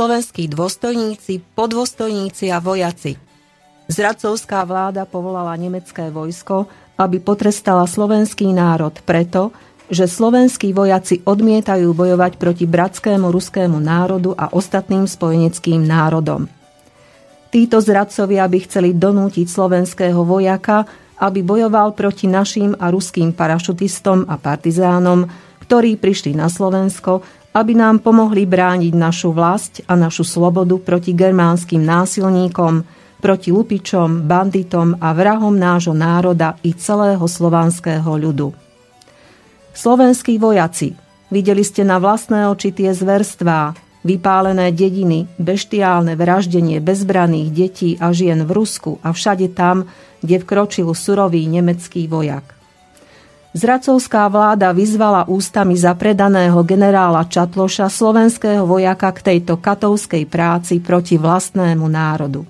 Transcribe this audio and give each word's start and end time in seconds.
slovenskí 0.00 0.48
dôstojníci, 0.48 1.44
podôstojníci 1.52 2.48
a 2.48 2.56
vojaci. 2.56 3.20
Zradcovská 3.84 4.64
vláda 4.64 5.04
povolala 5.04 5.52
nemecké 5.60 6.08
vojsko, 6.08 6.64
aby 6.96 7.20
potrestala 7.20 7.84
slovenský 7.84 8.48
národ 8.48 8.96
preto, 9.04 9.52
že 9.92 10.08
slovenskí 10.08 10.72
vojaci 10.72 11.20
odmietajú 11.20 11.92
bojovať 11.92 12.40
proti 12.40 12.64
bratskému 12.64 13.28
ruskému 13.28 13.76
národu 13.76 14.32
a 14.40 14.48
ostatným 14.56 15.04
spojeneckým 15.04 15.84
národom. 15.84 16.48
Títo 17.52 17.76
zradcovia 17.84 18.48
by 18.48 18.58
chceli 18.64 18.96
donútiť 18.96 19.52
slovenského 19.52 20.24
vojaka, 20.24 20.88
aby 21.20 21.44
bojoval 21.44 21.92
proti 21.92 22.24
našim 22.24 22.72
a 22.80 22.88
ruským 22.88 23.36
parašutistom 23.36 24.24
a 24.32 24.40
partizánom, 24.40 25.28
ktorí 25.68 26.00
prišli 26.00 26.32
na 26.32 26.48
Slovensko, 26.48 27.20
aby 27.50 27.72
nám 27.74 27.98
pomohli 27.98 28.46
brániť 28.46 28.94
našu 28.94 29.34
vlast 29.34 29.82
a 29.90 29.98
našu 29.98 30.22
slobodu 30.22 30.78
proti 30.78 31.10
germánskym 31.10 31.82
násilníkom, 31.82 32.86
proti 33.18 33.50
lupičom, 33.52 34.24
banditom 34.24 34.96
a 35.02 35.12
vrahom 35.12 35.52
nášho 35.52 35.92
národa 35.92 36.56
i 36.62 36.72
celého 36.72 37.26
slovanského 37.26 38.08
ľudu. 38.08 38.54
Slovenskí 39.74 40.38
vojaci, 40.38 40.94
videli 41.30 41.62
ste 41.62 41.82
na 41.86 41.98
vlastné 41.98 42.48
oči 42.50 42.74
tie 42.74 42.90
zverstvá, 42.90 43.74
vypálené 44.02 44.72
dediny, 44.72 45.28
beštiálne 45.36 46.16
vraždenie 46.16 46.80
bezbraných 46.80 47.48
detí 47.52 47.90
a 48.00 48.10
žien 48.16 48.46
v 48.48 48.50
Rusku 48.50 48.96
a 49.04 49.12
všade 49.12 49.52
tam, 49.52 49.90
kde 50.24 50.40
vkročil 50.40 50.88
surový 50.96 51.44
nemecký 51.48 52.08
vojak. 52.08 52.59
Zracovská 53.50 54.30
vláda 54.30 54.70
vyzvala 54.70 55.26
ústami 55.26 55.74
zapredaného 55.74 56.62
generála 56.62 57.26
Čatloša 57.26 57.90
slovenského 57.90 58.62
vojaka 58.62 59.10
k 59.10 59.18
tejto 59.26 59.58
katovskej 59.58 60.22
práci 60.30 60.78
proti 60.78 61.18
vlastnému 61.18 61.82
národu. 61.90 62.46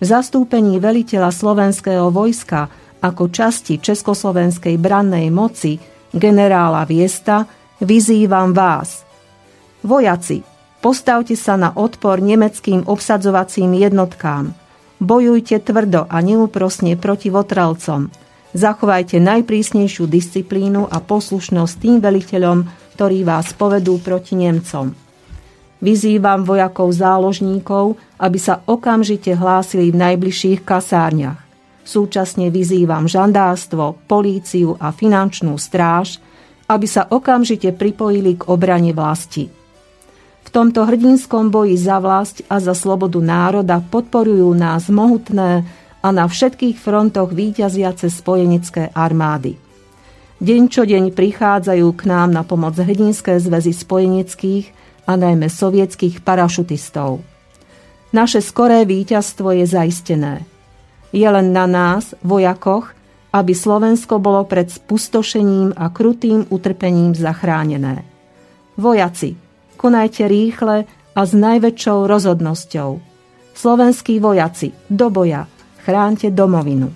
V 0.00 0.04
zastúpení 0.04 0.80
veliteľa 0.80 1.28
slovenského 1.28 2.08
vojska 2.08 2.72
ako 3.04 3.28
časti 3.28 3.76
československej 3.76 4.80
brannej 4.80 5.28
moci 5.28 5.76
generála 6.16 6.88
Viesta 6.88 7.44
vyzývam 7.84 8.56
vás. 8.56 9.04
Vojaci, 9.84 10.40
postavte 10.80 11.36
sa 11.36 11.60
na 11.60 11.76
odpor 11.76 12.24
nemeckým 12.24 12.88
obsadzovacím 12.88 13.76
jednotkám. 13.76 14.56
Bojujte 14.96 15.60
tvrdo 15.60 16.08
a 16.08 16.24
neúprosne 16.24 16.96
proti 16.96 17.28
votrelcom– 17.28 18.08
Zachovajte 18.50 19.22
najprísnejšiu 19.22 20.10
disciplínu 20.10 20.90
a 20.90 20.98
poslušnosť 20.98 21.74
tým 21.78 21.96
veliteľom, 22.02 22.66
ktorí 22.98 23.22
vás 23.22 23.54
povedú 23.54 24.02
proti 24.02 24.34
Nemcom. 24.34 24.90
Vyzývam 25.80 26.42
vojakov 26.44 26.90
záložníkov, 26.92 27.94
aby 28.20 28.38
sa 28.42 28.60
okamžite 28.66 29.32
hlásili 29.32 29.94
v 29.94 29.96
najbližších 30.02 30.60
kasárniach. 30.66 31.40
Súčasne 31.86 32.52
vyzývam 32.52 33.08
žandárstvo, 33.08 33.96
políciu 34.04 34.76
a 34.76 34.92
finančnú 34.92 35.56
stráž, 35.56 36.20
aby 36.68 36.86
sa 36.90 37.06
okamžite 37.06 37.72
pripojili 37.72 38.36
k 38.36 38.46
obrane 38.50 38.90
vlasti. 38.90 39.48
V 40.44 40.48
tomto 40.50 40.84
hrdinskom 40.84 41.54
boji 41.54 41.78
za 41.78 42.02
vlast 42.02 42.42
a 42.50 42.58
za 42.58 42.74
slobodu 42.74 43.22
národa 43.22 43.78
podporujú 43.78 44.50
nás 44.58 44.90
mohutné 44.90 45.62
a 46.00 46.08
na 46.12 46.24
všetkých 46.24 46.80
frontoch 46.80 47.32
výťaziace 47.32 48.08
spojenecké 48.08 48.92
armády. 48.96 49.60
Deň 50.40 50.62
čo 50.72 50.88
deň 50.88 51.12
prichádzajú 51.12 51.86
k 52.00 52.02
nám 52.08 52.32
na 52.32 52.40
pomoc 52.40 52.72
hrdinské 52.72 53.36
zväzy 53.36 53.76
spojeneckých 53.76 54.64
a 55.04 55.12
najmä 55.20 55.52
sovietských 55.52 56.24
parašutistov. 56.24 57.20
Naše 58.16 58.40
skoré 58.40 58.88
víťazstvo 58.88 59.52
je 59.52 59.68
zaistené. 59.68 60.48
Je 61.12 61.28
len 61.28 61.52
na 61.52 61.68
nás, 61.68 62.16
vojakoch, 62.24 62.96
aby 63.30 63.52
Slovensko 63.54 64.18
bolo 64.18 64.42
pred 64.48 64.66
spustošením 64.72 65.76
a 65.76 65.92
krutým 65.92 66.48
utrpením 66.50 67.14
zachránené. 67.14 68.02
Vojaci, 68.80 69.36
konajte 69.76 70.24
rýchle 70.26 70.88
a 71.14 71.20
s 71.20 71.32
najväčšou 71.36 72.08
rozhodnosťou. 72.08 72.90
Slovenskí 73.54 74.18
vojaci, 74.18 74.72
do 74.88 75.12
boja, 75.12 75.44
Chránte 75.90 76.30
domovinu. 76.30 76.86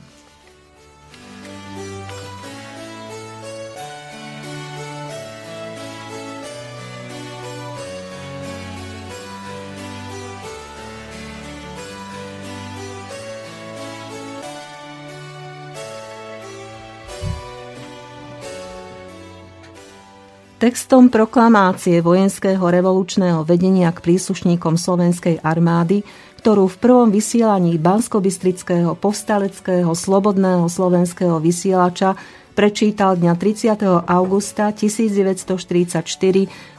Textom 20.55 21.11
proklamácie 21.11 21.99
vojenského 21.99 22.63
revolučného 22.63 23.43
vedenia 23.43 23.91
k 23.91 23.99
príslušníkom 23.99 24.79
slovenskej 24.79 25.43
armády 25.43 26.07
ktorú 26.45 26.69
v 26.69 26.77
prvom 26.77 27.09
vysielaní 27.09 27.81
Banskobistrického 27.81 29.01
povstaleckého 29.01 29.89
slobodného 29.97 30.69
slovenského 30.69 31.41
vysielača 31.41 32.21
prečítal 32.53 33.17
dňa 33.17 33.33
30. 33.33 33.81
augusta 34.05 34.69
1944 34.69 36.05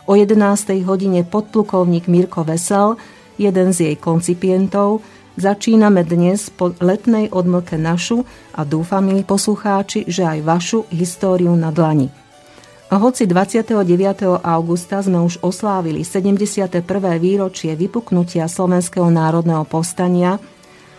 o 0.06 0.14
11. 0.14 0.86
hodine 0.86 1.26
podplukovník 1.26 2.06
Mirko 2.06 2.46
Vesel, 2.46 3.02
jeden 3.42 3.74
z 3.74 3.90
jej 3.90 3.96
koncipientov, 3.98 5.02
začíname 5.34 6.06
dnes 6.06 6.54
po 6.54 6.70
letnej 6.78 7.34
odmlke 7.34 7.82
našu 7.82 8.22
a 8.54 8.62
dúfam, 8.70 9.02
milí 9.02 9.26
poslucháči, 9.26 10.06
že 10.06 10.30
aj 10.30 10.46
vašu 10.46 10.86
históriu 10.94 11.58
na 11.58 11.74
dlani. 11.74 12.25
Hoci 12.86 13.26
29. 13.26 14.46
augusta 14.46 15.02
sme 15.02 15.18
už 15.26 15.42
oslávili 15.42 16.06
71. 16.06 16.86
výročie 17.18 17.74
vypuknutia 17.74 18.46
Slovenského 18.46 19.10
národného 19.10 19.66
povstania, 19.66 20.38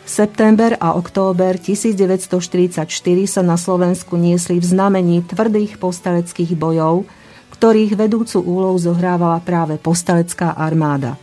september 0.02 0.74
a 0.82 0.98
október 0.98 1.62
1944 1.62 2.90
sa 3.30 3.42
na 3.46 3.54
Slovensku 3.54 4.18
niesli 4.18 4.58
v 4.58 4.66
znamení 4.66 5.22
tvrdých 5.30 5.78
postaleckých 5.78 6.58
bojov, 6.58 7.06
ktorých 7.54 7.94
vedúcu 7.94 8.42
úlohu 8.42 8.82
zohrávala 8.82 9.38
práve 9.46 9.78
postalecká 9.78 10.58
armáda. 10.58 11.14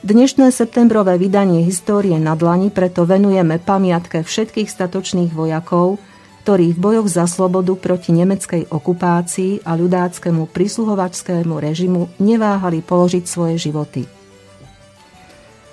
Dnešné 0.00 0.48
septembrové 0.48 1.20
vydanie 1.20 1.60
Histórie 1.68 2.16
na 2.16 2.40
dlani 2.40 2.72
preto 2.72 3.04
venujeme 3.04 3.60
pamiatke 3.60 4.24
všetkých 4.24 4.72
statočných 4.72 5.36
vojakov, 5.36 6.00
ktorí 6.42 6.74
v 6.74 6.82
bojoch 6.82 7.06
za 7.06 7.30
slobodu 7.30 7.78
proti 7.78 8.10
nemeckej 8.10 8.66
okupácii 8.66 9.62
a 9.62 9.78
ľudáckému 9.78 10.50
prisluhovačskému 10.50 11.54
režimu 11.54 12.10
neváhali 12.18 12.82
položiť 12.82 13.24
svoje 13.30 13.62
životy. 13.62 14.10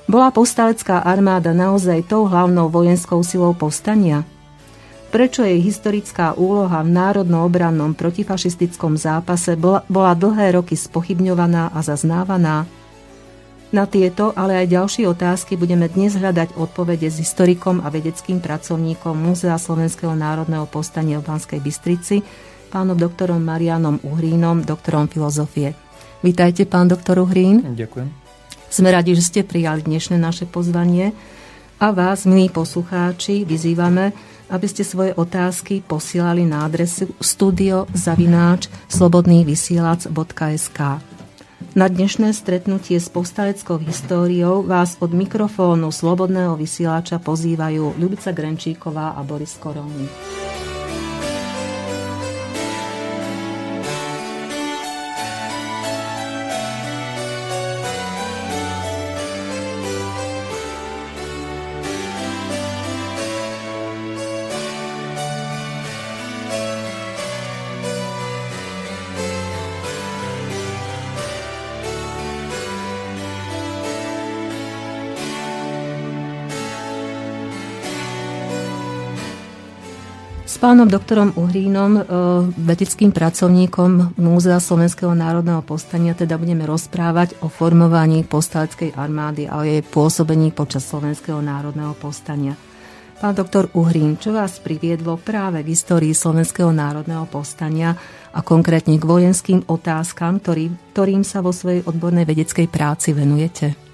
Bola 0.06 0.30
postalecká 0.30 1.02
armáda 1.02 1.54
naozaj 1.58 2.06
tou 2.06 2.30
hlavnou 2.30 2.70
vojenskou 2.70 3.26
silou 3.26 3.58
povstania? 3.58 4.26
Prečo 5.10 5.42
jej 5.42 5.58
historická 5.58 6.38
úloha 6.38 6.86
v 6.86 6.94
národno-obrannom 6.94 7.98
protifašistickom 7.98 8.94
zápase 8.94 9.58
bola 9.90 10.14
dlhé 10.14 10.54
roky 10.54 10.78
spochybňovaná 10.78 11.74
a 11.74 11.82
zaznávaná? 11.82 12.70
Na 13.70 13.86
tieto, 13.86 14.34
ale 14.34 14.66
aj 14.66 14.74
ďalšie 14.74 15.06
otázky 15.06 15.54
budeme 15.54 15.86
dnes 15.86 16.18
hľadať 16.18 16.58
odpovede 16.58 17.06
s 17.06 17.22
historikom 17.22 17.86
a 17.86 17.94
vedeckým 17.94 18.42
pracovníkom 18.42 19.14
Múzea 19.14 19.62
Slovenského 19.62 20.18
národného 20.18 20.66
povstania 20.66 21.22
v 21.22 21.30
Banskej 21.30 21.62
Bystrici, 21.62 22.26
pánom 22.74 22.98
doktorom 22.98 23.38
Marianom 23.38 24.02
Uhrínom, 24.02 24.66
doktorom 24.66 25.06
filozofie. 25.06 25.78
Vítajte, 26.26 26.66
pán 26.66 26.90
doktor 26.90 27.22
Uhrín. 27.22 27.62
Ďakujem. 27.78 28.10
Sme 28.74 28.90
radi, 28.90 29.14
že 29.14 29.22
ste 29.22 29.46
prijali 29.46 29.86
dnešné 29.86 30.18
naše 30.18 30.50
pozvanie 30.50 31.14
a 31.78 31.94
vás, 31.94 32.26
milí 32.26 32.50
poslucháči, 32.50 33.46
vyzývame, 33.46 34.18
aby 34.50 34.66
ste 34.66 34.82
svoje 34.82 35.14
otázky 35.14 35.86
posielali 35.86 36.42
na 36.42 36.66
adresu 36.66 37.06
studiozavináč 37.22 38.66
slobodnývysielac.sk. 38.90 40.80
Na 41.80 41.88
dnešné 41.88 42.36
stretnutie 42.36 43.00
s 43.00 43.08
povstaleckou 43.08 43.80
históriou 43.80 44.68
vás 44.68 45.00
od 45.00 45.16
mikrofónu 45.16 45.96
Slobodného 45.96 46.60
vysielača 46.60 47.24
pozývajú 47.24 47.96
Ľubica 47.96 48.36
Grenčíková 48.36 49.16
a 49.16 49.24
Boris 49.24 49.56
Koroni. 49.56 50.04
Pánom 80.60 80.92
doktorom 80.92 81.40
Uhrínom, 81.40 82.04
vedeckým 82.52 83.16
pracovníkom 83.16 84.20
Múzea 84.20 84.60
Slovenského 84.60 85.16
národného 85.16 85.64
povstania, 85.64 86.12
teda 86.12 86.36
budeme 86.36 86.68
rozprávať 86.68 87.40
o 87.40 87.48
formovaní 87.48 88.28
povstaleckej 88.28 88.92
armády 89.00 89.48
a 89.48 89.64
o 89.64 89.64
jej 89.64 89.80
pôsobení 89.80 90.52
počas 90.52 90.84
Slovenského 90.84 91.40
národného 91.40 91.96
povstania. 91.96 92.60
Pán 93.24 93.36
doktor 93.36 93.72
Uhrín, 93.72 94.20
čo 94.20 94.36
vás 94.36 94.60
priviedlo 94.60 95.16
práve 95.16 95.64
k 95.64 95.72
histórii 95.72 96.12
Slovenského 96.12 96.76
národného 96.76 97.24
povstania 97.28 97.96
a 98.36 98.40
konkrétne 98.44 99.00
k 99.00 99.08
vojenským 99.08 99.64
otázkam, 99.64 100.44
ktorý, 100.44 100.72
ktorým 100.92 101.24
sa 101.24 101.40
vo 101.40 101.56
svojej 101.56 101.88
odbornej 101.88 102.28
vedeckej 102.28 102.68
práci 102.68 103.16
venujete? 103.16 103.89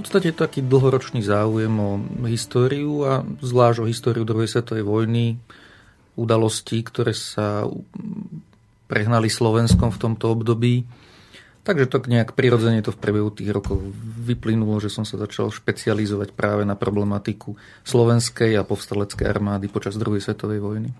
Podstate 0.00 0.32
je 0.32 0.40
taký 0.40 0.64
dlhoročný 0.64 1.20
záujem 1.20 1.76
o 1.76 2.00
históriu 2.24 3.04
a 3.04 3.20
zvlášť 3.44 3.84
o 3.84 3.90
históriu 3.90 4.24
druhej 4.24 4.48
svetovej 4.48 4.80
vojny, 4.80 5.36
udalosti, 6.16 6.80
ktoré 6.80 7.12
sa 7.12 7.68
prehnali 8.88 9.28
Slovenskom 9.28 9.92
v 9.92 10.00
tomto 10.00 10.32
období 10.32 10.88
Takže 11.60 11.86
to 11.92 12.00
nejak 12.08 12.32
prirodzene 12.32 12.80
to 12.80 12.88
v 12.88 13.00
priebehu 13.00 13.28
tých 13.28 13.52
rokov 13.52 13.84
vyplynulo, 14.24 14.80
že 14.80 14.88
som 14.88 15.04
sa 15.04 15.20
začal 15.20 15.52
špecializovať 15.52 16.32
práve 16.32 16.64
na 16.64 16.72
problematiku 16.72 17.52
slovenskej 17.84 18.56
a 18.56 18.64
povstaleckej 18.64 19.28
armády 19.28 19.68
počas 19.68 20.00
druhej 20.00 20.24
svetovej 20.24 20.60
vojny. 20.64 20.90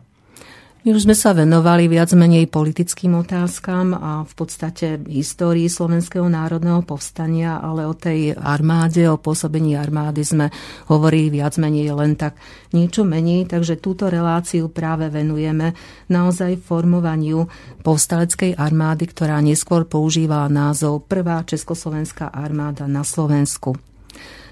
My 0.80 0.96
už 0.96 1.04
sme 1.04 1.12
sa 1.12 1.36
venovali 1.36 1.92
viac 1.92 2.08
menej 2.16 2.48
politickým 2.48 3.12
otázkam 3.20 3.92
a 3.92 4.24
v 4.24 4.32
podstate 4.32 4.96
histórii 5.12 5.68
Slovenského 5.68 6.24
národného 6.24 6.80
povstania, 6.88 7.60
ale 7.60 7.84
o 7.84 7.92
tej 7.92 8.32
armáde, 8.32 9.04
o 9.04 9.20
pôsobení 9.20 9.76
armády 9.76 10.24
sme 10.24 10.48
hovorili 10.88 11.36
viac 11.36 11.60
menej 11.60 11.92
len 11.92 12.16
tak 12.16 12.40
niečo 12.72 13.04
menej, 13.04 13.52
takže 13.52 13.76
túto 13.76 14.08
reláciu 14.08 14.72
práve 14.72 15.12
venujeme 15.12 15.76
naozaj 16.08 16.56
formovaniu 16.64 17.44
povstaleckej 17.84 18.56
armády, 18.56 19.04
ktorá 19.04 19.36
neskôr 19.44 19.84
používala 19.84 20.48
názov 20.48 21.04
Prvá 21.04 21.44
Československá 21.44 22.32
armáda 22.32 22.88
na 22.88 23.04
Slovensku. 23.04 23.76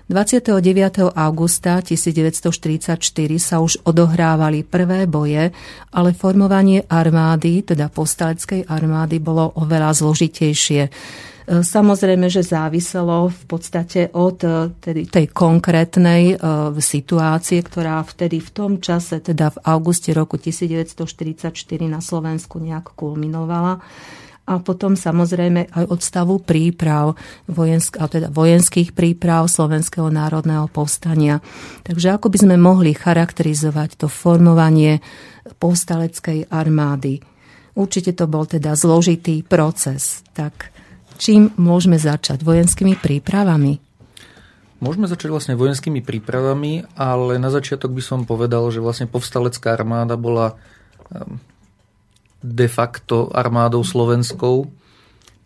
29. 0.09 1.13
augusta 1.13 1.85
1944 1.85 2.97
sa 3.37 3.61
už 3.61 3.85
odohrávali 3.85 4.65
prvé 4.65 5.05
boje, 5.05 5.53
ale 5.93 6.17
formovanie 6.17 6.81
armády, 6.89 7.61
teda 7.61 7.93
postaleckej 7.93 8.65
armády, 8.73 9.21
bolo 9.21 9.53
oveľa 9.61 9.93
zložitejšie. 10.01 10.83
E, 10.89 10.91
samozrejme, 11.61 12.33
že 12.33 12.41
záviselo 12.41 13.29
v 13.29 13.43
podstate 13.45 14.09
od 14.17 14.41
e, 14.49 14.73
tedy, 14.81 15.05
tej 15.13 15.29
konkrétnej 15.29 16.41
uh, 16.41 16.73
situácie, 16.81 17.61
ktorá 17.61 18.01
vtedy 18.01 18.41
v 18.41 18.49
tom 18.49 18.73
čase, 18.81 19.21
teda 19.21 19.53
v 19.53 19.59
auguste 19.61 20.17
roku 20.17 20.41
1944 20.41 21.53
na 21.85 22.01
Slovensku 22.01 22.57
nejak 22.57 22.97
kulminovala 22.97 23.85
a 24.49 24.57
potom 24.65 24.97
samozrejme 24.97 25.69
aj 25.77 25.85
od 25.93 26.01
stavu 26.01 26.41
príprav 26.41 27.13
vojensk, 27.45 28.01
teda 28.01 28.33
vojenských 28.33 28.97
príprav 28.97 29.45
Slovenského 29.45 30.09
národného 30.09 30.73
povstania. 30.73 31.45
Takže 31.85 32.17
ako 32.17 32.33
by 32.33 32.39
sme 32.49 32.57
mohli 32.57 32.97
charakterizovať 32.97 34.01
to 34.01 34.07
formovanie 34.09 35.05
povstaleckej 35.61 36.49
armády? 36.49 37.21
Určite 37.77 38.17
to 38.17 38.25
bol 38.25 38.49
teda 38.49 38.73
zložitý 38.73 39.45
proces. 39.45 40.25
Tak 40.33 40.73
čím 41.21 41.53
môžeme 41.61 42.01
začať? 42.01 42.41
Vojenskými 42.41 42.97
prípravami? 42.97 43.85
Môžeme 44.79 45.11
začať 45.11 45.29
vlastne 45.29 45.55
vojenskými 45.59 46.01
prípravami, 46.01 46.87
ale 46.95 47.37
na 47.37 47.51
začiatok 47.51 47.91
by 47.91 48.03
som 48.03 48.21
povedal, 48.23 48.65
že 48.71 48.79
vlastne 48.79 49.11
povstalecká 49.11 49.75
armáda 49.75 50.15
bola 50.15 50.55
ehm, 51.11 51.43
de 52.39 52.69
facto 52.71 53.31
armádou 53.35 53.83
slovenskou, 53.83 54.71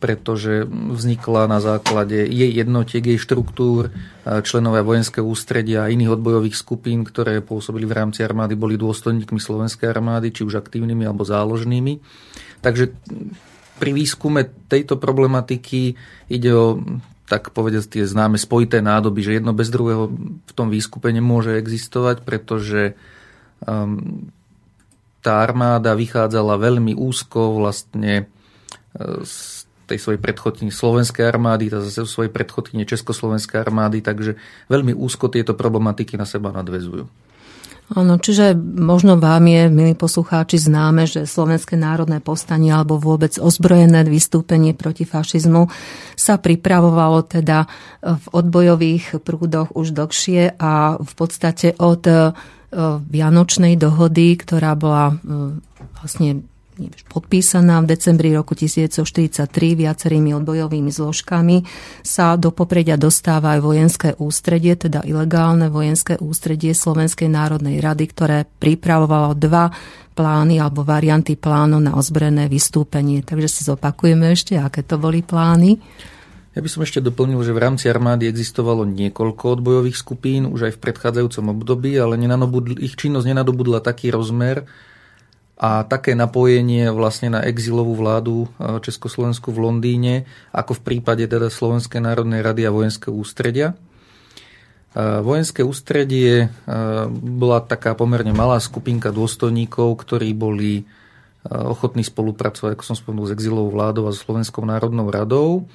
pretože 0.02 0.66
vznikla 0.66 1.46
na 1.46 1.62
základe 1.62 2.26
jej 2.26 2.50
jednotiek, 2.50 3.06
jej 3.06 3.22
štruktúr, 3.22 3.94
členovia 4.42 4.82
vojenského 4.82 5.22
ústredia 5.22 5.86
a 5.86 5.92
iných 5.94 6.18
odbojových 6.18 6.58
skupín, 6.58 7.06
ktoré 7.06 7.38
pôsobili 7.38 7.86
v 7.86 8.02
rámci 8.02 8.26
armády, 8.26 8.58
boli 8.58 8.74
dôstojníkmi 8.74 9.38
slovenskej 9.38 9.86
armády, 9.86 10.34
či 10.34 10.42
už 10.42 10.58
aktívnymi 10.58 11.06
alebo 11.06 11.22
záložnými. 11.22 12.02
Takže 12.58 12.90
pri 13.78 13.90
výskume 13.94 14.50
tejto 14.66 14.98
problematiky 14.98 15.94
ide 16.26 16.50
o 16.50 16.82
tak 17.30 17.54
povedať 17.54 17.96
tie 17.96 18.04
známe 18.04 18.36
spojité 18.36 18.84
nádoby, 18.84 19.24
že 19.24 19.40
jedno 19.40 19.56
bez 19.56 19.72
druhého 19.72 20.12
v 20.44 20.52
tom 20.52 20.68
výskupe 20.68 21.08
nemôže 21.08 21.56
existovať, 21.56 22.28
pretože 22.28 22.92
um, 23.64 24.28
tá 25.22 25.38
armáda 25.40 25.94
vychádzala 25.94 26.58
veľmi 26.58 26.98
úzko 26.98 27.62
vlastne 27.62 28.26
e, 28.98 29.22
z 29.22 29.64
tej 29.86 29.98
svojej 29.98 30.20
predchodkyne 30.20 30.72
slovenskej 30.74 31.24
armády, 31.26 31.70
tá 31.70 31.78
zase 31.82 32.06
svojej 32.06 32.32
predchodkyne 32.34 32.82
československej 32.82 33.62
armády, 33.62 34.02
takže 34.02 34.38
veľmi 34.66 34.96
úzko 34.96 35.30
tieto 35.30 35.54
problematiky 35.54 36.18
na 36.18 36.26
seba 36.26 36.50
nadvezujú. 36.50 37.06
Áno, 37.92 38.16
čiže 38.16 38.56
možno 38.56 39.20
vám 39.20 39.44
je, 39.44 39.68
milí 39.68 39.92
poslucháči, 39.92 40.56
známe, 40.56 41.04
že 41.04 41.28
Slovenské 41.28 41.76
národné 41.76 42.24
povstanie 42.24 42.72
alebo 42.72 42.96
vôbec 42.96 43.36
ozbrojené 43.36 44.08
vystúpenie 44.08 44.72
proti 44.72 45.04
fašizmu 45.04 45.68
sa 46.16 46.40
pripravovalo 46.40 47.20
teda 47.26 47.68
v 48.00 48.26
odbojových 48.32 49.20
prúdoch 49.20 49.76
už 49.76 49.92
dlhšie 49.92 50.56
a 50.56 50.96
v 50.96 51.12
podstate 51.12 51.76
od 51.76 52.32
Vianočnej 53.06 53.76
dohody, 53.76 54.40
ktorá 54.40 54.72
bola 54.72 55.12
vlastne 56.00 56.48
podpísaná 57.12 57.84
v 57.84 57.92
decembri 57.92 58.32
roku 58.32 58.56
1943 58.56 59.44
viacerými 59.76 60.32
odbojovými 60.32 60.88
zložkami, 60.88 61.68
sa 62.00 62.40
do 62.40 62.48
popredia 62.48 62.96
dostáva 62.96 63.54
aj 63.54 63.60
vojenské 63.60 64.08
ústredie, 64.16 64.72
teda 64.80 65.04
ilegálne 65.04 65.68
vojenské 65.68 66.16
ústredie 66.16 66.72
Slovenskej 66.72 67.28
národnej 67.28 67.76
rady, 67.76 68.04
ktoré 68.08 68.38
pripravovalo 68.48 69.36
dva 69.36 69.68
plány 70.16 70.64
alebo 70.64 70.80
varianty 70.80 71.36
plánu 71.36 71.76
na 71.76 71.92
ozbrojené 71.92 72.48
vystúpenie. 72.48 73.20
Takže 73.20 73.48
si 73.52 73.60
zopakujeme 73.68 74.32
ešte, 74.32 74.56
aké 74.56 74.80
to 74.80 74.96
boli 74.96 75.20
plány. 75.20 75.76
Ja 76.52 76.60
by 76.60 76.68
som 76.68 76.84
ešte 76.84 77.00
doplnil, 77.00 77.40
že 77.40 77.56
v 77.56 77.64
rámci 77.64 77.88
armády 77.88 78.28
existovalo 78.28 78.84
niekoľko 78.84 79.56
odbojových 79.56 79.96
skupín 79.96 80.44
už 80.44 80.68
aj 80.68 80.72
v 80.76 80.82
predchádzajúcom 80.84 81.56
období, 81.56 81.96
ale 81.96 82.20
ich 82.76 82.92
činnosť 82.92 83.24
nenadobudla 83.24 83.80
taký 83.80 84.12
rozmer 84.12 84.68
a 85.56 85.86
také 85.88 86.12
napojenie 86.12 86.92
vlastne 86.92 87.32
na 87.32 87.40
exilovú 87.46 87.96
vládu 87.96 88.44
e, 88.44 88.82
Československu 88.82 89.54
v 89.54 89.62
Londýne, 89.62 90.14
ako 90.50 90.76
v 90.76 90.84
prípade 90.92 91.24
teda 91.24 91.48
Slovenskej 91.48 92.02
národnej 92.02 92.42
rady 92.42 92.66
a 92.66 92.74
vojenského 92.74 93.14
ústredia. 93.14 93.72
E, 93.72 93.74
vojenské 95.22 95.62
ústredie 95.62 96.32
e, 96.36 96.46
bola 97.14 97.62
taká 97.62 97.94
pomerne 97.94 98.34
malá 98.34 98.58
skupinka 98.58 99.14
dôstojníkov, 99.14 100.02
ktorí 100.02 100.34
boli 100.34 100.84
ochotní 101.42 102.06
spolupracovať, 102.06 102.78
ako 102.78 102.84
som 102.86 102.94
spomenul, 102.94 103.26
s 103.26 103.34
exilovou 103.34 103.74
vládou 103.74 104.06
a 104.06 104.14
s 104.14 104.22
Slovenskou 104.22 104.62
národnou 104.62 105.10
radou. 105.10 105.66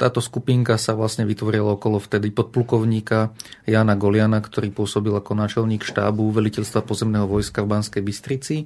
Táto 0.00 0.24
skupinka 0.24 0.80
sa 0.80 0.96
vlastne 0.96 1.28
vytvorila 1.28 1.76
okolo 1.76 2.00
vtedy 2.00 2.32
podplukovníka 2.32 3.36
Jana 3.68 3.92
Goliana, 3.92 4.40
ktorý 4.40 4.72
pôsobil 4.72 5.12
ako 5.12 5.36
náčelník 5.36 5.84
štábu 5.84 6.32
veliteľstva 6.32 6.80
pozemného 6.80 7.28
vojska 7.28 7.60
v 7.60 7.70
Banskej 7.76 8.00
Bystrici. 8.00 8.64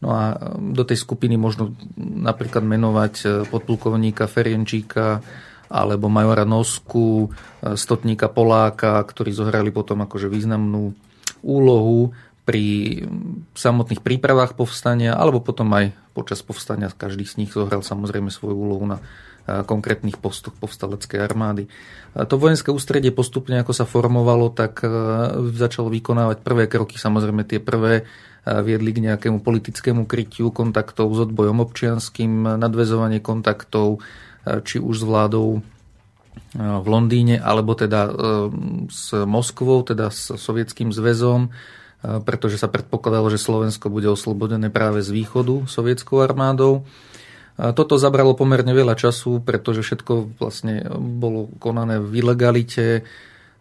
No 0.00 0.16
a 0.16 0.36
do 0.56 0.84
tej 0.84 1.00
skupiny 1.00 1.36
možno 1.36 1.76
napríklad 2.00 2.64
menovať 2.64 3.14
e, 3.20 3.26
podplukovníka 3.48 4.24
Ferienčíka 4.32 5.20
alebo 5.68 6.08
majora 6.08 6.48
Nosku, 6.48 7.28
e, 7.28 7.76
stotníka 7.76 8.32
Poláka, 8.32 8.96
ktorí 9.04 9.28
zohrali 9.36 9.68
potom 9.68 10.00
akože 10.00 10.32
významnú 10.32 10.96
úlohu 11.44 12.16
pri 12.48 12.64
samotných 13.52 14.00
prípravách 14.00 14.56
povstania, 14.56 15.16
alebo 15.16 15.44
potom 15.44 15.68
aj 15.76 15.92
počas 16.16 16.40
povstania 16.40 16.88
každý 16.90 17.28
z 17.28 17.44
nich 17.44 17.52
zohral 17.52 17.84
samozrejme 17.84 18.32
svoju 18.32 18.56
úlohu 18.56 18.84
na 18.88 18.98
konkrétnych 19.46 20.20
postoch 20.20 20.54
povstaleckej 20.58 21.20
armády. 21.20 21.64
To 22.14 22.34
vojenské 22.36 22.74
ústredie 22.74 23.14
postupne, 23.14 23.58
ako 23.62 23.72
sa 23.72 23.88
formovalo, 23.88 24.50
tak 24.52 24.84
začalo 25.54 25.88
vykonávať 25.90 26.42
prvé 26.42 26.66
kroky. 26.66 26.98
Samozrejme 26.98 27.46
tie 27.46 27.58
prvé 27.58 28.04
viedli 28.44 28.90
k 28.96 29.04
nejakému 29.04 29.44
politickému 29.44 30.08
krytiu 30.08 30.48
kontaktov 30.48 31.12
s 31.12 31.28
odbojom 31.28 31.60
občianským, 31.60 32.56
nadvezovanie 32.56 33.20
kontaktov 33.20 34.00
či 34.64 34.80
už 34.80 35.02
s 35.02 35.04
vládou 35.04 35.60
v 36.56 36.86
Londýne, 36.88 37.38
alebo 37.38 37.76
teda 37.76 38.10
s 38.90 39.12
Moskvou, 39.12 39.84
teda 39.86 40.10
s 40.10 40.34
Sovietským 40.34 40.90
zväzom, 40.90 41.52
pretože 42.00 42.56
sa 42.56 42.66
predpokladalo, 42.66 43.28
že 43.28 43.38
Slovensko 43.38 43.92
bude 43.92 44.08
oslobodené 44.08 44.72
práve 44.72 45.04
z 45.04 45.12
východu 45.12 45.68
sovietskou 45.68 46.24
armádou. 46.24 46.88
Toto 47.60 48.00
zabralo 48.00 48.32
pomerne 48.32 48.72
veľa 48.72 48.96
času, 48.96 49.44
pretože 49.44 49.84
všetko 49.84 50.40
vlastne 50.40 50.80
bolo 50.96 51.52
konané 51.60 52.00
v 52.00 52.24
ilegalite. 52.24 53.04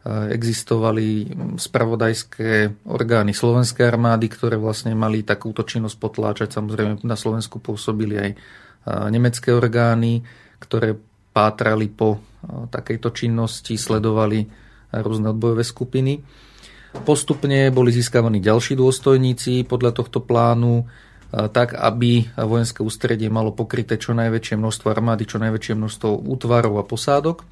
existovali 0.07 1.27
spravodajské 1.59 2.81
orgány 2.87 3.35
slovenskej 3.35 3.83
armády, 3.83 4.31
ktoré 4.31 4.55
vlastne 4.55 4.95
mali 4.95 5.27
takúto 5.27 5.67
činnosť 5.67 5.95
potláčať. 5.99 6.55
Samozrejme 6.55 7.03
na 7.03 7.19
Slovensku 7.19 7.59
pôsobili 7.59 8.15
aj 8.15 8.31
nemecké 9.11 9.51
orgány, 9.51 10.23
ktoré 10.63 10.95
pátrali 11.35 11.91
po 11.91 12.23
takejto 12.71 13.11
činnosti, 13.11 13.75
sledovali 13.75 14.47
rôzne 14.95 15.35
odbojové 15.35 15.67
skupiny. 15.67 16.23
Postupne 17.03 17.67
boli 17.69 17.91
získavaní 17.91 18.39
ďalší 18.39 18.79
dôstojníci 18.79 19.67
podľa 19.67 19.99
tohto 19.99 20.23
plánu, 20.23 20.87
tak 21.29 21.77
aby 21.77 22.25
vojenské 22.33 22.81
ústredie 22.81 23.29
malo 23.29 23.53
pokryté 23.53 24.01
čo 24.01 24.17
najväčšie 24.17 24.57
množstvo 24.57 24.89
armády, 24.89 25.29
čo 25.29 25.37
najväčšie 25.37 25.73
množstvo 25.77 26.25
útvarov 26.25 26.81
a 26.81 26.83
posádok. 26.83 27.45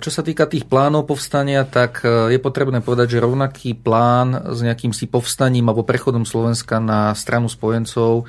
Čo 0.00 0.08
sa 0.08 0.24
týka 0.24 0.48
tých 0.48 0.64
plánov 0.64 1.04
povstania, 1.04 1.68
tak 1.68 2.00
je 2.00 2.40
potrebné 2.40 2.80
povedať, 2.80 3.20
že 3.20 3.24
rovnaký 3.24 3.76
plán 3.76 4.56
s 4.56 4.64
nejakým 4.64 4.96
si 4.96 5.04
povstaním 5.04 5.68
alebo 5.68 5.84
prechodom 5.84 6.24
Slovenska 6.24 6.80
na 6.80 7.12
stranu 7.12 7.52
spojencov 7.52 8.24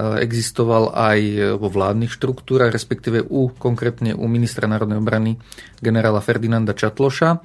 existoval 0.00 0.90
aj 0.90 1.18
vo 1.62 1.70
vládnych 1.70 2.10
štruktúrach, 2.10 2.74
respektíve 2.74 3.22
u, 3.22 3.54
konkrétne 3.54 4.18
u 4.18 4.26
ministra 4.26 4.66
národnej 4.66 4.98
obrany 4.98 5.38
generála 5.78 6.18
Ferdinanda 6.18 6.74
Čatloša. 6.74 7.38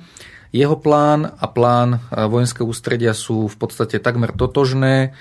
Jeho 0.55 0.79
plán 0.81 1.29
a 1.29 1.45
plán 1.51 2.01
vojenského 2.09 2.65
ústredia 2.65 3.13
sú 3.13 3.45
v 3.45 3.55
podstate 3.59 4.01
takmer 4.01 4.33
totožné. 4.33 5.13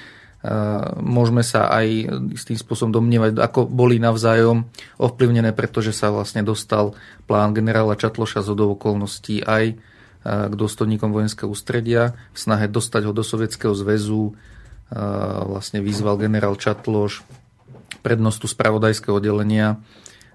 Môžeme 1.00 1.40
sa 1.40 1.72
aj 1.72 1.88
s 2.36 2.44
tým 2.44 2.60
spôsobom 2.60 2.92
domnievať, 2.92 3.40
ako 3.40 3.64
boli 3.64 3.96
navzájom 3.96 4.68
ovplyvnené, 5.00 5.56
pretože 5.56 5.96
sa 5.96 6.12
vlastne 6.12 6.44
dostal 6.44 6.92
plán 7.24 7.56
generála 7.56 7.96
Čatloša 7.96 8.44
z 8.44 8.52
okolností 8.52 9.40
aj 9.40 9.80
k 10.24 10.52
dôstojníkom 10.52 11.16
vojenského 11.16 11.48
ústredia 11.48 12.12
v 12.32 12.38
snahe 12.40 12.68
dostať 12.68 13.08
ho 13.08 13.12
do 13.16 13.24
Sovietskeho 13.24 13.72
zväzu. 13.72 14.36
Vlastne 15.48 15.80
vyzval 15.80 16.20
generál 16.20 16.60
Čatloš 16.60 17.24
prednostu 18.04 18.44
spravodajského 18.44 19.16
oddelenia 19.16 19.80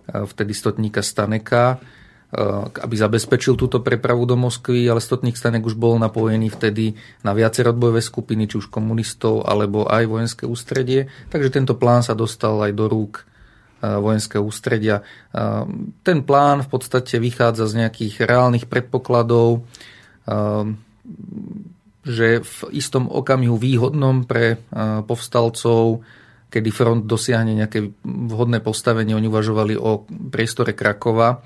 vtedy 0.10 0.58
stotníka 0.58 1.06
Staneka, 1.06 1.78
Eh, 1.78 1.99
aby 2.30 2.94
zabezpečil 2.94 3.58
túto 3.58 3.82
prepravu 3.82 4.30
do 4.30 4.38
Moskvy, 4.38 4.86
ale 4.86 5.02
stotník 5.02 5.34
stanek 5.34 5.66
už 5.66 5.74
bol 5.74 5.98
napojený 5.98 6.54
vtedy 6.54 6.94
na 7.26 7.34
viaceré 7.34 7.74
odbojové 7.74 8.06
skupiny, 8.06 8.46
či 8.46 8.62
už 8.62 8.70
komunistov, 8.70 9.50
alebo 9.50 9.90
aj 9.90 10.06
vojenské 10.06 10.44
ústredie. 10.46 11.10
Takže 11.34 11.50
tento 11.50 11.74
plán 11.74 12.06
sa 12.06 12.14
dostal 12.14 12.54
aj 12.62 12.78
do 12.78 12.86
rúk 12.86 13.26
eh, 13.82 13.98
vojenského 13.98 14.46
ústredia. 14.46 15.02
Eh, 15.02 15.66
ten 16.06 16.22
plán 16.22 16.62
v 16.62 16.70
podstate 16.70 17.18
vychádza 17.18 17.66
z 17.66 17.86
nejakých 17.86 18.22
reálnych 18.22 18.70
predpokladov, 18.70 19.66
že 22.06 22.28
v 22.46 22.58
istom 22.70 23.10
okamihu 23.10 23.58
výhodnom 23.58 24.30
pre 24.30 24.62
povstalcov, 25.10 26.06
kedy 26.54 26.70
front 26.70 27.10
dosiahne 27.10 27.58
nejaké 27.58 27.90
vhodné 28.06 28.62
postavenie, 28.62 29.18
oni 29.18 29.26
uvažovali 29.26 29.74
o 29.74 30.06
priestore 30.06 30.78
Krakova, 30.78 31.42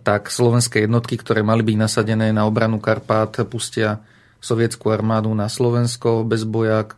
tak 0.00 0.32
slovenské 0.32 0.88
jednotky, 0.88 1.20
ktoré 1.20 1.44
mali 1.44 1.60
byť 1.60 1.76
nasadené 1.76 2.32
na 2.32 2.48
obranu 2.48 2.80
Karpát, 2.80 3.36
pustia 3.44 4.00
sovietskú 4.40 4.88
armádu 4.88 5.30
na 5.36 5.52
Slovensko 5.52 6.24
bez 6.24 6.48
boja. 6.48 6.88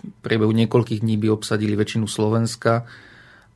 V 0.00 0.10
priebehu 0.24 0.54
niekoľkých 0.54 1.02
dní 1.04 1.20
by 1.20 1.28
obsadili 1.28 1.76
väčšinu 1.76 2.08
Slovenska 2.08 2.88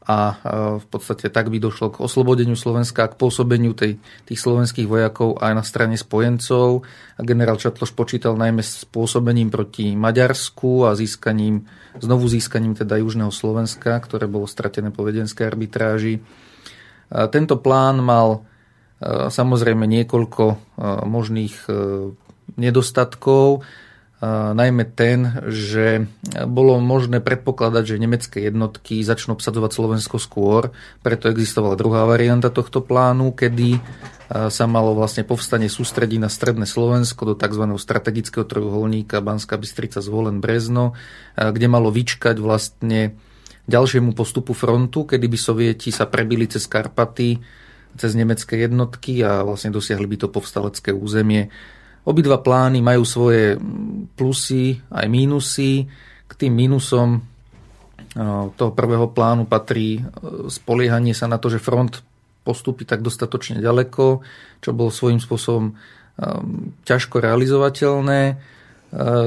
a 0.05 0.37
v 0.77 0.87
podstate 0.93 1.33
tak 1.33 1.49
by 1.49 1.57
došlo 1.57 1.89
k 1.97 2.05
oslobodeniu 2.05 2.53
Slovenska 2.61 3.09
a 3.09 3.11
k 3.13 3.17
pôsobeniu 3.17 3.73
tej, 3.73 3.97
tých 4.29 4.37
slovenských 4.37 4.85
vojakov 4.85 5.41
aj 5.41 5.53
na 5.57 5.65
strane 5.65 5.97
spojencov. 5.97 6.85
A 7.17 7.21
generál 7.25 7.57
Čatloš 7.57 7.97
počítal 7.97 8.37
najmä 8.37 8.61
s 8.61 8.85
pôsobením 8.85 9.49
proti 9.49 9.97
Maďarsku 9.97 10.85
a 10.85 10.93
získaním, 10.93 11.65
znovu 11.97 12.29
získaním 12.29 12.77
teda 12.77 13.01
Južného 13.01 13.33
Slovenska, 13.33 13.97
ktoré 14.05 14.29
bolo 14.29 14.45
stratené 14.45 14.93
po 14.93 15.09
vedenskej 15.09 15.49
arbitráži. 15.49 16.21
A 17.09 17.25
tento 17.33 17.57
plán 17.57 18.05
mal 18.05 18.45
Samozrejme 19.03 19.85
niekoľko 19.87 20.45
možných 21.07 21.57
nedostatkov, 22.55 23.67
najmä 24.55 24.89
ten, 24.97 25.45
že 25.53 26.09
bolo 26.49 26.81
možné 26.81 27.21
predpokladať, 27.21 27.85
že 27.85 28.01
nemecké 28.01 28.39
jednotky 28.49 29.05
začnú 29.05 29.37
obsadzovať 29.37 29.71
Slovensko 29.75 30.17
skôr, 30.17 30.73
preto 31.05 31.29
existovala 31.29 31.77
druhá 31.77 32.09
varianta 32.09 32.49
tohto 32.49 32.81
plánu, 32.81 33.37
kedy 33.37 33.85
sa 34.49 34.65
malo 34.65 34.97
vlastne 34.97 35.29
povstanie 35.29 35.69
sústrediť 35.69 36.17
na 36.17 36.33
stredné 36.33 36.65
Slovensko 36.65 37.29
do 37.29 37.35
tzv. 37.37 37.69
strategického 37.77 38.49
trojuholníka 38.49 39.21
Banská 39.21 39.61
Bystrica 39.61 40.01
zvolen 40.01 40.41
Brezno, 40.41 40.97
kde 41.37 41.67
malo 41.69 41.93
vyčkať 41.93 42.41
vlastne 42.41 43.21
ďalšiemu 43.69 44.17
postupu 44.17 44.57
frontu, 44.57 45.05
kedy 45.05 45.27
by 45.29 45.37
sovieti 45.37 45.93
sa 45.93 46.09
prebili 46.09 46.49
cez 46.49 46.65
Karpaty 46.65 47.37
cez 47.95 48.13
nemecké 48.15 48.61
jednotky 48.61 49.23
a 49.23 49.47
vlastne 49.47 49.71
dosiahli 49.71 50.07
by 50.07 50.17
to 50.25 50.29
povstalecké 50.31 50.91
územie. 50.91 51.51
Obidva 52.05 52.43
plány 52.43 52.85
majú 52.85 53.03
svoje 53.09 53.57
plusy 54.19 54.77
aj 54.93 55.07
mínusy. 55.09 55.89
K 56.29 56.33
tým 56.37 56.53
mínusom 56.53 57.25
toho 58.55 58.71
prvého 58.77 59.11
plánu 59.11 59.49
patrí 59.49 60.05
spoliehanie 60.47 61.17
sa 61.17 61.27
na 61.27 61.41
to, 61.41 61.51
že 61.51 61.63
front 61.63 62.05
postupí 62.45 62.85
tak 62.85 63.01
dostatočne 63.01 63.59
ďaleko, 63.59 64.21
čo 64.61 64.71
bolo 64.77 64.93
svojím 64.93 65.19
spôsobom 65.19 65.75
ťažko 66.85 67.25
realizovateľné. 67.25 68.39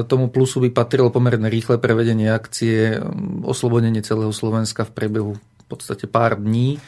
Tomu 0.07 0.31
plusu 0.31 0.63
by 0.63 0.71
patrilo 0.71 1.11
pomerne 1.11 1.51
rýchle 1.51 1.81
prevedenie 1.81 2.31
akcie, 2.31 2.95
oslobodenie 3.43 3.99
celého 3.99 4.31
Slovenska 4.31 4.87
v 4.87 4.95
priebehu 4.95 5.33
v 5.35 5.65
podstate 5.67 6.07
pár 6.07 6.39
dní. 6.39 6.79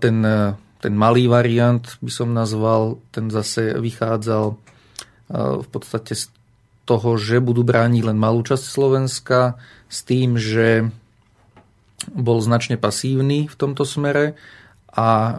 Ten 0.00 0.16
ten 0.84 0.92
malý 0.92 1.32
variant 1.32 1.80
by 2.04 2.12
som 2.12 2.36
nazval, 2.36 3.00
ten 3.08 3.32
zase 3.32 3.72
vychádzal 3.80 4.52
e, 4.52 4.56
v 5.64 5.68
podstate 5.72 6.12
z 6.12 6.28
toho, 6.84 7.16
že 7.16 7.40
budú 7.40 7.64
brániť 7.64 8.04
len 8.04 8.20
malú 8.20 8.44
časť 8.44 8.60
Slovenska 8.60 9.56
s 9.88 10.04
tým, 10.04 10.36
že 10.36 10.92
bol 12.12 12.36
značne 12.44 12.76
pasívny 12.76 13.48
v 13.48 13.56
tomto 13.56 13.88
smere 13.88 14.36
a 14.94 15.06
e, 15.06 15.32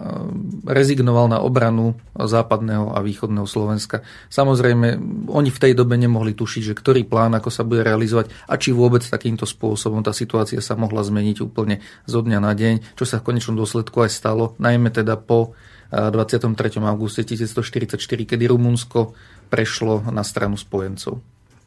rezignoval 0.68 1.32
na 1.32 1.40
obranu 1.40 1.96
západného 2.12 2.92
a 2.92 3.00
východného 3.00 3.48
Slovenska. 3.48 4.04
Samozrejme, 4.28 5.00
oni 5.32 5.50
v 5.50 5.62
tej 5.64 5.74
dobe 5.74 5.96
nemohli 5.96 6.36
tušiť, 6.36 6.62
že 6.72 6.78
ktorý 6.78 7.08
plán, 7.08 7.32
ako 7.40 7.48
sa 7.48 7.64
bude 7.64 7.82
realizovať 7.88 8.36
a 8.52 8.60
či 8.60 8.76
vôbec 8.76 9.02
takýmto 9.08 9.48
spôsobom 9.48 10.04
tá 10.04 10.12
situácia 10.12 10.60
sa 10.60 10.76
mohla 10.76 11.02
zmeniť 11.02 11.40
úplne 11.40 11.80
zo 12.04 12.20
dňa 12.20 12.40
na 12.44 12.52
deň, 12.52 13.00
čo 13.00 13.08
sa 13.08 13.24
v 13.24 13.32
konečnom 13.32 13.56
dôsledku 13.56 14.04
aj 14.04 14.12
stalo, 14.12 14.60
najmä 14.60 14.92
teda 14.92 15.16
po 15.16 15.56
23. 15.90 16.52
E, 16.52 16.84
auguste 16.84 17.24
1944, 17.24 18.00
kedy 18.28 18.44
Rumunsko 18.52 19.16
prešlo 19.48 20.12
na 20.12 20.28
stranu 20.28 20.60
spojencov. 20.60 21.24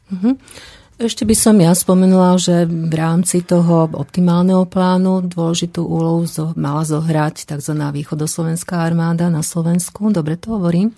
Mm-hmm. 0.09 0.33
Ešte 0.99 1.23
by 1.23 1.31
som 1.31 1.55
ja 1.55 1.71
spomenula, 1.71 2.35
že 2.35 2.67
v 2.67 2.91
rámci 2.91 3.39
toho 3.39 3.87
optimálneho 3.87 4.67
plánu 4.67 5.31
dôležitú 5.31 5.79
úlohu 5.79 6.27
mala 6.59 6.83
zohrať 6.83 7.47
tzv. 7.47 7.71
východoslovenská 7.71 8.83
armáda 8.83 9.31
na 9.31 9.39
Slovensku. 9.39 10.11
Dobre 10.11 10.35
to 10.35 10.59
hovorím? 10.59 10.91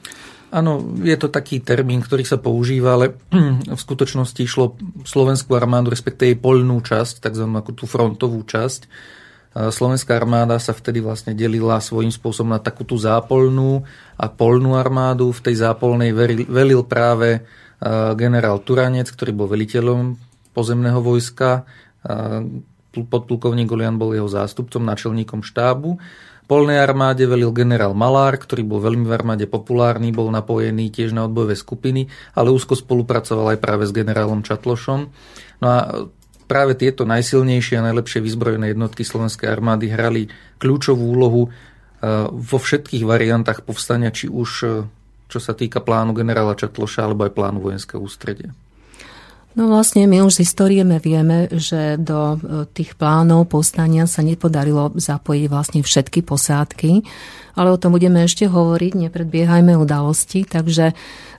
Áno, 0.50 0.82
je 1.06 1.14
to 1.22 1.30
taký 1.30 1.62
termín, 1.62 2.02
ktorý 2.02 2.26
sa 2.26 2.42
používa, 2.42 2.98
ale 2.98 3.14
v 3.78 3.78
skutočnosti 3.78 4.42
išlo 4.42 4.74
slovenskú 5.06 5.54
armádu, 5.54 5.94
respektíve 5.94 6.34
jej 6.34 6.40
poľnú 6.42 6.82
časť, 6.82 7.22
tzv. 7.22 7.46
ako 7.46 7.72
tú 7.78 7.86
frontovú 7.86 8.42
časť. 8.42 8.90
Slovenská 9.54 10.18
armáda 10.18 10.58
sa 10.58 10.74
vtedy 10.74 10.98
vlastne 10.98 11.38
delila 11.38 11.78
svojím 11.78 12.10
spôsobom 12.10 12.56
na 12.56 12.60
takú 12.64 12.90
tú 12.90 12.98
zápolnú 12.98 13.86
a 14.18 14.26
polnú 14.34 14.74
armádu. 14.74 15.30
V 15.30 15.46
tej 15.46 15.62
zápolnej 15.62 16.10
velil 16.50 16.82
práve 16.90 17.46
generál 18.16 18.62
Turanec, 18.62 19.10
ktorý 19.10 19.34
bol 19.34 19.50
veliteľom 19.50 20.14
pozemného 20.54 21.02
vojska, 21.02 21.66
podplukovník 22.94 23.66
Golian 23.66 23.98
bol 23.98 24.14
jeho 24.14 24.30
zástupcom, 24.30 24.86
náčelníkom 24.86 25.42
štábu. 25.42 25.98
Polnej 26.46 26.84
armáde 26.84 27.24
velil 27.24 27.56
generál 27.56 27.96
Malár, 27.96 28.36
ktorý 28.36 28.68
bol 28.68 28.84
veľmi 28.84 29.08
v 29.08 29.16
armáde 29.16 29.48
populárny, 29.48 30.12
bol 30.12 30.28
napojený 30.28 30.92
tiež 30.92 31.16
na 31.16 31.24
odbojové 31.24 31.56
skupiny, 31.56 32.12
ale 32.36 32.52
úzko 32.52 32.76
spolupracoval 32.76 33.56
aj 33.56 33.60
práve 33.64 33.88
s 33.88 33.96
generálom 33.96 34.44
Čatlošom. 34.44 35.00
No 35.64 35.68
a 35.72 36.04
práve 36.52 36.76
tieto 36.76 37.08
najsilnejšie 37.08 37.80
a 37.80 37.88
najlepšie 37.88 38.20
vyzbrojené 38.20 38.76
jednotky 38.76 39.08
slovenskej 39.08 39.48
armády 39.48 39.88
hrali 39.88 40.28
kľúčovú 40.60 41.00
úlohu 41.16 41.48
vo 42.28 42.58
všetkých 42.60 43.08
variantách 43.08 43.64
povstania, 43.64 44.12
či 44.12 44.28
už 44.28 44.84
čo 45.32 45.40
sa 45.40 45.56
týka 45.56 45.80
plánu 45.80 46.12
generála 46.12 46.60
Čatloša 46.60 47.08
alebo 47.08 47.24
aj 47.24 47.32
plánu 47.32 47.64
vojenského 47.64 48.04
ústredia. 48.04 48.52
No 49.52 49.68
vlastne 49.68 50.08
my 50.08 50.24
už 50.24 50.40
z 50.40 50.48
histórie 50.48 50.80
vieme, 51.04 51.52
že 51.52 52.00
do 52.00 52.40
e, 52.40 52.68
tých 52.72 52.96
plánov 52.96 53.52
povstania 53.52 54.08
sa 54.08 54.24
nepodarilo 54.24 54.96
zapojiť 54.96 55.46
vlastne 55.52 55.84
všetky 55.84 56.24
posádky, 56.24 57.04
ale 57.56 57.74
o 57.74 57.80
tom 57.80 57.96
budeme 57.96 58.24
ešte 58.24 58.48
hovoriť, 58.48 59.08
nepredbiehajme 59.08 59.76
udalosti, 59.76 60.44
takže 60.48 60.96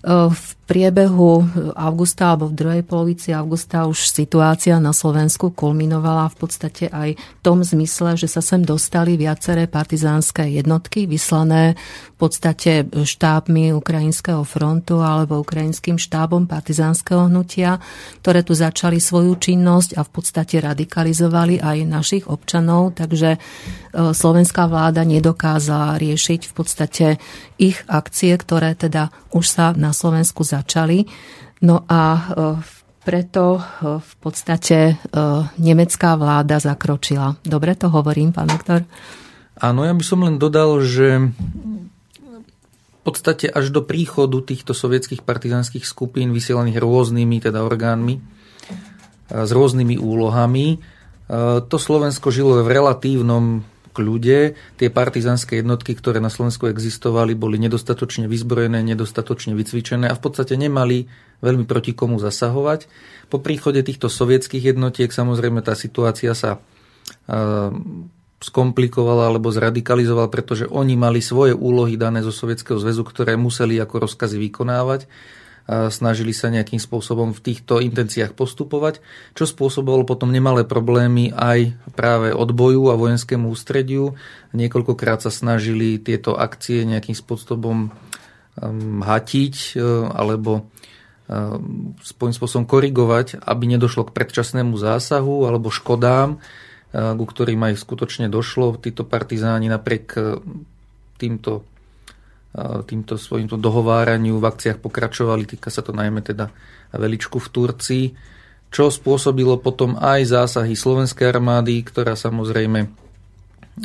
v 0.06 0.46
priebehu 0.66 1.46
augusta 1.78 2.34
alebo 2.34 2.50
v 2.50 2.58
druhej 2.58 2.82
polovici 2.82 3.30
augusta 3.30 3.86
už 3.86 4.10
situácia 4.10 4.82
na 4.82 4.90
Slovensku 4.90 5.54
kulminovala. 5.54 6.32
V 6.34 6.36
podstate 6.42 6.90
aj 6.90 7.14
v 7.14 7.40
tom 7.44 7.62
zmysle, 7.62 8.18
že 8.18 8.26
sa 8.26 8.42
sem 8.42 8.66
dostali 8.66 9.14
viaceré 9.14 9.70
partizánske 9.70 10.42
jednotky 10.42 11.06
vyslané 11.06 11.78
v 11.78 12.16
podstate 12.18 12.86
štábmi 12.88 13.70
Ukrajinského 13.78 14.42
frontu 14.42 14.98
alebo 14.98 15.38
ukrajinským 15.38 16.02
štábom 16.02 16.50
partizánskeho 16.50 17.30
hnutia, 17.30 17.78
ktoré 18.26 18.42
tu 18.42 18.58
začali 18.58 18.98
svoju 18.98 19.38
činnosť 19.38 19.98
a 19.98 20.02
v 20.02 20.10
podstate 20.10 20.62
radikalizovali 20.62 21.62
aj 21.62 21.78
našich 21.86 22.24
občanov, 22.26 22.98
takže 22.98 23.36
e, 23.36 23.38
slovenská 24.14 24.66
vláda 24.66 25.06
nedokázala 25.06 25.98
riešiť 26.02 26.50
v 26.50 26.52
podstate 26.52 27.06
ich 27.62 27.78
akcie, 27.86 28.34
ktoré 28.34 28.74
teda 28.74 29.14
už 29.30 29.44
sa 29.46 29.66
na 29.78 29.94
Slovensku 29.94 30.42
začali. 30.42 31.06
No 31.62 31.86
a 31.86 32.02
e, 32.10 32.22
preto 33.06 33.58
e, 33.58 33.60
v 34.02 34.14
podstate 34.18 34.78
e, 34.92 34.94
nemecká 35.62 36.18
vláda 36.18 36.58
zakročila. 36.58 37.38
Dobre 37.46 37.78
to 37.78 37.86
hovorím, 37.86 38.34
pán 38.34 38.50
doktor? 38.50 38.82
Áno, 39.62 39.86
ja 39.86 39.94
by 39.94 40.04
som 40.04 40.26
len 40.26 40.42
dodal, 40.42 40.82
že 40.82 41.30
v 42.92 43.00
podstate 43.06 43.46
až 43.46 43.70
do 43.70 43.82
príchodu 43.82 44.42
týchto 44.42 44.74
sovietských 44.74 45.22
partizánskych 45.22 45.86
skupín 45.86 46.34
vysielaných 46.34 46.78
rôznymi 46.82 47.42
teda 47.42 47.62
orgánmi 47.62 48.22
s 49.32 49.50
rôznymi 49.50 49.96
úlohami, 49.96 50.76
to 51.66 51.76
Slovensko 51.80 52.28
žilo 52.28 52.60
v 52.60 52.68
relatívnom 52.68 53.64
kľude. 53.92 54.56
Tie 54.80 54.88
partizánske 54.88 55.60
jednotky, 55.60 55.92
ktoré 55.92 56.18
na 56.18 56.32
Slovensku 56.32 56.66
existovali, 56.66 57.36
boli 57.36 57.60
nedostatočne 57.60 58.26
vyzbrojené, 58.26 58.80
nedostatočne 58.82 59.52
vycvičené 59.52 60.08
a 60.08 60.16
v 60.16 60.22
podstate 60.24 60.56
nemali 60.56 61.06
veľmi 61.44 61.68
proti 61.68 61.92
komu 61.92 62.16
zasahovať. 62.16 62.88
Po 63.28 63.38
príchode 63.38 63.84
týchto 63.84 64.08
sovietských 64.08 64.72
jednotiek 64.74 65.12
samozrejme 65.12 65.60
tá 65.60 65.76
situácia 65.76 66.32
sa 66.32 66.58
skomplikovala 68.42 69.30
alebo 69.30 69.54
zradikalizovala, 69.54 70.26
pretože 70.26 70.66
oni 70.66 70.98
mali 70.98 71.22
svoje 71.22 71.54
úlohy 71.54 71.94
dané 71.94 72.26
zo 72.26 72.34
Sovietskeho 72.34 72.74
zväzu, 72.80 73.06
ktoré 73.06 73.38
museli 73.38 73.78
ako 73.78 74.10
rozkazy 74.10 74.38
vykonávať 74.50 75.06
snažili 75.70 76.34
sa 76.34 76.50
nejakým 76.50 76.82
spôsobom 76.82 77.30
v 77.30 77.40
týchto 77.40 77.78
intenciách 77.78 78.34
postupovať, 78.34 78.98
čo 79.38 79.46
spôsobovalo 79.46 80.02
potom 80.02 80.34
nemalé 80.34 80.66
problémy 80.66 81.30
aj 81.30 81.78
práve 81.94 82.34
odboju 82.34 82.90
a 82.90 82.98
vojenskému 82.98 83.46
ústrediu. 83.46 84.18
Niekoľkokrát 84.52 85.22
sa 85.22 85.30
snažili 85.30 86.02
tieto 86.02 86.34
akcie 86.34 86.82
nejakým 86.82 87.14
spôsobom 87.14 87.88
um, 87.88 89.00
hatiť 89.06 89.78
uh, 89.78 90.10
alebo 90.10 90.66
um, 91.30 91.94
svojím 92.02 92.34
spôsobom 92.34 92.66
korigovať, 92.66 93.38
aby 93.38 93.64
nedošlo 93.70 94.10
k 94.10 94.14
predčasnému 94.18 94.74
zásahu 94.74 95.46
alebo 95.46 95.70
škodám, 95.70 96.42
uh, 96.42 97.14
ku 97.14 97.24
ktorým 97.24 97.62
aj 97.70 97.78
skutočne 97.78 98.26
došlo. 98.26 98.74
Títo 98.82 99.06
partizáni 99.06 99.70
napriek 99.70 100.10
týmto 101.22 101.62
týmto 102.84 103.16
svojim 103.16 103.48
dohováraniu 103.48 104.36
v 104.36 104.48
akciách 104.48 104.78
pokračovali. 104.84 105.48
Týka 105.48 105.72
sa 105.72 105.80
to 105.80 105.96
najmä 105.96 106.20
teda 106.20 106.52
veličku 106.92 107.40
v 107.40 107.48
Turcii, 107.48 108.04
čo 108.68 108.92
spôsobilo 108.92 109.60
potom 109.60 109.96
aj 109.96 110.28
zásahy 110.28 110.76
slovenskej 110.76 111.32
armády, 111.32 111.80
ktorá 111.80 112.12
samozrejme 112.12 112.88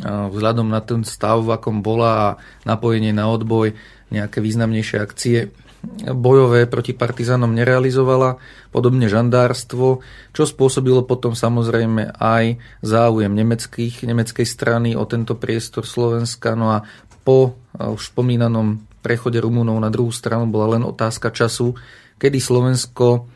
vzhľadom 0.04 0.68
na 0.68 0.84
ten 0.84 1.08
stav, 1.08 1.40
v 1.48 1.56
akom 1.56 1.80
bola 1.80 2.12
a 2.12 2.28
napojenie 2.68 3.16
na 3.16 3.32
odboj, 3.32 3.72
nejaké 4.12 4.44
významnejšie 4.44 4.98
akcie 5.00 5.52
bojové 6.12 6.66
proti 6.66 6.92
partizánom 6.92 7.54
nerealizovala, 7.54 8.42
podobne 8.74 9.08
žandárstvo, 9.08 10.04
čo 10.34 10.44
spôsobilo 10.44 11.06
potom 11.06 11.38
samozrejme 11.38 12.18
aj 12.18 12.60
záujem 12.84 13.32
nemeckých, 13.32 14.04
nemeckej 14.04 14.48
strany 14.48 14.98
o 14.98 15.06
tento 15.06 15.38
priestor 15.38 15.86
Slovenska. 15.88 16.58
No 16.58 16.74
a 16.74 16.84
po 17.28 17.60
už 17.76 18.16
spomínanom 18.16 18.80
prechode 19.04 19.44
Rumunov 19.44 19.76
na 19.84 19.92
druhú 19.92 20.16
stranu 20.16 20.48
bola 20.48 20.80
len 20.80 20.88
otázka 20.88 21.36
času, 21.36 21.76
kedy 22.16 22.40
Slovensko 22.40 23.28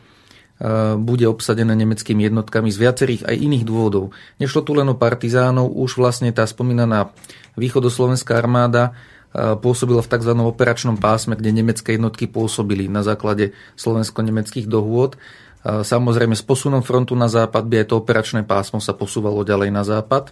bude 0.96 1.26
obsadené 1.28 1.74
nemeckými 1.74 2.24
jednotkami 2.24 2.72
z 2.72 2.78
viacerých 2.80 3.22
aj 3.28 3.36
iných 3.36 3.64
dôvodov. 3.68 4.16
Nešlo 4.40 4.64
tu 4.64 4.72
len 4.78 4.88
o 4.88 4.96
partizánov, 4.96 5.74
už 5.74 6.00
vlastne 6.00 6.32
tá 6.32 6.46
spomínaná 6.46 7.12
východoslovenská 7.60 8.38
armáda 8.38 8.96
pôsobila 9.34 10.00
v 10.00 10.12
tzv. 10.12 10.32
operačnom 10.38 10.96
pásme, 11.00 11.34
kde 11.34 11.50
nemecké 11.50 11.98
jednotky 11.98 12.30
pôsobili 12.30 12.86
na 12.86 13.02
základe 13.02 13.56
slovensko-nemeckých 13.74 14.70
dohôd. 14.70 15.18
Samozrejme 15.66 16.38
s 16.38 16.46
posunom 16.46 16.84
frontu 16.86 17.18
na 17.18 17.26
západ 17.26 17.66
by 17.66 17.82
aj 17.82 17.86
to 17.90 17.94
operačné 17.98 18.40
pásmo 18.46 18.78
sa 18.78 18.94
posúvalo 18.94 19.42
ďalej 19.42 19.70
na 19.74 19.82
západ 19.82 20.30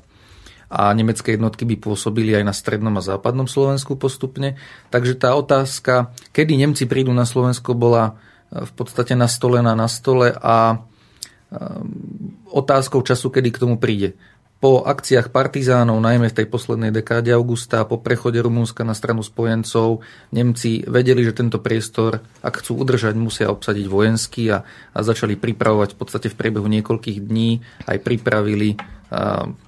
a 0.70 0.94
nemecké 0.94 1.34
jednotky 1.34 1.66
by 1.66 1.82
pôsobili 1.82 2.30
aj 2.38 2.44
na 2.46 2.54
strednom 2.54 2.94
a 2.94 3.02
západnom 3.02 3.50
Slovensku 3.50 3.98
postupne. 3.98 4.54
Takže 4.94 5.18
tá 5.18 5.34
otázka, 5.34 6.14
kedy 6.30 6.54
Nemci 6.54 6.86
prídu 6.86 7.10
na 7.10 7.26
Slovensko, 7.26 7.74
bola 7.74 8.14
e, 8.54 8.62
v 8.62 8.72
podstate 8.78 9.18
nastolená 9.18 9.74
na 9.74 9.90
stole 9.90 10.30
a 10.30 10.78
e, 11.50 11.56
otázkou 12.54 13.02
času, 13.02 13.34
kedy 13.34 13.50
k 13.50 13.60
tomu 13.66 13.82
príde. 13.82 14.14
Po 14.60 14.84
akciách 14.84 15.32
partizánov, 15.32 16.04
najmä 16.04 16.30
v 16.30 16.44
tej 16.44 16.46
poslednej 16.46 16.92
dekáde 16.92 17.32
augusta, 17.32 17.88
po 17.88 17.98
prechode 17.98 18.38
Rumúnska 18.38 18.84
na 18.84 18.92
stranu 18.92 19.24
spojencov, 19.24 20.04
Nemci 20.30 20.84
vedeli, 20.86 21.24
že 21.24 21.32
tento 21.34 21.58
priestor, 21.64 22.20
ak 22.44 22.60
chcú 22.62 22.84
udržať, 22.84 23.16
musia 23.16 23.50
obsadiť 23.50 23.88
vojensky 23.88 24.52
a, 24.52 24.62
a 24.94 24.98
začali 25.00 25.34
pripravovať 25.34 25.96
v 25.96 25.98
podstate 25.98 26.28
v 26.30 26.38
priebehu 26.38 26.68
niekoľkých 26.68 27.18
dní, 27.24 27.64
aj 27.88 28.04
pripravili 28.04 28.99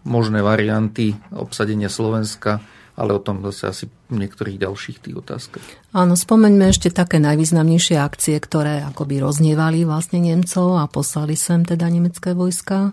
možné 0.06 0.38
varianty 0.40 1.18
obsadenia 1.34 1.90
Slovenska, 1.90 2.62
ale 2.94 3.16
o 3.16 3.20
tom 3.20 3.42
zase 3.50 3.64
asi 3.66 3.84
v 4.12 4.22
niektorých 4.22 4.60
ďalších 4.62 5.02
tých 5.02 5.16
otázkach. 5.18 5.64
Áno, 5.96 6.14
spomeňme 6.14 6.70
ešte 6.70 6.92
také 6.92 7.18
najvýznamnejšie 7.18 7.96
akcie, 7.98 8.36
ktoré 8.38 8.84
akoby 8.86 9.18
roznievali 9.24 9.82
vlastne 9.88 10.20
Nemcov 10.20 10.78
a 10.78 10.84
poslali 10.86 11.34
sem 11.34 11.64
teda 11.64 11.88
nemecké 11.88 12.36
vojska. 12.36 12.92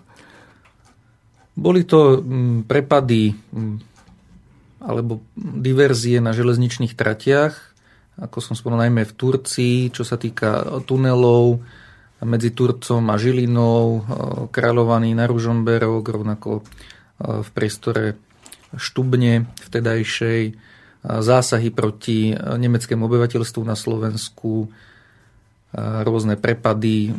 Boli 1.54 1.84
to 1.84 2.24
mm, 2.24 2.64
prepady 2.64 3.36
mm, 3.36 3.76
alebo 4.80 5.20
diverzie 5.36 6.24
na 6.24 6.32
železničných 6.32 6.96
tratiach, 6.96 7.52
ako 8.16 8.40
som 8.40 8.56
spomenul 8.56 8.88
najmä 8.88 9.04
v 9.04 9.16
Turcii, 9.16 9.76
čo 9.92 10.00
sa 10.08 10.16
týka 10.16 10.80
tunelov, 10.88 11.60
medzi 12.24 12.52
Turcom 12.52 13.04
a 13.08 13.16
Žilinou, 13.16 13.84
e, 13.84 14.00
kráľovaný 14.52 15.16
na 15.16 15.24
Ružomberok, 15.24 16.04
rovnako 16.04 16.60
e, 16.60 16.62
v 17.40 17.48
priestore 17.52 18.20
Štubne 18.76 19.48
vtedajšej, 19.66 20.42
e, 20.48 20.52
zásahy 21.02 21.72
proti 21.72 22.36
nemeckému 22.36 23.08
obyvateľstvu 23.08 23.62
na 23.64 23.76
Slovensku, 23.76 24.68
rôzne 26.02 26.34
prepady, 26.34 27.14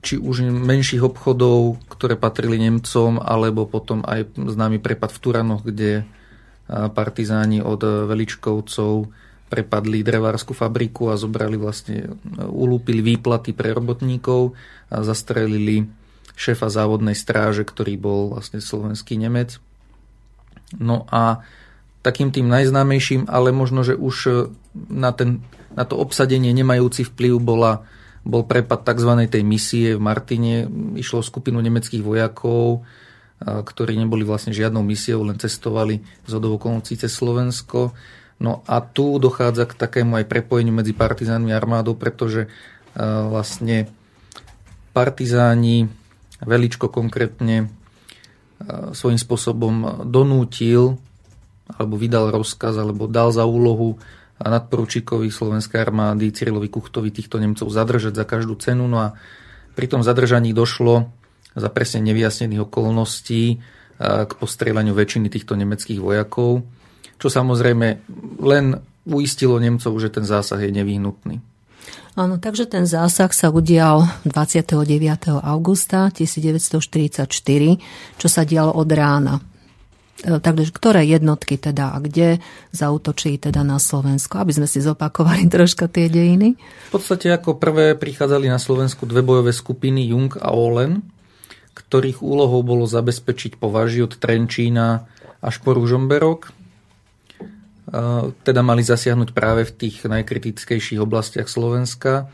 či 0.00 0.16
už 0.16 0.48
menších 0.48 1.04
obchodov, 1.04 1.84
ktoré 1.92 2.16
patrili 2.16 2.56
Nemcom, 2.56 3.20
alebo 3.20 3.68
potom 3.68 4.00
aj 4.08 4.40
známy 4.40 4.80
prepad 4.80 5.12
v 5.12 5.20
Turanoch, 5.20 5.60
kde 5.60 6.08
partizáni 6.96 7.60
od 7.60 7.84
veličkovcov 7.84 9.12
prepadli 9.54 10.02
drevárskú 10.02 10.50
fabriku 10.50 11.14
a 11.14 11.14
zobrali 11.14 11.54
vlastne, 11.54 12.18
ulúpili 12.42 13.14
výplaty 13.14 13.54
pre 13.54 13.70
robotníkov 13.70 14.58
a 14.90 15.06
zastrelili 15.06 15.86
šéfa 16.34 16.66
závodnej 16.66 17.14
stráže, 17.14 17.62
ktorý 17.62 17.94
bol 17.94 18.34
vlastne 18.34 18.58
slovenský 18.58 19.14
Nemec. 19.14 19.62
No 20.74 21.06
a 21.14 21.46
takým 22.02 22.34
tým 22.34 22.50
najznámejším, 22.50 23.30
ale 23.30 23.54
možno, 23.54 23.86
že 23.86 23.94
už 23.94 24.50
na, 24.90 25.14
ten, 25.14 25.46
na 25.78 25.86
to 25.86 25.94
obsadenie 26.02 26.50
nemajúci 26.50 27.06
vplyv 27.06 27.38
bola, 27.38 27.86
bol 28.26 28.42
prepad 28.42 28.82
tzv. 28.82 29.30
tej 29.30 29.46
misie 29.46 29.94
v 29.94 30.02
Martine. 30.02 30.66
Išlo 30.98 31.22
o 31.22 31.28
skupinu 31.28 31.62
nemeckých 31.62 32.02
vojakov, 32.02 32.82
ktorí 33.44 33.94
neboli 33.94 34.26
vlastne 34.26 34.50
žiadnou 34.50 34.82
misiou, 34.82 35.22
len 35.22 35.38
cestovali 35.38 36.02
z 36.26 36.32
okolností 36.34 36.98
cez 36.98 37.14
Slovensko 37.14 37.94
No 38.42 38.66
a 38.66 38.82
tu 38.82 39.18
dochádza 39.22 39.70
k 39.70 39.78
takému 39.78 40.18
aj 40.20 40.30
prepojeniu 40.30 40.74
medzi 40.74 40.90
partizánmi 40.90 41.54
a 41.54 41.58
armádou, 41.58 41.94
pretože 41.94 42.46
e, 42.46 42.48
vlastne 43.02 43.90
partizáni, 44.90 45.90
Veličko 46.42 46.90
konkrétne, 46.90 47.56
e, 47.64 47.66
svojím 48.92 49.20
spôsobom 49.20 50.04
donútil 50.08 50.98
alebo 51.64 51.96
vydal 51.96 52.28
rozkaz, 52.28 52.76
alebo 52.76 53.08
dal 53.08 53.32
za 53.32 53.48
úlohu 53.48 53.96
nadporučíkovi 54.36 55.32
slovenskej 55.32 55.80
armády 55.80 56.28
Cyrilovi 56.28 56.68
Kuchtovi 56.68 57.08
týchto 57.08 57.40
Nemcov 57.40 57.70
zadržať 57.70 58.12
za 58.18 58.24
každú 58.28 58.58
cenu. 58.60 58.84
No 58.84 59.00
a 59.00 59.08
Pri 59.74 59.90
tom 59.90 60.06
zadržaní 60.06 60.54
došlo 60.54 61.10
za 61.54 61.68
presne 61.70 62.02
nevyjasnených 62.06 62.66
okolností 62.66 63.58
k 63.98 64.32
postrieľaniu 64.38 64.94
väčšiny 64.94 65.30
týchto 65.30 65.58
nemeckých 65.58 65.98
vojakov, 66.02 66.66
čo 67.24 67.32
samozrejme 67.32 68.04
len 68.44 68.76
uistilo 69.08 69.56
Nemcov, 69.56 69.96
že 69.96 70.12
ten 70.12 70.28
zásah 70.28 70.60
je 70.60 70.68
nevyhnutný. 70.68 71.40
Áno, 72.20 72.36
takže 72.36 72.68
ten 72.68 72.84
zásah 72.84 73.32
sa 73.32 73.48
udial 73.48 74.04
29. 74.28 74.84
augusta 75.40 76.12
1944, 76.12 77.24
čo 78.20 78.28
sa 78.28 78.44
dialo 78.44 78.76
od 78.76 78.88
rána. 78.92 79.40
E, 80.20 80.36
takže 80.36 80.68
ktoré 80.68 81.08
jednotky 81.08 81.56
teda 81.56 81.96
a 81.96 81.98
kde 82.04 82.44
zautočí 82.76 83.40
teda 83.40 83.64
na 83.64 83.80
Slovensko, 83.80 84.44
aby 84.44 84.52
sme 84.52 84.68
si 84.68 84.84
zopakovali 84.84 85.48
troška 85.54 85.88
tie 85.88 86.12
dejiny? 86.12 86.60
V 86.60 86.92
podstate 86.92 87.32
ako 87.32 87.56
prvé 87.56 87.96
prichádzali 87.96 88.52
na 88.52 88.60
Slovensku 88.60 89.08
dve 89.08 89.24
bojové 89.24 89.56
skupiny 89.56 90.12
Jung 90.12 90.30
a 90.44 90.52
Olen, 90.52 91.00
ktorých 91.72 92.20
úlohou 92.20 92.60
bolo 92.60 92.84
zabezpečiť 92.84 93.56
považi 93.56 94.04
od 94.04 94.12
Trenčína 94.20 95.08
až 95.40 95.60
po 95.64 95.74
Ružomberok. 95.74 96.63
Teda 98.42 98.60
mali 98.66 98.82
zasiahnuť 98.82 99.30
práve 99.30 99.62
v 99.62 99.72
tých 99.86 100.02
najkritickejších 100.02 100.98
oblastiach 100.98 101.46
Slovenska. 101.46 102.26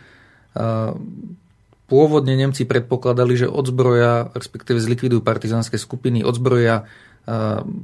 Pôvodne 1.90 2.35
Nemci 2.38 2.64
predpokladali, 2.64 3.37
že 3.37 3.51
odzbroja, 3.51 4.33
respektíve 4.33 4.81
zlikvidujú 4.81 5.20
partizánske 5.20 5.77
skupiny, 5.77 6.25
odzbroja 6.25 6.88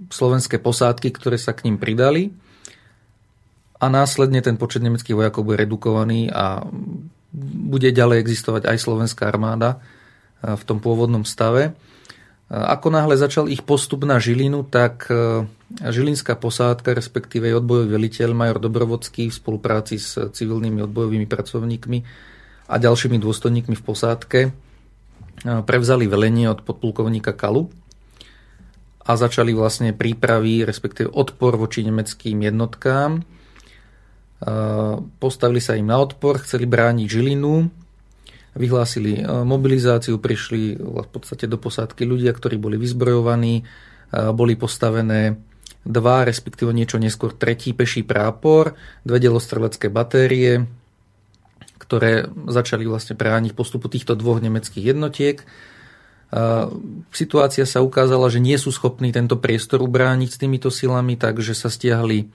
slovenské 0.08 0.56
posádky, 0.56 1.12
ktoré 1.12 1.36
sa 1.36 1.52
k 1.52 1.68
ním 1.68 1.76
pridali 1.76 2.32
a 3.76 3.92
následne 3.92 4.40
ten 4.40 4.56
počet 4.56 4.80
nemeckých 4.80 5.12
vojakov 5.12 5.44
bude 5.44 5.60
redukovaný 5.60 6.32
a 6.32 6.64
bude 7.36 7.92
ďalej 7.92 8.24
existovať 8.24 8.72
aj 8.72 8.76
slovenská 8.80 9.28
armáda 9.28 9.84
v 10.40 10.62
tom 10.64 10.80
pôvodnom 10.80 11.28
stave. 11.28 11.76
Ako 12.46 12.94
náhle 12.94 13.18
začal 13.18 13.50
ich 13.50 13.66
postup 13.66 14.06
na 14.06 14.22
Žilinu, 14.22 14.62
tak 14.62 15.10
Žilinská 15.82 16.38
posádka, 16.38 16.94
respektíve 16.94 17.50
odbojový 17.50 17.98
veliteľ 17.98 18.30
major 18.38 18.62
Dobrovodský 18.62 19.34
v 19.34 19.34
spolupráci 19.34 19.98
s 19.98 20.14
civilnými 20.14 20.78
odbojovými 20.86 21.26
pracovníkmi 21.26 21.98
a 22.70 22.74
ďalšími 22.78 23.18
dôstojníkmi 23.18 23.74
v 23.74 23.82
posádke 23.82 24.40
prevzali 25.42 26.06
velenie 26.06 26.46
od 26.46 26.62
podplukovníka 26.62 27.34
Kalu 27.34 27.66
a 29.02 29.10
začali 29.18 29.50
vlastne 29.50 29.90
prípravy, 29.90 30.62
respektíve 30.62 31.10
odpor 31.10 31.58
voči 31.58 31.82
nemeckým 31.82 32.46
jednotkám. 32.46 33.26
Postavili 35.18 35.58
sa 35.58 35.74
im 35.74 35.90
na 35.90 35.98
odpor, 35.98 36.38
chceli 36.46 36.70
brániť 36.70 37.06
Žilinu, 37.10 37.66
vyhlásili 38.56 39.20
e, 39.20 39.22
mobilizáciu, 39.44 40.16
prišli 40.16 40.80
v 40.80 41.08
podstate 41.12 41.44
do 41.46 41.60
posádky 41.60 42.08
ľudia, 42.08 42.32
ktorí 42.32 42.56
boli 42.56 42.80
vyzbrojovaní, 42.80 43.62
e, 43.62 43.64
boli 44.32 44.56
postavené 44.56 45.36
dva, 45.86 46.26
respektíve 46.26 46.74
niečo 46.74 46.98
neskôr 46.98 47.30
tretí 47.30 47.70
peší 47.70 48.02
prápor, 48.02 48.74
dve 49.06 49.22
delostrelecké 49.22 49.86
batérie, 49.86 50.66
ktoré 51.78 52.26
začali 52.50 52.82
vlastne 52.88 53.14
brániť 53.14 53.54
postupu 53.54 53.86
týchto 53.86 54.18
dvoch 54.18 54.42
nemeckých 54.42 54.96
jednotiek. 54.96 55.38
E, 55.38 55.46
situácia 57.14 57.68
sa 57.68 57.84
ukázala, 57.84 58.32
že 58.32 58.42
nie 58.42 58.58
sú 58.58 58.74
schopní 58.74 59.14
tento 59.14 59.38
priestor 59.38 59.84
ubrániť 59.84 60.28
s 60.32 60.40
týmito 60.40 60.68
silami, 60.72 61.14
takže 61.14 61.54
sa 61.54 61.70
stiahli 61.70 62.26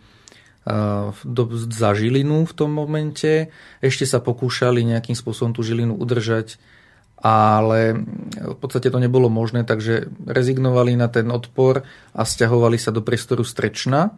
do, 1.26 1.43
za 1.69 1.91
Žilinu 1.97 2.45
v 2.45 2.54
tom 2.54 2.69
momente. 2.69 3.50
Ešte 3.82 4.06
sa 4.06 4.21
pokúšali 4.21 4.86
nejakým 4.86 5.17
spôsobom 5.17 5.58
tú 5.58 5.65
Žilinu 5.65 5.97
udržať, 5.97 6.62
ale 7.21 8.02
v 8.34 8.58
podstate 8.58 8.89
to 8.89 9.02
nebolo 9.02 9.30
možné, 9.30 9.65
takže 9.65 10.10
rezignovali 10.26 10.97
na 10.97 11.10
ten 11.10 11.30
odpor 11.30 11.86
a 12.13 12.21
stiahovali 12.26 12.78
sa 12.78 12.93
do 12.93 13.02
priestoru 13.02 13.45
Strečna. 13.45 14.13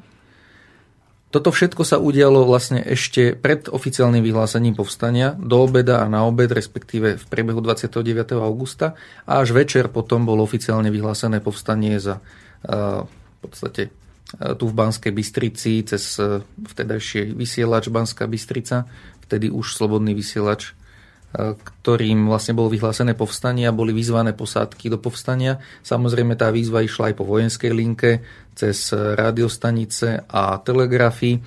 Toto 1.33 1.49
všetko 1.49 1.81
sa 1.81 1.97
udialo 1.97 2.45
vlastne 2.45 2.85
ešte 2.85 3.33
pred 3.33 3.65
oficiálnym 3.65 4.21
vyhlásením 4.21 4.77
povstania, 4.77 5.33
do 5.33 5.65
obeda 5.65 6.05
a 6.05 6.05
na 6.05 6.29
obed, 6.29 6.45
respektíve 6.45 7.17
v 7.17 7.25
priebehu 7.25 7.57
29. 7.57 8.37
augusta 8.37 8.93
a 9.25 9.41
až 9.41 9.57
večer 9.57 9.89
potom 9.89 10.29
bolo 10.29 10.45
oficiálne 10.45 10.93
vyhlásené 10.93 11.41
povstanie 11.41 11.97
za 11.97 12.21
v 12.63 13.37
podstate 13.41 14.02
tu 14.33 14.65
v 14.65 14.73
Banskej 14.73 15.13
Bystrici 15.13 15.85
cez 15.85 16.17
e, 16.17 16.41
vtedajší 16.41 17.37
vysielač 17.37 17.93
Banská 17.93 18.25
Bystrica, 18.25 18.89
vtedy 19.21 19.53
už 19.53 19.77
slobodný 19.77 20.17
vysielač, 20.17 20.73
e, 20.73 21.53
ktorým 21.53 22.25
vlastne 22.25 22.57
bolo 22.57 22.73
vyhlásené 22.73 23.13
povstanie 23.13 23.69
a 23.69 23.75
boli 23.75 23.93
vyzvané 23.93 24.33
posádky 24.33 24.89
do 24.89 24.97
povstania. 24.97 25.61
Samozrejme 25.85 26.33
tá 26.33 26.49
výzva 26.49 26.81
išla 26.81 27.13
aj 27.13 27.15
po 27.15 27.25
vojenskej 27.29 27.71
linke, 27.71 28.25
cez 28.53 28.93
rádiostanice 28.93 30.29
a 30.29 30.61
telegrafy. 30.61 31.41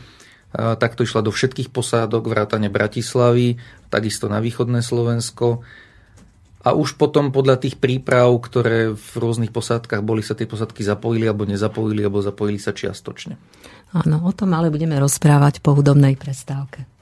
Takto 0.56 1.06
išla 1.06 1.22
do 1.22 1.30
všetkých 1.30 1.70
posádok, 1.70 2.26
vrátane 2.26 2.66
Bratislavy, 2.66 3.62
takisto 3.92 4.26
na 4.26 4.42
východné 4.42 4.82
Slovensko 4.82 5.62
a 6.66 6.74
už 6.74 6.98
potom 6.98 7.30
podľa 7.30 7.62
tých 7.62 7.78
príprav, 7.78 8.34
ktoré 8.42 8.90
v 8.90 9.12
rôznych 9.14 9.54
posádkach 9.54 10.02
boli, 10.02 10.26
sa 10.26 10.34
tie 10.34 10.50
posádky 10.50 10.82
zapojili 10.82 11.30
alebo 11.30 11.46
nezapojili, 11.46 12.02
alebo 12.02 12.18
zapojili 12.18 12.58
sa 12.58 12.74
čiastočne. 12.74 13.38
Áno, 13.94 14.26
o 14.26 14.32
tom 14.34 14.50
ale 14.50 14.74
budeme 14.74 14.98
rozprávať 14.98 15.62
po 15.62 15.78
hudobnej 15.78 16.18
prestávke. 16.18 16.95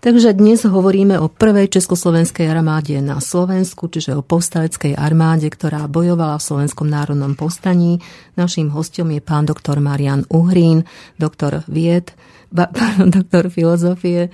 Takže 0.00 0.32
dnes 0.32 0.64
hovoríme 0.64 1.20
o 1.20 1.28
prvej 1.28 1.68
československej 1.76 2.48
armáde 2.48 2.96
na 3.04 3.20
Slovensku, 3.20 3.84
čiže 3.84 4.16
o 4.16 4.24
povstaleckej 4.24 4.96
armáde, 4.96 5.52
ktorá 5.52 5.84
bojovala 5.92 6.40
v 6.40 6.46
Slovenskom 6.48 6.88
národnom 6.88 7.36
povstaní. 7.36 8.00
Naším 8.32 8.72
hostom 8.72 9.12
je 9.12 9.20
pán 9.20 9.44
doktor 9.44 9.76
Marian 9.76 10.24
Uhrín, 10.32 10.88
doktor 11.20 11.68
vied, 11.68 12.16
pardon, 12.56 13.12
doktor 13.12 13.52
filozofie, 13.52 14.20
e, 14.24 14.30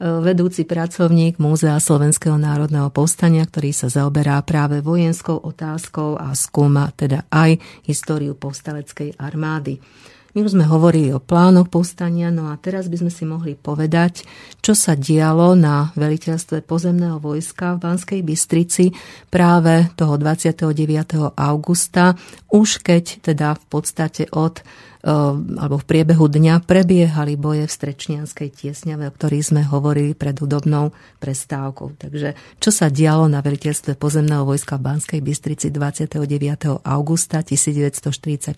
vedúci 0.00 0.64
pracovník 0.64 1.36
Múzea 1.36 1.76
Slovenského 1.76 2.40
národného 2.40 2.88
povstania, 2.88 3.44
ktorý 3.44 3.76
sa 3.76 3.92
zaoberá 3.92 4.40
práve 4.40 4.80
vojenskou 4.80 5.36
otázkou 5.36 6.16
a 6.16 6.32
skúma 6.32 6.96
teda 6.96 7.28
aj 7.28 7.60
históriu 7.84 8.32
povstaleckej 8.40 9.20
armády. 9.20 9.84
My 10.30 10.46
už 10.46 10.54
sme 10.54 10.62
hovorili 10.62 11.10
o 11.10 11.18
plánoch 11.18 11.66
povstania, 11.66 12.30
no 12.30 12.50
a 12.50 12.54
teraz 12.54 12.86
by 12.86 13.02
sme 13.02 13.10
si 13.10 13.26
mohli 13.26 13.58
povedať, 13.58 14.22
čo 14.62 14.78
sa 14.78 14.94
dialo 14.94 15.58
na 15.58 15.90
veliteľstve 15.98 16.62
pozemného 16.62 17.18
vojska 17.18 17.74
v 17.74 17.82
Banskej 17.82 18.20
Bystrici 18.22 18.94
práve 19.26 19.90
toho 19.98 20.14
29. 20.14 21.34
augusta, 21.34 22.14
už 22.54 22.78
keď 22.78 23.26
teda 23.26 23.58
v 23.58 23.64
podstate 23.66 24.30
od 24.30 24.62
alebo 25.04 25.80
v 25.80 25.88
priebehu 25.88 26.28
dňa 26.28 26.60
prebiehali 26.68 27.40
boje 27.40 27.64
v 27.64 27.72
Strečnianskej 27.72 28.48
tiesňave, 28.52 29.08
o 29.08 29.12
ktorých 29.16 29.48
sme 29.48 29.62
hovorili 29.64 30.12
pred 30.12 30.36
hudobnou 30.36 30.92
prestávkou. 31.20 31.96
Takže 31.96 32.36
čo 32.60 32.70
sa 32.70 32.92
dialo 32.92 33.24
na 33.24 33.40
veliteľstve 33.40 33.96
pozemného 33.96 34.44
vojska 34.44 34.76
v 34.76 34.84
Banskej 34.92 35.20
Bystrici 35.24 35.72
29. 35.72 36.84
augusta 36.84 37.40
1944 37.40 38.52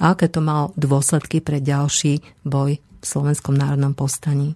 a 0.00 0.04
aké 0.12 0.28
to 0.28 0.44
malo 0.44 0.76
dôsledky 0.76 1.40
pre 1.40 1.64
ďalší 1.64 2.20
boj 2.44 2.76
v 2.76 3.04
Slovenskom 3.04 3.56
národnom 3.56 3.96
povstaní? 3.96 4.52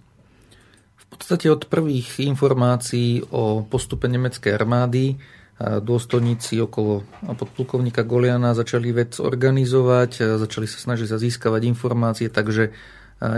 V 0.97 1.05
podstate 1.17 1.49
od 1.49 1.65
prvých 1.65 2.19
informácií 2.21 3.25
o 3.33 3.65
postupe 3.65 4.05
nemeckej 4.11 4.53
armády 4.53 5.17
dôstojníci 5.57 6.61
okolo 6.61 7.01
podplukovníka 7.25 8.05
Goliana 8.05 8.53
začali 8.53 8.93
vec 8.93 9.17
organizovať, 9.17 10.37
začali 10.37 10.69
sa 10.69 10.77
snažiť 10.77 11.17
získavať 11.17 11.61
informácie, 11.65 12.29
takže 12.29 12.69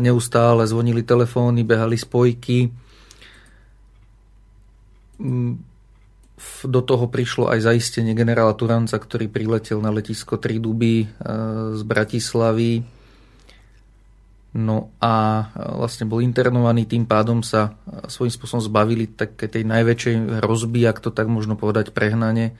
neustále 0.03 0.67
zvonili 0.67 0.99
telefóny, 0.99 1.63
behali 1.63 1.95
spojky. 1.95 2.75
Mm, 5.23 5.63
do 6.63 6.81
toho 6.83 7.07
prišlo 7.07 7.51
aj 7.51 7.71
zaistenie 7.71 8.15
generála 8.15 8.55
Turanca, 8.55 8.99
ktorý 8.99 9.31
priletel 9.31 9.79
na 9.79 9.91
letisko 9.91 10.39
Triduby 10.39 11.07
z 11.75 11.81
Bratislavy 11.83 12.98
No 14.49 14.89
a 14.97 15.45
vlastne 15.77 16.09
bol 16.09 16.25
internovaný, 16.25 16.89
tým 16.89 17.05
pádom 17.05 17.45
sa 17.45 17.77
svojím 18.09 18.33
spôsobom 18.33 18.65
zbavili 18.65 19.05
také 19.05 19.45
tej 19.45 19.61
najväčšej 19.61 20.41
hrozby, 20.41 20.89
ak 20.89 21.05
to 21.05 21.13
tak 21.13 21.29
možno 21.29 21.53
povedať 21.53 21.93
prehnane, 21.93 22.57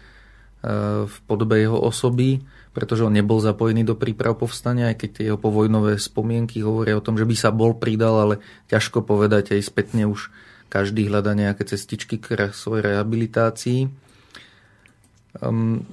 v 1.08 1.18
podobe 1.24 1.56
jeho 1.64 1.80
osoby, 1.80 2.44
pretože 2.76 3.08
on 3.08 3.16
nebol 3.16 3.40
zapojený 3.40 3.88
do 3.88 3.96
príprav 3.96 4.36
povstania, 4.36 4.92
aj 4.92 5.02
keď 5.02 5.10
tie 5.10 5.26
jeho 5.32 5.40
povojnové 5.40 5.96
spomienky 5.96 6.60
hovoria 6.60 7.00
o 7.00 7.06
tom, 7.06 7.16
že 7.16 7.24
by 7.24 7.36
sa 7.40 7.50
bol 7.56 7.80
pridal, 7.80 8.20
ale 8.20 8.36
ťažko 8.68 9.08
povedať, 9.08 9.56
aj 9.56 9.66
spätne 9.66 10.06
už 10.12 10.28
každý 10.68 11.08
hľada 11.08 11.34
nejaké 11.34 11.64
cestičky 11.64 12.20
k 12.20 12.52
svojej 12.52 12.92
rehabilitácii. 12.92 13.90
Um, 15.40 15.88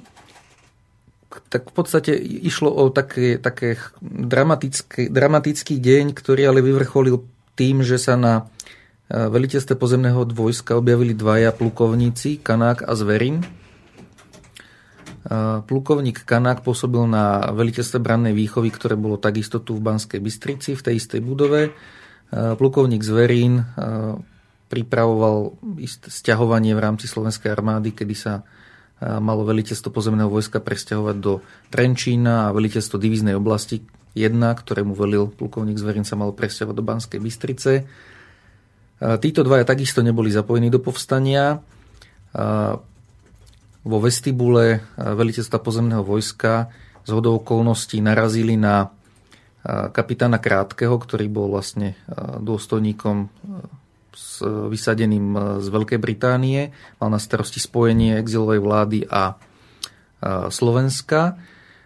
tak 1.47 1.71
v 1.71 1.75
podstate 1.75 2.13
išlo 2.21 2.71
o 2.73 2.89
také, 2.93 3.41
také 3.41 3.81
dramatický, 4.03 5.09
dramatický 5.09 5.81
deň, 5.81 6.15
ktorý 6.17 6.53
ale 6.53 6.61
vyvrcholil 6.61 7.25
tým, 7.57 7.81
že 7.83 7.97
sa 7.97 8.15
na 8.15 8.49
e, 9.09 9.17
veliteľstve 9.17 9.75
pozemného 9.81 10.29
vojska 10.33 10.77
objavili 10.77 11.17
dvaja 11.17 11.51
plukovníci, 11.57 12.45
Kanák 12.45 12.85
a 12.85 12.93
Zverin. 12.93 13.41
E, 13.41 13.47
plukovník 15.65 16.23
Kanák 16.23 16.61
pôsobil 16.61 17.03
na 17.09 17.53
veliteľstve 17.53 17.99
brannej 17.99 18.37
výchovy, 18.37 18.69
ktoré 18.71 18.95
bolo 18.95 19.17
takisto 19.17 19.59
tu 19.65 19.77
v 19.77 19.85
Banskej 19.85 20.21
Bystrici, 20.21 20.77
v 20.77 20.85
tej 20.85 20.95
istej 21.01 21.21
budove. 21.25 21.61
E, 21.69 21.73
plukovník 22.57 23.03
Zverín 23.03 23.65
pripravoval 24.67 25.55
isté 25.79 26.11
stiahovanie 26.11 26.75
v 26.75 26.83
rámci 26.83 27.07
slovenskej 27.07 27.55
armády, 27.55 27.95
kedy 27.95 28.15
sa 28.19 28.43
malo 29.01 29.45
veliteľstvo 29.45 29.93
pozemného 29.93 30.33
vojska 30.33 30.57
presťahovať 30.63 31.17
do 31.21 31.45
Trenčína 31.69 32.49
a 32.49 32.55
veliteľstvo 32.57 32.97
divíznej 32.97 33.37
oblasti 33.37 33.85
1, 34.17 34.33
ktorému 34.41 34.97
velil 34.97 35.29
plukovník 35.29 35.77
Zverin 35.77 36.09
sa 36.09 36.17
mal 36.17 36.33
presťahovať 36.33 36.77
do 36.77 36.85
Banskej 36.85 37.21
Bystrice. 37.21 37.73
Títo 38.97 39.45
dvaja 39.45 39.69
takisto 39.69 40.01
neboli 40.01 40.33
zapojení 40.33 40.73
do 40.73 40.81
povstania. 40.81 41.61
Vo 43.85 43.99
vestibule 44.01 44.81
veliteľstva 44.97 45.61
pozemného 45.61 46.01
vojska 46.01 46.73
z 47.05 47.11
hodou 47.13 47.37
okolností 47.37 48.01
narazili 48.01 48.57
na 48.57 48.89
kapitána 49.67 50.41
Krátkeho, 50.41 50.97
ktorý 50.97 51.29
bol 51.29 51.53
vlastne 51.53 52.01
dôstojníkom 52.41 53.29
s 54.17 54.41
vysadeným 54.43 55.27
e, 55.37 55.41
z 55.61 55.69
Veľkej 55.69 56.01
Británie, 56.01 56.73
mal 56.97 57.13
na 57.13 57.21
starosti 57.21 57.61
spojenie 57.61 58.17
exilovej 58.17 58.65
vlády 58.65 58.99
a 59.13 59.37
e, 59.37 60.49
Slovenska. 60.49 61.37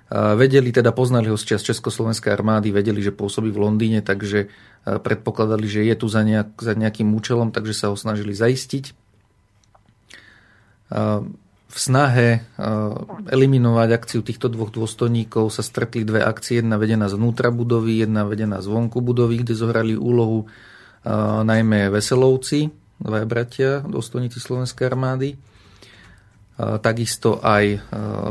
E, 0.07 0.39
vedeli, 0.39 0.71
teda 0.71 0.95
poznali 0.95 1.27
ho 1.27 1.35
z 1.35 1.59
čas 1.59 1.67
Československej 1.67 2.31
armády, 2.31 2.71
vedeli, 2.71 3.03
že 3.03 3.11
pôsobí 3.11 3.51
v 3.51 3.59
Londýne, 3.67 4.01
takže 4.07 4.47
predpokladali, 4.81 5.69
že 5.69 5.85
je 5.85 5.93
tu 5.93 6.09
za, 6.09 6.25
nejak, 6.25 6.57
za 6.57 6.73
nejakým 6.73 7.13
účelom, 7.13 7.53
takže 7.53 7.77
sa 7.77 7.87
ho 7.93 7.97
snažili 8.01 8.33
zaistiť. 8.33 8.97
V 11.71 11.77
snahe 11.77 12.49
eliminovať 13.29 13.89
akciu 13.93 14.25
týchto 14.25 14.49
dvoch 14.49 14.73
dôstojníkov 14.73 15.53
sa 15.53 15.61
stretli 15.61 16.09
dve 16.09 16.25
akcie, 16.25 16.65
jedna 16.65 16.81
vedená 16.81 17.13
zvnútra 17.13 17.53
budovy, 17.53 18.01
jedna 18.01 18.25
vedená 18.25 18.65
zvonku 18.65 19.05
budovy, 19.05 19.45
kde 19.45 19.53
zohrali 19.53 20.01
úlohu 20.01 20.49
najmä 21.45 21.89
Veselovci, 21.89 22.69
dvaja 23.01 23.27
bratia, 23.27 23.71
dôstojníci 23.81 24.37
Slovenskej 24.37 24.93
armády, 24.93 25.41
takisto 26.61 27.41
aj 27.41 27.81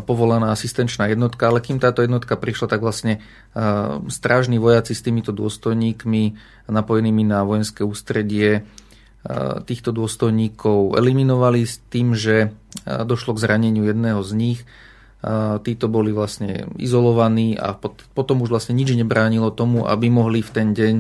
povolaná 0.05 0.53
asistenčná 0.53 1.10
jednotka, 1.10 1.49
ale 1.49 1.65
kým 1.65 1.82
táto 1.82 2.05
jednotka 2.05 2.38
prišla, 2.38 2.69
tak 2.69 2.86
vlastne 2.86 3.25
strážni 4.05 4.62
vojaci 4.62 4.93
s 4.93 5.01
týmito 5.01 5.34
dôstojníkmi 5.34 6.38
napojenými 6.69 7.25
na 7.25 7.41
vojenské 7.41 7.82
ústredie 7.82 8.69
týchto 9.65 9.89
dôstojníkov 9.89 10.93
eliminovali 10.93 11.65
s 11.65 11.82
tým, 11.89 12.13
že 12.13 12.53
došlo 12.86 13.34
k 13.34 13.41
zraneniu 13.41 13.89
jedného 13.89 14.21
z 14.21 14.32
nich. 14.38 14.60
Títo 15.65 15.91
boli 15.91 16.13
vlastne 16.13 16.69
izolovaní 16.77 17.58
a 17.58 17.73
potom 18.13 18.45
už 18.45 18.53
vlastne 18.53 18.77
nič 18.77 18.93
nebránilo 18.93 19.49
tomu, 19.51 19.89
aby 19.89 20.08
mohli 20.08 20.39
v 20.45 20.53
ten 20.53 20.71
deň 20.77 20.95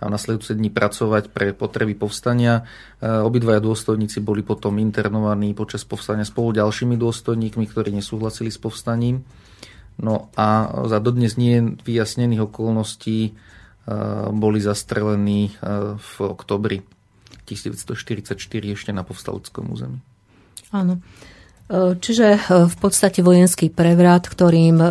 a 0.00 0.08
nasledujúce 0.08 0.56
dní 0.56 0.72
pracovať 0.72 1.28
pre 1.28 1.52
potreby 1.52 1.92
povstania. 1.92 2.64
E, 2.98 3.06
obidvaja 3.06 3.60
dôstojníci 3.60 4.24
boli 4.24 4.40
potom 4.40 4.80
internovaní 4.80 5.52
počas 5.52 5.84
povstania 5.84 6.24
spolu 6.24 6.56
ďalšími 6.56 6.96
dôstojníkmi, 6.96 7.64
ktorí 7.68 7.92
nesúhlasili 7.92 8.48
s 8.48 8.56
povstaním. 8.56 9.28
No 10.00 10.32
a 10.32 10.72
za 10.88 10.98
dodnes 11.04 11.36
nie 11.36 11.76
vyjasnených 11.84 12.48
okolností 12.48 13.18
e, 13.28 13.32
boli 14.32 14.64
zastrelení 14.64 15.52
e, 15.52 15.96
v 16.00 16.12
oktobri 16.24 16.80
1944 17.44 18.40
ešte 18.72 18.90
na 18.96 19.04
povstaleckom 19.04 19.68
území. 19.68 20.00
Áno. 20.72 21.04
Čiže 21.70 22.28
e, 22.34 22.38
v 22.66 22.76
podstate 22.82 23.22
vojenský 23.22 23.70
prevrat, 23.70 24.26
ktorým 24.26 24.82
e, 24.82 24.88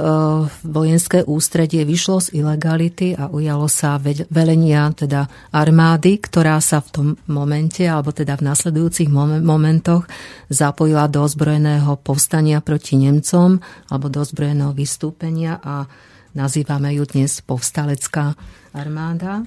vojenské 0.64 1.28
ústredie 1.28 1.84
vyšlo 1.84 2.24
z 2.24 2.40
ilegality 2.40 3.20
a 3.20 3.28
ujalo 3.28 3.68
sa 3.68 4.00
velenia 4.32 4.88
teda 4.96 5.28
armády, 5.52 6.24
ktorá 6.24 6.56
sa 6.64 6.80
v 6.80 6.90
tom 6.96 7.08
momente, 7.28 7.84
alebo 7.84 8.16
teda 8.16 8.40
v 8.40 8.48
nasledujúcich 8.48 9.12
momentoch 9.44 10.08
zapojila 10.48 11.12
do 11.12 11.28
ozbrojeného 11.28 12.00
povstania 12.00 12.64
proti 12.64 12.96
Nemcom 12.96 13.60
alebo 13.92 14.08
do 14.08 14.24
ozbrojeného 14.24 14.72
vystúpenia 14.72 15.60
a 15.60 15.84
nazývame 16.32 16.96
ju 16.96 17.04
dnes 17.04 17.44
povstalecká 17.44 18.40
armáda. 18.72 19.44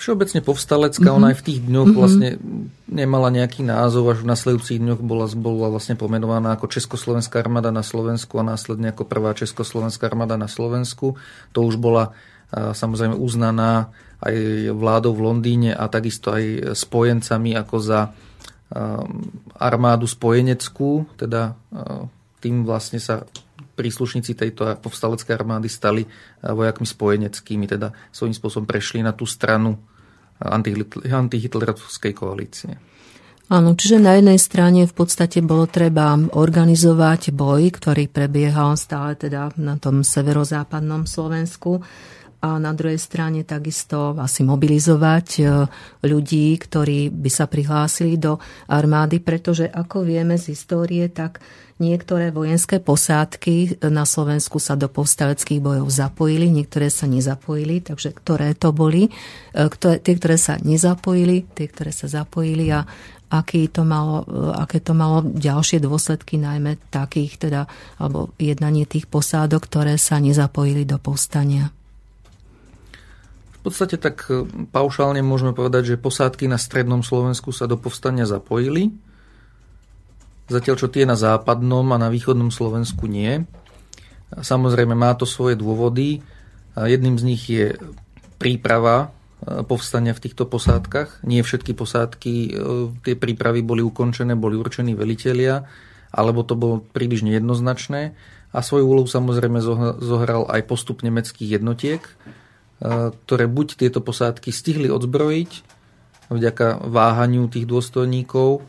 Všeobecne 0.00 0.40
povstalecká, 0.40 1.04
mm-hmm. 1.04 1.18
ona 1.20 1.26
aj 1.30 1.36
v 1.36 1.44
tých 1.44 1.60
dňoch 1.60 1.92
mm-hmm. 1.92 2.00
vlastne 2.00 2.28
nemala 2.88 3.28
nejaký 3.28 3.60
názov, 3.60 4.16
až 4.16 4.24
v 4.24 4.32
nasledujúcich 4.32 4.80
dňoch 4.80 5.04
bola, 5.04 5.28
bola 5.36 5.68
vlastne 5.68 6.00
pomenovaná 6.00 6.56
ako 6.56 6.72
Československá 6.72 7.44
armáda 7.44 7.68
na 7.68 7.84
Slovensku 7.84 8.40
a 8.40 8.48
následne 8.48 8.96
ako 8.96 9.04
prvá 9.04 9.36
Československá 9.36 10.08
armáda 10.08 10.40
na 10.40 10.48
Slovensku. 10.48 11.20
To 11.52 11.58
už 11.60 11.76
bola 11.76 12.16
samozrejme 12.50 13.12
uznaná 13.12 13.92
aj 14.24 14.34
vládou 14.72 15.14
v 15.14 15.24
Londýne 15.28 15.70
a 15.76 15.84
takisto 15.86 16.32
aj 16.32 16.72
spojencami 16.72 17.54
ako 17.60 17.76
za 17.78 18.00
armádu 19.60 20.08
spojeneckú, 20.08 21.12
teda 21.20 21.54
tým 22.40 22.64
vlastne 22.64 22.98
sa 22.98 23.28
príslušníci 23.76 24.36
tejto 24.36 24.76
povstaleckej 24.80 25.32
armády 25.36 25.68
stali 25.70 26.04
vojakmi 26.42 26.84
spojeneckými, 26.84 27.64
teda 27.68 27.92
svojím 28.12 28.34
spôsobom 28.36 28.66
prešli 28.68 29.00
na 29.00 29.12
tú 29.14 29.24
stranu 29.24 29.76
antihitlerovskej 30.40 32.12
koalície. 32.16 32.80
Áno, 33.50 33.74
čiže 33.74 33.98
na 33.98 34.14
jednej 34.14 34.38
strane 34.38 34.86
v 34.86 34.94
podstate 34.94 35.42
bolo 35.42 35.66
treba 35.66 36.14
organizovať 36.14 37.34
boj, 37.34 37.74
ktorý 37.74 38.06
prebiehal 38.06 38.78
stále 38.78 39.18
teda 39.18 39.50
na 39.58 39.74
tom 39.74 40.06
severozápadnom 40.06 41.02
Slovensku 41.02 41.82
a 42.40 42.62
na 42.62 42.72
druhej 42.72 42.96
strane 42.96 43.42
takisto 43.42 44.16
asi 44.16 44.46
mobilizovať 44.46 45.28
e, 45.36 45.42
ľudí, 46.06 46.56
ktorí 46.56 47.12
by 47.12 47.30
sa 47.30 47.50
prihlásili 47.50 48.16
do 48.16 48.40
armády, 48.70 49.20
pretože 49.20 49.68
ako 49.68 50.06
vieme 50.06 50.40
z 50.40 50.56
histórie, 50.56 51.10
tak 51.12 51.42
niektoré 51.80 52.28
vojenské 52.30 52.78
posádky 52.78 53.80
na 53.88 54.04
Slovensku 54.04 54.60
sa 54.60 54.76
do 54.76 54.86
povstaleckých 54.86 55.64
bojov 55.64 55.88
zapojili, 55.88 56.52
niektoré 56.52 56.92
sa 56.92 57.08
nezapojili, 57.08 57.80
takže 57.80 58.12
ktoré 58.12 58.52
to 58.52 58.70
boli, 58.70 59.08
e, 59.08 59.10
ktoré, 59.56 59.98
tie, 59.98 60.14
ktoré 60.14 60.36
sa 60.36 60.60
nezapojili, 60.60 61.48
tie, 61.56 61.66
ktoré 61.66 61.90
sa 61.90 62.06
zapojili 62.06 62.68
a 62.70 62.84
aký 63.32 63.72
to 63.72 63.88
malo, 63.88 64.28
e, 64.28 64.52
aké 64.60 64.84
to 64.84 64.92
malo 64.92 65.24
ďalšie 65.24 65.80
dôsledky, 65.80 66.36
najmä 66.36 66.76
takých 66.92 67.40
teda, 67.48 67.64
alebo 67.96 68.30
jednanie 68.36 68.84
tých 68.84 69.08
posádok, 69.08 69.64
ktoré 69.64 69.96
sa 69.96 70.20
nezapojili 70.20 70.84
do 70.84 71.00
povstania. 71.00 71.72
V 73.60 73.68
podstate 73.68 73.96
tak 73.96 74.28
e, 74.28 74.44
paušálne 74.68 75.24
môžeme 75.24 75.56
povedať, 75.56 75.96
že 75.96 76.02
posádky 76.02 76.44
na 76.44 76.60
strednom 76.60 77.00
Slovensku 77.00 77.56
sa 77.56 77.64
do 77.64 77.80
povstania 77.80 78.28
zapojili, 78.28 78.92
zatiaľ 80.50 80.76
čo 80.76 80.90
tie 80.90 81.06
na 81.06 81.14
západnom 81.14 81.86
a 81.94 82.02
na 82.02 82.10
východnom 82.10 82.50
Slovensku 82.50 83.06
nie. 83.06 83.46
Samozrejme 84.34 84.98
má 84.98 85.14
to 85.14 85.24
svoje 85.24 85.54
dôvody. 85.54 86.22
Jedným 86.74 87.16
z 87.18 87.24
nich 87.26 87.42
je 87.50 87.78
príprava 88.38 89.10
e, 89.42 89.62
povstania 89.66 90.14
v 90.14 90.22
týchto 90.22 90.46
posádkach. 90.46 91.22
Nie 91.26 91.46
všetky 91.46 91.74
posádky, 91.74 92.34
e, 92.34 92.50
tie 93.06 93.14
prípravy 93.14 93.62
boli 93.62 93.82
ukončené, 93.82 94.34
boli 94.38 94.54
určení 94.58 94.94
velitelia, 94.94 95.66
alebo 96.14 96.42
to 96.46 96.54
bolo 96.58 96.82
príliš 96.82 97.26
nejednoznačné. 97.26 98.14
A 98.50 98.58
svoju 98.62 98.86
úlohu 98.86 99.06
samozrejme 99.06 99.62
zohral 100.02 100.46
aj 100.50 100.66
postup 100.66 101.06
nemeckých 101.06 101.58
jednotiek, 101.58 102.02
E, 102.80 103.12
ktoré 103.12 103.44
buď 103.44 103.76
tieto 103.76 104.00
posádky 104.00 104.48
stihli 104.48 104.88
odzbrojiť 104.88 105.50
vďaka 106.32 106.88
váhaniu 106.88 107.44
tých 107.52 107.68
dôstojníkov, 107.68 108.64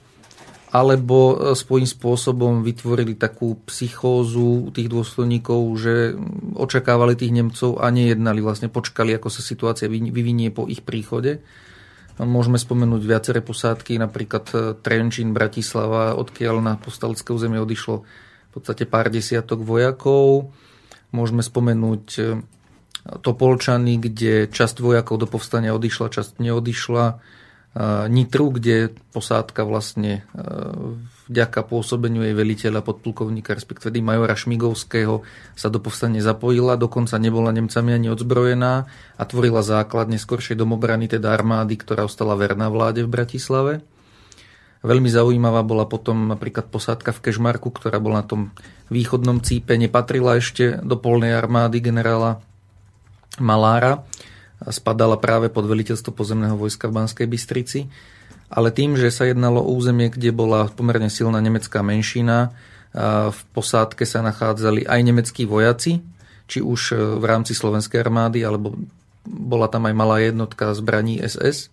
alebo 0.71 1.35
e, 1.35 1.35
svojím 1.53 1.83
spôsobom 1.83 2.63
vytvorili 2.63 3.19
takú 3.19 3.59
psychózu 3.67 4.71
tých 4.71 4.87
dôstojníkov, 4.87 5.59
že 5.75 6.15
očakávali 6.55 7.19
tých 7.19 7.35
Nemcov 7.35 7.83
a 7.83 7.91
nejednali, 7.91 8.39
vlastne 8.39 8.71
počkali, 8.71 9.11
ako 9.19 9.27
sa 9.27 9.43
situácia 9.43 9.91
vyvinie 9.91 10.49
po 10.49 10.65
ich 10.71 10.79
príchode. 10.81 11.43
Môžeme 12.21 12.61
spomenúť 12.61 13.01
viaceré 13.03 13.39
posádky, 13.43 13.99
napríklad 13.99 14.45
e, 14.51 14.55
Trenčín, 14.79 15.35
Bratislava, 15.35 16.15
odkiaľ 16.15 16.55
na 16.63 16.73
postalecké 16.79 17.35
územie 17.35 17.59
odišlo 17.59 17.95
v 18.01 18.51
podstate 18.51 18.87
pár 18.87 19.11
desiatok 19.11 19.63
vojakov. 19.63 20.55
Môžeme 21.11 21.43
spomenúť 21.43 22.39
Topolčany, 23.01 23.97
kde 23.97 24.45
časť 24.45 24.77
vojakov 24.77 25.17
do 25.17 25.25
povstania 25.25 25.73
odišla, 25.73 26.13
časť 26.13 26.37
neodišla. 26.37 27.05
Nitru, 28.11 28.51
kde 28.51 28.91
posádka 29.15 29.63
vlastne 29.63 30.27
vďaka 31.31 31.63
pôsobeniu 31.63 32.19
jej 32.27 32.35
veliteľa 32.35 32.83
podplukovníka, 32.83 33.55
respektíve 33.55 34.03
majora 34.03 34.35
Šmigovského 34.35 35.23
sa 35.55 35.71
do 35.71 35.79
povstania 35.79 36.19
zapojila, 36.19 36.75
dokonca 36.75 37.15
nebola 37.15 37.55
Nemcami 37.55 37.95
ani 37.95 38.11
odzbrojená 38.11 38.73
a 39.15 39.23
tvorila 39.23 39.63
základ 39.63 40.11
neskôršej 40.11 40.59
domobrany, 40.59 41.07
teda 41.07 41.31
armády, 41.31 41.79
ktorá 41.79 42.03
ostala 42.03 42.35
verná 42.35 42.67
vláde 42.67 43.07
v 43.07 43.13
Bratislave. 43.15 43.73
Veľmi 44.83 45.07
zaujímavá 45.07 45.63
bola 45.63 45.87
potom 45.87 46.27
napríklad 46.27 46.67
posádka 46.67 47.15
v 47.15 47.23
Kežmarku, 47.31 47.71
ktorá 47.71 48.03
bola 48.03 48.19
na 48.19 48.27
tom 48.27 48.41
východnom 48.91 49.39
cípe, 49.39 49.79
nepatrila 49.79 50.35
ešte 50.35 50.83
do 50.83 50.99
polnej 50.99 51.31
armády 51.39 51.79
generála 51.79 52.43
Malára 53.39 54.03
spadala 54.69 55.17
práve 55.17 55.49
pod 55.49 55.65
veliteľstvo 55.65 56.13
pozemného 56.13 56.53
vojska 56.53 56.85
v 56.91 57.01
Banskej 57.01 57.27
Bystrici, 57.27 57.89
ale 58.51 58.69
tým, 58.69 58.99
že 58.99 59.09
sa 59.09 59.25
jednalo 59.25 59.63
o 59.63 59.73
územie, 59.73 60.11
kde 60.11 60.35
bola 60.35 60.67
pomerne 60.69 61.07
silná 61.07 61.39
nemecká 61.39 61.79
menšina, 61.81 62.51
v 63.31 63.41
posádke 63.55 64.03
sa 64.03 64.19
nachádzali 64.19 64.83
aj 64.83 64.99
nemeckí 64.99 65.47
vojaci, 65.47 66.03
či 66.51 66.59
už 66.59 66.81
e, 66.91 66.95
v 67.15 67.23
rámci 67.23 67.55
slovenskej 67.55 68.03
armády, 68.03 68.43
alebo 68.43 68.75
bola 69.23 69.71
tam 69.71 69.87
aj 69.87 69.95
malá 69.95 70.19
jednotka 70.19 70.75
zbraní 70.75 71.23
SS. 71.23 71.71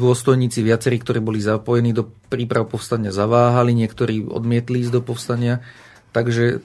Dôstojníci 0.00 0.64
viacerí, 0.64 0.96
ktorí 1.04 1.20
boli 1.20 1.44
zapojení 1.44 1.92
do 1.92 2.08
príprav 2.32 2.64
povstania, 2.64 3.12
zaváhali, 3.12 3.76
niektorí 3.76 4.24
odmietli 4.24 4.80
ísť 4.80 4.92
do 4.96 5.02
povstania, 5.04 5.60
takže 6.16 6.64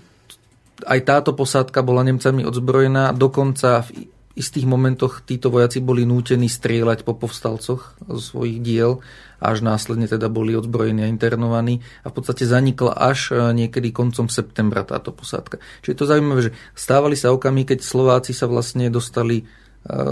aj 0.82 1.00
táto 1.06 1.38
posádka 1.38 1.86
bola 1.86 2.02
Nemcami 2.02 2.42
odzbrojená, 2.44 3.14
dokonca 3.14 3.86
v 3.86 4.10
istých 4.34 4.66
momentoch 4.66 5.22
títo 5.22 5.54
vojaci 5.54 5.78
boli 5.78 6.10
nútení 6.10 6.50
strieľať 6.50 7.06
po 7.06 7.14
povstalcoch 7.14 7.94
zo 8.02 8.22
svojich 8.22 8.66
diel, 8.66 9.06
až 9.38 9.62
následne 9.62 10.10
teda 10.10 10.26
boli 10.26 10.58
odzbrojení 10.58 11.06
a 11.06 11.12
internovaní 11.12 11.86
a 12.02 12.10
v 12.10 12.16
podstate 12.18 12.50
zanikla 12.50 12.98
až 12.98 13.30
e, 13.30 13.54
niekedy 13.54 13.94
koncom 13.94 14.34
septembra 14.34 14.82
táto 14.82 15.14
posádka. 15.14 15.62
Čiže 15.86 15.92
je 15.94 16.00
to 16.00 16.10
zaujímavé, 16.10 16.42
že 16.50 16.56
stávali 16.74 17.14
sa 17.14 17.30
okamy, 17.30 17.62
keď 17.70 17.86
Slováci 17.86 18.34
sa 18.34 18.50
vlastne 18.50 18.90
dostali 18.90 19.44
e, 19.44 19.46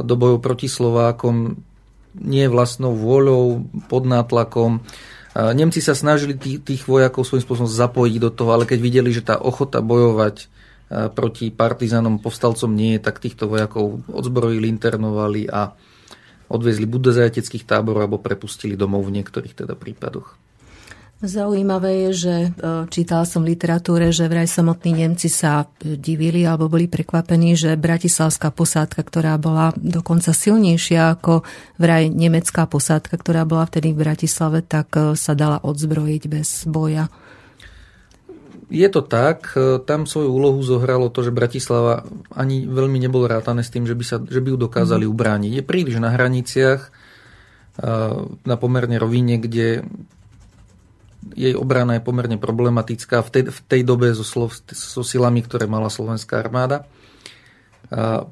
do 0.05 0.14
bojov 0.14 0.38
proti 0.38 0.70
Slovákom 0.70 1.57
nie 2.20 2.45
vlastnou 2.51 2.91
vôľou, 2.93 3.64
pod 3.88 4.03
nátlakom. 4.03 4.84
E, 5.32 5.53
Nemci 5.55 5.79
sa 5.79 5.95
snažili 5.95 6.36
tých 6.39 6.84
vojakov 6.88 7.23
svojím 7.23 7.43
spôsobom 7.45 7.71
zapojiť 7.71 8.15
do 8.19 8.29
toho, 8.32 8.49
ale 8.55 8.67
keď 8.67 8.79
videli, 8.79 9.09
že 9.15 9.23
tá 9.23 9.39
ochota 9.39 9.79
bojovať 9.79 10.51
proti 10.91 11.47
partizánom, 11.55 12.19
povstalcom 12.19 12.75
nie 12.75 12.99
tak 12.99 13.23
týchto 13.23 13.47
vojakov 13.47 14.03
odzbrojili, 14.11 14.67
internovali 14.67 15.47
a 15.47 15.71
odviezli 16.51 16.84
buď 16.84 16.99
do 16.99 17.11
zajateckých 17.15 17.63
táborov, 17.63 18.03
alebo 18.03 18.19
prepustili 18.19 18.75
domov 18.75 19.07
v 19.07 19.15
niektorých 19.23 19.55
teda 19.55 19.79
prípadoch. 19.79 20.36
Zaujímavé 21.22 22.09
je, 22.09 22.11
že 22.17 22.36
e, 22.49 22.49
čítala 22.89 23.30
som 23.30 23.45
v 23.45 23.53
literatúre, 23.53 24.09
že 24.09 24.26
vraj 24.26 24.49
samotní 24.49 25.05
Nemci 25.05 25.30
sa 25.30 25.69
divili 25.78 26.41
alebo 26.41 26.65
boli 26.65 26.89
prekvapení, 26.89 27.53
že 27.53 27.78
bratislavská 27.78 28.49
posádka, 28.49 29.05
ktorá 29.05 29.38
bola 29.38 29.69
dokonca 29.78 30.34
silnejšia 30.34 31.13
ako 31.13 31.45
vraj 31.78 32.09
nemecká 32.09 32.65
posádka, 32.65 33.22
ktorá 33.22 33.45
bola 33.45 33.69
vtedy 33.69 33.93
v 33.93 34.01
Bratislave, 34.01 34.65
tak 34.65 34.97
e, 34.97 35.13
sa 35.13 35.38
dala 35.38 35.61
odzbrojiť 35.61 36.24
bez 36.26 36.65
boja. 36.65 37.05
Je 38.74 38.89
to 38.89 39.05
tak, 39.05 39.53
e, 39.53 39.78
tam 39.78 40.09
svoju 40.09 40.34
úlohu 40.34 40.57
zohralo 40.65 41.13
to, 41.13 41.22
že 41.22 41.30
Bratislava 41.30 42.01
ani 42.34 42.65
veľmi 42.65 42.97
nebolo 42.97 43.30
rátané 43.30 43.61
s 43.61 43.69
tým, 43.69 43.86
že 43.86 43.93
by, 43.93 44.05
sa, 44.09 44.17
že 44.26 44.41
by 44.41 44.57
ju 44.57 44.57
dokázali 44.57 45.05
mhm. 45.05 45.11
ubrániť. 45.13 45.51
Je 45.53 45.63
príliš 45.69 46.01
na 46.01 46.09
hraniciach, 46.09 47.13
na 48.43 48.55
pomerne 48.59 48.99
rovine, 48.99 49.39
kde 49.39 49.88
jej 51.38 51.53
obrana 51.53 51.97
je 51.97 52.05
pomerne 52.05 52.38
problematická 52.41 53.22
v 53.22 53.30
tej, 53.30 53.43
v 53.53 53.59
tej 53.69 53.82
dobe 53.86 54.11
so, 54.17 54.26
so 54.74 55.01
silami, 55.05 55.45
ktoré 55.45 55.69
mala 55.69 55.89
slovenská 55.91 56.41
armáda. 56.41 56.89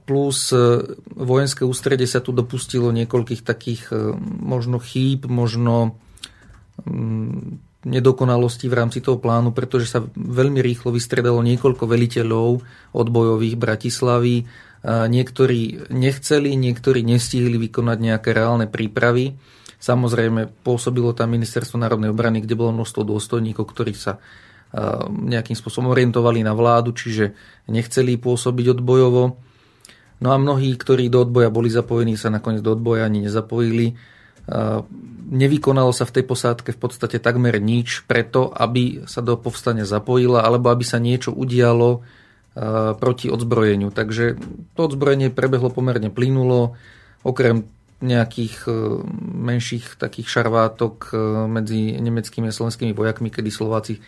Plus 0.07 0.55
e, 0.55 0.81
vojenské 1.19 1.67
ústredie 1.67 2.07
sa 2.07 2.23
tu 2.23 2.31
dopustilo 2.31 2.95
niekoľkých 2.95 3.41
takých 3.43 3.91
možno 4.23 4.79
chýb, 4.79 5.27
možno 5.27 5.99
mm, 6.87 7.69
nedokonalosti 7.87 8.67
v 8.67 8.77
rámci 8.77 8.99
toho 8.99 9.19
plánu, 9.19 9.55
pretože 9.55 9.87
sa 9.87 10.03
veľmi 10.15 10.59
rýchlo 10.59 10.91
vystredalo 10.91 11.39
niekoľko 11.39 11.87
veliteľov 11.87 12.59
odbojových 12.91 13.55
Bratislavy. 13.55 14.43
Niektorí 14.83 15.91
nechceli, 15.91 16.55
niektorí 16.59 17.03
nestihli 17.07 17.55
vykonať 17.55 17.97
nejaké 17.99 18.29
reálne 18.35 18.67
prípravy. 18.67 19.39
Samozrejme, 19.79 20.51
pôsobilo 20.61 21.15
tam 21.15 21.31
Ministerstvo 21.31 21.79
národnej 21.79 22.11
obrany, 22.11 22.43
kde 22.43 22.59
bolo 22.59 22.75
množstvo 22.75 23.07
dôstojníkov, 23.07 23.63
ktorí 23.63 23.95
sa 23.95 24.19
nejakým 25.09 25.57
spôsobom 25.57 25.89
orientovali 25.89 26.45
na 26.45 26.53
vládu, 26.53 26.93
čiže 26.93 27.33
nechceli 27.65 28.21
pôsobiť 28.21 28.77
odbojovo. 28.77 29.39
No 30.19 30.29
a 30.29 30.37
mnohí, 30.37 30.75
ktorí 30.75 31.09
do 31.09 31.25
odboja 31.25 31.49
boli 31.49 31.71
zapojení, 31.71 32.19
sa 32.19 32.29
nakoniec 32.29 32.61
do 32.61 32.75
odboja 32.75 33.07
ani 33.07 33.25
nezapojili 33.25 33.97
nevykonalo 35.29 35.93
sa 35.93 36.09
v 36.09 36.15
tej 36.19 36.23
posádke 36.25 36.73
v 36.73 36.79
podstate 36.81 37.21
takmer 37.21 37.61
nič 37.61 38.03
preto, 38.09 38.49
aby 38.49 39.05
sa 39.05 39.21
do 39.21 39.37
povstania 39.37 39.85
zapojila 39.85 40.41
alebo 40.41 40.73
aby 40.73 40.81
sa 40.81 40.97
niečo 40.97 41.29
udialo 41.29 42.01
proti 42.97 43.29
odzbrojeniu. 43.29 43.93
Takže 43.93 44.35
to 44.73 44.79
odzbrojenie 44.89 45.29
prebehlo 45.29 45.69
pomerne 45.69 46.09
plynulo, 46.09 46.75
okrem 47.21 47.69
nejakých 47.99 48.55
e, 48.67 48.71
menších 49.35 49.99
takých 49.99 50.27
šarvátok 50.39 51.11
e, 51.11 51.15
medzi 51.51 51.99
nemeckými 51.99 52.47
a 52.47 52.55
slovenskými 52.55 52.95
vojakmi, 52.95 53.27
kedy 53.27 53.51
Slováci 53.51 53.99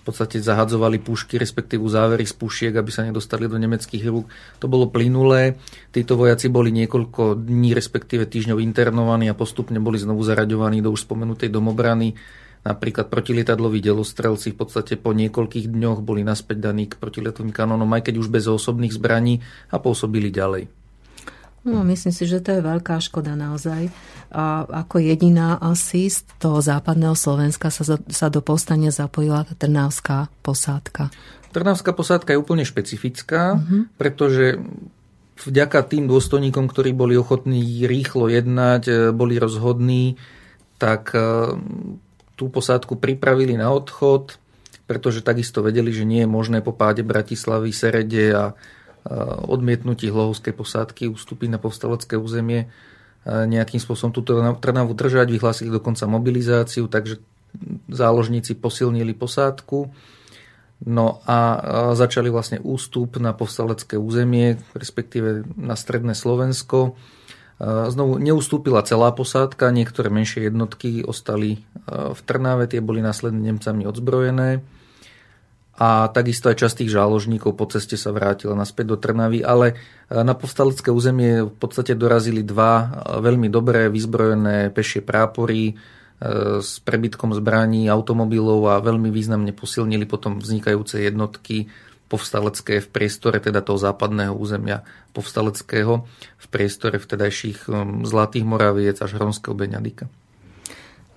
v 0.00 0.02
podstate 0.02 0.40
zahadzovali 0.40 0.96
pušky, 0.96 1.36
respektívu 1.36 1.84
závery 1.84 2.24
z 2.24 2.32
pušiek, 2.32 2.72
aby 2.72 2.88
sa 2.88 3.04
nedostali 3.04 3.44
do 3.46 3.60
nemeckých 3.60 4.08
rúk. 4.08 4.32
To 4.58 4.66
bolo 4.66 4.88
plynulé. 4.88 5.60
Títo 5.92 6.16
vojaci 6.16 6.48
boli 6.48 6.72
niekoľko 6.72 7.36
dní, 7.36 7.76
respektíve 7.76 8.24
týždňov 8.24 8.64
internovaní 8.64 9.28
a 9.28 9.36
postupne 9.36 9.76
boli 9.76 10.00
znovu 10.00 10.24
zaraďovaní 10.24 10.80
do 10.80 10.88
už 10.88 11.04
spomenutej 11.04 11.52
domobrany. 11.52 12.16
Napríklad 12.60 13.12
protilietadloví 13.12 13.80
delostrelci 13.84 14.52
v 14.52 14.58
podstate 14.64 14.96
po 14.96 15.12
niekoľkých 15.12 15.68
dňoch 15.68 16.00
boli 16.00 16.24
naspäť 16.24 16.72
daní 16.72 16.88
k 16.88 16.96
protilietadlovým 16.96 17.52
kanónom, 17.52 17.88
aj 17.92 18.08
keď 18.08 18.14
už 18.20 18.28
bez 18.32 18.48
osobných 18.48 18.96
zbraní 18.96 19.44
a 19.68 19.80
pôsobili 19.80 20.32
ďalej. 20.32 20.79
No, 21.60 21.84
myslím 21.84 22.14
si, 22.14 22.24
že 22.24 22.40
to 22.40 22.56
je 22.56 22.64
veľká 22.64 22.96
škoda 23.04 23.36
naozaj. 23.36 23.92
A 24.32 24.64
ako 24.64 24.96
jediná 24.96 25.60
asi 25.60 26.08
z 26.08 26.24
toho 26.40 26.64
západného 26.64 27.12
Slovenska 27.12 27.68
sa, 27.68 28.00
sa 28.00 28.26
do 28.32 28.40
povstania 28.40 28.88
zapojila 28.88 29.44
tá 29.44 29.52
Trnavská 29.52 30.32
posádka. 30.40 31.12
Trnavská 31.52 31.92
posádka 31.92 32.32
je 32.32 32.40
úplne 32.40 32.64
špecifická, 32.64 33.58
uh-huh. 33.58 33.90
pretože 34.00 34.62
vďaka 35.44 35.84
tým 35.84 36.08
dôstojníkom, 36.08 36.68
ktorí 36.70 36.96
boli 36.96 37.18
ochotní 37.18 37.60
rýchlo 37.84 38.28
jednať, 38.30 38.82
e, 38.86 38.92
boli 39.10 39.36
rozhodní, 39.40 40.20
tak 40.76 41.12
e, 41.12 41.20
tú 42.36 42.48
posádku 42.48 42.96
pripravili 42.96 43.56
na 43.56 43.68
odchod, 43.72 44.40
pretože 44.88 45.20
takisto 45.20 45.60
vedeli, 45.60 45.92
že 45.92 46.08
nie 46.08 46.24
je 46.24 46.30
možné 46.30 46.64
po 46.64 46.72
páde 46.72 47.04
Bratislavy, 47.04 47.70
Serede 47.70 48.32
a 48.32 48.44
odmietnutí 49.48 50.12
hlohovskej 50.12 50.52
posádky 50.52 51.08
ustúpiť 51.08 51.48
na 51.48 51.58
povstalecké 51.62 52.20
územie 52.20 52.68
nejakým 53.24 53.80
spôsobom 53.80 54.12
túto 54.16 54.36
Trnavu 54.60 54.96
držať, 54.96 55.28
vyhlásili 55.28 55.68
dokonca 55.68 56.08
mobilizáciu, 56.08 56.88
takže 56.88 57.20
záložníci 57.88 58.56
posilnili 58.56 59.12
posádku. 59.12 59.92
No 60.80 61.20
a 61.28 61.36
začali 61.92 62.32
vlastne 62.32 62.56
ústup 62.64 63.20
na 63.20 63.36
povstalecké 63.36 64.00
územie, 64.00 64.56
respektíve 64.72 65.44
na 65.52 65.76
stredné 65.76 66.16
Slovensko. 66.16 66.96
Znovu 67.60 68.16
neustúpila 68.16 68.80
celá 68.88 69.12
posádka, 69.12 69.68
niektoré 69.68 70.08
menšie 70.08 70.48
jednotky 70.48 71.04
ostali 71.04 71.60
v 71.92 72.20
Trnave, 72.24 72.64
tie 72.64 72.80
boli 72.80 73.04
následne 73.04 73.44
Nemcami 73.52 73.84
odzbrojené 73.84 74.64
a 75.80 76.12
takisto 76.12 76.52
aj 76.52 76.60
časť 76.60 76.84
tých 76.84 76.92
záložníkov 76.92 77.56
po 77.56 77.64
ceste 77.64 77.96
sa 77.96 78.12
vrátila 78.12 78.52
naspäť 78.52 78.92
do 78.92 78.96
Trnavy, 79.00 79.40
ale 79.40 79.72
e, 79.72 79.74
na 80.20 80.36
povstalecké 80.36 80.92
územie 80.92 81.48
v 81.48 81.56
podstate 81.56 81.96
dorazili 81.96 82.44
dva 82.44 82.84
e, 82.84 82.86
veľmi 83.24 83.48
dobré 83.48 83.88
vyzbrojené 83.88 84.76
pešie 84.76 85.00
prápory 85.00 85.72
e, 85.72 85.74
s 86.60 86.84
prebytkom 86.84 87.32
zbraní, 87.32 87.88
automobilov 87.88 88.60
a 88.68 88.84
veľmi 88.84 89.08
významne 89.08 89.56
posilnili 89.56 90.04
potom 90.04 90.36
vznikajúce 90.36 91.00
jednotky 91.00 91.72
povstalecké 92.12 92.84
v 92.84 92.88
priestore 92.92 93.40
teda 93.40 93.64
toho 93.64 93.80
západného 93.80 94.36
územia 94.36 94.84
povstaleckého 95.16 96.04
v 96.36 96.46
priestore 96.52 97.00
vtedajších 97.00 97.72
Zlatých 98.04 98.44
Moraviec 98.44 99.00
až 99.00 99.16
Hronského 99.16 99.56
Beňadika. 99.56 100.12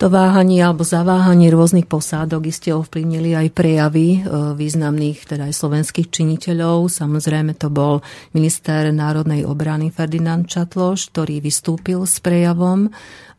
To 0.01 0.09
váhanie 0.09 0.59
alebo 0.65 0.81
zaváhanie 0.81 1.53
rôznych 1.53 1.85
posádok 1.85 2.49
iste 2.49 2.73
ovplyvnili 2.73 3.37
aj 3.37 3.47
prejavy 3.53 4.19
e, 4.19 4.19
významných 4.57 5.29
teda 5.29 5.47
aj 5.47 5.53
slovenských 5.53 6.09
činiteľov. 6.09 6.89
Samozrejme 6.89 7.53
to 7.53 7.69
bol 7.69 8.01
minister 8.33 8.89
národnej 8.89 9.45
obrany 9.45 9.93
Ferdinand 9.93 10.49
Čatloš, 10.49 11.13
ktorý 11.13 11.39
vystúpil 11.39 12.03
s 12.09 12.17
prejavom 12.17 12.89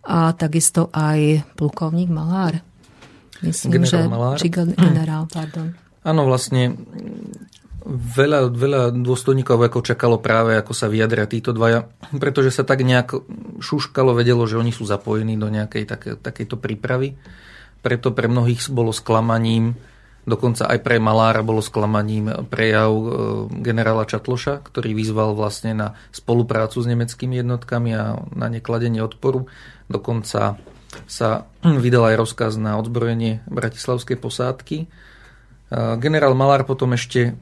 a 0.07 0.31
takisto 0.33 0.95
aj 0.95 1.43
plukovník 1.59 2.09
Malár. 2.09 2.63
Myslím, 3.43 3.83
generál 3.83 4.07
že... 4.07 4.09
Malár. 4.09 4.37
Či 4.39 4.49
generál, 4.55 5.25
pardon. 5.29 5.75
Áno, 6.05 6.23
vlastne 6.29 6.77
Veľa, 7.85 8.49
veľa 8.49 8.83
dôstojníkov 8.97 9.61
ako 9.61 9.85
čakalo 9.85 10.17
práve, 10.17 10.57
ako 10.57 10.73
sa 10.73 10.89
vyjadria 10.89 11.29
títo 11.29 11.53
dvaja, 11.53 11.85
pretože 12.17 12.49
sa 12.49 12.65
tak 12.65 12.81
nejak 12.81 13.13
šuškalo, 13.61 14.17
vedelo, 14.17 14.49
že 14.49 14.57
oni 14.57 14.73
sú 14.73 14.89
zapojení 14.89 15.37
do 15.37 15.53
nejakej 15.53 15.85
také, 15.85 16.11
takejto 16.17 16.57
prípravy. 16.57 17.13
Preto 17.85 18.17
pre 18.17 18.25
mnohých 18.25 18.73
bolo 18.73 18.89
sklamaním, 18.89 19.77
dokonca 20.25 20.65
aj 20.65 20.81
pre 20.81 20.97
Malára 20.97 21.45
bolo 21.45 21.61
sklamaním 21.61 22.49
prejav 22.49 22.89
e, 22.89 23.05
generála 23.61 24.09
Čatloša, 24.09 24.65
ktorý 24.65 24.97
vyzval 24.97 25.37
vlastne 25.37 25.77
na 25.77 25.89
spoluprácu 26.09 26.81
s 26.81 26.89
nemeckými 26.89 27.45
jednotkami 27.45 27.93
a 27.93 28.17
na 28.33 28.49
nekladenie 28.49 29.05
odporu. 29.05 29.45
Dokonca 29.93 30.57
sa 31.05 31.29
vydal 31.85 32.17
aj 32.17 32.17
rozkaz 32.17 32.57
na 32.57 32.81
odzbrojenie 32.81 33.45
bratislavskej 33.45 34.17
posádky. 34.17 34.77
E, 34.81 34.87
generál 36.01 36.33
Malár 36.33 36.65
potom 36.65 36.97
ešte 36.97 37.37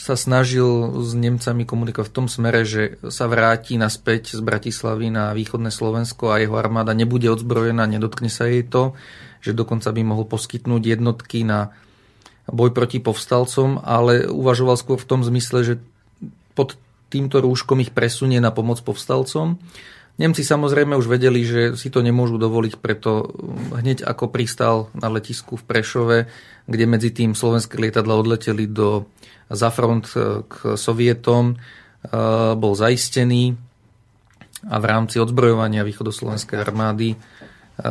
sa 0.00 0.16
snažil 0.16 1.04
s 1.04 1.12
Nemcami 1.12 1.68
komunikovať 1.68 2.08
v 2.08 2.16
tom 2.16 2.26
smere, 2.32 2.64
že 2.64 2.96
sa 3.12 3.28
vráti 3.28 3.76
naspäť 3.76 4.32
z 4.32 4.40
Bratislavy 4.40 5.12
na 5.12 5.36
východné 5.36 5.68
Slovensko 5.68 6.32
a 6.32 6.40
jeho 6.40 6.56
armáda 6.56 6.96
nebude 6.96 7.28
odzbrojená, 7.28 7.84
nedotkne 7.84 8.32
sa 8.32 8.48
jej 8.48 8.64
to, 8.64 8.96
že 9.44 9.52
dokonca 9.52 9.92
by 9.92 10.00
mohol 10.00 10.24
poskytnúť 10.24 10.96
jednotky 10.96 11.44
na 11.44 11.76
boj 12.48 12.72
proti 12.72 13.04
povstalcom, 13.04 13.84
ale 13.84 14.24
uvažoval 14.24 14.80
skôr 14.80 14.96
v 14.96 15.08
tom 15.08 15.20
zmysle, 15.20 15.60
že 15.60 15.74
pod 16.56 16.80
týmto 17.12 17.44
rúškom 17.44 17.84
ich 17.84 17.92
presunie 17.92 18.40
na 18.40 18.48
pomoc 18.48 18.80
povstalcom. 18.80 19.60
Nemci 20.18 20.42
samozrejme 20.42 20.98
už 20.98 21.06
vedeli, 21.06 21.46
že 21.46 21.78
si 21.78 21.92
to 21.92 22.02
nemôžu 22.02 22.40
dovoliť, 22.40 22.80
preto 22.82 23.30
hneď 23.76 24.02
ako 24.02 24.32
pristal 24.32 24.90
na 24.96 25.12
letisku 25.12 25.54
v 25.54 25.62
Prešove, 25.68 26.18
kde 26.68 26.84
medzi 26.84 27.10
tým 27.10 27.32
slovenské 27.32 27.80
lietadla 27.80 28.12
odleteli 28.12 28.68
do 28.68 29.08
za 29.48 29.72
front 29.72 30.12
e, 30.12 30.44
k 30.44 30.76
Sovietom, 30.76 31.56
e, 31.56 32.14
bol 32.54 32.76
zaistený 32.76 33.56
a 34.68 34.76
v 34.76 34.84
rámci 34.84 35.16
odzbrojovania 35.16 35.86
východoslovenskej 35.88 36.60
armády 36.60 37.16
e, 37.16 37.16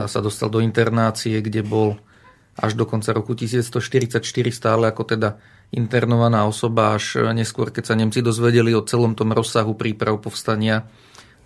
sa 0.05 0.19
dostal 0.21 0.53
do 0.53 0.61
internácie, 0.61 1.41
kde 1.41 1.65
bol 1.65 1.97
až 2.57 2.78
do 2.78 2.86
konca 2.86 3.13
roku 3.13 3.34
1944 3.34 4.21
stále 4.53 4.89
ako 4.89 5.03
teda 5.05 5.38
internovaná 5.73 6.45
osoba, 6.47 6.95
až 6.95 7.21
neskôr, 7.36 7.69
keď 7.69 7.93
sa 7.93 7.99
Nemci 7.99 8.23
dozvedeli 8.23 8.71
o 8.73 8.86
celom 8.86 9.13
tom 9.13 9.36
rozsahu 9.36 9.78
príprav 9.78 10.17
povstania, 10.17 10.88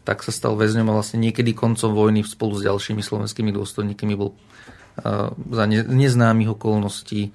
tak 0.07 0.23
sa 0.23 0.31
stal 0.31 0.55
väzňom 0.55 0.87
a 0.87 0.95
vlastne 1.01 1.19
niekedy 1.19 1.51
koncom 1.51 1.91
vojny 1.91 2.23
spolu 2.23 2.57
s 2.57 2.63
ďalšími 2.63 3.01
slovenskými 3.01 3.51
dôstojníkmi 3.51 4.13
bol 4.15 4.37
za 5.31 5.65
neznámych 5.69 6.55
okolností 6.55 7.31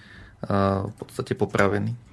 v 0.47 0.95
podstate 1.01 1.33
popravený. 1.33 2.07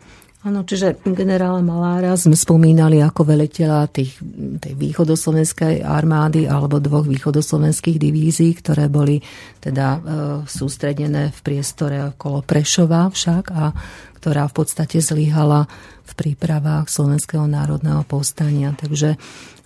Áno, 0.44 0.68
čiže 0.68 1.00
generála 1.08 1.64
Malára 1.64 2.20
sme 2.20 2.36
spomínali 2.36 3.00
ako 3.00 3.32
veliteľa 3.32 3.88
tých, 3.88 4.20
tej 4.60 4.76
východoslovenskej 4.76 5.80
armády 5.80 6.52
alebo 6.52 6.84
dvoch 6.84 7.08
východoslovenských 7.08 7.96
divízií, 7.96 8.52
ktoré 8.60 8.92
boli 8.92 9.24
teda 9.64 9.88
e, 9.88 10.00
sústredené 10.44 11.32
v 11.32 11.40
priestore 11.40 12.12
okolo 12.12 12.44
Prešova 12.44 13.08
však 13.08 13.44
a 13.56 13.72
ktorá 14.20 14.52
v 14.52 14.56
podstate 14.60 15.00
zlyhala 15.00 15.64
v 16.04 16.12
prípravách 16.12 16.92
Slovenského 16.92 17.48
národného 17.48 18.04
povstania. 18.04 18.76
Takže 18.76 19.16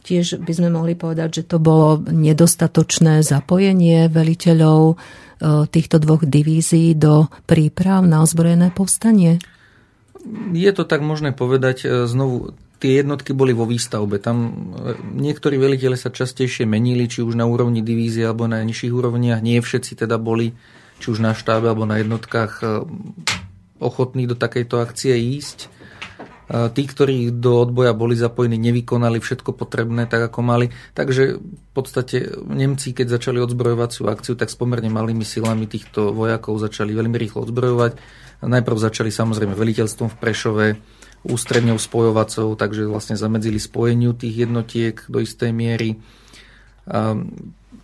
tiež 0.05 0.45
by 0.45 0.53
sme 0.53 0.69
mohli 0.69 0.93
povedať, 0.93 1.41
že 1.41 1.43
to 1.49 1.57
bolo 1.57 1.97
nedostatočné 2.05 3.25
zapojenie 3.25 4.13
veliteľov 4.13 4.93
e, 4.93 4.95
týchto 5.43 6.01
dvoch 6.01 6.25
divízií 6.25 6.97
do 6.97 7.29
príprav 7.45 8.01
na 8.05 8.25
ozbrojené 8.25 8.73
povstanie. 8.73 9.37
Je 10.51 10.71
to 10.75 10.83
tak 10.83 10.99
možné 10.99 11.31
povedať. 11.31 11.87
E, 11.87 11.87
znovu, 12.09 12.57
tie 12.83 13.01
jednotky 13.01 13.31
boli 13.31 13.55
vo 13.55 13.63
výstavbe. 13.63 14.19
Tam 14.19 14.37
e, 14.37 14.51
niektorí 14.99 15.55
veliteľe 15.55 15.95
sa 15.95 16.11
častejšie 16.11 16.67
menili, 16.67 17.07
či 17.07 17.23
už 17.23 17.37
na 17.37 17.47
úrovni 17.47 17.79
divízie 17.79 18.27
alebo 18.27 18.49
na 18.49 18.59
nižších 18.61 18.93
úrovniach. 18.93 19.39
Nie 19.39 19.63
všetci 19.63 20.03
teda 20.03 20.19
boli, 20.19 20.53
či 20.99 21.07
už 21.13 21.23
na 21.23 21.31
štábe 21.31 21.71
alebo 21.71 21.87
na 21.87 22.01
jednotkách, 22.01 22.51
e, 22.59 22.65
ochotní 23.77 24.25
do 24.25 24.35
takejto 24.35 24.81
akcie 24.81 25.15
ísť. 25.15 25.69
Tí, 26.47 26.83
ktorí 26.87 27.35
do 27.35 27.59
odboja 27.67 27.91
boli 27.91 28.15
zapojení, 28.15 28.55
nevykonali 28.55 29.19
všetko 29.19 29.51
potrebné 29.51 30.07
tak, 30.07 30.31
ako 30.31 30.39
mali. 30.47 30.71
Takže 30.95 31.43
v 31.43 31.71
podstate 31.75 32.39
Nemci, 32.47 32.95
keď 32.95 33.19
začali 33.19 33.43
odzbrojovaciu 33.43 34.07
akciu, 34.07 34.39
tak 34.39 34.47
s 34.47 34.55
pomerne 34.55 34.87
malými 34.87 35.27
silami 35.27 35.67
týchto 35.67 36.15
vojakov 36.15 36.55
začali 36.55 36.95
veľmi 36.95 37.19
rýchlo 37.19 37.43
odzbrojovať 37.43 37.93
Najprv 38.37 38.77
začali 38.77 39.09
samozrejme 39.09 39.57
veliteľstvom 39.57 40.13
v 40.13 40.19
Prešove, 40.21 40.67
ústredňou 41.25 41.81
spojovacou, 41.81 42.53
takže 42.53 42.85
vlastne 42.85 43.17
zamedzili 43.17 43.57
spojeniu 43.57 44.13
tých 44.13 44.45
jednotiek 44.45 45.01
do 45.09 45.17
istej 45.17 45.49
miery. 45.49 45.97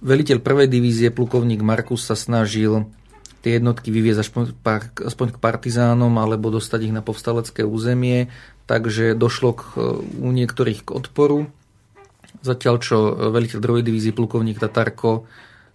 Veliteľ 0.04 0.38
prvej 0.46 0.70
divízie, 0.70 1.10
plukovník 1.10 1.66
Markus, 1.66 2.06
sa 2.06 2.14
snažil 2.14 2.86
tie 3.42 3.58
jednotky 3.60 3.90
vyviezť 3.92 4.22
aspoň 5.04 5.28
k 5.34 5.42
partizánom 5.42 6.14
alebo 6.22 6.54
dostať 6.54 6.88
ich 6.88 6.94
na 6.96 7.02
povstalecké 7.02 7.66
územie, 7.66 8.30
takže 8.66 9.16
došlo 9.18 9.52
k, 9.56 9.64
u 10.20 10.30
niektorých 10.32 10.88
k 10.88 10.90
odporu. 10.96 11.52
Zatiaľ, 12.44 12.76
čo 12.84 12.98
veliteľ 13.32 13.60
druhej 13.64 13.84
divízie, 13.86 14.12
plukovník 14.12 14.60
Tatarko, 14.60 15.30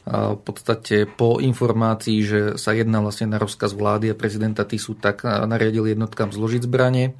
v 0.09 0.41
podstate 0.41 1.05
po 1.05 1.37
informácii, 1.37 2.19
že 2.25 2.41
sa 2.57 2.73
jedná 2.73 3.05
vlastne 3.05 3.29
na 3.29 3.37
rozkaz 3.37 3.77
vlády 3.77 4.09
a 4.13 4.17
prezidenta 4.17 4.65
Tisu, 4.65 4.97
tak 4.97 5.21
nariadil 5.21 5.85
jednotkám 5.85 6.33
zložiť 6.33 6.65
zbranie. 6.65 7.13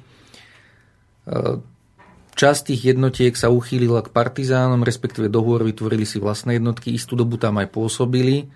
Časť 2.33 2.61
tých 2.73 2.97
jednotiek 2.97 3.37
sa 3.37 3.53
uchýlila 3.53 4.01
k 4.01 4.09
partizánom, 4.09 4.81
respektíve 4.81 5.29
dohovor 5.29 5.69
vytvorili 5.69 6.01
si 6.01 6.17
vlastné 6.17 6.57
jednotky, 6.57 6.97
istú 6.97 7.13
dobu 7.13 7.37
tam 7.37 7.61
aj 7.61 7.69
pôsobili. 7.69 8.49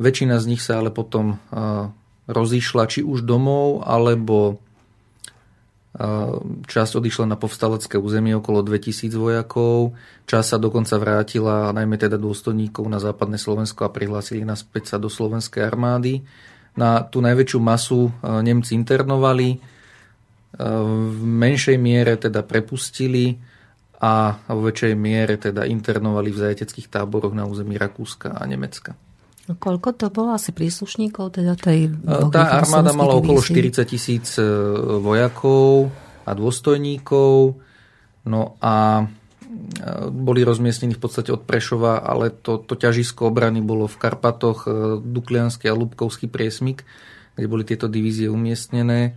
Väčšina 0.00 0.40
z 0.40 0.56
nich 0.56 0.64
sa 0.64 0.80
ale 0.80 0.88
potom 0.88 1.36
rozišla 2.24 2.88
či 2.88 3.04
už 3.04 3.28
domov, 3.28 3.84
alebo 3.84 4.56
Časť 6.66 6.92
odišla 7.00 7.24
na 7.24 7.40
povstalecké 7.40 7.96
územie, 7.96 8.36
okolo 8.36 8.60
2000 8.60 9.16
vojakov. 9.16 9.96
Časť 10.28 10.48
sa 10.52 10.58
dokonca 10.60 11.00
vrátila, 11.00 11.72
najmä 11.72 11.96
teda 11.96 12.20
dôstojníkov 12.20 12.84
na 12.84 13.00
západné 13.00 13.40
Slovensko 13.40 13.88
a 13.88 13.94
prihlásili 13.94 14.44
naspäť 14.44 14.92
sa 14.92 14.96
do 15.00 15.08
slovenskej 15.08 15.64
armády. 15.64 16.20
Na 16.76 17.00
tú 17.00 17.24
najväčšiu 17.24 17.58
masu 17.64 18.12
Nemci 18.20 18.76
internovali, 18.76 19.56
v 20.60 21.20
menšej 21.24 21.76
miere 21.80 22.20
teda 22.20 22.44
prepustili 22.44 23.40
a 23.96 24.36
vo 24.52 24.68
väčšej 24.68 24.92
miere 24.92 25.40
teda 25.40 25.64
internovali 25.64 26.28
v 26.28 26.40
zajateckých 26.44 26.92
táboroch 26.92 27.32
na 27.32 27.48
území 27.48 27.80
Rakúska 27.80 28.36
a 28.36 28.44
Nemecka. 28.44 28.92
Koľko 29.46 29.94
to 29.94 30.10
bolo 30.10 30.34
asi 30.34 30.50
príslušníkov? 30.50 31.38
Teda 31.38 31.54
tej 31.54 31.94
Tá 32.34 32.58
armáda 32.58 32.90
mala 32.90 33.14
okolo 33.14 33.38
40 33.38 33.78
tisíc 33.86 34.34
e, 34.42 34.46
vojakov 34.98 35.94
a 36.26 36.34
dôstojníkov. 36.34 37.54
No 38.26 38.58
a 38.58 38.74
e, 38.98 39.04
boli 40.10 40.42
rozmiestnení 40.42 40.98
v 40.98 41.02
podstate 41.02 41.30
od 41.30 41.46
Prešova, 41.46 42.02
ale 42.02 42.34
to, 42.34 42.58
to 42.58 42.74
ťažisko 42.74 43.30
obrany 43.30 43.62
bolo 43.62 43.86
v 43.86 43.96
Karpatoch, 44.02 44.66
e, 44.66 44.98
Duklianský 44.98 45.70
a 45.70 45.78
Lubkovský 45.78 46.26
priesmik, 46.26 46.82
kde 47.38 47.46
boli 47.46 47.62
tieto 47.62 47.86
divízie 47.86 48.26
umiestnené. 48.26 49.14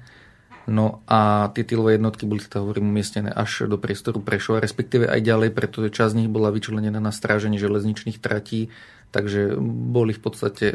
No 0.69 1.01
a 1.09 1.49
tie 1.57 1.65
tylové 1.65 1.97
jednotky 1.97 2.29
boli, 2.29 2.45
teda 2.45 2.61
hovorím, 2.61 2.93
umiestnené 2.93 3.33
až 3.33 3.65
do 3.65 3.81
priestoru 3.81 4.21
Prešova, 4.21 4.61
respektíve 4.61 5.09
aj 5.09 5.25
ďalej, 5.25 5.49
pretože 5.57 5.89
časť 5.89 6.13
z 6.13 6.17
nich 6.21 6.29
bola 6.29 6.53
vyčlenená 6.53 7.01
na 7.01 7.09
stráženie 7.09 7.57
železničných 7.57 8.21
tratí 8.21 8.69
Takže 9.09 9.57
boli 9.89 10.13
v 10.13 10.21
podstate, 10.21 10.65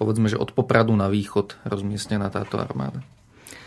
povedzme, 0.00 0.32
že 0.32 0.40
od 0.40 0.52
Popradu 0.56 0.96
na 0.96 1.12
východ 1.12 1.60
rozmiestnená 1.68 2.32
táto 2.32 2.56
armáda. 2.56 3.04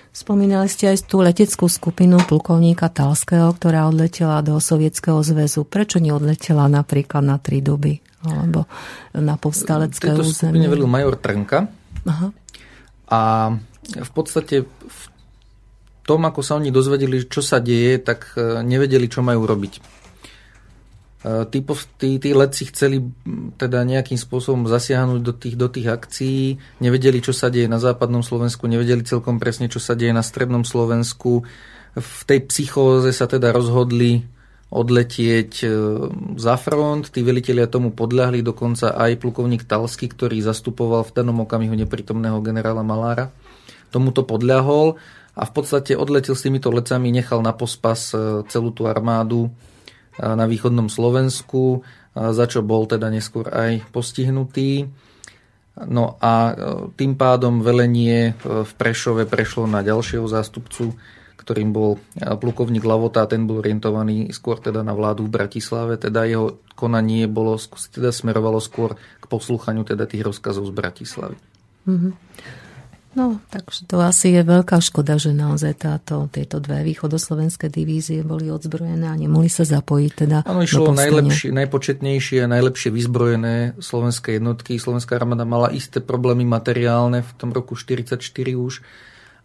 Spomínali 0.09 0.65
ste 0.65 0.89
aj 0.89 1.05
tú 1.05 1.21
leteckú 1.21 1.69
skupinu 1.69 2.17
plukovníka 2.25 2.89
Talského, 2.89 3.53
ktorá 3.53 3.85
odletela 3.85 4.41
do 4.41 4.57
Sovietskeho 4.57 5.21
zväzu. 5.21 5.69
Prečo 5.69 6.01
neodletela 6.01 6.65
napríklad 6.65 7.21
na 7.21 7.37
tri 7.37 7.61
doby? 7.61 8.01
Alebo 8.25 8.65
na 9.13 9.37
povstalecké 9.37 10.11
Tejto 10.11 10.25
územie? 10.25 10.59
skupine 10.59 10.67
velil 10.67 10.89
major 10.89 11.15
Trnka. 11.15 11.69
Aha. 12.09 12.27
A 13.09 13.19
v 13.85 14.11
podstate 14.11 14.65
v 14.65 15.03
tom, 16.03 16.25
ako 16.25 16.41
sa 16.41 16.57
oni 16.57 16.73
dozvedeli, 16.73 17.29
čo 17.29 17.45
sa 17.45 17.61
deje, 17.61 18.01
tak 18.01 18.33
e, 18.33 18.65
nevedeli, 18.65 19.05
čo 19.05 19.21
majú 19.21 19.45
robiť. 19.45 19.98
E, 21.19 21.43
tí, 21.51 21.59
tí, 21.99 22.09
tí 22.15 22.29
letci 22.31 22.71
chceli 22.71 23.03
teda 23.59 23.83
nejakým 23.83 24.15
spôsobom 24.15 24.71
zasiahnuť 24.71 25.19
do 25.19 25.33
tých, 25.35 25.55
do 25.59 25.67
tých 25.67 25.87
akcií, 25.91 26.55
nevedeli, 26.79 27.19
čo 27.19 27.35
sa 27.35 27.51
deje 27.51 27.67
na 27.67 27.79
západnom 27.79 28.23
Slovensku, 28.23 28.71
nevedeli 28.71 29.03
celkom 29.03 29.35
presne, 29.35 29.67
čo 29.67 29.83
sa 29.83 29.99
deje 29.99 30.15
na 30.15 30.23
strednom 30.23 30.63
Slovensku. 30.63 31.43
V 31.99 32.21
tej 32.23 32.47
psychóze 32.47 33.11
sa 33.11 33.27
teda 33.27 33.51
rozhodli 33.51 34.23
odletieť 34.69 35.51
e, 35.65 35.67
za 36.37 36.55
front. 36.55 37.09
Tí 37.09 37.25
velitelia 37.25 37.65
tomu 37.65 37.91
podľahli, 37.91 38.45
dokonca 38.45 38.95
aj 38.95 39.19
plukovník 39.19 39.65
Talsky, 39.65 40.07
ktorý 40.07 40.39
zastupoval 40.45 41.03
v 41.09 41.15
danom 41.19 41.43
okamihu 41.43 41.73
neprítomného 41.73 42.39
generála 42.45 42.85
Malára. 42.85 43.33
Tomuto 43.89 44.23
podľahol 44.23 45.01
a 45.33 45.43
v 45.43 45.51
podstate 45.51 45.97
odletel 45.97 46.37
s 46.37 46.45
týmito 46.45 46.69
lecami, 46.69 47.09
nechal 47.09 47.41
na 47.41 47.51
pospas 47.51 48.13
e, 48.13 48.45
celú 48.47 48.69
tú 48.69 48.85
armádu 48.85 49.49
na 50.19 50.45
východnom 50.45 50.91
Slovensku, 50.91 51.87
za 52.11 52.45
čo 52.45 52.59
bol 52.59 52.83
teda 52.83 53.07
neskôr 53.07 53.47
aj 53.47 53.87
postihnutý. 53.95 54.91
No 55.87 56.19
a 56.19 56.51
e, 56.51 56.53
tým 56.99 57.15
pádom 57.15 57.63
velenie 57.63 58.35
e, 58.35 58.65
v 58.67 58.71
Prešove 58.75 59.23
prešlo 59.23 59.63
na 59.63 59.79
ďalšieho 59.79 60.27
zástupcu, 60.27 60.91
ktorým 61.39 61.71
bol 61.71 61.95
e, 61.95 61.99
plukovník 62.35 62.83
Lavota, 62.83 63.23
ten 63.31 63.47
bol 63.47 63.63
orientovaný 63.63 64.27
skôr 64.35 64.59
teda 64.59 64.83
na 64.83 64.91
vládu 64.91 65.23
v 65.23 65.39
Bratislave, 65.39 65.95
teda 65.95 66.27
jeho 66.27 66.59
konanie 66.75 67.31
bolo, 67.31 67.55
teda 67.95 68.11
smerovalo 68.11 68.59
skôr 68.59 68.99
k 68.99 69.25
poslúchaniu 69.31 69.87
teda 69.87 70.03
tých 70.03 70.27
rozkazov 70.27 70.67
z 70.67 70.73
Bratislavy. 70.75 71.37
Mm-hmm. 71.87 72.11
No, 73.17 73.41
takže 73.49 73.89
to 73.89 73.97
asi 74.05 74.37
je 74.37 74.45
veľká 74.45 74.77
škoda, 74.85 75.17
že 75.17 75.33
naozaj 75.33 75.81
táto, 75.81 76.29
tieto 76.29 76.61
dve 76.61 76.85
východoslovenské 76.85 77.65
divízie 77.65 78.21
boli 78.21 78.53
odzbrojené 78.53 79.09
a 79.09 79.17
nemohli 79.17 79.49
sa 79.49 79.65
zapojiť 79.65 80.11
teda 80.13 80.37
Áno, 80.45 80.61
išlo 80.61 80.93
najlepšie, 80.93 81.49
najpočetnejšie 81.49 82.45
a 82.45 82.51
najlepšie 82.53 82.93
vyzbrojené 82.93 83.81
slovenské 83.81 84.37
jednotky. 84.37 84.77
Slovenská 84.77 85.17
armáda 85.17 85.41
mala 85.41 85.73
isté 85.73 86.05
problémy 86.05 86.45
materiálne 86.45 87.25
v 87.25 87.31
tom 87.33 87.49
roku 87.49 87.73
44 87.73 88.21
už. 88.53 88.85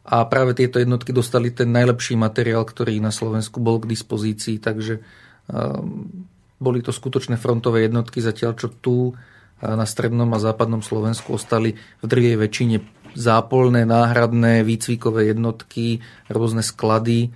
A 0.04 0.28
práve 0.28 0.52
tieto 0.52 0.76
jednotky 0.76 1.16
dostali 1.16 1.48
ten 1.48 1.72
najlepší 1.72 2.20
materiál, 2.20 2.68
ktorý 2.68 3.00
na 3.00 3.08
Slovensku 3.08 3.64
bol 3.64 3.80
k 3.80 3.88
dispozícii, 3.88 4.60
takže 4.60 5.00
um, 5.48 6.28
boli 6.60 6.84
to 6.84 6.92
skutočné 6.92 7.40
frontové 7.40 7.88
jednotky, 7.88 8.20
zatiaľ 8.20 8.52
čo 8.60 8.68
tu 8.68 9.16
na 9.64 9.88
strednom 9.88 10.28
a 10.34 10.38
západnom 10.42 10.84
Slovensku 10.84 11.40
ostali 11.40 11.72
v 11.72 12.04
drvej 12.04 12.36
väčšine 12.36 12.76
zápolné, 13.14 13.86
náhradné, 13.86 14.66
výcvikové 14.66 15.30
jednotky, 15.32 16.02
rôzne 16.28 16.60
sklady. 16.60 17.30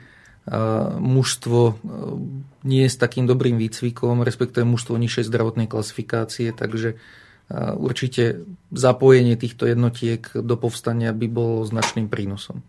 Mužstvo 0.98 1.60
e, 1.60 1.74
nie 2.64 2.88
je 2.88 2.90
s 2.90 2.96
takým 2.96 3.28
dobrým 3.28 3.60
výcvikom, 3.60 4.24
respektíve 4.24 4.64
mužstvo 4.64 4.96
nižšej 4.96 5.28
zdravotnej 5.28 5.68
klasifikácie, 5.68 6.56
takže 6.56 6.96
e, 6.96 6.96
určite 7.76 8.48
zapojenie 8.72 9.36
týchto 9.36 9.68
jednotiek 9.68 10.24
do 10.32 10.56
povstania 10.56 11.12
by 11.12 11.28
bolo 11.28 11.68
značným 11.68 12.08
prínosom. 12.08 12.64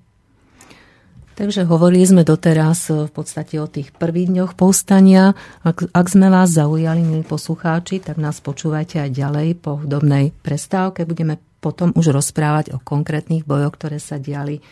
Takže 1.40 1.64
hovorili 1.72 2.04
sme 2.04 2.28
doteraz 2.28 2.92
e, 2.92 3.08
v 3.08 3.12
podstate 3.16 3.64
o 3.64 3.72
tých 3.72 3.96
prvých 3.96 4.28
dňoch 4.28 4.52
povstania. 4.60 5.40
Ak, 5.64 5.88
ak 5.88 6.08
sme 6.12 6.28
vás 6.28 6.52
zaujali, 6.52 7.00
milí 7.00 7.24
poslucháči, 7.24 8.04
tak 8.04 8.20
nás 8.20 8.44
počúvajte 8.44 9.08
aj 9.08 9.10
ďalej 9.16 9.48
po 9.56 9.80
hudobnej 9.80 10.36
prestávke. 10.44 11.08
Budeme 11.08 11.40
potom 11.60 11.92
už 11.96 12.16
rozprávať 12.16 12.76
o 12.76 12.80
konkrétnych 12.80 13.44
bojoch, 13.44 13.76
ktoré 13.76 14.00
sa 14.00 14.16
diali 14.18 14.64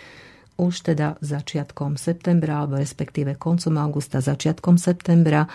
už 0.57 0.89
teda 0.89 1.21
začiatkom 1.21 1.95
septembra, 2.01 2.65
alebo 2.65 2.81
respektíve 2.81 3.37
koncom 3.37 3.77
augusta, 3.77 4.19
začiatkom 4.19 4.81
septembra. 4.81 5.45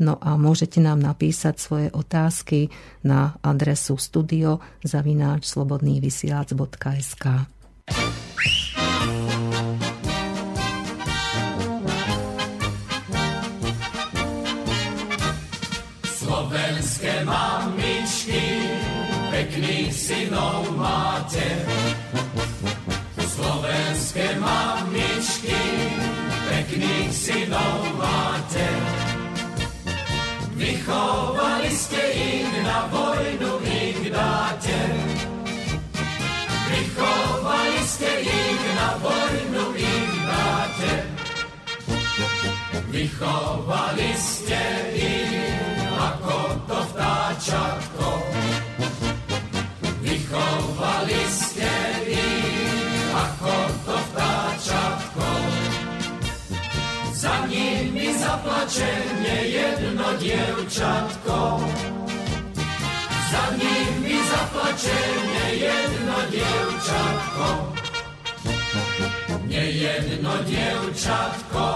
No 0.00 0.16
a 0.20 0.36
môžete 0.36 0.80
nám 0.80 1.00
napísať 1.00 1.56
svoje 1.60 1.88
otázky 1.92 2.68
na 3.04 3.36
adresu 3.40 3.96
studio 3.96 4.60
zavináč 4.84 5.48
slobodnývysielac.sk. 5.52 7.24
Slovenské 16.04 17.24
mamičky 17.24 18.44
pekných 19.32 19.92
synov 19.92 20.75
máte. 21.26 21.48
Slovenské 23.18 24.26
mamičky, 24.38 25.58
pekných 26.46 27.10
synov 27.10 27.82
máte. 27.98 28.68
Vychovali 30.54 31.70
ste 31.74 32.02
ich, 32.14 32.52
na 32.62 32.86
vojnu 32.94 33.52
ich 33.66 34.00
dáte. 34.14 34.80
Vychovali 36.70 37.80
ste 37.82 38.10
ich, 38.22 38.62
na 38.78 38.90
vojnu 39.02 39.64
ich 39.74 40.12
dáte. 40.30 40.92
Vychovali 42.94 44.10
ste 44.14 44.62
ich, 44.94 45.34
ako 45.98 46.38
to 46.70 46.78
vtáčatko. 46.94 48.45
Vychovali 50.26 51.22
ste 51.30 51.70
ich 52.10 53.14
ako 53.14 53.54
to 53.86 53.94
vtáčatko. 54.10 55.28
Za 57.14 57.46
nimi 57.46 58.10
zaplače 58.10 58.90
jedno 59.46 60.18
dievčatko. 60.18 61.62
Za 63.30 63.44
nimi 63.54 64.18
zaplače 64.26 64.98
jedno 65.62 66.18
dievčatko. 66.34 67.46
Nejedno 69.46 70.34
dievčatko 70.42 71.66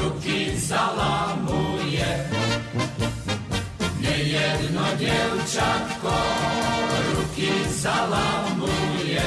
ruky 0.00 0.56
zalamuje. 0.56 2.12
Nejedno 4.00 4.84
dievčatko 4.96 6.16
ruky 7.38 7.70
zalamuje. 7.70 9.26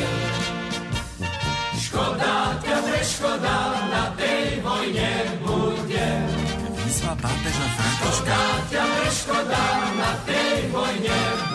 Škoda, 1.80 2.60
ťa 2.64 2.78
škoda, 3.04 3.58
na 3.92 4.04
tej 4.20 4.60
vojne 4.64 5.12
bude. 5.44 6.08
Výzva 6.84 7.14
pápeža 7.16 7.68
Františka. 7.76 8.12
Škoda, 8.12 8.42
ťa 8.72 8.86
škoda, 9.12 9.64
na 9.96 10.12
tej 10.28 10.56
vojne 10.72 11.20
bude. 11.40 11.51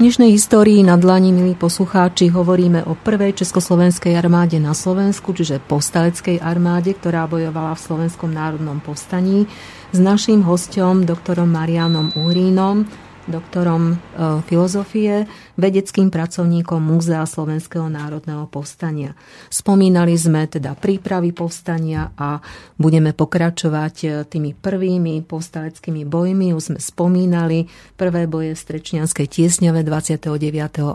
V 0.00 0.08
dnešnej 0.08 0.32
histórii 0.32 0.80
na 0.80 0.96
dlani, 0.96 1.28
milí 1.28 1.52
poslucháči, 1.52 2.32
hovoríme 2.32 2.88
o 2.88 2.96
prvej 2.96 3.36
československej 3.36 4.16
armáde 4.16 4.56
na 4.56 4.72
Slovensku, 4.72 5.36
čiže 5.36 5.60
povstaleckej 5.60 6.40
armáde, 6.40 6.96
ktorá 6.96 7.28
bojovala 7.28 7.76
v 7.76 7.84
Slovenskom 7.84 8.32
národnom 8.32 8.80
povstaní 8.80 9.44
s 9.92 10.00
naším 10.00 10.40
hostom, 10.48 11.04
doktorom 11.04 11.52
Marianom 11.52 12.16
Uhrínom, 12.16 12.88
doktorom 13.30 13.82
e, 13.90 13.96
filozofie, 14.44 15.24
vedeckým 15.54 16.10
pracovníkom 16.10 16.82
Múzea 16.82 17.22
Slovenského 17.24 17.86
národného 17.86 18.50
povstania. 18.50 19.14
Spomínali 19.48 20.18
sme 20.18 20.50
teda 20.50 20.74
prípravy 20.74 21.30
povstania 21.30 22.10
a 22.18 22.42
budeme 22.76 23.14
pokračovať 23.14 23.94
e, 24.02 24.06
tými 24.26 24.58
prvými 24.58 25.22
povstaleckými 25.24 26.02
bojmi. 26.04 26.52
Už 26.52 26.74
sme 26.74 26.78
spomínali 26.82 27.70
prvé 27.94 28.26
boje 28.26 28.58
v 28.58 28.62
Strečnianskej 28.66 29.26
tiesňave 29.30 29.86
29. 29.86 30.26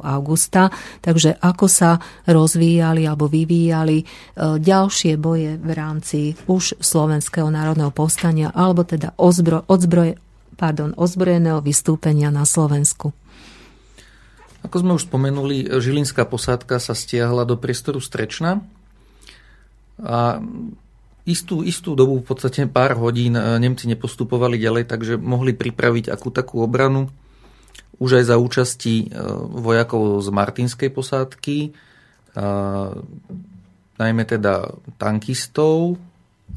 augusta, 0.03 0.67
takže 0.99 1.39
ako 1.39 1.65
sa 1.71 1.97
rozvíjali 2.27 3.07
alebo 3.07 3.31
vyvíjali 3.31 3.97
e, 4.01 4.05
ďalšie 4.59 5.15
boje 5.15 5.55
v 5.55 5.71
rámci 5.71 6.35
už 6.51 6.77
Slovenského 6.83 7.47
národného 7.47 7.95
povstania 7.95 8.51
alebo 8.51 8.83
teda 8.83 9.15
odzbroje, 9.17 10.19
pardon, 10.55 10.95
ozbrojeného 10.95 11.59
vystúpenia 11.61 12.31
na 12.31 12.47
Slovensku. 12.47 13.11
Ako 14.65 14.81
sme 14.81 14.97
už 14.97 15.05
spomenuli, 15.05 15.69
Žilinská 15.69 16.25
posádka 16.25 16.81
sa 16.81 16.97
stiahla 16.97 17.45
do 17.45 17.53
priestoru 17.53 18.01
Strečna 18.01 18.65
a 20.01 20.41
istú, 21.29 21.61
istú 21.61 21.93
dobu, 21.93 22.19
v 22.19 22.27
podstate 22.33 22.65
pár 22.65 22.97
hodín, 22.97 23.37
e, 23.37 23.61
Nemci 23.61 23.85
nepostupovali 23.85 24.57
ďalej, 24.57 24.89
takže 24.89 25.13
mohli 25.21 25.53
pripraviť 25.53 26.09
akú 26.09 26.33
takú 26.33 26.65
obranu 26.65 27.13
už 27.99 28.19
aj 28.19 28.23
za 28.27 28.35
účasti 28.35 29.07
e, 29.07 29.21
vojakov 29.61 30.19
z 30.19 30.27
Martinskej 30.33 30.89
posádky, 30.91 31.57
e, 31.61 31.71
najmä 33.95 34.23
teda 34.27 34.75
tankistov 34.99 35.95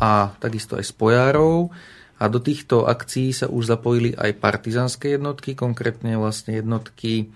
a 0.02 0.34
takisto 0.42 0.74
aj 0.74 0.90
spojárov. 0.90 1.70
A 2.18 2.26
do 2.26 2.42
týchto 2.42 2.84
akcií 2.90 3.30
sa 3.30 3.46
už 3.46 3.70
zapojili 3.70 4.10
aj 4.18 4.42
partizánske 4.42 5.14
jednotky, 5.14 5.54
konkrétne 5.54 6.18
vlastne 6.18 6.58
jednotky 6.58 7.30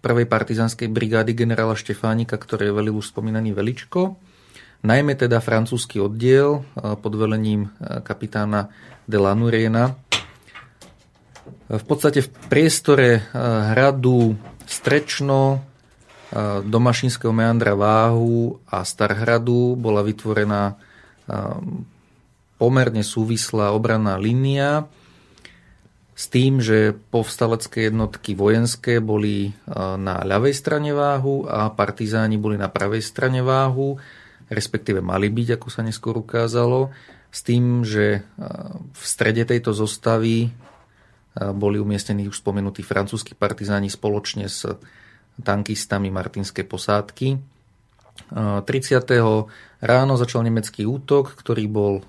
prvej 0.00 0.26
partizánskej 0.28 0.88
brigády 0.88 1.36
generála 1.36 1.76
Štefánika, 1.76 2.40
ktoré 2.40 2.72
velil 2.72 2.96
už 2.96 3.12
spomínaný 3.12 3.52
Veličko. 3.52 4.16
Najmä 4.80 5.12
teda 5.12 5.44
francúzsky 5.44 6.00
oddiel 6.00 6.64
pod 6.76 7.12
velením 7.12 7.68
kapitána 7.80 8.72
de 9.04 9.18
Lanuriena. 9.20 9.92
V 11.68 11.84
podstate 11.84 12.24
v 12.24 12.32
priestore 12.48 13.28
hradu 13.76 14.36
Strečno, 14.64 15.64
do 16.64 16.78
Mašinského 16.80 17.32
meandra 17.32 17.72
Váhu 17.72 18.60
a 18.68 18.84
Starhradu 18.84 19.76
bola 19.76 20.04
vytvorená 20.04 20.76
pomerne 22.58 23.06
súvislá 23.06 23.70
obranná 23.70 24.18
línia 24.18 24.90
s 26.18 26.26
tým, 26.26 26.58
že 26.58 26.98
povstalecké 27.14 27.86
jednotky 27.88 28.34
vojenské 28.34 28.98
boli 28.98 29.48
e, 29.48 29.50
na 29.78 30.18
ľavej 30.26 30.50
strane 30.50 30.90
váhu 30.90 31.46
a 31.46 31.70
partizáni 31.70 32.34
boli 32.34 32.58
na 32.58 32.66
pravej 32.66 33.06
strane 33.06 33.38
váhu, 33.38 34.02
respektíve 34.50 34.98
mali 34.98 35.30
byť, 35.30 35.62
ako 35.62 35.68
sa 35.70 35.86
neskôr 35.86 36.18
ukázalo, 36.18 36.90
s 37.30 37.46
tým, 37.46 37.86
že 37.86 38.18
e, 38.18 38.20
v 38.90 39.04
strede 39.06 39.46
tejto 39.46 39.70
zostavy 39.70 40.36
e, 40.42 40.50
boli 41.54 41.78
umiestnení 41.78 42.26
už 42.26 42.42
spomenutí 42.42 42.82
francúzski 42.82 43.38
partizáni 43.38 43.86
spoločne 43.86 44.50
s 44.50 44.66
tankistami 45.38 46.10
Martinskej 46.10 46.66
posádky. 46.66 47.38
30. 48.30 48.66
Ráno 49.78 50.18
začal 50.18 50.42
nemecký 50.42 50.82
útok, 50.84 51.38
ktorý 51.38 51.64
bol 51.70 52.02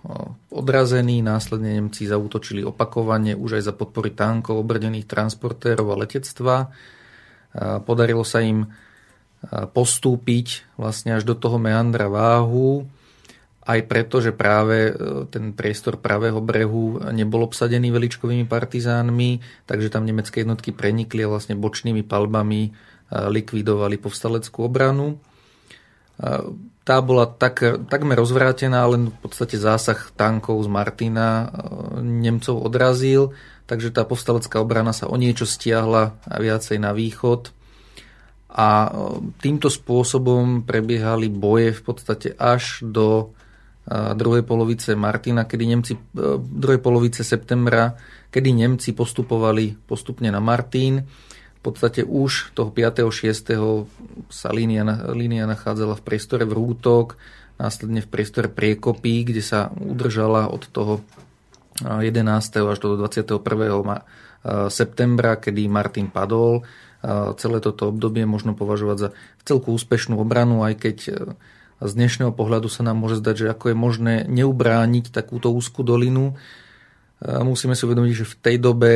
odrazený, 0.49 1.21
následne 1.21 1.77
Nemci 1.77 2.09
zautočili 2.09 2.65
opakovane 2.65 3.37
už 3.37 3.61
aj 3.61 3.63
za 3.69 3.73
podpory 3.77 4.17
tankov, 4.17 4.57
obrdených 4.57 5.05
transportérov 5.05 5.93
a 5.93 5.99
letectva. 6.01 6.73
Podarilo 7.85 8.25
sa 8.25 8.41
im 8.41 8.65
postúpiť 9.49 10.75
vlastne 10.75 11.15
až 11.15 11.23
do 11.29 11.37
toho 11.37 11.61
meandra 11.61 12.09
váhu, 12.09 12.89
aj 13.69 13.85
preto, 13.85 14.17
že 14.17 14.33
práve 14.33 14.97
ten 15.29 15.53
priestor 15.53 16.01
pravého 16.01 16.41
brehu 16.41 16.97
nebol 17.13 17.45
obsadený 17.45 17.93
veličkovými 17.93 18.49
partizánmi, 18.49 19.63
takže 19.69 19.93
tam 19.93 20.09
nemecké 20.09 20.41
jednotky 20.41 20.73
prenikli 20.73 21.21
a 21.21 21.29
vlastne 21.29 21.53
bočnými 21.53 22.01
palbami 22.01 22.73
likvidovali 23.13 24.01
povstaleckú 24.01 24.65
obranu. 24.65 25.21
Tá 26.89 27.05
bola 27.05 27.29
tak, 27.29 27.85
takmer 27.85 28.17
rozvrátená, 28.17 28.81
len 28.89 29.13
v 29.13 29.17
podstate 29.21 29.61
zásah 29.61 30.09
tankov 30.17 30.65
z 30.65 30.69
Martina 30.73 31.45
e, 31.45 31.47
Nemcov 32.01 32.65
odrazil, 32.65 33.37
takže 33.69 33.93
tá 33.93 34.03
povstalecká 34.09 34.57
obrana 34.57 34.89
sa 34.89 35.05
o 35.05 35.13
niečo 35.13 35.45
stiahla 35.45 36.17
viacej 36.25 36.81
na 36.81 36.89
východ. 36.91 37.53
A 38.49 38.67
e, 38.67 38.89
týmto 39.37 39.69
spôsobom 39.69 40.65
prebiehali 40.65 41.29
boje 41.29 41.77
v 41.77 41.81
podstate 41.85 42.33
až 42.35 42.81
do 42.81 43.37
e, 43.85 44.17
druhej 44.17 44.41
polovice 44.41 44.97
Martina, 44.97 45.45
kedy 45.45 45.65
Nemci, 45.69 45.93
druhej 46.41 46.81
polovice 46.81 47.21
septembra, 47.21 47.95
kedy 48.33 48.49
Nemci 48.49 48.97
postupovali 48.97 49.77
postupne 49.85 50.33
na 50.33 50.41
Martín 50.41 51.05
v 51.59 51.61
podstate 51.61 52.07
už 52.07 52.55
toho 52.55 52.71
5. 52.71 53.11
6. 53.11 54.31
sa 54.31 54.49
línia, 54.55 54.87
línia 55.11 55.43
nachádzala 55.43 55.99
v 55.99 56.05
priestore 56.07 56.47
Vrútok, 56.47 57.19
následne 57.59 57.99
v 57.99 58.07
priestore 58.07 58.47
Priekopy, 58.47 59.27
kde 59.27 59.43
sa 59.43 59.67
udržala 59.75 60.47
od 60.47 60.63
toho 60.71 61.03
11. 61.83 62.15
až 62.63 62.77
do 62.79 62.95
21. 62.95 63.43
septembra, 64.71 65.35
kedy 65.35 65.67
Martin 65.67 66.07
padol. 66.07 66.63
Celé 67.35 67.59
toto 67.59 67.91
obdobie 67.91 68.23
možno 68.23 68.55
považovať 68.55 68.97
za 68.99 69.09
celku 69.43 69.75
úspešnú 69.75 70.15
obranu, 70.15 70.63
aj 70.63 70.79
keď 70.79 70.97
z 71.79 71.91
dnešného 71.95 72.35
pohľadu 72.35 72.67
sa 72.71 72.83
nám 72.87 72.99
môže 72.99 73.19
zdať, 73.19 73.35
že 73.35 73.51
ako 73.51 73.71
je 73.71 73.75
možné 73.75 74.15
neubrániť 74.27 75.11
takúto 75.11 75.51
úzku 75.51 75.83
dolinu. 75.83 76.39
Musíme 77.23 77.75
si 77.75 77.83
uvedomiť, 77.83 78.13
že 78.15 78.27
v 78.27 78.35
tej 78.39 78.55
dobe 78.59 78.91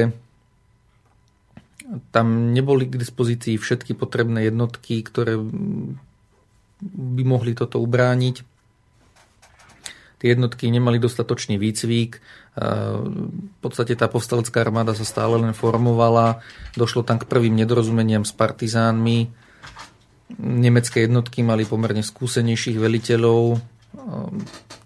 tam 2.15 2.55
neboli 2.55 2.87
k 2.87 2.95
dispozícii 2.95 3.59
všetky 3.59 3.93
potrebné 3.93 4.47
jednotky, 4.47 5.03
ktoré 5.03 5.35
by 6.83 7.23
mohli 7.27 7.55
toto 7.55 7.79
ubrániť. 7.83 8.43
Tie 10.23 10.27
jednotky 10.31 10.71
nemali 10.71 11.03
dostatočný 11.03 11.59
výcvik. 11.59 12.23
V 12.55 13.57
podstate 13.59 13.91
tá 13.99 14.07
povstalecká 14.07 14.63
armáda 14.63 14.95
sa 14.95 15.03
stále 15.03 15.35
len 15.35 15.51
formovala. 15.51 16.39
Došlo 16.79 17.03
tam 17.03 17.19
k 17.19 17.27
prvým 17.27 17.51
nedorozumeniam 17.59 18.23
s 18.23 18.31
partizánmi. 18.31 19.27
Nemecké 20.39 21.03
jednotky 21.03 21.43
mali 21.43 21.67
pomerne 21.67 22.01
skúsenejších 22.01 22.79
veliteľov, 22.79 23.59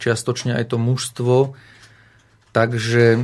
čiastočne 0.02 0.58
aj 0.58 0.74
to 0.74 0.82
mužstvo. 0.82 1.54
Takže 2.50 3.22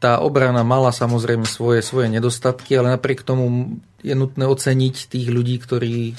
tá 0.00 0.16
obrana 0.24 0.64
mala 0.64 0.96
samozrejme 0.96 1.44
svoje, 1.44 1.84
svoje 1.84 2.08
nedostatky, 2.08 2.72
ale 2.72 2.96
napriek 2.96 3.20
tomu 3.20 3.76
je 4.00 4.16
nutné 4.16 4.48
oceniť 4.48 5.12
tých 5.12 5.28
ľudí, 5.28 5.60
ktorí 5.60 6.16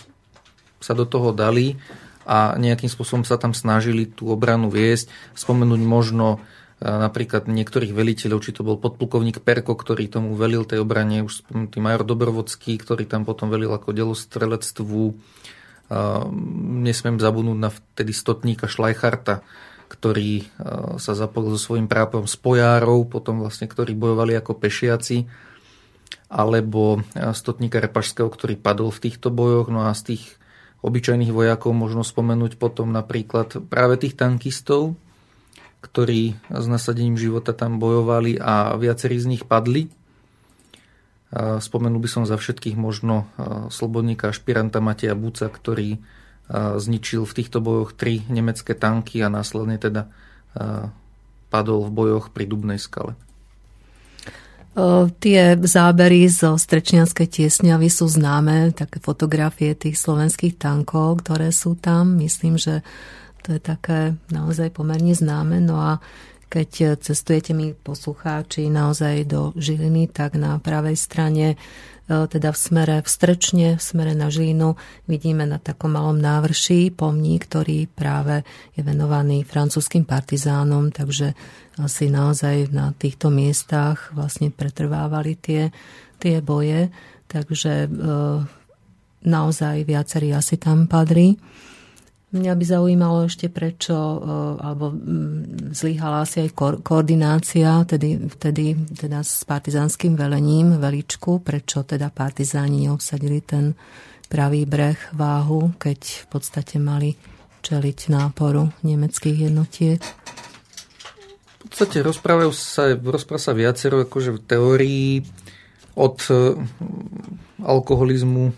sa 0.78 0.94
do 0.94 1.10
toho 1.10 1.34
dali 1.34 1.82
a 2.30 2.54
nejakým 2.62 2.88
spôsobom 2.88 3.26
sa 3.26 3.42
tam 3.42 3.58
snažili 3.58 4.06
tú 4.06 4.30
obranu 4.30 4.70
viesť. 4.70 5.10
Spomenúť 5.34 5.82
možno 5.82 6.38
e, 6.38 6.86
napríklad 6.86 7.50
niektorých 7.50 7.90
veliteľov, 7.90 8.46
či 8.46 8.54
to 8.54 8.62
bol 8.62 8.78
podplukovník 8.78 9.42
Perko, 9.42 9.74
ktorý 9.74 10.06
tomu 10.06 10.38
velil 10.38 10.62
tej 10.62 10.86
obrane, 10.86 11.26
už 11.26 11.42
spomenutý 11.42 11.82
major 11.82 12.06
Dobrovodský, 12.06 12.78
ktorý 12.78 13.10
tam 13.10 13.26
potom 13.26 13.50
velil 13.50 13.74
ako 13.74 13.98
delostrelectvu. 13.98 15.02
E, 15.10 15.14
nesmiem 16.86 17.18
zabudnúť 17.18 17.58
na 17.58 17.74
vtedy 17.74 18.14
stotníka 18.14 18.70
Šlajcharta, 18.70 19.42
ktorý 19.92 20.32
e, 20.39 20.46
sa 20.96 21.12
zapojil 21.12 21.52
so 21.52 21.60
svojím 21.60 21.92
prápom 21.92 22.24
spojárov, 22.24 23.12
potom 23.12 23.44
vlastne, 23.44 23.68
ktorí 23.68 23.92
bojovali 23.92 24.39
ako 24.39 24.56
pešiaci, 24.56 25.28
alebo 26.32 27.04
e, 27.12 27.36
stotníka 27.36 27.84
Repašského, 27.84 28.32
ktorý 28.32 28.56
padol 28.56 28.96
v 28.96 29.12
týchto 29.12 29.28
bojoch. 29.28 29.68
No 29.68 29.84
a 29.84 29.92
z 29.92 30.16
tých 30.16 30.24
obyčajných 30.80 31.36
vojakov 31.36 31.76
možno 31.76 32.08
spomenúť 32.08 32.56
potom 32.56 32.96
napríklad 32.96 33.68
práve 33.68 34.00
tých 34.00 34.16
tankistov, 34.16 34.96
ktorí 35.84 36.39
s 36.48 36.66
nasadením 36.72 37.20
života 37.20 37.52
tam 37.52 37.76
bojovali 37.76 38.39
a 38.39 38.80
viacerí 38.80 39.20
z 39.20 39.28
nich 39.28 39.44
padli. 39.44 39.92
Spomenul 41.34 41.98
by 41.98 42.10
som 42.12 42.24
za 42.28 42.38
všetkých 42.38 42.78
možno 42.78 43.26
slobodníka 43.74 44.30
špiranta 44.30 44.78
Mateja 44.78 45.18
Buca, 45.18 45.50
ktorý 45.50 45.98
zničil 46.52 47.24
v 47.24 47.36
týchto 47.39 47.64
bojoch 47.64 47.95
tri 47.95 48.28
nemecké 48.28 48.76
tanky 48.76 49.24
a 49.24 49.32
následne 49.32 49.80
teda 49.80 50.12
padol 51.47 51.88
v 51.88 51.91
bojoch 51.95 52.28
pri 52.36 52.43
Dubnej 52.43 52.76
skale. 52.76 53.16
Tie 55.20 55.41
zábery 55.60 56.32
zo 56.32 56.56
Strečnianskej 56.56 57.28
tiesňavy 57.28 57.91
sú 57.91 58.08
známe, 58.08 58.72
také 58.72 59.04
fotografie 59.04 59.76
tých 59.76 59.99
slovenských 59.99 60.56
tankov, 60.56 61.28
ktoré 61.28 61.52
sú 61.52 61.76
tam. 61.76 62.16
Myslím, 62.16 62.56
že 62.56 62.80
to 63.43 63.56
je 63.56 63.60
také 63.60 64.16
naozaj 64.32 64.72
pomerne 64.72 65.12
známe. 65.12 65.60
No 65.60 65.76
a 65.76 65.99
keď 66.47 66.99
cestujete 67.04 67.52
mi 67.52 67.76
poslucháči 67.76 68.68
naozaj 68.72 69.28
do 69.28 69.52
Žiliny, 69.60 70.08
tak 70.08 70.39
na 70.39 70.56
pravej 70.60 70.95
strane 70.95 71.60
teda 72.12 72.51
v 72.51 72.57
smere 72.59 72.95
v 72.99 73.07
Strečne, 73.07 73.68
v 73.80 73.84
smere 73.84 74.12
na 74.12 74.28
Žínu 74.28 74.76
vidíme 75.07 75.47
na 75.47 75.57
takom 75.57 75.95
malom 75.95 76.20
návrší 76.20 76.91
pomník, 76.91 77.47
ktorý 77.47 77.88
práve 77.88 78.43
je 78.76 78.84
venovaný 78.84 79.47
francúzským 79.47 80.03
partizánom, 80.03 80.91
takže 80.91 81.32
asi 81.80 82.12
naozaj 82.12 82.70
na 82.76 82.91
týchto 82.91 83.32
miestach 83.32 84.12
vlastne 84.12 84.51
pretrvávali 84.51 85.39
tie, 85.39 85.72
tie 86.20 86.43
boje, 86.43 86.91
takže 87.32 87.88
e, 87.88 87.89
naozaj 89.24 89.88
viacerí 89.88 90.36
asi 90.36 90.59
tam 90.59 90.91
padli. 90.91 91.39
Mňa 92.32 92.54
by 92.56 92.64
zaujímalo 92.64 93.28
ešte 93.28 93.52
prečo, 93.52 93.92
e, 93.92 94.18
alebo 94.64 94.96
mm, 94.96 95.76
zlyhala 95.76 96.24
asi 96.24 96.48
aj 96.48 96.50
ko- 96.56 96.80
koordinácia, 96.80 97.84
tedy, 97.84 98.24
vtedy 98.32 98.80
teda 98.96 99.20
s 99.20 99.44
partizánskym 99.44 100.16
velením, 100.16 100.80
veličku, 100.80 101.44
prečo 101.44 101.84
teda 101.84 102.08
partizáni 102.08 102.88
neobsadili 102.88 103.44
ten 103.44 103.76
pravý 104.32 104.64
breh 104.64 104.96
váhu, 105.12 105.76
keď 105.76 106.00
v 106.24 106.26
podstate 106.32 106.80
mali 106.80 107.20
čeliť 107.68 108.00
náporu 108.08 108.72
nemeckých 108.88 109.52
jednotiek. 109.52 110.00
V 110.00 111.66
podstate 111.68 112.00
rozprávajú 112.00 112.52
sa, 112.56 112.96
rozpráva 112.96 113.44
sa 113.44 113.52
viacero 113.52 114.08
akože 114.08 114.40
v 114.40 114.44
teórii 114.48 115.10
od 116.00 116.16
e, 116.32 116.56
alkoholizmu 117.60 118.46
e, 118.48 118.54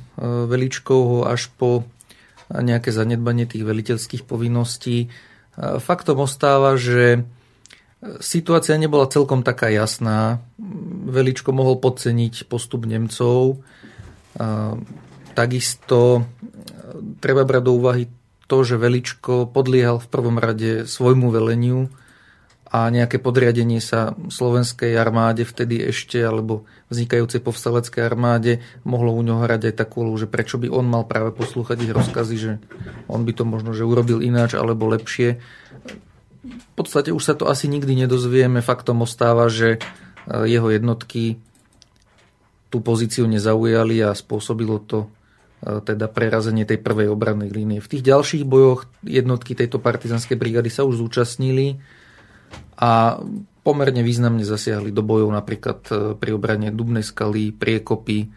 veličkovho 0.45 1.25
až 1.25 1.49
po 1.57 1.89
nejaké 2.51 2.91
zanedbanie 2.91 3.47
tých 3.47 3.63
veliteľských 3.63 4.27
povinností. 4.27 5.13
Faktom 5.59 6.25
ostáva, 6.25 6.75
že 6.75 7.23
situácia 8.19 8.75
nebola 8.75 9.07
celkom 9.07 9.45
taká 9.45 9.71
jasná. 9.71 10.43
Veličko 11.07 11.55
mohol 11.55 11.79
podceniť 11.79 12.51
postup 12.51 12.83
Nemcov. 12.83 13.63
Takisto 15.33 16.27
treba 17.23 17.47
brať 17.47 17.63
do 17.63 17.71
úvahy 17.79 18.09
to, 18.49 18.57
že 18.67 18.75
Veličko 18.75 19.47
podliehal 19.47 20.03
v 20.03 20.11
prvom 20.11 20.35
rade 20.35 20.83
svojmu 20.83 21.31
veleniu 21.31 21.87
a 22.73 22.89
nejaké 22.89 23.21
podriadenie 23.21 23.77
sa 23.77 24.17
slovenskej 24.17 24.97
armáde 24.97 25.45
vtedy 25.45 25.93
ešte, 25.93 26.17
alebo 26.17 26.65
vznikajúcej 26.89 27.37
povstaleckej 27.45 28.01
armáde 28.01 28.65
mohlo 28.81 29.13
u 29.13 29.21
ňoho 29.21 29.45
hrať 29.45 29.69
aj 29.69 29.75
takú 29.77 30.09
že 30.17 30.25
prečo 30.25 30.57
by 30.57 30.73
on 30.73 30.89
mal 30.89 31.05
práve 31.05 31.37
poslúchať 31.37 31.85
ich 31.85 31.93
rozkazy, 31.93 32.35
že 32.41 32.51
on 33.05 33.29
by 33.29 33.31
to 33.37 33.45
možno 33.45 33.77
že 33.77 33.85
urobil 33.85 34.25
ináč 34.25 34.57
alebo 34.57 34.89
lepšie. 34.89 35.37
V 36.43 36.71
podstate 36.73 37.13
už 37.13 37.21
sa 37.21 37.37
to 37.37 37.45
asi 37.45 37.69
nikdy 37.69 37.93
nedozvieme. 37.93 38.65
Faktom 38.65 39.05
ostáva, 39.05 39.53
že 39.53 39.77
e, 39.77 39.79
jeho 40.49 40.73
jednotky 40.73 41.37
tú 42.73 42.81
pozíciu 42.81 43.29
nezaujali 43.29 44.01
a 44.01 44.17
spôsobilo 44.17 44.81
to 44.81 45.05
e, 45.61 45.77
teda 45.77 46.09
prerazenie 46.09 46.65
tej 46.65 46.81
prvej 46.81 47.13
obrannej 47.13 47.53
línie. 47.53 47.85
V 47.85 47.91
tých 47.95 48.01
ďalších 48.01 48.49
bojoch 48.49 48.89
jednotky 49.05 49.53
tejto 49.53 49.77
partizanskej 49.77 50.41
brigády 50.41 50.73
sa 50.73 50.81
už 50.89 51.05
zúčastnili 51.05 51.77
a 52.77 53.19
pomerne 53.63 54.03
významne 54.03 54.43
zasiahli 54.43 54.91
do 54.91 55.01
bojov 55.01 55.31
napríklad 55.31 55.79
e, 55.87 55.93
pri 56.19 56.31
obrane 56.35 56.69
Dubnej 56.69 57.01
skaly, 57.01 57.55
Priekopy, 57.55 58.27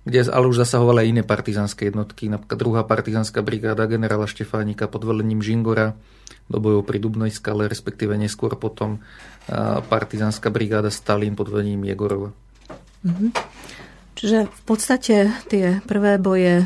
kde 0.00 0.20
ale 0.32 0.48
už 0.48 0.64
zasahovali 0.64 1.04
aj 1.04 1.10
iné 1.12 1.22
partizánske 1.22 1.92
jednotky, 1.92 2.32
napríklad 2.32 2.58
druhá 2.58 2.82
partizánska 2.88 3.44
brigáda 3.44 3.84
generála 3.84 4.24
Štefánika 4.24 4.88
pod 4.88 5.04
velením 5.04 5.44
Žingora 5.44 5.92
do 6.48 6.58
bojov 6.58 6.88
pri 6.88 6.98
Dubnej 6.98 7.30
skale, 7.30 7.68
respektíve 7.68 8.16
neskôr 8.16 8.56
potom 8.56 8.96
e, 8.96 9.00
partizánska 9.84 10.48
brigáda 10.48 10.88
Stalin 10.88 11.36
pod 11.36 11.52
velením 11.52 11.84
Jegorova. 11.84 12.32
Mm-hmm. 13.04 13.30
Čiže 14.20 14.52
v 14.52 14.62
podstate 14.68 15.32
tie 15.48 15.80
prvé 15.88 16.20
boje 16.20 16.60
e, 16.60 16.64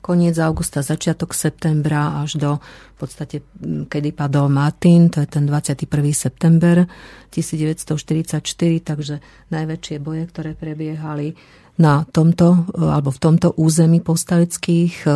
koniec 0.00 0.40
augusta, 0.40 0.80
začiatok 0.80 1.36
septembra 1.36 2.24
až 2.24 2.40
do 2.40 2.50
v 2.64 2.96
podstate, 2.96 3.44
kedy 3.92 4.16
padol 4.16 4.48
Martin, 4.48 5.12
to 5.12 5.20
je 5.20 5.28
ten 5.28 5.44
21. 5.44 5.84
september 6.16 6.88
1944, 7.28 8.40
takže 8.80 9.20
najväčšie 9.52 9.96
boje, 10.00 10.32
ktoré 10.32 10.56
prebiehali 10.56 11.36
na 11.76 12.08
tomto, 12.08 12.72
e, 12.72 12.80
alebo 12.80 13.12
v 13.12 13.20
tomto 13.20 13.52
území 13.60 14.00
povstaleckých 14.00 15.04
e, 15.04 15.08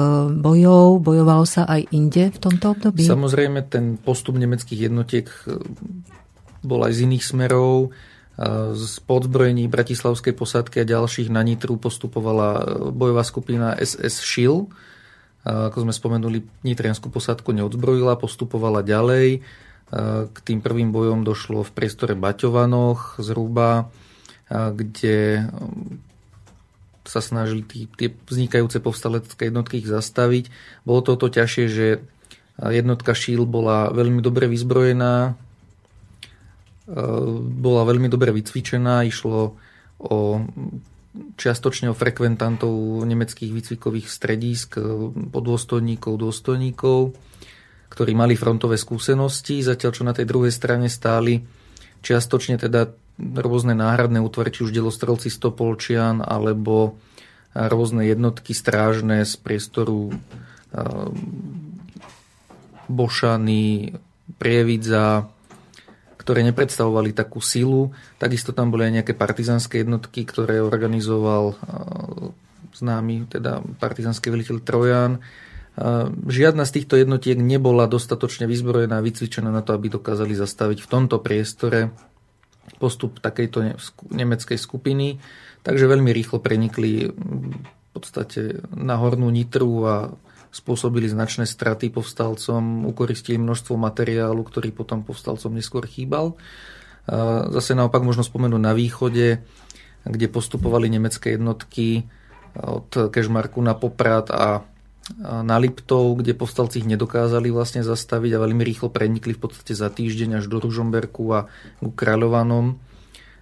bojov. 0.45 1.01
Bojovalo 1.01 1.49
sa 1.49 1.65
aj 1.65 1.89
inde 1.89 2.37
v 2.37 2.39
tomto 2.39 2.77
období? 2.77 3.01
Samozrejme, 3.01 3.65
ten 3.73 3.97
postup 3.97 4.37
nemeckých 4.37 4.93
jednotiek 4.93 5.25
bol 6.61 6.85
aj 6.85 7.01
z 7.01 7.09
iných 7.09 7.25
smerov 7.25 7.97
z 8.73 8.95
podzbrojení 9.07 9.71
Bratislavskej 9.71 10.35
posádky 10.35 10.83
a 10.83 10.89
ďalších 10.89 11.31
na 11.31 11.47
Nitru 11.47 11.79
postupovala 11.79 12.49
e, 12.59 12.63
bojová 12.91 13.23
skupina 13.23 13.77
SS 13.79 14.23
Shield. 14.23 14.73
Ako 15.43 15.83
sme 15.83 15.91
spomenuli, 15.91 16.47
nitrianskú 16.63 17.11
posádku 17.11 17.51
neodzbrojila, 17.51 18.15
postupovala 18.15 18.87
ďalej. 18.87 19.43
K 20.31 20.37
tým 20.39 20.63
prvým 20.63 20.95
bojom 20.95 21.27
došlo 21.27 21.67
v 21.67 21.75
priestore 21.75 22.15
Baťovanoch 22.15 23.19
zhruba, 23.19 23.91
kde 24.47 25.51
sa 27.03 27.19
snažili 27.19 27.67
tie 27.99 28.15
vznikajúce 28.15 28.79
povstalecké 28.79 29.51
jednotky 29.51 29.83
ich 29.83 29.91
zastaviť. 29.91 30.47
Bolo 30.87 31.03
to 31.03 31.19
to 31.19 31.27
ťažšie, 31.27 31.67
že 31.67 31.87
jednotka 32.63 33.11
Shield 33.11 33.51
bola 33.51 33.91
veľmi 33.91 34.23
dobre 34.23 34.47
vyzbrojená, 34.47 35.35
bola 36.87 37.83
veľmi 37.87 38.11
dobre 38.11 38.35
vycvičená, 38.35 39.07
išlo 39.07 39.55
o 40.03 40.19
čiastočne 41.13 41.93
o 41.93 41.99
frekventantov 41.99 43.05
nemeckých 43.05 43.53
výcvikových 43.53 44.09
stredísk, 44.09 44.81
podôstojníkov, 45.31 46.13
dôstojníkov, 46.17 47.13
ktorí 47.93 48.13
mali 48.17 48.35
frontové 48.35 48.81
skúsenosti, 48.81 49.61
zatiaľ 49.61 49.93
čo 49.93 50.03
na 50.09 50.17
tej 50.17 50.25
druhej 50.25 50.51
strane 50.51 50.89
stáli 50.89 51.45
čiastočne 52.01 52.57
teda 52.57 52.91
rôzne 53.21 53.77
náhradné 53.77 54.19
útvary, 54.25 54.51
či 54.51 54.65
už 54.65 54.73
delostrelci 54.73 55.29
Stopolčian, 55.29 56.25
alebo 56.25 56.97
rôzne 57.53 58.09
jednotky 58.09 58.57
strážne 58.57 59.29
z 59.29 59.37
priestoru 59.37 60.17
Bošany, 62.89 63.93
Prievidza, 64.41 65.29
ktoré 66.23 66.47
nepredstavovali 66.47 67.11
takú 67.11 67.43
silu. 67.43 67.91
Takisto 68.23 68.55
tam 68.55 68.71
boli 68.71 68.87
aj 68.87 69.03
nejaké 69.03 69.13
partizanské 69.19 69.83
jednotky, 69.83 70.23
ktoré 70.23 70.63
organizoval 70.63 71.59
známy 72.79 73.27
teda 73.27 73.59
partizanský 73.83 74.31
veliteľ 74.31 74.63
Trojan. 74.63 75.19
Žiadna 76.31 76.63
z 76.63 76.75
týchto 76.79 76.95
jednotiek 76.95 77.35
nebola 77.35 77.91
dostatočne 77.91 78.47
vyzbrojená 78.47 79.03
a 79.03 79.05
vycvičená 79.05 79.51
na 79.51 79.67
to, 79.67 79.75
aby 79.75 79.91
dokázali 79.91 80.39
zastaviť 80.39 80.79
v 80.79 80.91
tomto 80.91 81.19
priestore 81.19 81.91
postup 82.79 83.19
takejto 83.19 83.75
nemeckej 84.15 84.55
skupiny. 84.55 85.19
Takže 85.67 85.91
veľmi 85.91 86.15
rýchlo 86.15 86.39
prenikli 86.39 87.11
v 87.11 87.89
podstate 87.91 88.63
na 88.73 88.95
hornú 88.95 89.27
nitru 89.29 89.73
a 89.85 89.97
spôsobili 90.53 91.09
značné 91.09 91.49
straty 91.49 91.89
povstalcom, 91.89 92.85
ukoristili 92.85 93.41
množstvo 93.41 93.75
materiálu, 93.81 94.45
ktorý 94.45 94.69
potom 94.71 95.01
povstalcom 95.01 95.57
neskôr 95.57 95.89
chýbal. 95.89 96.37
Zase 97.51 97.73
naopak 97.73 98.05
možno 98.05 98.21
spomenúť 98.21 98.63
na 98.63 98.77
východe, 98.77 99.41
kde 100.05 100.27
postupovali 100.29 100.93
nemecké 100.93 101.41
jednotky 101.41 102.05
od 102.53 103.09
Kešmarku 103.09 103.65
na 103.65 103.73
Poprad 103.73 104.29
a 104.29 104.61
na 105.25 105.57
Liptov, 105.59 106.23
kde 106.23 106.37
povstalci 106.37 106.79
ich 106.79 106.87
nedokázali 106.87 107.51
vlastne 107.51 107.83
zastaviť 107.83 108.39
a 108.39 108.43
veľmi 108.47 108.63
rýchlo 108.63 108.93
prenikli 108.93 109.35
v 109.35 109.43
podstate 109.43 109.75
za 109.75 109.91
týždeň 109.91 110.39
až 110.39 110.47
do 110.47 110.63
Ružomberku 110.63 111.27
a 111.33 111.51
ku 111.83 111.91
Kráľovanom. 111.91 112.79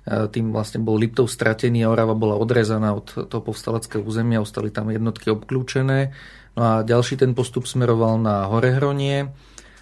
Tým 0.09 0.57
vlastne 0.57 0.81
bol 0.81 0.97
Liptov 0.97 1.29
stratený 1.29 1.85
a 1.85 1.93
Orava 1.93 2.17
bola 2.17 2.41
odrezaná 2.41 2.97
od 2.97 3.29
toho 3.29 3.43
povstaleckého 3.45 4.01
územia, 4.01 4.41
ostali 4.41 4.73
tam 4.73 4.89
jednotky 4.89 5.29
obklúčené. 5.29 6.17
No 6.59 6.63
a 6.63 6.73
ďalší 6.83 7.21
ten 7.21 7.33
postup 7.37 7.71
smeroval 7.71 8.19
na 8.19 8.51
Horehronie, 8.51 9.31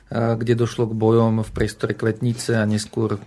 kde 0.09 0.57
došlo 0.57 0.89
k 0.89 0.97
bojom 0.97 1.45
v 1.45 1.51
priestore 1.53 1.93
Kvetnice 1.93 2.57
a 2.57 2.65
neskôr 2.65 3.21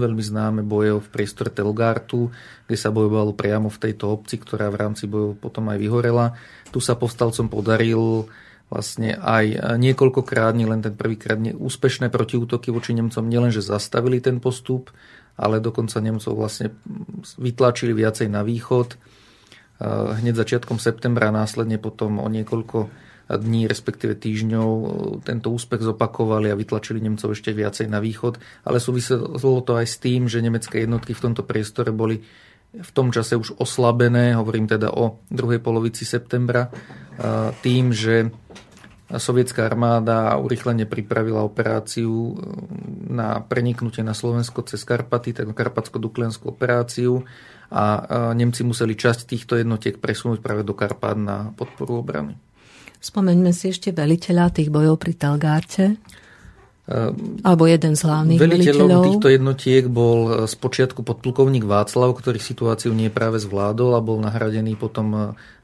veľmi 0.00 0.24
známe 0.24 0.64
boje 0.64 0.96
v 0.96 1.08
priestore 1.12 1.52
Telgartu, 1.52 2.32
kde 2.64 2.76
sa 2.80 2.88
bojovalo 2.88 3.36
priamo 3.36 3.68
v 3.68 3.76
tejto 3.76 4.08
obci, 4.08 4.40
ktorá 4.40 4.72
v 4.72 4.80
rámci 4.80 5.04
bojov 5.04 5.36
potom 5.36 5.68
aj 5.68 5.76
vyhorela. 5.76 6.32
Tu 6.72 6.80
sa 6.80 6.96
povstalcom 6.96 7.52
podaril 7.52 8.32
vlastne 8.72 9.20
aj 9.20 9.76
niekoľkokrát, 9.76 10.56
len 10.56 10.80
ten 10.80 10.96
prvýkrát 10.96 11.36
úspešné 11.36 12.08
protiútoky 12.08 12.72
voči 12.72 12.96
Nemcom 12.96 13.28
nielenže 13.28 13.60
zastavili 13.60 14.16
ten 14.24 14.40
postup, 14.40 14.88
ale 15.36 15.60
dokonca 15.60 16.00
Nemcov 16.00 16.32
vlastne 16.32 16.72
vytlačili 17.36 17.92
viacej 17.92 18.32
na 18.32 18.40
východ. 18.40 18.96
Hneď 19.82 20.38
začiatkom 20.38 20.78
septembra 20.78 21.34
a 21.34 21.36
následne 21.42 21.82
potom 21.82 22.22
o 22.22 22.28
niekoľko 22.30 22.86
dní, 23.32 23.66
respektíve 23.66 24.14
týždňov 24.14 24.68
tento 25.26 25.50
úspech 25.50 25.82
zopakovali 25.82 26.52
a 26.52 26.58
vytlačili 26.58 27.02
Nemcov 27.02 27.34
ešte 27.34 27.50
viacej 27.50 27.90
na 27.90 27.98
východ, 27.98 28.38
ale 28.62 28.78
súviselo 28.78 29.58
to 29.64 29.72
aj 29.74 29.86
s 29.88 29.96
tým, 29.98 30.30
že 30.30 30.44
nemecké 30.44 30.84
jednotky 30.86 31.16
v 31.16 31.22
tomto 31.30 31.42
priestore 31.42 31.90
boli 31.90 32.22
v 32.72 32.90
tom 32.96 33.12
čase 33.12 33.36
už 33.36 33.60
oslabené, 33.60 34.32
hovorím 34.32 34.64
teda 34.64 34.92
o 34.96 35.20
druhej 35.28 35.60
polovici 35.60 36.08
septembra, 36.08 36.72
tým, 37.60 37.92
že 37.92 38.32
sovietská 39.12 39.68
armáda 39.68 40.32
urychlene 40.40 40.88
pripravila 40.88 41.44
operáciu 41.44 42.32
na 43.12 43.44
preniknutie 43.44 44.00
na 44.00 44.16
Slovensko 44.16 44.64
cez 44.64 44.88
Karpaty, 44.88 45.36
tak 45.36 45.52
karpatsko-duklenskú 45.52 46.48
operáciu 46.48 47.28
a 47.72 47.84
Nemci 48.36 48.60
museli 48.68 48.92
časť 48.92 49.32
týchto 49.32 49.56
jednotiek 49.56 49.96
presunúť 49.96 50.44
práve 50.44 50.60
do 50.60 50.76
Karpát 50.76 51.16
na 51.16 51.56
podporu 51.56 52.04
obrany. 52.04 52.36
Spomeňme 53.02 53.50
si 53.50 53.72
ešte 53.72 53.90
veliteľa 53.90 54.54
tých 54.54 54.70
bojov 54.70 55.00
pri 55.00 55.12
Talgárte. 55.18 55.98
Ehm, 56.82 57.38
Alebo 57.46 57.66
jeden 57.66 57.98
z 57.98 58.02
hlavných 58.06 58.38
veliteľom. 58.38 58.90
Veliteľom 58.90 59.06
týchto 59.06 59.28
jednotiek 59.30 59.84
bol 59.86 60.18
e, 60.26 60.30
z 60.50 60.54
počiatku 60.58 61.06
podplukovník 61.06 61.62
Václav, 61.62 62.10
ktorý 62.14 62.42
situáciu 62.42 62.90
nie 62.90 63.06
práve 63.06 63.38
zvládol 63.38 63.94
a 63.94 64.04
bol 64.04 64.18
nahradený 64.18 64.74
potom 64.74 65.08
e, 65.14 65.20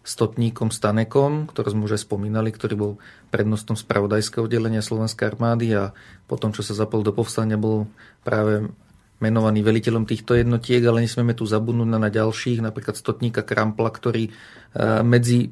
stotníkom 0.07 0.71
Stanekom, 0.71 1.51
ktorý 1.51 1.75
sme 1.75 1.87
už 1.91 1.99
aj 1.99 2.03
spomínali, 2.07 2.55
ktorý 2.55 2.75
bol 2.75 2.93
prednostom 3.35 3.75
spravodajského 3.75 4.47
oddelenia 4.47 4.83
Slovenskej 4.83 5.35
armády 5.35 5.75
a 5.75 5.91
potom, 6.31 6.55
čo 6.55 6.63
sa 6.63 6.75
zapol 6.79 7.03
do 7.03 7.11
povstania, 7.11 7.59
bol 7.59 7.91
práve 8.23 8.71
menovaný 9.19 9.67
veliteľom 9.67 10.07
týchto 10.07 10.39
jednotiek, 10.39 10.83
ale 10.87 11.03
nesmieme 11.03 11.35
tu 11.35 11.43
zabudnúť 11.43 11.89
na 11.91 12.11
ďalších, 12.11 12.63
napríklad 12.63 12.95
stotníka 12.95 13.43
Krampla, 13.43 13.91
ktorý 13.91 14.31
e, 14.31 14.33
medzi 15.03 15.51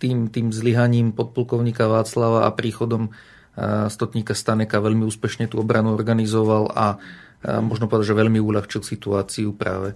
tým, 0.00 0.32
tým 0.32 0.48
zlyhaním 0.48 1.12
podplukovníka 1.12 1.84
Václava 1.84 2.48
a 2.48 2.54
príchodom 2.56 3.12
stotníka 3.92 4.32
Staneka 4.32 4.80
veľmi 4.80 5.04
úspešne 5.04 5.44
tú 5.50 5.60
obranu 5.60 5.92
organizoval 5.92 6.72
a 6.72 6.96
možno 7.60 7.92
povedať, 7.92 8.14
že 8.14 8.20
veľmi 8.20 8.40
uľahčil 8.40 8.80
situáciu 8.80 9.52
práve 9.52 9.92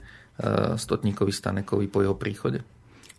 stotníkovi 0.77 1.33
Stanekovi 1.33 1.89
po 1.89 2.05
jeho 2.05 2.13
príchode. 2.19 2.61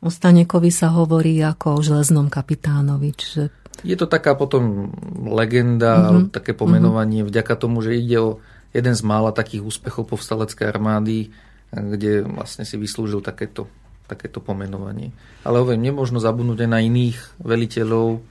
O 0.06 0.14
Stanekovi 0.14 0.70
sa 0.70 0.94
hovorí 0.94 1.42
ako 1.42 1.80
o 1.80 1.84
železnom 1.84 2.30
kapitánovi, 2.30 3.10
čiže... 3.16 3.44
Je 3.84 3.98
to 3.98 4.08
taká 4.08 4.38
potom 4.38 4.94
legenda, 5.26 6.14
mm-hmm. 6.14 6.32
také 6.32 6.54
pomenovanie 6.56 7.26
mm-hmm. 7.26 7.32
vďaka 7.34 7.54
tomu, 7.60 7.84
že 7.84 7.98
ide 7.98 8.18
o 8.22 8.32
jeden 8.72 8.96
z 8.96 9.04
mála 9.04 9.36
takých 9.36 9.66
úspechov 9.66 10.08
povstaleckej 10.08 10.68
armády, 10.68 11.34
kde 11.72 12.24
vlastne 12.24 12.64
si 12.64 12.80
vyslúžil 12.80 13.20
takéto 13.20 13.68
takéto 14.06 14.38
pomenovanie. 14.38 15.12
Ale 15.42 15.62
hovorím, 15.62 15.90
nemôžno 15.92 16.22
zabudnúť 16.22 16.66
aj 16.66 16.70
na 16.70 16.80
iných 16.82 17.18
veliteľov, 17.42 18.22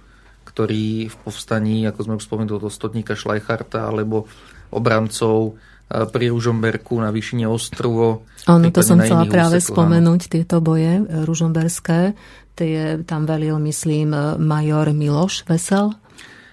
ktorí 0.46 1.10
v 1.10 1.16
povstaní, 1.26 1.82
ako 1.90 2.00
sme 2.06 2.14
už 2.18 2.24
spomenuli, 2.30 2.62
do 2.62 2.70
stotníka 2.70 3.18
Šlajcharta 3.18 3.90
alebo 3.90 4.30
obrancov 4.70 5.58
eh, 5.90 6.06
pri 6.06 6.30
Ružomberku 6.30 6.94
na 7.02 7.10
výšine 7.10 7.50
Ostrovo. 7.50 8.22
Ono, 8.46 8.70
to 8.70 8.82
som 8.86 9.02
chcela 9.02 9.26
práve 9.26 9.58
úseku, 9.58 9.74
spomenúť, 9.74 10.20
áno. 10.30 10.32
tieto 10.32 10.56
boje 10.62 11.02
eh, 11.02 11.26
ružomberské. 11.26 12.14
Tie, 12.54 13.02
tam 13.02 13.26
velil, 13.26 13.58
myslím, 13.58 14.14
eh, 14.14 14.38
major 14.38 14.94
Miloš 14.94 15.46
Vesel, 15.50 15.90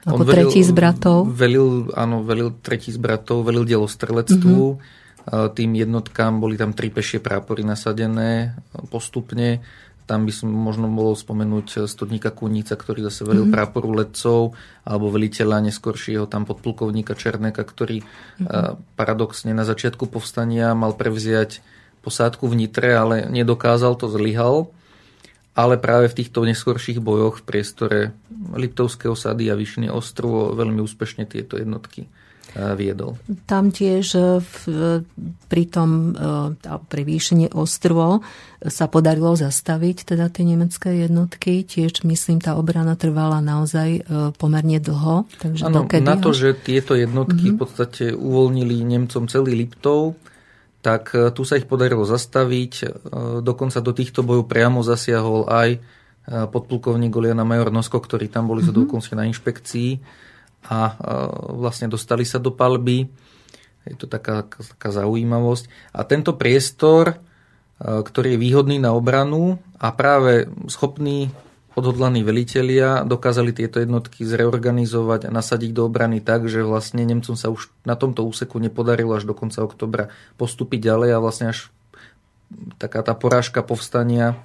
ako 0.05 0.17
On 0.17 0.25
velil, 0.25 0.49
tretí 0.49 0.59
z 0.65 0.71
bratov. 0.73 1.29
Velil, 1.29 1.93
áno, 1.93 2.25
velil 2.25 2.57
tretí 2.65 2.89
z 2.89 2.97
bratov, 2.97 3.45
velil 3.45 3.65
dielostrelectvu. 3.65 4.59
Mm-hmm 4.77 4.99
tým 5.29 5.71
jednotkám. 5.77 6.41
Boli 6.41 6.57
tam 6.57 6.73
tri 6.73 6.89
pešie 6.89 7.21
prápory 7.21 7.61
nasadené 7.61 8.57
postupne. 8.89 9.61
Tam 10.09 10.25
by 10.27 10.33
som 10.33 10.49
možno 10.49 10.89
mohol 10.91 11.15
spomenúť 11.15 11.85
stodníka 11.87 12.33
Kunica, 12.33 12.75
ktorý 12.75 13.05
zase 13.07 13.23
velil 13.23 13.47
mm-hmm. 13.47 13.55
práporu 13.55 13.93
letcov, 13.95 14.57
alebo 14.83 15.13
veliteľa 15.13 15.61
neskoršieho 15.71 16.25
tam 16.25 16.43
podplukovníka 16.43 17.15
Černeka, 17.15 17.63
ktorý 17.63 18.01
mm-hmm. 18.01 18.97
paradoxne 18.97 19.53
na 19.53 19.63
začiatku 19.63 20.09
povstania 20.09 20.73
mal 20.73 20.97
prevziať 20.97 21.63
posádku 22.01 22.49
v 22.49 22.65
Nitre, 22.65 22.97
ale 22.97 23.29
nedokázal, 23.29 23.93
to 23.95 24.09
zlyhal. 24.09 24.73
Ale 25.51 25.75
práve 25.75 26.07
v 26.07 26.17
týchto 26.23 26.47
neskorších 26.47 27.03
bojoch 27.03 27.43
v 27.43 27.47
priestore 27.47 27.99
Liptovského 28.55 29.15
sady 29.19 29.51
a 29.51 29.55
Vyšný 29.59 29.91
ostrovo 29.91 30.55
veľmi 30.55 30.79
úspešne 30.79 31.27
tieto 31.27 31.59
jednotky 31.59 32.07
viedol. 32.55 33.15
Tam 33.47 33.71
tiež 33.71 34.05
e, 34.15 34.43
v, 34.43 34.55
pri 35.47 35.63
tom 35.71 36.11
e, 36.11 36.77
pri 36.91 37.03
výšení 37.07 37.55
ostrovo 37.55 38.19
sa 38.61 38.91
podarilo 38.91 39.33
zastaviť 39.33 40.13
teda 40.13 40.27
tie 40.27 40.43
nemecké 40.43 41.07
jednotky. 41.07 41.63
Tiež 41.63 42.03
myslím, 42.03 42.43
tá 42.43 42.59
obrana 42.59 42.99
trvala 42.99 43.39
naozaj 43.39 43.89
e, 43.95 44.01
pomerne 44.35 44.83
dlho. 44.83 45.31
Takže 45.39 45.63
ano, 45.63 45.87
na 45.87 46.17
to, 46.19 46.35
že 46.35 46.59
tieto 46.59 46.93
jednotky 46.93 47.51
mm-hmm. 47.51 47.57
v 47.57 47.61
podstate 47.61 48.05
uvoľnili 48.11 48.83
Nemcom 48.83 49.31
celý 49.31 49.55
Liptov, 49.55 50.19
tak 50.81 51.13
tu 51.37 51.45
sa 51.45 51.61
ich 51.61 51.69
podarilo 51.69 52.01
zastaviť. 52.03 52.73
Dokonca 53.45 53.79
do 53.85 53.93
týchto 53.93 54.25
bojov 54.25 54.49
priamo 54.49 54.81
zasiahol 54.81 55.45
aj 55.45 55.77
podplukovník 56.25 57.13
Goliana 57.13 57.45
Major 57.45 57.69
Nosko, 57.73 58.01
ktorí 58.01 58.29
tam 58.29 58.49
boli 58.49 58.65
mm-hmm. 58.65 58.77
dokonca 58.77 59.13
na 59.13 59.29
inšpekcii 59.29 60.01
a 60.69 60.93
vlastne 61.53 61.89
dostali 61.89 62.25
sa 62.25 62.37
do 62.37 62.53
palby. 62.53 63.09
Je 63.89 63.97
to 63.97 64.05
taká, 64.05 64.45
taká 64.45 64.89
zaujímavosť. 64.93 65.93
A 65.97 66.05
tento 66.05 66.37
priestor, 66.37 67.17
ktorý 67.81 68.37
je 68.37 68.41
výhodný 68.41 68.77
na 68.77 68.93
obranu 68.93 69.57
a 69.81 69.89
práve 69.89 70.45
schopní 70.69 71.33
odhodlaní 71.75 72.23
velitelia 72.23 73.07
dokázali 73.07 73.55
tieto 73.55 73.79
jednotky 73.79 74.27
zreorganizovať 74.27 75.27
a 75.27 75.33
nasadiť 75.33 75.71
do 75.71 75.87
obrany 75.87 76.19
tak, 76.19 76.51
že 76.51 76.67
vlastne 76.67 77.07
Nemcom 77.07 77.39
sa 77.39 77.47
už 77.47 77.71
na 77.87 77.95
tomto 77.95 78.27
úseku 78.27 78.59
nepodarilo 78.59 79.15
až 79.15 79.23
do 79.23 79.31
konca 79.31 79.63
oktobra 79.63 80.11
postúpiť 80.35 80.91
ďalej 80.91 81.09
a 81.15 81.23
vlastne 81.23 81.45
až 81.55 81.71
taká 82.75 82.99
tá 82.99 83.15
porážka 83.15 83.63
povstania, 83.63 84.35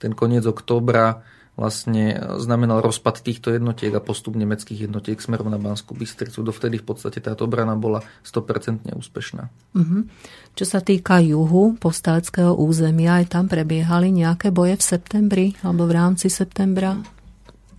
ten 0.00 0.16
koniec 0.16 0.48
oktobra 0.48 1.20
vlastne 1.52 2.16
znamenal 2.40 2.80
rozpad 2.80 3.20
týchto 3.20 3.52
jednotiek 3.52 3.92
a 3.92 4.00
postup 4.00 4.40
nemeckých 4.40 4.88
jednotiek 4.88 5.20
smerom 5.20 5.52
na 5.52 5.60
Banskú 5.60 5.92
Bystricu. 5.92 6.40
Dovtedy 6.40 6.80
v 6.80 6.86
podstate 6.88 7.20
táto 7.20 7.44
obrana 7.44 7.76
bola 7.76 8.00
100% 8.24 8.88
úspešná. 8.88 9.42
Uh-huh. 9.76 10.08
Čo 10.56 10.64
sa 10.64 10.80
týka 10.80 11.20
juhu 11.20 11.76
povstaleckého 11.76 12.56
územia, 12.56 13.20
aj 13.20 13.36
tam 13.36 13.52
prebiehali 13.52 14.08
nejaké 14.08 14.48
boje 14.48 14.80
v 14.80 14.84
septembri 14.84 15.46
alebo 15.60 15.84
v 15.84 15.92
rámci 15.92 16.32
septembra? 16.32 16.96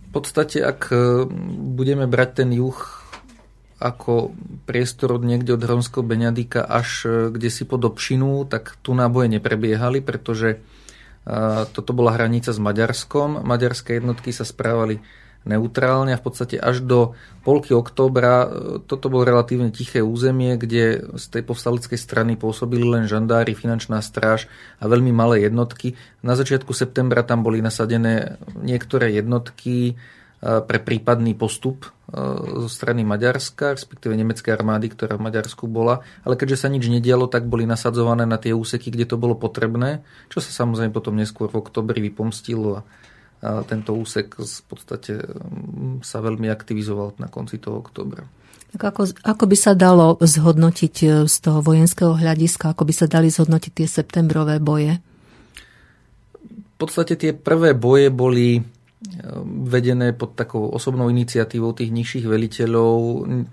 V 0.06 0.22
podstate, 0.22 0.62
ak 0.62 0.94
e, 0.94 1.26
budeme 1.74 2.06
brať 2.06 2.46
ten 2.46 2.54
juh 2.54 2.78
ako 3.82 4.30
priestor 4.64 5.18
od 5.18 5.26
niekde 5.26 5.58
od 5.58 5.66
Hronského 5.66 6.06
Beňadika 6.06 6.62
až 6.62 6.88
e, 7.02 7.10
kde 7.34 7.50
si 7.50 7.66
pod 7.66 7.82
Obšinu, 7.82 8.46
tak 8.46 8.78
tu 8.86 8.94
náboje 8.94 9.26
neprebiehali, 9.34 9.98
pretože 9.98 10.62
toto 11.72 11.90
bola 11.96 12.12
hranica 12.16 12.52
s 12.52 12.60
Maďarskom. 12.60 13.40
Maďarské 13.44 13.96
jednotky 13.96 14.30
sa 14.30 14.44
správali 14.44 15.00
neutrálne 15.44 16.16
a 16.16 16.20
v 16.20 16.24
podstate 16.24 16.56
až 16.56 16.80
do 16.80 17.12
polky 17.44 17.76
októbra 17.76 18.34
e, 18.44 18.48
toto 18.88 19.12
bolo 19.12 19.28
relatívne 19.28 19.68
tiché 19.68 20.00
územie, 20.00 20.56
kde 20.56 21.04
z 21.20 21.24
tej 21.28 21.44
povstaleckej 21.44 22.00
strany 22.00 22.32
pôsobili 22.40 22.84
len 22.88 23.04
žandári, 23.04 23.52
finančná 23.52 24.00
stráž 24.00 24.48
a 24.80 24.88
veľmi 24.88 25.12
malé 25.12 25.44
jednotky. 25.44 26.00
Na 26.24 26.32
začiatku 26.32 26.72
septembra 26.72 27.20
tam 27.20 27.44
boli 27.44 27.60
nasadené 27.60 28.40
niektoré 28.56 29.12
jednotky, 29.12 30.00
pre 30.44 30.76
prípadný 30.76 31.32
postup 31.32 31.88
zo 32.60 32.68
strany 32.68 33.00
Maďarska, 33.00 33.72
respektíve 33.72 34.12
nemeckej 34.12 34.52
armády, 34.52 34.92
ktorá 34.92 35.16
v 35.16 35.24
Maďarsku 35.24 35.64
bola. 35.64 36.04
Ale 36.20 36.36
keďže 36.36 36.62
sa 36.62 36.68
nič 36.68 36.84
nedialo, 36.92 37.32
tak 37.32 37.48
boli 37.48 37.64
nasadzované 37.64 38.28
na 38.28 38.36
tie 38.36 38.52
úseky, 38.52 38.92
kde 38.92 39.08
to 39.08 39.16
bolo 39.16 39.34
potrebné, 39.34 40.04
čo 40.28 40.44
sa 40.44 40.52
samozrejme 40.52 40.92
potom 40.92 41.16
neskôr 41.16 41.48
v 41.48 41.64
oktobri 41.64 42.04
vypomstilo 42.04 42.84
a 42.84 43.60
tento 43.68 43.92
úsek 43.92 44.40
v 44.40 44.62
podstate 44.64 45.20
sa 46.00 46.18
veľmi 46.24 46.48
aktivizoval 46.48 47.20
na 47.20 47.28
konci 47.28 47.60
toho 47.60 47.84
oktobra. 47.84 48.24
Tak 48.74 48.90
ako, 48.90 49.02
ako 49.22 49.44
by 49.46 49.56
sa 49.56 49.72
dalo 49.76 50.18
zhodnotiť 50.18 50.94
e, 51.06 51.08
z 51.30 51.36
toho 51.38 51.62
vojenského 51.62 52.16
hľadiska, 52.18 52.74
ako 52.74 52.82
by 52.88 52.94
sa 52.96 53.06
dali 53.06 53.30
zhodnotiť 53.30 53.70
tie 53.70 53.86
septembrové 53.86 54.58
boje? 54.58 54.98
V 56.42 56.76
podstate 56.80 57.14
tie 57.14 57.30
prvé 57.30 57.70
boje 57.70 58.10
boli 58.10 58.58
vedené 59.44 60.16
pod 60.16 60.32
takou 60.32 60.66
osobnou 60.72 61.12
iniciatívou 61.12 61.76
tých 61.76 61.92
nižších 61.92 62.26
veliteľov. 62.26 62.98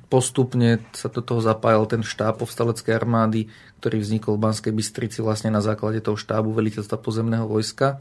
Postupne 0.08 0.80
sa 0.95 1.12
do 1.12 1.20
toho 1.20 1.43
zapájal 1.43 1.86
ten 1.91 2.02
štáb 2.02 2.39
povstaleckej 2.39 2.93
armády, 2.95 3.52
ktorý 3.84 3.99
vznikol 3.99 4.39
v 4.39 4.43
Banskej 4.47 4.74
Bystrici 4.74 5.20
vlastne 5.20 5.52
na 5.52 5.60
základe 5.60 5.99
toho 5.99 6.16
štábu 6.16 6.56
veliteľstva 6.56 6.97
pozemného 6.97 7.45
vojska. 7.45 7.99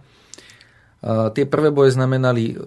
Tie 1.02 1.44
prvé 1.48 1.68
boje 1.74 1.96
znamenali 1.96 2.60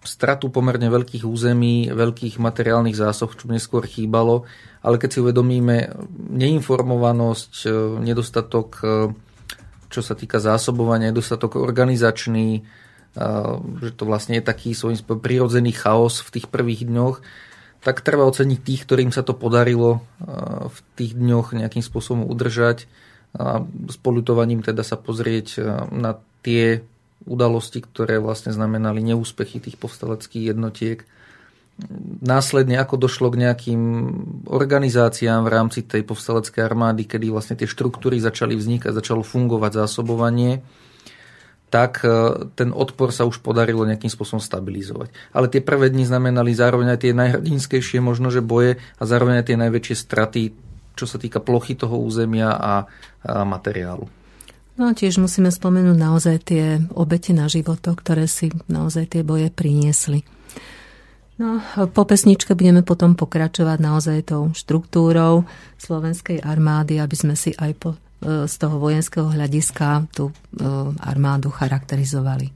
stratu 0.00 0.48
pomerne 0.48 0.88
veľkých 0.88 1.28
území, 1.28 1.92
veľkých 1.92 2.40
materiálnych 2.40 2.96
zásob, 2.96 3.36
čo 3.36 3.52
neskôr 3.52 3.84
chýbalo, 3.84 4.48
ale 4.80 4.96
keď 4.96 5.08
si 5.12 5.18
uvedomíme 5.20 5.76
neinformovanosť, 6.32 7.52
nedostatok, 8.00 8.68
čo 9.92 10.00
sa 10.00 10.14
týka 10.16 10.40
zásobovania, 10.40 11.12
nedostatok 11.12 11.60
organizačný, 11.60 12.64
že 13.14 13.90
to 13.96 14.04
vlastne 14.06 14.38
je 14.38 14.44
taký 14.44 14.74
spôsobom 14.74 15.18
prirodzený 15.18 15.74
chaos 15.74 16.22
v 16.22 16.38
tých 16.38 16.46
prvých 16.46 16.86
dňoch, 16.86 17.22
tak 17.80 18.04
treba 18.04 18.28
oceniť 18.28 18.60
tých, 18.60 18.84
ktorým 18.84 19.10
sa 19.10 19.24
to 19.24 19.32
podarilo 19.32 20.04
v 20.68 20.78
tých 20.94 21.16
dňoch 21.16 21.56
nejakým 21.56 21.80
spôsobom 21.80 22.28
udržať 22.28 22.86
a 23.34 23.62
s 23.64 23.96
polutovaním 23.98 24.60
teda 24.60 24.84
sa 24.84 25.00
pozrieť 25.00 25.62
na 25.90 26.20
tie 26.44 26.84
udalosti, 27.24 27.84
ktoré 27.84 28.20
vlastne 28.20 28.52
znamenali 28.52 29.04
neúspechy 29.04 29.60
tých 29.60 29.76
povstaleckých 29.76 30.56
jednotiek. 30.56 31.04
Následne, 32.20 32.76
ako 32.76 33.00
došlo 33.00 33.32
k 33.32 33.40
nejakým 33.48 33.82
organizáciám 34.44 35.48
v 35.48 35.52
rámci 35.52 35.80
tej 35.80 36.04
povstaleckej 36.04 36.60
armády, 36.60 37.08
kedy 37.08 37.32
vlastne 37.32 37.56
tie 37.56 37.64
štruktúry 37.64 38.20
začali 38.20 38.52
vznikať, 38.52 38.92
začalo 38.92 39.24
fungovať 39.24 39.80
zásobovanie, 39.80 40.60
tak 41.70 42.02
e, 42.02 42.10
ten 42.58 42.74
odpor 42.74 43.14
sa 43.14 43.24
už 43.24 43.38
podarilo 43.40 43.86
nejakým 43.86 44.10
spôsobom 44.10 44.42
stabilizovať. 44.42 45.14
Ale 45.30 45.46
tie 45.46 45.62
prvé 45.62 45.88
dni 45.88 46.04
znamenali 46.04 46.50
zároveň 46.50 46.98
aj 46.98 47.00
tie 47.06 47.12
najhrdinskejšie 47.14 48.02
možno, 48.02 48.28
že 48.28 48.42
boje 48.42 48.82
a 48.98 49.02
zároveň 49.06 49.40
aj 49.40 49.46
tie 49.54 49.56
najväčšie 49.56 49.96
straty, 49.96 50.42
čo 50.98 51.06
sa 51.06 51.16
týka 51.16 51.38
plochy 51.38 51.78
toho 51.78 51.96
územia 52.02 52.50
a, 52.52 52.84
a 53.22 53.46
materiálu. 53.46 54.10
No 54.74 54.90
a 54.90 54.96
tiež 54.96 55.22
musíme 55.22 55.52
spomenúť 55.52 55.96
naozaj 55.96 56.36
tie 56.42 56.64
obete 56.92 57.30
na 57.30 57.46
životoch, 57.46 58.00
ktoré 58.00 58.26
si 58.26 58.50
naozaj 58.66 59.14
tie 59.14 59.22
boje 59.22 59.52
priniesli. 59.52 60.26
No, 61.40 61.56
po 61.96 62.04
pesničke 62.04 62.52
budeme 62.52 62.84
potom 62.84 63.16
pokračovať 63.16 63.78
naozaj 63.80 64.18
tou 64.28 64.52
štruktúrou 64.52 65.48
slovenskej 65.80 66.44
armády, 66.44 67.00
aby 67.00 67.16
sme 67.16 67.32
si 67.32 67.56
aj 67.56 67.72
po, 67.80 67.96
z 68.20 68.54
toho 68.60 68.76
vojenského 68.76 69.32
hľadiska 69.32 70.04
tú 70.12 70.28
e, 70.28 70.34
armádu 71.00 71.48
charakterizovali. 71.48 72.52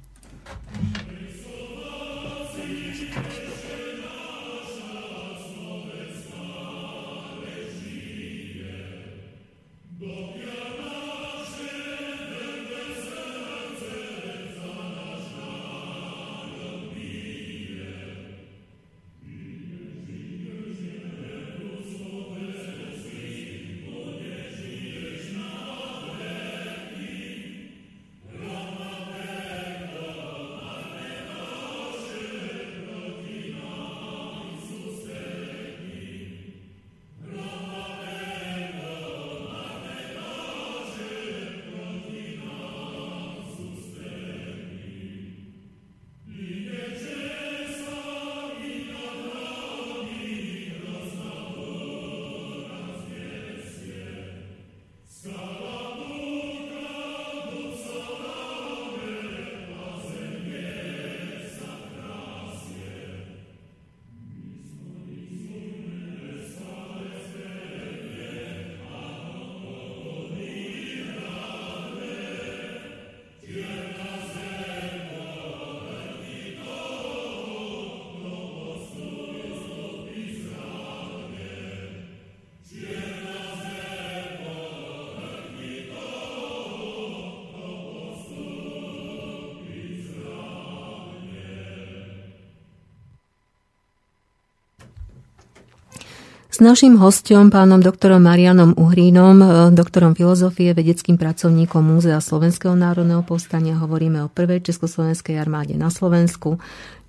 Našim 96.64 96.96
hostom, 96.96 97.52
pánom 97.52 97.76
doktorom 97.76 98.24
Marianom 98.24 98.72
Uhrínom, 98.80 99.36
e, 99.44 99.76
doktorom 99.76 100.16
filozofie, 100.16 100.72
vedeckým 100.72 101.20
pracovníkom 101.20 101.84
Múzea 101.84 102.16
Slovenského 102.24 102.72
národného 102.72 103.20
povstania, 103.20 103.76
hovoríme 103.76 104.24
o 104.24 104.32
prvej 104.32 104.64
Československej 104.64 105.36
armáde 105.36 105.76
na 105.76 105.92
Slovensku. 105.92 106.56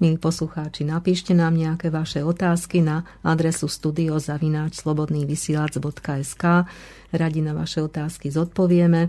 Milí 0.04 0.20
poslucháči, 0.20 0.84
napíšte 0.84 1.32
nám 1.32 1.56
nejaké 1.56 1.88
vaše 1.88 2.20
otázky 2.20 2.84
na 2.84 3.08
adresu 3.24 3.72
studiozavináčslobodnývysielac.sk 3.72 6.44
Radi 7.16 7.40
na 7.40 7.56
vaše 7.56 7.80
otázky 7.80 8.36
zodpovieme. 8.36 9.08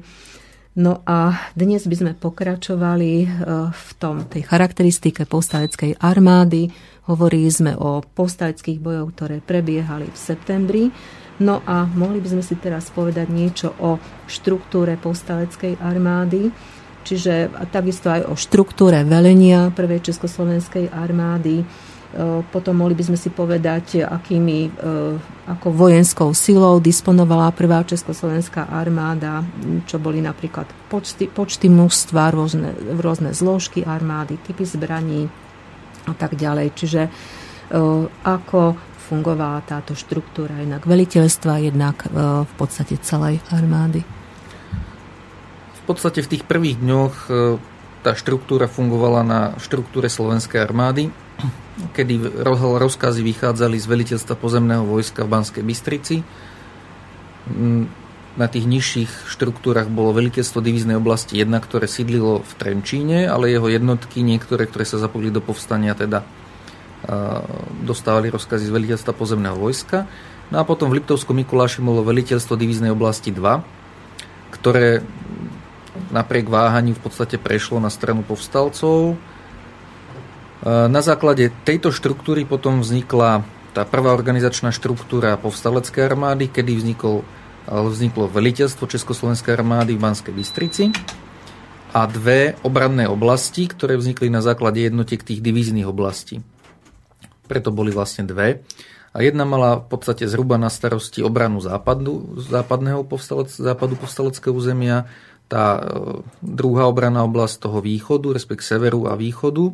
No 0.76 1.00
a 1.08 1.32
dnes 1.56 1.88
by 1.88 1.96
sme 1.96 2.12
pokračovali 2.14 3.12
e, 3.24 3.26
v 3.72 3.90
tom, 3.98 4.28
tej 4.30 4.46
charakteristike 4.46 5.26
povstaleckej 5.26 5.98
armády. 5.98 6.70
Hovorili 7.06 7.50
sme 7.50 7.72
o 7.78 8.02
povstaleckých 8.02 8.82
bojoch, 8.82 9.14
ktoré 9.14 9.38
prebiehali 9.38 10.10
v 10.10 10.18
septembri. 10.18 10.84
No 11.38 11.60
a 11.68 11.84
mohli 11.84 12.18
by 12.18 12.38
sme 12.38 12.42
si 12.42 12.56
teraz 12.56 12.88
povedať 12.90 13.28
niečo 13.28 13.70
o 13.78 14.00
štruktúre 14.26 14.96
povstaleckej 14.96 15.78
armády, 15.78 16.48
čiže 17.04 17.52
takisto 17.70 18.08
aj 18.08 18.26
o 18.26 18.34
štruktúre 18.34 19.04
velenia 19.04 19.68
prvej 19.70 20.00
Československej 20.10 20.90
armády, 20.90 21.62
E, 22.16 22.40
potom 22.48 22.80
mohli 22.80 22.96
by 22.96 23.12
sme 23.12 23.18
si 23.20 23.28
povedať, 23.28 24.06
akými, 24.06 24.58
e, 24.64 24.90
ako 25.50 25.68
vojenskou 25.68 26.32
silou 26.32 26.80
disponovala 26.80 27.52
prvá 27.52 27.84
Československá 27.84 28.72
armáda, 28.72 29.44
čo 29.84 30.00
boli 30.00 30.24
napríklad 30.24 30.64
počty, 30.88 31.28
počty 31.28 31.68
mužstva, 31.68 32.32
rôzne, 32.32 32.72
rôzne 32.96 33.36
zložky 33.36 33.84
armády, 33.84 34.40
typy 34.40 34.64
zbraní 34.64 35.28
a 36.06 36.12
tak 36.14 36.38
ďalej. 36.38 36.72
Čiže 36.72 37.02
e, 37.06 37.10
ako 38.22 38.78
fungovala 39.06 39.62
táto 39.62 39.94
štruktúra 39.94 40.58
jednak 40.58 40.82
veliteľstva, 40.82 41.62
jednak 41.62 42.10
v 42.42 42.52
podstate 42.58 42.98
celej 42.98 43.38
armády. 43.54 44.02
V 45.78 45.82
podstate 45.86 46.26
v 46.26 46.30
tých 46.34 46.42
prvých 46.42 46.82
dňoch 46.82 47.30
tá 48.02 48.18
štruktúra 48.18 48.66
fungovala 48.66 49.22
na 49.22 49.40
štruktúre 49.62 50.10
slovenskej 50.10 50.58
armády 50.58 51.14
kedy 51.92 52.40
rozkazy 52.80 53.20
vychádzali 53.20 53.76
z 53.76 53.86
veliteľstva 53.86 54.34
pozemného 54.40 54.84
vojska 54.88 55.24
v 55.24 55.32
Banskej 55.32 55.64
Bystrici. 55.64 56.16
Na 58.36 58.52
tých 58.52 58.68
nižších 58.68 59.32
štruktúrach 59.32 59.88
bolo 59.88 60.12
veliteľstvo 60.12 60.60
divíznej 60.60 61.00
oblasti 61.00 61.40
1, 61.40 61.48
ktoré 61.64 61.88
sídlilo 61.88 62.44
v 62.44 62.52
Trenčíne, 62.60 63.24
ale 63.24 63.48
jeho 63.48 63.64
jednotky, 63.72 64.20
niektoré, 64.20 64.68
ktoré 64.68 64.84
sa 64.84 65.00
zapojili 65.00 65.32
do 65.32 65.40
povstania, 65.40 65.96
teda 65.96 66.20
dostávali 67.80 68.28
rozkazy 68.28 68.68
z 68.68 68.74
veliteľstva 68.76 69.12
pozemného 69.16 69.56
vojska. 69.56 70.04
No 70.52 70.60
a 70.60 70.68
potom 70.68 70.92
v 70.92 71.00
Liptovskom 71.00 71.32
Mikuláši 71.32 71.80
bolo 71.80 72.04
veliteľstvo 72.04 72.60
divíznej 72.60 72.92
oblasti 72.92 73.32
2, 73.32 74.52
ktoré 74.52 75.00
napriek 76.12 76.52
váhaní 76.52 76.92
v 76.92 77.00
podstate 77.00 77.40
prešlo 77.40 77.80
na 77.80 77.88
stranu 77.88 78.20
povstalcov 78.20 79.16
na 80.66 80.98
základe 80.98 81.54
tejto 81.62 81.94
štruktúry 81.94 82.42
potom 82.42 82.82
vznikla 82.82 83.46
tá 83.70 83.86
prvá 83.86 84.10
organizačná 84.16 84.74
štruktúra 84.74 85.38
povstaleckej 85.38 86.02
armády, 86.02 86.50
kedy 86.50 86.74
vznikol, 86.74 87.22
vzniklo 87.66 88.30
veliteľstvo 88.30 88.86
Československej 88.86 89.58
armády 89.58 89.98
v 89.98 90.02
Banskej 90.02 90.34
Bystrici. 90.34 90.84
a 91.96 92.04
dve 92.04 92.60
obranné 92.60 93.08
oblasti, 93.08 93.64
ktoré 93.64 93.96
vznikli 93.96 94.28
na 94.28 94.44
základe 94.44 94.84
jednotiek 94.84 95.22
tých 95.24 95.40
divíznych 95.40 95.88
oblastí. 95.88 96.44
Preto 97.48 97.72
boli 97.72 97.88
vlastne 97.88 98.28
dve. 98.28 98.60
A 99.16 99.24
jedna 99.24 99.48
mala 99.48 99.80
v 99.80 99.96
podstate 99.96 100.28
zhruba 100.28 100.60
na 100.60 100.68
starosti 100.68 101.24
obranu 101.24 101.64
západu, 101.64 102.36
západného 102.36 103.00
povstalec, 103.08 103.48
západu 103.48 103.96
povstaleckého 103.96 104.52
územia, 104.52 105.08
tá 105.48 105.78
e, 105.78 105.82
druhá 106.44 106.84
obranná 106.84 107.24
oblasť 107.24 107.64
toho 107.64 107.78
východu, 107.80 108.34
respekt 108.36 108.66
severu 108.66 109.08
a 109.08 109.16
východu. 109.16 109.72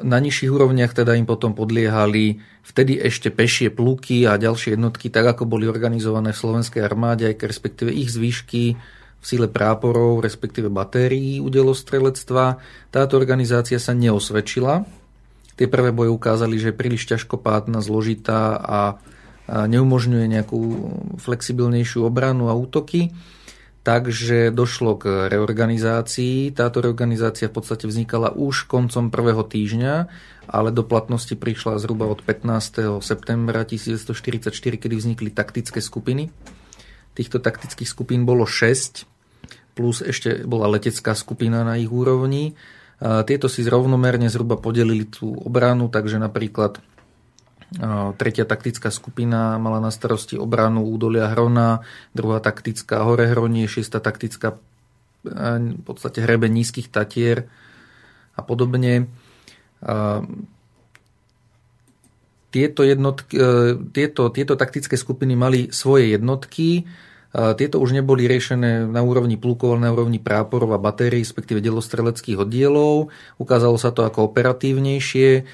Na 0.00 0.16
nižších 0.16 0.48
úrovniach 0.48 0.96
teda 0.96 1.12
im 1.16 1.28
potom 1.28 1.52
podliehali 1.52 2.40
vtedy 2.64 2.96
ešte 3.00 3.28
pešie 3.28 3.68
pluky 3.68 4.24
a 4.24 4.40
ďalšie 4.40 4.74
jednotky, 4.80 5.12
tak 5.12 5.36
ako 5.36 5.44
boli 5.44 5.68
organizované 5.68 6.32
v 6.32 6.40
slovenskej 6.40 6.80
armáde, 6.80 7.28
aj 7.28 7.44
respektíve 7.44 7.92
ich 7.92 8.08
zvýšky 8.08 8.62
v 9.20 9.24
síle 9.24 9.52
práporov, 9.52 10.24
respektíve 10.24 10.72
batérií 10.72 11.44
udelostrelectva. 11.44 12.56
Táto 12.88 13.20
organizácia 13.20 13.76
sa 13.76 13.92
neosvedčila, 13.92 14.88
Tie 15.60 15.68
prvé 15.68 15.92
boje 15.92 16.08
ukázali, 16.08 16.56
že 16.56 16.72
je 16.72 16.80
príliš 16.80 17.04
ťažkopádna, 17.04 17.84
zložitá 17.84 18.56
a 18.56 18.80
neumožňuje 19.44 20.24
nejakú 20.24 20.60
flexibilnejšiu 21.20 22.00
obranu 22.00 22.48
a 22.48 22.56
útoky. 22.56 23.12
Takže 23.80 24.52
došlo 24.52 25.00
k 25.00 25.32
reorganizácii. 25.32 26.52
Táto 26.52 26.84
reorganizácia 26.84 27.48
v 27.48 27.56
podstate 27.56 27.88
vznikala 27.88 28.28
už 28.28 28.68
koncom 28.68 29.08
prvého 29.08 29.40
týždňa, 29.40 29.94
ale 30.52 30.68
do 30.68 30.84
platnosti 30.84 31.32
prišla 31.32 31.80
zhruba 31.80 32.04
od 32.04 32.20
15. 32.20 33.00
septembra 33.00 33.64
1944, 33.64 34.52
kedy 34.52 34.94
vznikli 35.00 35.32
taktické 35.32 35.80
skupiny. 35.80 36.28
Týchto 37.16 37.40
taktických 37.40 37.88
skupín 37.88 38.28
bolo 38.28 38.44
6, 38.44 39.08
plus 39.72 40.04
ešte 40.04 40.44
bola 40.44 40.68
letecká 40.68 41.16
skupina 41.16 41.64
na 41.64 41.80
ich 41.80 41.88
úrovni. 41.88 42.52
Tieto 43.00 43.48
si 43.48 43.64
zrovnomerne 43.64 44.28
zhruba 44.28 44.60
podelili 44.60 45.08
tú 45.08 45.32
obranu, 45.40 45.88
takže 45.88 46.20
napríklad 46.20 46.84
tretia 48.18 48.42
taktická 48.42 48.90
skupina 48.90 49.54
mala 49.62 49.78
na 49.78 49.94
starosti 49.94 50.34
obranu 50.34 50.82
údolia 50.82 51.30
Hrona, 51.30 51.86
druhá 52.10 52.42
taktická 52.42 53.06
hore 53.06 53.30
Hronie, 53.30 53.70
šiesta 53.70 54.02
taktická 54.02 54.58
v 55.22 55.84
podstate 55.84 56.24
hrebe 56.24 56.48
nízkych 56.48 56.88
tatier 56.88 57.46
a 58.34 58.40
podobne. 58.40 59.06
Tieto, 62.50 62.80
jednotky, 62.82 63.36
tieto, 63.94 64.22
tieto 64.34 64.54
taktické 64.58 64.98
skupiny 64.98 65.38
mali 65.38 65.70
svoje 65.70 66.16
jednotky, 66.16 66.88
tieto 67.30 67.78
už 67.78 67.94
neboli 67.94 68.26
riešené 68.26 68.90
na 68.90 69.06
úrovni 69.06 69.38
plukov, 69.38 69.78
na 69.78 69.94
úrovni 69.94 70.18
práporov 70.18 70.74
a 70.74 70.82
batérií, 70.82 71.22
respektíve 71.22 71.62
delostreleckých 71.62 72.42
oddielov. 72.42 73.14
Ukázalo 73.38 73.78
sa 73.78 73.94
to 73.94 74.02
ako 74.02 74.34
operatívnejšie. 74.34 75.46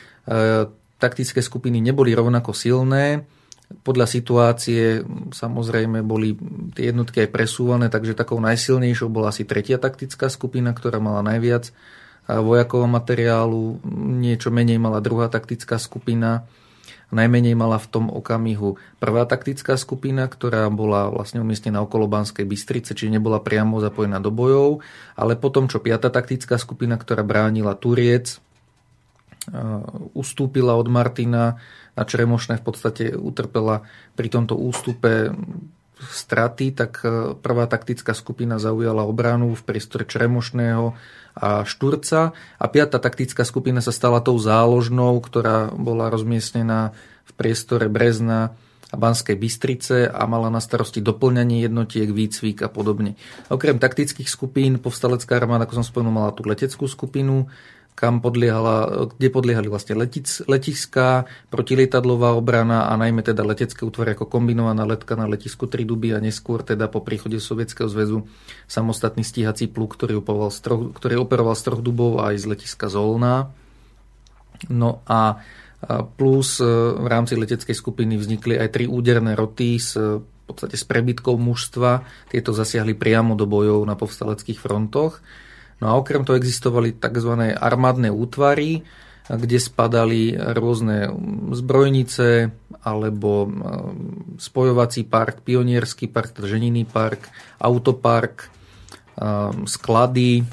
Taktické 0.96 1.44
skupiny 1.44 1.84
neboli 1.84 2.16
rovnako 2.16 2.56
silné. 2.56 3.28
Podľa 3.66 4.06
situácie 4.06 5.02
samozrejme 5.34 6.00
boli 6.06 6.38
tie 6.72 6.94
jednotky 6.94 7.26
aj 7.26 7.34
presúvané, 7.34 7.90
takže 7.90 8.14
takou 8.14 8.38
najsilnejšou 8.38 9.10
bola 9.10 9.34
asi 9.34 9.42
tretia 9.42 9.76
taktická 9.76 10.30
skupina, 10.30 10.70
ktorá 10.70 11.02
mala 11.02 11.20
najviac 11.26 11.68
e, 11.68 11.72
vojakov 12.30 12.86
materiálu, 12.86 13.82
niečo 14.22 14.54
menej 14.54 14.78
mala 14.78 15.02
druhá 15.02 15.26
taktická 15.26 15.82
skupina. 15.82 16.46
Najmenej 17.06 17.54
mala 17.54 17.78
v 17.78 17.86
tom 17.90 18.04
okamihu 18.10 18.78
prvá 18.98 19.26
taktická 19.26 19.78
skupina, 19.78 20.26
ktorá 20.26 20.66
bola 20.70 21.06
vlastne 21.10 21.38
umiestnená 21.42 21.82
okolo 21.82 22.10
Banskej 22.10 22.46
Bystrice, 22.46 22.98
čiže 22.98 23.14
nebola 23.14 23.38
priamo 23.38 23.78
zapojená 23.78 24.18
do 24.18 24.34
bojov, 24.34 24.82
ale 25.14 25.38
potom, 25.38 25.70
čo 25.70 25.78
piata 25.78 26.10
taktická 26.10 26.58
skupina, 26.58 26.98
ktorá 26.98 27.22
bránila 27.22 27.78
Turiec, 27.78 28.42
ustúpila 30.14 30.74
od 30.74 30.88
Martina 30.90 31.60
na 31.94 32.02
Čremošné 32.02 32.58
v 32.60 32.64
podstate 32.66 33.04
utrpela 33.14 33.86
pri 34.18 34.28
tomto 34.28 34.58
ústupe 34.58 35.32
straty, 35.96 36.76
tak 36.76 37.00
e, 37.00 37.32
prvá 37.40 37.64
taktická 37.64 38.12
skupina 38.12 38.60
zaujala 38.60 39.08
obranu 39.08 39.56
v 39.56 39.62
priestore 39.64 40.04
Čremošného 40.04 40.92
a 41.40 41.64
Šturca 41.64 42.36
a 42.36 42.64
piata 42.68 43.00
taktická 43.00 43.48
skupina 43.48 43.80
sa 43.80 43.92
stala 43.96 44.20
tou 44.20 44.36
záložnou, 44.36 45.16
ktorá 45.24 45.72
bola 45.72 46.12
rozmiestnená 46.12 46.92
v 47.24 47.32
priestore 47.40 47.88
Brezna 47.88 48.52
a 48.92 48.96
Banskej 48.96 49.40
Bystrice 49.40 50.06
a 50.06 50.22
mala 50.28 50.52
na 50.52 50.60
starosti 50.62 51.02
doplňanie 51.02 51.64
jednotiek, 51.64 52.06
výcvik 52.12 52.62
a 52.62 52.68
podobne. 52.70 53.18
Okrem 53.50 53.80
taktických 53.82 54.30
skupín 54.30 54.78
povstalecká 54.78 55.40
armáda, 55.40 55.66
ako 55.66 55.82
som 55.82 55.86
spomenul, 55.86 56.14
mala 56.14 56.36
tú 56.36 56.46
leteckú 56.46 56.86
skupinu, 56.86 57.50
kam 57.96 58.20
podliehala, 58.20 59.08
kde 59.16 59.32
podliehali 59.32 59.72
vlastne 59.72 59.96
letic, 59.96 60.44
letiská, 60.44 61.24
protilietadlová 61.48 62.36
obrana 62.36 62.92
a 62.92 62.94
najmä 63.00 63.24
teda 63.24 63.40
letecké 63.40 63.88
útvary 63.88 64.12
ako 64.12 64.28
kombinovaná 64.28 64.84
letka 64.84 65.16
na 65.16 65.24
letisku 65.24 65.64
Triduby 65.64 66.12
a 66.12 66.20
neskôr 66.20 66.60
teda 66.60 66.92
po 66.92 67.00
príchode 67.00 67.40
Sovietskeho 67.40 67.88
zväzu 67.88 68.28
samostatný 68.68 69.24
stíhací 69.24 69.72
pluk, 69.72 69.96
ktorý 69.96 70.20
troch, 70.60 70.92
ktorý 70.92 71.24
operoval 71.24 71.56
z 71.56 71.72
troch 71.72 71.80
dubov 71.80 72.20
aj 72.20 72.36
z 72.36 72.44
letiska 72.52 72.92
Zolná. 72.92 73.48
No 74.68 75.00
a 75.08 75.40
plus 76.20 76.60
e, 76.60 76.68
v 77.00 77.06
rámci 77.08 77.32
leteckej 77.32 77.72
skupiny 77.72 78.20
vznikli 78.20 78.60
aj 78.60 78.76
tri 78.76 78.84
úderné 78.84 79.32
roty 79.32 79.80
s 79.80 79.96
v 79.96 80.54
podstate 80.54 80.78
s 80.78 80.86
prebytkou 80.86 81.34
mužstva. 81.34 82.06
Tieto 82.30 82.54
zasiahli 82.54 82.94
priamo 82.94 83.34
do 83.34 83.50
bojov 83.50 83.82
na 83.82 83.98
povstaleckých 83.98 84.62
frontoch. 84.62 85.18
No 85.80 85.92
a 85.92 85.98
okrem 86.00 86.24
toho 86.24 86.40
existovali 86.40 86.96
tzv. 86.96 87.32
armádne 87.56 88.08
útvary, 88.08 88.80
kde 89.26 89.58
spadali 89.58 90.32
rôzne 90.38 91.10
zbrojnice 91.50 92.54
alebo 92.86 93.44
um, 93.44 93.50
spojovací 94.38 95.02
park, 95.02 95.42
pionierský 95.42 96.06
park, 96.06 96.38
teda 96.38 96.46
ženinný 96.46 96.86
park, 96.86 97.26
autopark, 97.58 98.46
um, 99.18 99.66
sklady, 99.66 100.46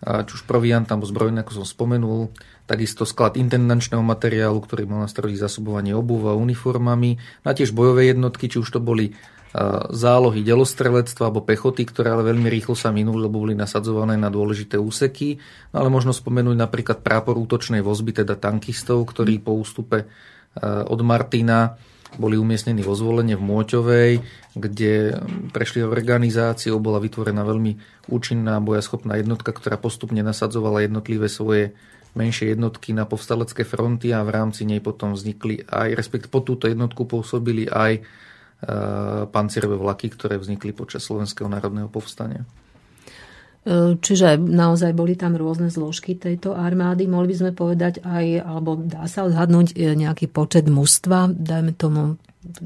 či 0.00 0.32
už 0.32 0.48
proviant 0.48 0.88
alebo 0.88 1.04
zbrojné, 1.04 1.44
ako 1.44 1.60
som 1.60 1.66
spomenul, 1.68 2.32
takisto 2.64 3.04
sklad 3.04 3.36
intendančného 3.36 4.00
materiálu, 4.00 4.56
ktorý 4.64 4.88
mal 4.88 5.04
na 5.04 5.10
starosti 5.12 5.36
zasobovanie 5.36 5.92
obuva 5.92 6.32
uniformami, 6.38 7.20
a 7.44 7.52
tiež 7.52 7.76
bojové 7.76 8.08
jednotky, 8.08 8.48
či 8.48 8.56
už 8.62 8.68
to 8.72 8.80
boli 8.80 9.12
zálohy 9.90 10.46
delostrelectva 10.46 11.26
alebo 11.26 11.42
pechoty, 11.42 11.82
ktoré 11.82 12.14
ale 12.14 12.22
veľmi 12.30 12.46
rýchlo 12.46 12.78
sa 12.78 12.94
minuli, 12.94 13.26
lebo 13.26 13.42
boli 13.42 13.58
nasadzované 13.58 14.14
na 14.14 14.30
dôležité 14.30 14.78
úseky. 14.78 15.42
No 15.74 15.82
ale 15.82 15.90
možno 15.90 16.14
spomenúť 16.14 16.54
napríklad 16.54 17.02
prápor 17.02 17.34
útočnej 17.34 17.82
vozby, 17.82 18.14
teda 18.14 18.38
tankistov, 18.38 19.02
ktorí 19.10 19.42
po 19.42 19.58
ústupe 19.58 20.06
od 20.62 21.00
Martina 21.02 21.74
boli 22.18 22.34
umiestnení 22.34 22.82
vo 22.82 22.94
zvolenie 22.98 23.38
v 23.38 23.46
Môťovej, 23.46 24.10
kde 24.58 25.14
prešli 25.54 25.86
organizáciou, 25.86 26.82
bola 26.82 26.98
vytvorená 26.98 27.46
veľmi 27.46 27.78
účinná 28.10 28.58
bojaschopná 28.58 29.18
jednotka, 29.18 29.54
ktorá 29.54 29.78
postupne 29.78 30.18
nasadzovala 30.22 30.86
jednotlivé 30.86 31.30
svoje 31.30 31.74
menšie 32.18 32.58
jednotky 32.58 32.90
na 32.90 33.06
povstalecké 33.06 33.62
fronty 33.62 34.10
a 34.10 34.26
v 34.26 34.34
rámci 34.34 34.66
nej 34.66 34.82
potom 34.82 35.14
vznikli 35.14 35.62
aj, 35.70 35.94
respekt 35.94 36.26
po 36.26 36.42
túto 36.42 36.66
jednotku 36.66 37.06
pôsobili 37.06 37.70
aj 37.70 38.02
Eh, 38.02 38.29
pancierové 39.32 39.80
vlaky, 39.80 40.12
ktoré 40.12 40.36
vznikli 40.36 40.76
počas 40.76 41.04
Slovenského 41.08 41.48
národného 41.48 41.88
povstania. 41.88 42.44
Eh, 43.60 44.00
čiže 44.00 44.40
naozaj 44.40 44.96
boli 44.96 45.20
tam 45.20 45.36
rôzne 45.36 45.68
zložky 45.68 46.16
tejto 46.16 46.56
armády. 46.56 47.04
Mohli 47.04 47.28
by 47.28 47.36
sme 47.36 47.52
povedať 47.52 48.00
aj, 48.00 48.40
alebo 48.40 48.80
dá 48.80 49.04
sa 49.04 49.28
odhadnúť 49.28 49.76
eh, 49.76 49.92
nejaký 49.92 50.32
počet 50.32 50.64
mužstva, 50.64 51.36
dajme 51.36 51.76
tomu 51.76 52.16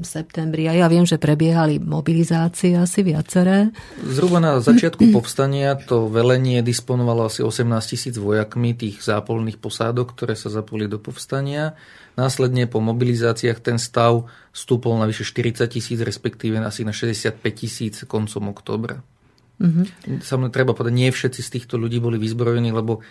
septembri. 0.07 0.71
A 0.71 0.73
ja 0.73 0.87
viem, 0.87 1.03
že 1.03 1.19
prebiehali 1.19 1.83
mobilizácie 1.83 2.79
asi 2.79 3.03
viaceré. 3.03 3.75
Zhruba 3.99 4.39
na 4.39 4.63
začiatku 4.63 5.11
povstania 5.15 5.75
to 5.75 6.07
velenie 6.07 6.63
disponovalo 6.63 7.27
asi 7.27 7.43
18 7.43 7.67
tisíc 7.83 8.15
vojakmi 8.15 8.71
tých 8.71 9.03
zápolných 9.03 9.59
posádok, 9.59 10.15
ktoré 10.15 10.39
sa 10.39 10.47
zapoli 10.47 10.87
do 10.87 10.95
povstania. 10.95 11.75
Následne 12.15 12.71
po 12.71 12.79
mobilizáciách 12.79 13.59
ten 13.59 13.75
stav 13.75 14.31
stúpol 14.55 14.95
na 14.95 15.03
vyše 15.03 15.27
40 15.27 15.67
tisíc, 15.67 15.99
respektíve 15.99 16.55
asi 16.63 16.87
na 16.87 16.95
65 16.95 17.35
tisíc 17.51 17.95
koncom 18.07 18.55
oktobra. 18.55 19.03
Mm-hmm. 19.55 20.19
Samozrejme, 20.23 20.51
treba 20.51 20.71
povedať, 20.75 20.95
nie 20.95 21.11
všetci 21.11 21.39
z 21.43 21.49
týchto 21.59 21.75
ľudí 21.79 22.03
boli 22.03 22.19
vyzbrojení, 22.19 22.75
lebo 22.75 23.03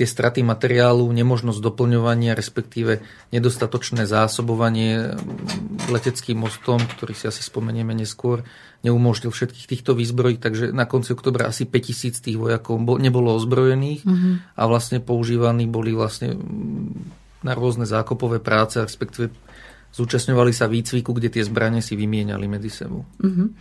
tie 0.00 0.08
straty 0.08 0.40
materiálu, 0.40 1.04
nemožnosť 1.12 1.60
doplňovania, 1.60 2.32
respektíve 2.32 3.04
nedostatočné 3.36 4.08
zásobovanie 4.08 5.12
leteckým 5.92 6.40
mostom, 6.40 6.80
ktorý 6.80 7.12
si 7.12 7.28
asi 7.28 7.44
spomenieme 7.44 7.92
neskôr, 7.92 8.40
neumožnil 8.80 9.28
všetkých 9.28 9.68
týchto 9.68 9.92
výzbrojí, 9.92 10.40
takže 10.40 10.72
na 10.72 10.88
konci 10.88 11.12
oktobra 11.12 11.52
asi 11.52 11.68
5000 11.68 12.16
tých 12.16 12.40
vojakov 12.40 12.80
nebolo 12.96 13.36
ozbrojených 13.36 14.08
mm-hmm. 14.08 14.56
a 14.56 14.62
vlastne 14.64 15.04
používaní 15.04 15.68
boli 15.68 15.92
vlastne 15.92 16.32
na 17.44 17.52
rôzne 17.52 17.84
zákopové 17.84 18.40
práce, 18.40 18.80
respektíve 18.80 19.28
zúčastňovali 19.92 20.52
sa 20.56 20.64
výcviku, 20.64 21.12
kde 21.12 21.28
tie 21.28 21.44
zbranie 21.44 21.84
si 21.84 21.92
vymieniali 21.92 22.48
medzi 22.48 22.72
sebou. 22.72 23.04
Uh-huh. 23.20 23.52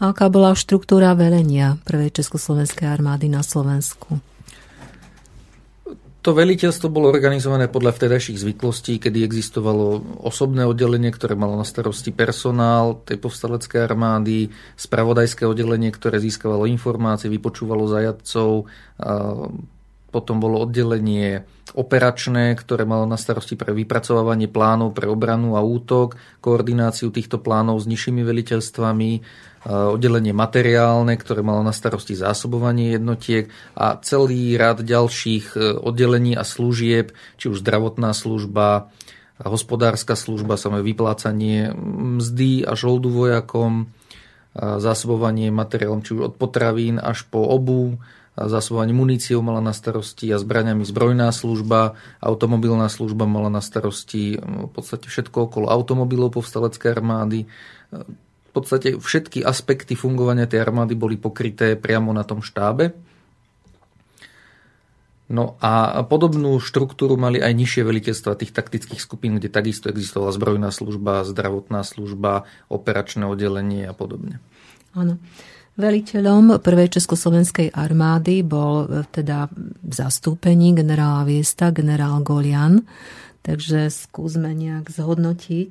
A 0.00 0.12
aká 0.12 0.32
bola 0.32 0.56
štruktúra 0.56 1.12
velenia 1.12 1.76
prvej 1.84 2.14
Československej 2.14 2.88
armády 2.88 3.28
na 3.28 3.44
Slovensku? 3.44 4.22
To 6.24 6.32
veliteľstvo 6.32 6.88
bolo 6.88 7.12
organizované 7.12 7.68
podľa 7.68 8.00
vtedajších 8.00 8.40
zvyklostí, 8.40 8.96
kedy 8.96 9.28
existovalo 9.28 10.00
osobné 10.24 10.64
oddelenie, 10.64 11.12
ktoré 11.12 11.36
malo 11.36 11.52
na 11.52 11.68
starosti 11.68 12.16
personál 12.16 12.96
tej 13.04 13.20
povstaleckej 13.20 13.84
armády, 13.84 14.48
spravodajské 14.72 15.44
oddelenie, 15.44 15.92
ktoré 15.92 16.16
získavalo 16.24 16.64
informácie, 16.64 17.28
vypočúvalo 17.28 17.84
zajadcov, 17.92 18.64
potom 20.08 20.36
bolo 20.40 20.64
oddelenie 20.64 21.44
operačné, 21.76 22.56
ktoré 22.56 22.88
malo 22.88 23.04
na 23.04 23.20
starosti 23.20 23.58
pre 23.58 23.76
vypracovávanie 23.76 24.46
plánov 24.46 24.94
pre 24.94 25.10
obranu 25.10 25.58
a 25.58 25.62
útok, 25.66 26.16
koordináciu 26.40 27.12
týchto 27.12 27.36
plánov 27.42 27.82
s 27.82 27.90
nižšími 27.90 28.24
veliteľstvami, 28.24 29.10
oddelenie 29.64 30.36
materiálne, 30.36 31.16
ktoré 31.16 31.40
malo 31.40 31.64
na 31.64 31.72
starosti 31.72 32.12
zásobovanie 32.12 33.00
jednotiek 33.00 33.48
a 33.72 33.96
celý 34.04 34.60
rad 34.60 34.84
ďalších 34.84 35.56
eh, 35.56 35.72
oddelení 35.74 36.36
a 36.36 36.44
služieb, 36.44 37.16
či 37.40 37.48
už 37.48 37.64
zdravotná 37.64 38.12
služba, 38.12 38.92
hospodárska 39.40 40.14
služba, 40.14 40.54
samé 40.54 40.84
vyplácanie 40.86 41.74
mzdy 42.22 42.62
a 42.62 42.78
žoldu 42.78 43.10
vojakom, 43.10 43.90
zásobovanie 44.54 45.50
materiálom, 45.50 46.06
či 46.06 46.14
už 46.14 46.20
od 46.30 46.34
potravín 46.38 47.02
až 47.02 47.26
po 47.26 47.42
obu, 47.42 47.98
zásobovanie 48.38 48.94
muníciou 48.94 49.42
mala 49.42 49.58
na 49.58 49.74
starosti 49.74 50.30
a 50.30 50.38
zbraniami 50.38 50.86
zbrojná 50.86 51.30
služba, 51.34 51.98
automobilná 52.22 52.86
služba 52.86 53.26
mala 53.26 53.50
na 53.50 53.58
starosti 53.58 54.38
v 54.38 54.70
podstate 54.70 55.10
všetko 55.10 55.50
okolo 55.50 55.66
automobilov 55.70 56.38
povstaleckej 56.38 56.94
armády, 56.94 57.50
podstate 58.54 58.88
všetky 58.94 59.42
aspekty 59.42 59.98
fungovania 59.98 60.46
tej 60.46 60.62
armády 60.62 60.94
boli 60.94 61.18
pokryté 61.18 61.74
priamo 61.74 62.14
na 62.14 62.22
tom 62.22 62.38
štábe. 62.38 62.94
No 65.24 65.56
a 65.58 66.04
podobnú 66.04 66.60
štruktúru 66.60 67.16
mali 67.16 67.40
aj 67.40 67.52
nižšie 67.56 67.82
veliteľstva 67.82 68.36
tých 68.36 68.52
taktických 68.52 69.00
skupín, 69.00 69.40
kde 69.40 69.48
takisto 69.48 69.88
existovala 69.88 70.36
zbrojná 70.36 70.68
služba, 70.68 71.24
zdravotná 71.24 71.80
služba, 71.80 72.44
operačné 72.68 73.24
oddelenie 73.24 73.88
a 73.88 73.96
podobne. 73.96 74.38
Áno. 74.92 75.16
Veliteľom 75.74 76.62
prvej 76.62 76.86
československej 76.86 77.74
armády 77.74 78.46
bol 78.46 78.86
e, 78.86 79.02
teda 79.10 79.50
v 79.82 79.90
zastúpení 79.90 80.70
generála 80.70 81.26
Viesta, 81.26 81.74
generál 81.74 82.22
Golian. 82.22 82.86
Takže 83.42 83.90
skúsme 83.90 84.54
nejak 84.54 84.86
zhodnotiť 84.94 85.70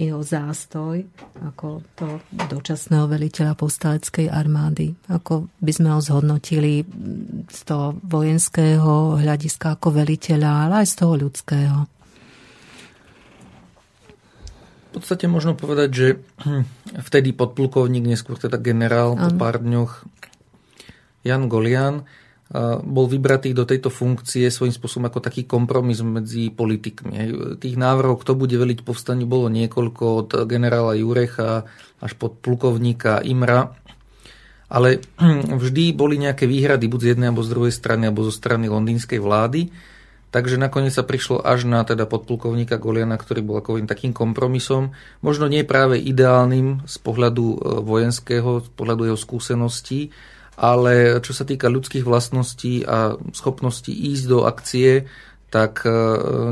jeho 0.00 0.24
zástoj 0.24 1.04
ako 1.44 1.84
to 1.92 2.08
dočasného 2.48 3.04
veliteľa 3.04 3.52
povstaleckej 3.52 4.32
armády. 4.32 4.96
Ako 5.12 5.52
by 5.60 5.72
sme 5.76 5.88
ho 5.92 6.00
zhodnotili 6.00 6.80
z 7.52 7.60
toho 7.68 7.92
vojenského 8.00 9.20
hľadiska 9.20 9.76
ako 9.76 10.00
veliteľa, 10.00 10.50
ale 10.68 10.74
aj 10.84 10.88
z 10.88 10.94
toho 10.96 11.14
ľudského. 11.20 11.78
V 14.90 14.98
podstate 14.98 15.28
možno 15.28 15.52
povedať, 15.54 15.90
že 15.92 16.08
vtedy 17.12 17.36
podplukovník, 17.36 18.08
neskôr 18.08 18.40
teda 18.40 18.56
generál 18.56 19.20
po 19.20 19.28
pár 19.36 19.60
dňoch 19.60 20.08
Jan 21.28 21.52
Golian 21.52 22.08
bol 22.82 23.06
vybratý 23.06 23.54
do 23.54 23.62
tejto 23.62 23.94
funkcie 23.94 24.50
svojím 24.50 24.74
spôsobom 24.74 25.06
ako 25.06 25.22
taký 25.22 25.46
kompromis 25.46 26.02
medzi 26.02 26.50
politikmi. 26.50 27.14
Tých 27.62 27.76
návrhov, 27.78 28.26
kto 28.26 28.34
bude 28.34 28.58
veliť 28.58 28.82
povstaniu, 28.82 29.22
bolo 29.30 29.46
niekoľko 29.46 30.04
od 30.26 30.30
generála 30.50 30.98
Jurecha 30.98 31.62
až 32.02 32.12
pod 32.18 32.42
plukovníka 32.42 33.22
Imra. 33.22 33.78
Ale 34.66 34.98
vždy 35.62 35.94
boli 35.94 36.18
nejaké 36.18 36.50
výhrady 36.50 36.90
buď 36.90 37.00
z 37.00 37.08
jednej 37.14 37.30
alebo 37.30 37.46
z 37.46 37.52
druhej 37.54 37.74
strany 37.74 38.10
alebo 38.10 38.26
zo 38.26 38.34
strany 38.34 38.66
londýnskej 38.66 39.22
vlády. 39.22 39.70
Takže 40.30 40.62
nakoniec 40.62 40.94
sa 40.94 41.06
prišlo 41.06 41.42
až 41.42 41.66
na 41.66 41.82
teda 41.82 42.06
podplukovníka 42.06 42.78
Goliana, 42.78 43.18
ktorý 43.18 43.42
bol 43.42 43.58
ako 43.58 43.82
takým 43.82 44.14
kompromisom. 44.14 44.94
Možno 45.26 45.50
nie 45.50 45.66
práve 45.66 45.98
ideálnym 45.98 46.86
z 46.86 46.96
pohľadu 47.02 47.46
e, 47.50 47.56
vojenského, 47.82 48.62
z 48.62 48.70
pohľadu 48.78 49.10
jeho 49.10 49.18
skúseností, 49.18 50.14
ale 50.60 51.24
čo 51.24 51.32
sa 51.32 51.48
týka 51.48 51.72
ľudských 51.72 52.04
vlastností 52.04 52.84
a 52.84 53.16
schopností 53.32 53.96
ísť 53.96 54.24
do 54.28 54.44
akcie, 54.44 55.08
tak 55.48 55.88
e, 55.88 55.90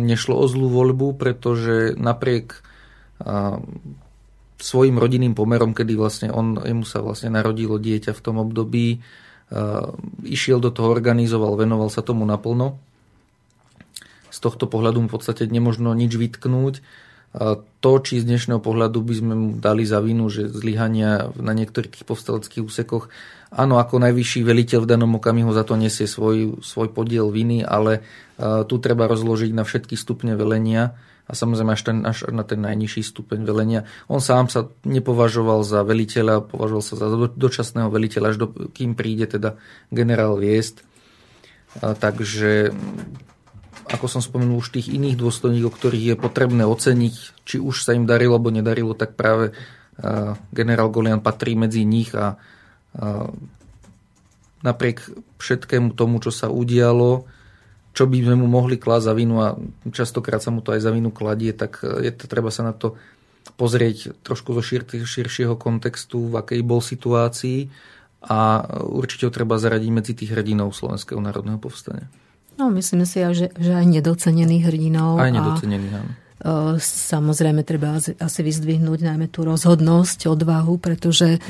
nešlo 0.01 0.40
o 0.40 0.48
zlú 0.48 0.72
voľbu, 0.72 1.20
pretože 1.20 1.93
napriek 2.01 2.56
e, 2.56 2.60
svojim 4.56 4.97
rodinným 4.97 5.36
pomerom, 5.36 5.76
kedy 5.76 5.93
vlastne 5.94 6.28
on, 6.32 6.56
jemu 6.56 6.89
sa 6.89 7.05
vlastne 7.05 7.36
narodilo 7.36 7.76
dieťa 7.76 8.16
v 8.16 8.24
tom 8.24 8.40
období, 8.40 8.97
e, 8.97 8.98
išiel 10.24 10.56
do 10.59 10.72
toho, 10.72 10.89
organizoval, 10.89 11.60
venoval 11.60 11.93
sa 11.93 12.01
tomu 12.01 12.24
naplno. 12.24 12.80
Z 14.32 14.40
tohto 14.40 14.64
pohľadu 14.64 15.05
v 15.05 15.12
podstate 15.12 15.44
nemožno 15.44 15.93
nič 15.93 16.16
vytknúť. 16.16 16.80
To, 17.85 17.93
či 18.01 18.24
z 18.24 18.24
dnešného 18.24 18.60
pohľadu 18.60 19.05
by 19.05 19.14
sme 19.20 19.35
mu 19.36 19.48
dali 19.60 19.85
za 19.85 20.01
vinu, 20.01 20.32
že 20.32 20.48
zlyhania 20.48 21.28
na 21.36 21.52
niektorých 21.52 21.93
tých 21.93 22.06
povstaleckých 22.09 22.64
úsekoch 22.64 23.12
Áno, 23.48 23.80
ako 23.80 23.96
najvyšší 23.96 24.44
veliteľ 24.44 24.84
v 24.84 24.90
danom 24.92 25.16
okamihu 25.16 25.48
za 25.56 25.64
to 25.64 25.80
nesie 25.80 26.04
svoj, 26.04 26.60
svoj 26.60 26.92
podiel 26.92 27.32
viny, 27.32 27.64
ale 27.64 28.04
uh, 28.04 28.60
tu 28.68 28.76
treba 28.76 29.08
rozložiť 29.08 29.56
na 29.56 29.64
všetky 29.64 29.96
stupne 29.96 30.36
velenia 30.36 31.00
a 31.24 31.32
samozrejme 31.32 31.72
až, 31.72 31.82
ten, 31.88 31.96
až 32.04 32.28
na 32.28 32.44
ten 32.44 32.60
najnižší 32.60 33.00
stupeň 33.00 33.48
velenia. 33.48 33.88
On 34.04 34.20
sám 34.20 34.52
sa 34.52 34.68
nepovažoval 34.84 35.64
za 35.64 35.80
veliteľa, 35.80 36.44
považoval 36.44 36.84
sa 36.84 36.94
za 37.00 37.08
do, 37.08 37.28
dočasného 37.28 37.88
veliteľa, 37.88 38.26
až 38.32 38.36
do, 38.36 38.46
kým 38.52 38.92
príde 38.92 39.24
teda 39.24 39.56
generál 39.88 40.36
Viest. 40.36 40.84
Uh, 41.80 41.96
takže 41.96 42.76
ako 43.88 44.12
som 44.12 44.20
spomenul, 44.20 44.60
už 44.60 44.76
tých 44.76 44.92
iných 44.92 45.16
dôstojníkov, 45.16 45.72
ktorých 45.72 46.04
je 46.12 46.16
potrebné 46.20 46.68
oceniť, 46.68 47.14
či 47.48 47.56
už 47.56 47.80
sa 47.80 47.96
im 47.96 48.04
darilo 48.04 48.36
alebo 48.36 48.52
nedarilo, 48.52 48.92
tak 48.92 49.16
práve 49.16 49.56
uh, 49.56 50.36
generál 50.52 50.92
Golian 50.92 51.24
patrí 51.24 51.56
medzi 51.56 51.88
nich 51.88 52.12
a 52.12 52.36
napriek 54.62 55.05
všetkému 55.39 55.94
tomu, 55.94 56.19
čo 56.19 56.35
sa 56.35 56.51
udialo, 56.51 57.27
čo 57.94 58.05
by 58.06 58.19
sme 58.23 58.36
mu 58.39 58.47
mohli 58.47 58.78
klásť 58.78 59.05
za 59.10 59.15
vinu 59.15 59.43
a 59.43 59.59
častokrát 59.90 60.39
sa 60.39 60.55
mu 60.55 60.62
to 60.62 60.74
aj 60.74 60.82
za 60.82 60.90
vinu 60.94 61.10
kladie, 61.10 61.51
tak 61.51 61.82
je 61.82 62.10
to, 62.15 62.31
treba 62.31 62.55
sa 62.55 62.66
na 62.66 62.74
to 62.74 62.94
pozrieť 63.59 64.15
trošku 64.23 64.55
zo 64.55 64.62
šir, 64.62 64.86
širšieho 64.86 65.59
kontextu, 65.59 66.31
v 66.31 66.39
akej 66.39 66.60
bol 66.62 66.78
situácii 66.78 67.70
a 68.23 68.66
určite 68.82 69.31
ho 69.31 69.32
treba 69.35 69.59
zaradiť 69.59 69.90
medzi 69.94 70.12
tých 70.15 70.35
hrdinov 70.35 70.74
Slovenského 70.74 71.19
národného 71.23 71.59
povstania. 71.59 72.06
No, 72.59 72.66
myslím 72.74 73.06
si, 73.06 73.23
že, 73.23 73.55
že 73.55 73.73
aj 73.78 73.86
nedocenených 73.86 74.66
hrdinov. 74.66 75.23
Aj 75.23 75.31
nedocenených, 75.31 75.94
áno. 75.94 76.12
Samozrejme, 76.78 77.66
treba 77.66 77.98
asi 77.98 78.40
vyzdvihnúť 78.47 79.02
najmä 79.02 79.27
tú 79.27 79.43
rozhodnosť, 79.43 80.31
odvahu, 80.31 80.78
pretože 80.78 81.43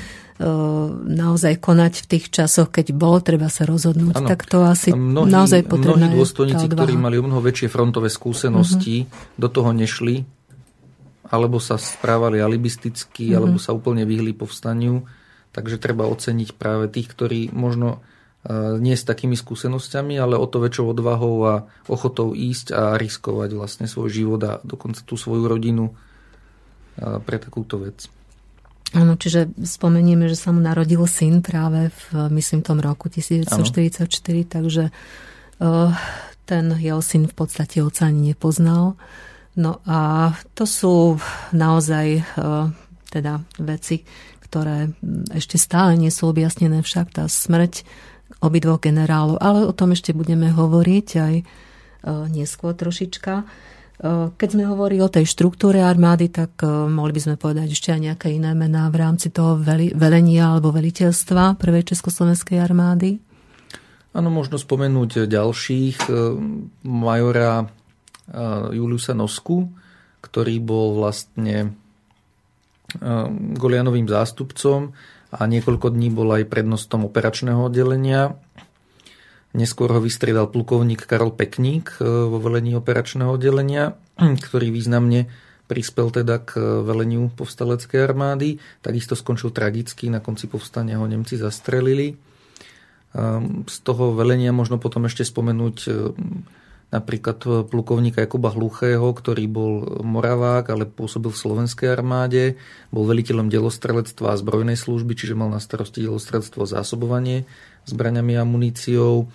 naozaj 1.04 1.58
konať 1.58 2.06
v 2.06 2.06
tých 2.06 2.24
časoch, 2.30 2.70
keď 2.70 2.94
bolo 2.94 3.18
treba 3.18 3.50
sa 3.50 3.66
rozhodnúť, 3.66 4.22
ano. 4.22 4.28
tak 4.30 4.46
to 4.46 4.62
asi 4.62 4.94
mnohí, 4.94 5.26
naozaj 5.26 5.66
potrebné. 5.66 6.14
Mnohí 6.14 6.22
dôstojníci, 6.22 6.66
ktorí 6.70 6.94
mali 6.94 7.18
o 7.18 7.26
mnoho 7.26 7.42
väčšie 7.42 7.66
frontové 7.66 8.06
skúsenosti, 8.06 9.04
uh-huh. 9.04 9.34
do 9.34 9.48
toho 9.50 9.74
nešli, 9.74 10.22
alebo 11.26 11.58
sa 11.58 11.74
správali 11.74 12.38
alibisticky, 12.38 13.34
uh-huh. 13.34 13.36
alebo 13.42 13.58
sa 13.58 13.74
úplne 13.74 14.06
vyhli 14.06 14.30
povstaniu. 14.30 15.04
Takže 15.50 15.76
treba 15.76 16.06
oceniť 16.06 16.54
práve 16.54 16.86
tých, 16.86 17.10
ktorí 17.10 17.50
možno 17.50 17.98
nie 18.78 18.94
s 18.94 19.02
takými 19.02 19.34
skúsenosťami, 19.34 20.14
ale 20.14 20.38
o 20.38 20.46
to 20.46 20.62
väčšou 20.62 20.94
odvahou 20.94 21.36
a 21.44 21.54
ochotou 21.90 22.32
ísť 22.32 22.70
a 22.70 22.82
riskovať 22.94 23.50
vlastne 23.58 23.86
svoj 23.90 24.08
život 24.08 24.40
a 24.46 24.52
dokonca 24.62 25.02
tú 25.02 25.18
svoju 25.18 25.44
rodinu 25.50 25.92
pre 26.98 27.36
takúto 27.42 27.82
vec. 27.82 28.06
Áno, 28.96 29.20
čiže 29.20 29.52
spomenieme, 29.60 30.32
že 30.32 30.38
sa 30.38 30.48
mu 30.48 30.64
narodil 30.64 31.04
syn 31.04 31.44
práve 31.44 31.92
v, 31.92 32.32
myslím, 32.32 32.64
tom 32.64 32.80
roku 32.80 33.12
1944, 33.12 34.00
ano. 34.08 34.48
takže 34.48 34.84
uh, 35.60 35.92
ten 36.48 36.72
jeho 36.80 37.04
syn 37.04 37.28
v 37.28 37.34
podstate 37.36 37.84
oca 37.84 38.08
ani 38.08 38.32
nepoznal. 38.32 38.96
No 39.60 39.84
a 39.84 40.32
to 40.56 40.64
sú 40.64 41.20
naozaj 41.52 42.24
uh, 42.40 42.72
teda 43.12 43.44
veci, 43.60 44.08
ktoré 44.48 44.88
ešte 45.36 45.60
stále 45.60 45.92
nie 46.00 46.08
sú 46.08 46.32
objasnené, 46.32 46.80
však 46.80 47.12
tá 47.12 47.28
smrť 47.28 47.84
obidvoch 48.38 48.78
generálov, 48.78 49.42
ale 49.42 49.66
o 49.66 49.74
tom 49.74 49.94
ešte 49.94 50.14
budeme 50.14 50.54
hovoriť 50.54 51.08
aj 51.18 51.34
e, 51.38 51.44
neskôr 52.30 52.70
trošička. 52.74 53.32
E, 53.42 53.44
keď 54.38 54.48
sme 54.54 54.64
hovorili 54.70 55.02
o 55.02 55.10
tej 55.10 55.26
štruktúre 55.26 55.82
armády, 55.82 56.30
tak 56.30 56.62
e, 56.62 56.70
mohli 56.70 57.18
by 57.18 57.20
sme 57.22 57.34
povedať 57.34 57.74
ešte 57.74 57.90
aj 57.90 58.00
nejaké 58.00 58.28
iné 58.30 58.54
mená 58.54 58.86
v 58.94 59.02
rámci 59.02 59.34
toho 59.34 59.58
velenia 59.94 60.54
alebo 60.54 60.70
veliteľstva 60.70 61.58
prvej 61.58 61.94
Československej 61.94 62.58
armády. 62.62 63.18
Áno, 64.14 64.30
možno 64.32 64.56
spomenúť 64.56 65.28
ďalších. 65.28 66.10
Majora 66.82 67.68
Juliusa 68.72 69.12
Nosku, 69.12 69.68
ktorý 70.24 70.58
bol 70.64 70.96
vlastne 70.96 71.76
Golianovým 73.54 74.08
zástupcom 74.08 74.96
a 75.28 75.44
niekoľko 75.44 75.92
dní 75.92 76.08
bol 76.08 76.32
aj 76.32 76.48
prednostom 76.48 77.04
operačného 77.04 77.68
oddelenia. 77.68 78.36
Neskôr 79.52 79.92
ho 79.92 80.00
vystriedal 80.00 80.48
plukovník 80.48 81.04
Karol 81.08 81.32
Pekník 81.32 82.00
vo 82.04 82.38
velení 82.40 82.76
operačného 82.76 83.36
oddelenia, 83.36 83.96
ktorý 84.48 84.72
významne 84.72 85.28
prispel 85.68 86.08
teda 86.08 86.40
k 86.40 86.56
veleniu 86.80 87.28
povstaleckej 87.36 88.00
armády. 88.00 88.56
Takisto 88.80 89.12
skončil 89.12 89.52
tragicky, 89.52 90.08
na 90.08 90.24
konci 90.24 90.48
povstania 90.48 90.96
ho 90.96 91.04
Nemci 91.04 91.36
zastrelili. 91.36 92.16
Z 93.68 93.76
toho 93.84 94.16
velenia 94.16 94.52
možno 94.52 94.80
potom 94.80 95.04
ešte 95.04 95.28
spomenúť 95.28 95.76
napríklad 96.88 97.68
plukovníka 97.68 98.24
Jakuba 98.24 98.48
Hluchého, 98.48 99.12
ktorý 99.12 99.44
bol 99.44 100.00
Moravák, 100.00 100.72
ale 100.72 100.88
pôsobil 100.88 101.28
v 101.28 101.40
slovenskej 101.40 101.92
armáde, 101.92 102.56
bol 102.88 103.04
veliteľom 103.04 103.52
delostrelectva 103.52 104.32
a 104.32 104.40
zbrojnej 104.40 104.76
služby, 104.76 105.12
čiže 105.12 105.36
mal 105.36 105.52
na 105.52 105.60
starosti 105.60 106.00
delostrelectvo 106.00 106.64
a 106.64 106.72
zásobovanie 106.80 107.44
zbraňami 107.84 108.40
a 108.40 108.44
muníciou. 108.48 109.28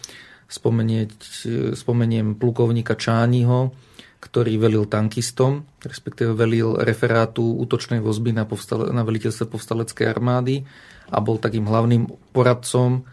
Spomeniem 1.73 2.37
plukovníka 2.37 2.97
Čányho, 2.97 3.73
ktorý 4.17 4.55
velil 4.55 4.85
tankistom, 4.89 5.67
respektíve 5.83 6.33
velil 6.33 6.79
referátu 6.79 7.43
útočnej 7.59 7.99
vozby 7.99 8.31
na, 8.31 8.49
povstale, 8.49 8.89
na 8.93 9.03
veliteľstve 9.03 9.51
povstaleckej 9.51 10.05
armády 10.09 10.63
a 11.11 11.19
bol 11.19 11.37
takým 11.37 11.67
hlavným 11.67 12.07
poradcom, 12.31 13.03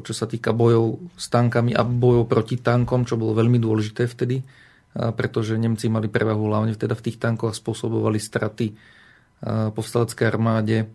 čo 0.00 0.12
sa 0.16 0.24
týka 0.24 0.56
bojov 0.56 1.12
s 1.12 1.28
tankami 1.28 1.76
a 1.76 1.84
bojov 1.84 2.24
proti 2.24 2.56
tankom, 2.56 3.04
čo 3.04 3.20
bolo 3.20 3.36
veľmi 3.36 3.60
dôležité 3.60 4.08
vtedy, 4.08 4.40
pretože 4.96 5.60
Nemci 5.60 5.92
mali 5.92 6.08
prevahu 6.08 6.48
hlavne 6.48 6.72
teda 6.72 6.96
v 6.96 7.04
tých 7.04 7.20
tankoch 7.20 7.52
spôsobovali 7.52 8.16
straty 8.16 8.72
povstaleckej 9.76 10.24
armáde 10.24 10.88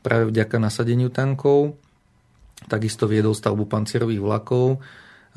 práve 0.00 0.32
vďaka 0.32 0.56
nasadeniu 0.56 1.12
tankov. 1.12 1.76
Takisto 2.64 3.04
viedol 3.04 3.36
stavbu 3.36 3.68
pancierových 3.68 4.24
vlakov 4.24 4.80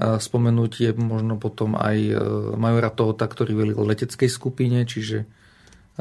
Spomenúť 0.02 0.72
je 0.82 0.91
možno 0.98 1.38
potom 1.38 1.78
aj 1.78 1.98
e, 2.02 2.14
majora 2.58 2.90
Tohota, 2.90 3.30
ktorý 3.30 3.54
velil 3.54 3.78
leteckej 3.78 4.26
skupine, 4.26 4.90
čiže 4.90 5.22
e, 5.22 5.26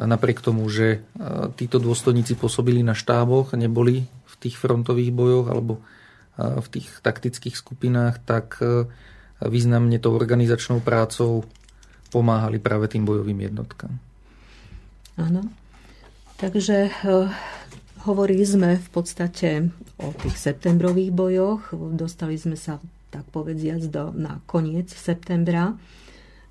napriek 0.01 0.41
tomu, 0.41 0.65
že 0.73 0.89
e, 0.97 0.99
títo 1.61 1.77
dôstojníci 1.77 2.41
pôsobili 2.41 2.81
na 2.81 2.97
štáboch, 2.97 3.53
neboli 3.53 4.09
v 4.09 4.35
tých 4.41 4.57
frontových 4.57 5.13
bojoch 5.13 5.47
alebo 5.53 5.85
v 6.39 6.67
tých 6.73 6.89
taktických 7.05 7.57
skupinách, 7.57 8.25
tak 8.25 8.59
významne 9.43 9.99
tou 10.01 10.17
organizačnou 10.17 10.81
prácou 10.81 11.45
pomáhali 12.09 12.61
práve 12.61 12.89
tým 12.89 13.05
bojovým 13.05 13.53
jednotkám. 13.53 13.93
Áno. 15.21 15.45
Takže 16.41 16.91
hovorili 18.03 18.43
sme 18.43 18.81
v 18.81 18.89
podstate 18.91 19.71
o 20.01 20.11
tých 20.11 20.37
septembrových 20.37 21.15
bojoch. 21.15 21.71
Dostali 21.95 22.35
sme 22.35 22.59
sa 22.59 22.83
tak 23.13 23.29
povediac 23.31 23.83
do, 23.93 24.11
na 24.17 24.41
koniec 24.49 24.91
septembra. 24.91 25.77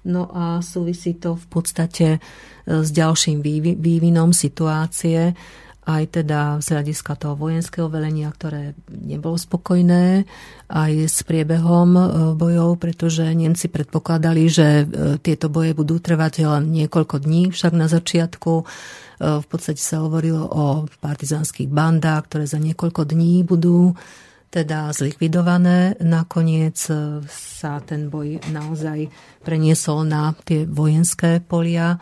No 0.02 0.30
a 0.34 0.62
súvisí 0.66 1.18
to 1.18 1.38
v 1.38 1.46
podstate 1.50 2.08
e, 2.18 2.20
s 2.66 2.90
ďalším 2.90 3.42
vývinom 3.78 4.34
situácie, 4.34 5.34
aj 5.82 6.22
teda 6.22 6.62
z 6.62 6.78
hľadiska 6.78 7.18
toho 7.18 7.34
vojenského 7.34 7.90
velenia, 7.90 8.30
ktoré 8.30 8.78
nebolo 8.90 9.34
spokojné, 9.34 10.30
aj 10.70 10.92
s 11.10 11.26
priebehom 11.26 11.90
e, 11.98 12.04
bojov, 12.38 12.78
pretože 12.78 13.26
Nemci 13.34 13.66
predpokladali, 13.66 14.44
že 14.46 14.68
e, 14.82 14.86
tieto 15.18 15.50
boje 15.50 15.74
budú 15.74 15.98
trvať 15.98 16.46
len 16.46 16.70
niekoľko 16.70 17.26
dní, 17.26 17.50
však 17.50 17.74
na 17.74 17.90
začiatku. 17.90 18.54
V 19.22 19.46
podstate 19.46 19.78
sa 19.78 20.02
hovorilo 20.02 20.50
o 20.50 20.90
partizánskych 20.98 21.70
bandách, 21.70 22.26
ktoré 22.26 22.50
za 22.50 22.58
niekoľko 22.58 23.06
dní 23.06 23.46
budú 23.46 23.94
teda 24.52 24.92
zlikvidované. 24.92 25.96
Nakoniec 26.04 26.76
e, 26.92 27.24
sa 27.32 27.80
ten 27.80 28.12
boj 28.12 28.44
naozaj 28.52 29.08
preniesol 29.42 30.04
na 30.04 30.36
tie 30.44 30.68
vojenské 30.68 31.40
polia, 31.40 31.96
e, 31.96 32.00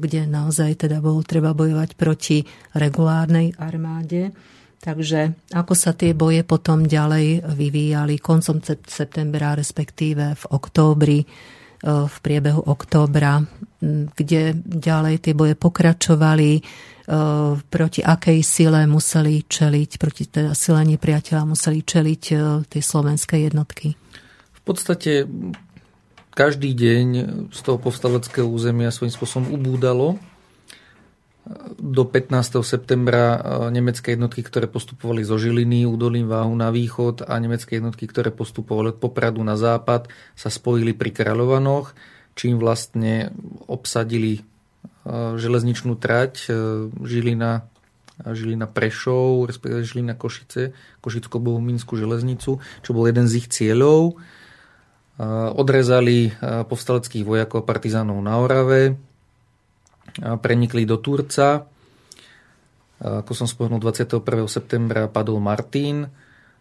kde 0.00 0.24
naozaj 0.24 0.88
teda 0.88 1.04
bolo 1.04 1.20
treba 1.20 1.52
bojovať 1.52 1.90
proti 1.94 2.40
regulárnej 2.72 3.52
armáde. 3.60 4.32
Takže 4.80 5.52
ako 5.52 5.72
sa 5.76 5.92
tie 5.92 6.16
boje 6.16 6.44
potom 6.44 6.88
ďalej 6.88 7.44
vyvíjali 7.52 8.20
koncom 8.20 8.64
septembra, 8.84 9.52
respektíve 9.52 10.40
v 10.40 10.44
októbri, 10.56 11.20
e, 11.20 11.26
v 11.84 12.16
priebehu 12.24 12.64
októbra, 12.64 13.44
kde 14.16 14.56
ďalej 14.64 15.20
tie 15.20 15.36
boje 15.36 15.52
pokračovali, 15.52 16.64
proti 17.68 18.00
akej 18.00 18.40
sile 18.40 18.88
museli 18.88 19.44
čeliť, 19.44 19.90
proti 20.00 20.24
teda 20.24 20.56
sile 20.56 20.88
nepriateľa 20.96 21.42
museli 21.44 21.84
čeliť 21.84 22.22
eh, 22.32 22.38
tej 22.64 22.82
slovenskej 22.82 23.52
jednotky? 23.52 23.92
V 24.56 24.60
podstate 24.64 25.28
každý 26.32 26.72
deň 26.72 27.06
z 27.52 27.60
toho 27.60 27.76
povstaleckého 27.76 28.48
územia 28.48 28.88
svojím 28.88 29.12
spôsobom 29.12 29.52
ubúdalo. 29.52 30.16
Do 31.76 32.08
15. 32.08 32.64
septembra 32.64 33.36
eh, 33.36 33.40
nemecké 33.68 34.16
jednotky, 34.16 34.40
ktoré 34.40 34.64
postupovali 34.64 35.28
zo 35.28 35.36
Žiliny, 35.36 35.84
údolím 35.84 36.24
Váhu 36.24 36.56
na 36.56 36.72
východ 36.72 37.28
a 37.28 37.36
nemecké 37.36 37.84
jednotky, 37.84 38.08
ktoré 38.08 38.32
postupovali 38.32 38.96
od 38.96 38.98
Popradu 38.98 39.44
na 39.44 39.60
západ, 39.60 40.08
sa 40.32 40.48
spojili 40.48 40.96
pri 40.96 41.12
Kráľovanoch, 41.12 41.92
čím 42.32 42.56
vlastne 42.56 43.28
obsadili 43.68 44.40
Eh, 44.40 44.53
železničnú 45.12 46.00
trať 46.00 46.48
eh, 46.48 46.54
Žilina, 47.04 47.68
Žilina 48.24 48.64
Prešov, 48.64 49.44
respektíve 49.52 49.84
Žilina 49.84 50.14
Košice, 50.16 50.72
Košicko-Bohumínsku 51.04 51.98
železnicu, 52.00 52.58
čo 52.58 52.90
bol 52.96 53.04
jeden 53.04 53.28
z 53.28 53.44
ich 53.44 53.48
cieľov. 53.52 54.16
Eh, 54.16 55.24
odrezali 55.54 56.32
povstaleckých 56.40 57.24
vojakov 57.24 57.62
a 57.62 57.68
partizánov 57.68 58.18
na 58.24 58.40
Orave, 58.40 58.96
prenikli 60.14 60.86
do 60.86 61.02
Turca. 61.02 61.66
Ako 63.02 63.34
som 63.34 63.50
spomenul, 63.50 63.82
21. 63.82 64.22
septembra 64.46 65.10
padol 65.10 65.42
Martin. 65.42 66.06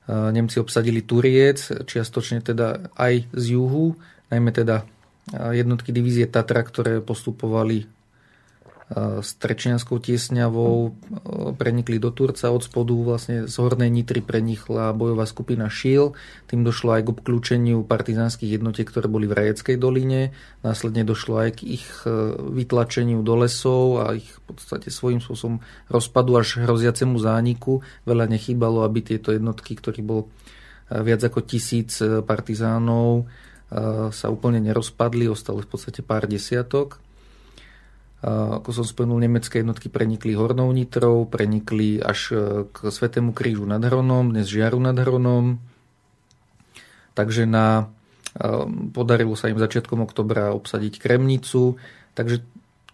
Nemci 0.09 0.57
obsadili 0.57 1.05
Turiec, 1.05 1.85
čiastočne 1.85 2.41
teda 2.41 2.91
aj 2.97 3.29
z 3.29 3.43
juhu, 3.53 3.93
najmä 4.33 4.49
teda 4.49 4.89
jednotky 5.53 5.93
divízie 5.93 6.25
Tatra, 6.25 6.65
ktoré 6.65 6.97
postupovali 6.99 7.85
s 8.93 9.29
Trečianskou 9.41 9.97
tiesňavou 9.97 10.75
e, 10.85 10.89
prenikli 11.57 11.97
do 11.97 12.13
Turca 12.13 12.53
od 12.53 12.61
spodu, 12.61 12.93
vlastne 12.93 13.49
z 13.49 13.55
Hornej 13.57 13.89
Nitry 13.89 14.21
prenikla 14.21 14.93
bojová 14.93 15.25
skupina 15.25 15.65
Šil, 15.65 16.13
tým 16.45 16.61
došlo 16.61 16.93
aj 16.93 17.01
k 17.01 17.11
obklúčeniu 17.17 17.81
partizánskych 17.89 18.61
jednotiek, 18.61 18.85
ktoré 18.85 19.09
boli 19.09 19.25
v 19.25 19.33
Rajeckej 19.33 19.81
doline, 19.81 20.37
následne 20.61 21.01
došlo 21.01 21.41
aj 21.41 21.49
k 21.57 21.81
ich 21.81 21.87
e, 22.05 22.37
vytlačeniu 22.37 23.25
do 23.25 23.33
lesov 23.41 24.05
a 24.05 24.13
ich 24.13 24.29
v 24.29 24.41
podstate 24.53 24.93
svojím 24.93 25.25
spôsobom 25.25 25.57
rozpadu 25.89 26.37
až 26.37 26.61
hroziacemu 26.61 27.17
zániku. 27.17 27.81
Veľa 28.05 28.29
nechýbalo, 28.29 28.85
aby 28.85 29.01
tieto 29.01 29.33
jednotky, 29.33 29.73
ktorý 29.73 30.05
bol 30.05 30.21
e, 30.23 31.01
viac 31.01 31.25
ako 31.25 31.41
tisíc 31.41 31.97
partizánov, 32.23 33.25
sa 34.13 34.29
úplne 34.29 34.61
nerozpadli, 34.61 35.25
ostalo 35.25 35.65
v 35.65 35.69
podstate 35.73 36.05
pár 36.05 36.29
desiatok. 36.29 37.01
Ako 38.23 38.71
som 38.71 38.87
spomenul, 38.87 39.19
nemecké 39.19 39.59
jednotky 39.59 39.91
prenikli 39.91 40.31
Hornou 40.31 40.71
Nitrou, 40.71 41.27
prenikli 41.27 41.99
až 41.99 42.19
e, 42.31 42.35
k 42.71 42.77
Svetému 42.87 43.35
krížu 43.35 43.67
nad 43.67 43.83
Hronom, 43.83 44.31
dnes 44.31 44.47
Žiaru 44.47 44.79
nad 44.79 44.95
Hronom. 44.95 45.59
Takže 47.19 47.43
na, 47.43 47.91
e, 48.39 48.47
podarilo 48.95 49.35
sa 49.35 49.51
im 49.51 49.59
začiatkom 49.59 50.07
oktobra 50.07 50.55
obsadiť 50.55 51.03
Kremnicu. 51.03 51.75
Takže 52.15 52.47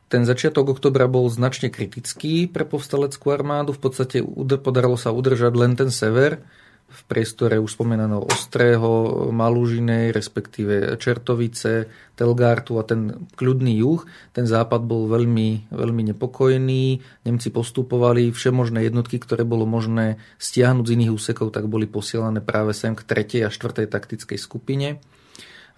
ten 0.10 0.26
začiatok 0.26 0.73
oktobra 0.73 1.06
bol 1.06 1.30
značne 1.30 1.69
kritický 1.69 2.49
pre 2.49 2.65
povstaleckú 2.65 3.30
armádu. 3.30 3.77
V 3.77 3.85
podstate 3.85 4.26
podarilo 4.65 4.97
sa 4.97 5.14
udržať 5.14 5.53
len 5.53 5.77
ten 5.77 5.93
sever, 5.93 6.41
v 6.90 7.02
priestore 7.06 7.61
už 7.61 7.78
spomínaného 7.78 8.26
Ostrého, 8.26 8.90
Malúžinej, 9.30 10.10
respektíve 10.10 10.98
Čertovice, 10.98 11.86
Telgártu 12.18 12.82
a 12.82 12.84
ten 12.84 13.30
kľudný 13.38 13.80
juh. 13.80 14.02
Ten 14.34 14.49
západ 14.49 14.84
bol 14.84 15.06
veľmi, 15.07 15.70
veľmi 15.70 16.02
nepokojný. 16.11 16.99
Nemci 17.24 17.48
postupovali, 17.53 18.34
všemožné 18.34 18.90
jednotky, 18.90 19.22
ktoré 19.22 19.45
bolo 19.45 19.70
možné 19.70 20.18
stiahnuť 20.41 20.86
z 20.90 20.94
iných 20.98 21.14
úsekov, 21.14 21.53
tak 21.53 21.70
boli 21.70 21.86
posielané 21.86 22.41
práve 22.41 22.74
sem 22.74 22.98
k 22.98 23.06
3. 23.06 23.45
a 23.45 23.49
4. 23.53 23.88
taktickej 23.88 24.40
skupine. 24.41 24.99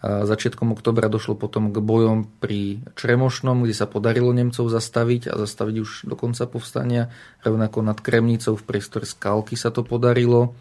A 0.01 0.25
začiatkom 0.25 0.73
oktobra 0.73 1.13
došlo 1.13 1.37
potom 1.37 1.69
k 1.69 1.77
bojom 1.77 2.25
pri 2.41 2.81
Čremošnom, 2.97 3.61
kde 3.61 3.77
sa 3.77 3.85
podarilo 3.85 4.33
Nemcov 4.33 4.65
zastaviť 4.65 5.29
a 5.29 5.37
zastaviť 5.37 5.75
už 5.77 6.09
do 6.09 6.17
konca 6.17 6.49
povstania. 6.49 7.13
Rovnako 7.45 7.85
nad 7.85 8.01
Kremnicou 8.01 8.57
v 8.57 8.65
priestore 8.65 9.05
Skalky 9.05 9.53
sa 9.53 9.69
to 9.69 9.85
podarilo 9.85 10.57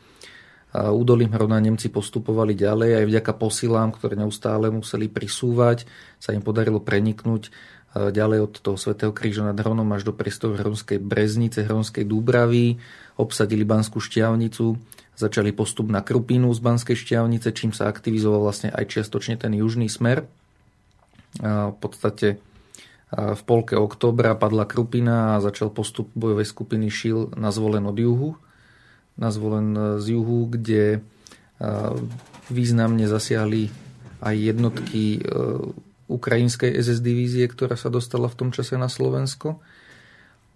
údolím 0.74 1.34
Hrona 1.34 1.58
Nemci 1.58 1.90
postupovali 1.90 2.54
ďalej 2.54 3.02
aj 3.02 3.04
vďaka 3.10 3.32
posilám, 3.34 3.90
ktoré 3.94 4.14
neustále 4.14 4.70
museli 4.70 5.10
prisúvať, 5.10 5.88
sa 6.22 6.30
im 6.30 6.42
podarilo 6.42 6.78
preniknúť 6.78 7.50
ďalej 7.90 8.38
od 8.46 8.54
toho 8.62 8.78
Svetého 8.78 9.10
kríža 9.10 9.42
nad 9.42 9.58
Hronom 9.58 9.90
až 9.90 10.06
do 10.06 10.14
priestoru 10.14 10.54
Hronskej 10.54 11.02
Breznice, 11.02 11.66
Hronskej 11.66 12.06
Dúbravy, 12.06 12.78
obsadili 13.18 13.66
Banskú 13.66 13.98
šťavnicu, 13.98 14.78
začali 15.18 15.50
postup 15.50 15.90
na 15.90 15.98
Krupínu 15.98 16.54
z 16.54 16.60
Banskej 16.62 16.94
šťavnice, 16.94 17.50
čím 17.50 17.74
sa 17.74 17.90
aktivizoval 17.90 18.46
vlastne 18.46 18.70
aj 18.70 18.94
čiastočne 18.94 19.42
ten 19.42 19.58
južný 19.58 19.90
smer. 19.90 20.22
V 21.42 21.76
podstate 21.82 22.38
v 23.10 23.42
polke 23.42 23.74
októbra 23.74 24.38
padla 24.38 24.70
Krupina 24.70 25.34
a 25.34 25.42
začal 25.42 25.74
postup 25.74 26.14
bojovej 26.14 26.46
skupiny 26.46 26.94
Šil 26.94 27.34
na 27.34 27.50
zvolen 27.50 27.82
od 27.90 27.98
juhu. 27.98 28.38
Na 29.20 29.28
zvolen 29.28 30.00
z 30.00 30.16
juhu, 30.16 30.48
kde 30.48 31.04
významne 32.48 33.04
zasiahli 33.04 33.68
aj 34.24 34.32
jednotky 34.32 35.20
ukrajinskej 36.10 36.74
SS 36.74 36.98
divízie, 36.98 37.46
ktorá 37.46 37.78
sa 37.78 37.86
dostala 37.86 38.26
v 38.26 38.38
tom 38.40 38.50
čase 38.50 38.74
na 38.74 38.90
Slovensko. 38.90 39.62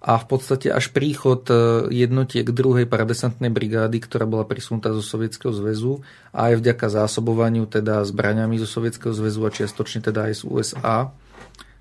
A 0.04 0.20
v 0.20 0.26
podstate 0.28 0.68
až 0.68 0.92
príchod 0.92 1.48
e, 1.48 1.88
jednotiek 1.88 2.44
druhej 2.44 2.84
paradesantnej 2.84 3.48
brigády, 3.48 4.04
ktorá 4.04 4.28
bola 4.28 4.44
prisunutá 4.44 4.92
zo 4.92 5.00
Sovietskeho 5.00 5.48
zväzu 5.48 6.04
a 6.28 6.52
aj 6.52 6.60
vďaka 6.60 6.92
zásobovaniu 6.92 7.64
teda 7.64 8.04
zbraňami 8.04 8.60
zo 8.60 8.68
Sovietskeho 8.68 9.16
zväzu 9.16 9.40
a 9.48 9.54
čiastočne 9.54 10.04
teda 10.04 10.28
aj 10.28 10.34
z 10.36 10.42
USA, 10.44 11.08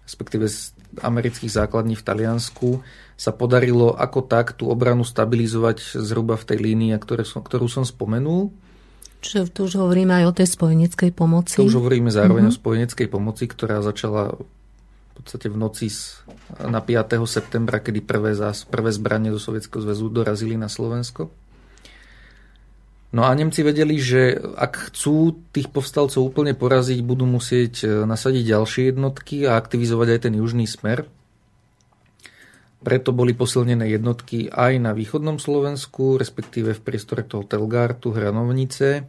respektíve 0.08 0.48
z 0.48 0.72
amerických 1.02 1.50
základní 1.50 1.98
v 1.98 2.06
Taliansku, 2.06 2.84
sa 3.14 3.32
podarilo 3.32 3.94
ako 3.94 4.26
tak 4.26 4.58
tú 4.58 4.68
obranu 4.70 5.06
stabilizovať 5.06 6.02
zhruba 6.02 6.36
v 6.36 6.48
tej 6.50 6.60
línii, 6.60 6.92
ktorú 7.00 7.68
som 7.70 7.86
spomenul. 7.86 8.52
Čiže 9.24 9.56
tu 9.56 9.64
už 9.70 9.80
hovoríme 9.80 10.12
aj 10.12 10.26
o 10.28 10.34
tej 10.36 10.48
spojeneckej 10.52 11.12
pomoci. 11.16 11.56
Tu 11.56 11.64
už 11.64 11.80
hovoríme 11.80 12.12
zároveň 12.12 12.52
mm-hmm. 12.52 12.60
o 12.60 12.62
spojeneckej 12.62 13.08
pomoci, 13.08 13.48
ktorá 13.48 13.80
začala 13.80 14.36
v 14.36 15.12
podstate 15.16 15.48
v 15.48 15.56
noci 15.56 15.88
na 16.60 16.82
5. 16.84 17.22
septembra, 17.30 17.80
kedy 17.80 18.04
prvé, 18.04 18.36
zás, 18.36 18.68
prvé 18.68 18.92
zbranie 18.92 19.32
zo 19.32 19.40
Sovietskeho 19.40 19.80
zväzu 19.80 20.12
dorazili 20.12 20.60
na 20.60 20.68
Slovensko. 20.68 21.32
No 23.14 23.30
a 23.30 23.32
Nemci 23.38 23.62
vedeli, 23.62 24.02
že 24.02 24.34
ak 24.42 24.90
chcú 24.90 25.38
tých 25.54 25.70
povstalcov 25.70 26.34
úplne 26.34 26.58
poraziť, 26.58 27.06
budú 27.06 27.30
musieť 27.30 27.86
e, 27.86 27.88
nasadiť 28.10 28.44
ďalšie 28.58 28.84
jednotky 28.90 29.46
a 29.46 29.54
aktivizovať 29.54 30.18
aj 30.18 30.20
ten 30.26 30.34
južný 30.42 30.66
smer. 30.66 31.06
Preto 32.82 33.14
boli 33.14 33.38
posilnené 33.38 33.86
jednotky 33.94 34.50
aj 34.50 34.74
na 34.82 34.92
východnom 34.98 35.38
Slovensku, 35.38 36.18
respektíve 36.18 36.74
v 36.74 36.82
priestore 36.82 37.22
toho 37.22 37.46
Telgartu, 37.46 38.18
Hranovnice, 38.18 39.06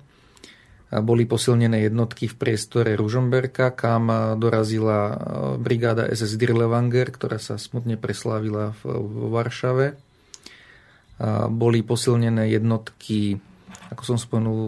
boli 0.94 1.24
posilnené 1.24 1.88
jednotky 1.88 2.28
v 2.28 2.38
priestore 2.38 2.94
Ružomberka, 3.00 3.72
kam 3.72 4.12
dorazila 4.36 5.00
e, 5.00 5.14
brigáda 5.56 6.12
SS 6.12 6.36
Dirlewanger, 6.36 7.08
ktorá 7.08 7.40
sa 7.40 7.56
smutne 7.56 7.96
preslávila 7.96 8.76
v 8.84 9.32
Varšave. 9.32 9.96
Boli 11.46 11.86
posilnené 11.86 12.50
jednotky, 12.50 13.38
ako 13.90 14.02
som 14.04 14.16
spomenul, 14.20 14.64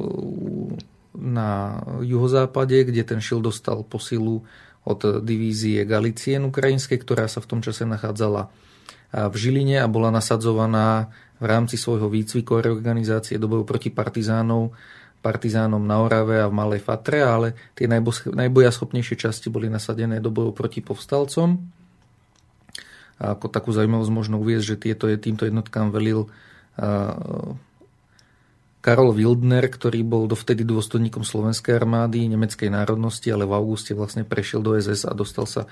na 1.16 1.80
juhozápade, 2.04 2.92
kde 2.92 3.00
ten 3.00 3.24
šil 3.24 3.40
dostal 3.40 3.80
posilu 3.88 4.44
od 4.84 5.24
divízie 5.24 5.80
Galicien 5.88 6.44
ukrajinskej, 6.44 7.00
ktorá 7.00 7.24
sa 7.24 7.40
v 7.40 7.48
tom 7.48 7.60
čase 7.64 7.88
nachádzala 7.88 8.52
v 9.16 9.34
Žiline 9.34 9.80
a 9.80 9.88
bola 9.88 10.12
nasadzovaná 10.12 11.08
v 11.40 11.44
rámci 11.48 11.80
svojho 11.80 12.12
výcviku 12.12 12.60
a 12.60 12.64
reorganizácie 12.68 13.40
do 13.40 13.48
boju 13.48 13.64
proti 13.64 13.88
partizánov 13.88 14.76
partizánom 15.24 15.82
na 15.82 15.98
Orave 15.98 16.38
a 16.38 16.46
v 16.46 16.54
Malej 16.54 16.86
Fatre, 16.86 17.18
ale 17.18 17.58
tie 17.74 17.90
najbojaschopnejšie 17.90 19.18
časti 19.18 19.50
boli 19.50 19.66
nasadené 19.66 20.22
do 20.22 20.30
bojov 20.30 20.54
proti 20.54 20.78
povstalcom. 20.78 21.58
A 23.18 23.34
ako 23.34 23.50
takú 23.50 23.74
zaujímavosť 23.74 24.12
možno 24.14 24.38
uviezť, 24.38 24.64
že 24.64 24.76
tieto, 24.78 25.10
týmto 25.10 25.48
jednotkám 25.48 25.90
velil 25.90 26.30
Karol 28.86 29.10
Wildner, 29.18 29.66
ktorý 29.66 30.06
bol 30.06 30.30
dovtedy 30.30 30.62
dôstojníkom 30.62 31.26
Slovenskej 31.26 31.74
armády, 31.74 32.30
nemeckej 32.30 32.70
národnosti, 32.70 33.26
ale 33.34 33.42
v 33.42 33.58
auguste 33.58 33.98
vlastne 33.98 34.22
prešiel 34.22 34.62
do 34.62 34.78
SS 34.78 35.10
a 35.10 35.12
dostal 35.18 35.50
sa 35.50 35.66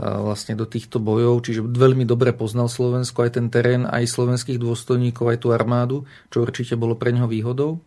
vlastne 0.00 0.56
do 0.56 0.64
týchto 0.64 0.96
bojov, 0.96 1.44
čiže 1.44 1.60
veľmi 1.60 2.08
dobre 2.08 2.32
poznal 2.32 2.72
Slovensko, 2.72 3.28
aj 3.28 3.40
ten 3.40 3.52
terén, 3.52 3.84
aj 3.84 4.08
slovenských 4.08 4.56
dôstojníkov, 4.56 5.36
aj 5.36 5.38
tú 5.44 5.52
armádu, 5.52 6.08
čo 6.32 6.44
určite 6.44 6.80
bolo 6.80 6.96
pre 6.96 7.12
ňoho 7.12 7.28
výhodou. 7.28 7.80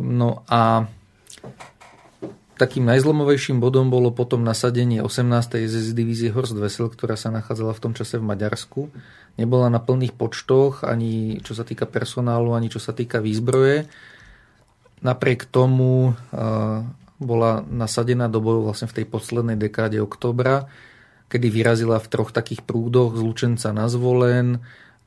No 0.00 0.44
a 0.48 0.88
takým 2.58 2.82
najzlomovejším 2.84 3.62
bodom 3.62 3.88
bolo 3.88 4.10
potom 4.10 4.42
nasadenie 4.42 4.98
18. 4.98 5.64
SS 5.64 5.94
divízie 5.94 6.34
Horst 6.34 6.58
Wessel, 6.58 6.90
ktorá 6.90 7.14
sa 7.14 7.30
nachádzala 7.30 7.72
v 7.72 7.82
tom 7.82 7.92
čase 7.94 8.18
v 8.18 8.26
Maďarsku. 8.26 8.90
Nebola 9.38 9.70
na 9.70 9.78
plných 9.78 10.18
počtoch, 10.18 10.82
ani 10.82 11.38
čo 11.46 11.54
sa 11.54 11.62
týka 11.62 11.86
personálu, 11.86 12.52
ani 12.58 12.66
čo 12.68 12.82
sa 12.82 12.90
týka 12.90 13.22
výzbroje. 13.22 13.86
Napriek 15.06 15.46
tomu 15.46 16.18
bola 17.22 17.62
nasadená 17.62 18.26
do 18.26 18.42
boju 18.42 18.66
vlastne 18.66 18.90
v 18.90 19.02
tej 19.02 19.06
poslednej 19.06 19.54
dekáde 19.54 20.02
oktobra, 20.02 20.66
kedy 21.30 21.54
vyrazila 21.54 22.02
v 22.02 22.10
troch 22.10 22.34
takých 22.34 22.66
prúdoch 22.66 23.14
z 23.14 23.22
Lučenca 23.22 23.70
na 23.70 23.86
Zvolen, 23.86 24.58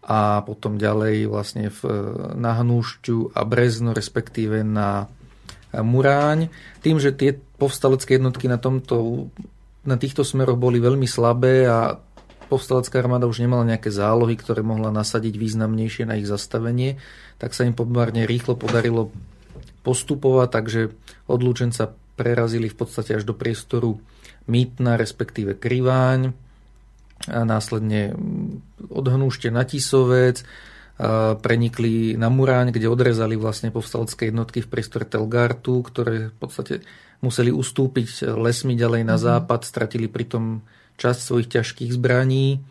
a 0.02 0.42
potom 0.42 0.82
ďalej 0.82 1.30
vlastne 1.30 1.70
v, 1.70 1.82
na 2.34 2.58
Hnúšťu 2.58 3.38
a 3.38 3.42
Brezno, 3.46 3.94
respektíve 3.94 4.66
na 4.66 5.06
Muráň. 5.80 6.52
Tým, 6.84 7.00
že 7.00 7.16
tie 7.16 7.40
povstalecké 7.56 8.20
jednotky 8.20 8.52
na, 8.52 8.60
tomto, 8.60 9.28
na 9.88 9.96
týchto 9.96 10.28
smeroch 10.28 10.60
boli 10.60 10.84
veľmi 10.84 11.08
slabé 11.08 11.64
a 11.72 11.96
povstalecká 12.52 13.00
armáda 13.00 13.32
už 13.32 13.40
nemala 13.40 13.64
nejaké 13.64 13.88
zálohy, 13.88 14.36
ktoré 14.36 14.60
mohla 14.60 14.92
nasadiť 14.92 15.40
významnejšie 15.40 16.04
na 16.04 16.20
ich 16.20 16.28
zastavenie, 16.28 17.00
tak 17.40 17.56
sa 17.56 17.64
im 17.64 17.72
pomerne 17.72 18.28
rýchlo 18.28 18.60
podarilo 18.60 19.16
postupovať, 19.88 20.50
takže 20.52 20.82
odlúčenca 21.32 21.96
prerazili 22.20 22.68
v 22.68 22.76
podstate 22.76 23.16
až 23.16 23.24
do 23.24 23.32
priestoru 23.32 24.04
Mýtna, 24.52 25.00
respektíve 25.00 25.56
Kriváň 25.56 26.36
a 27.30 27.46
následne 27.46 28.18
odhnúšte 28.90 29.54
na 29.54 29.62
Tisovec, 29.62 30.42
prenikli 31.42 32.14
na 32.20 32.30
Muráň, 32.30 32.76
kde 32.76 32.92
odrezali 32.92 33.34
vlastne 33.40 33.74
povstalecké 33.74 34.30
jednotky 34.30 34.62
v 34.62 34.72
priestore 34.72 35.06
Telgartu, 35.08 35.82
ktoré 35.82 36.30
v 36.30 36.38
podstate 36.38 36.76
museli 37.22 37.54
ustúpiť 37.54 38.34
lesmi 38.38 38.74
ďalej 38.74 39.02
na 39.06 39.16
mhm. 39.18 39.22
západ, 39.22 39.62
stratili 39.66 40.10
pritom 40.10 40.66
časť 40.98 41.20
svojich 41.20 41.50
ťažkých 41.50 41.92
zbraní. 41.98 42.62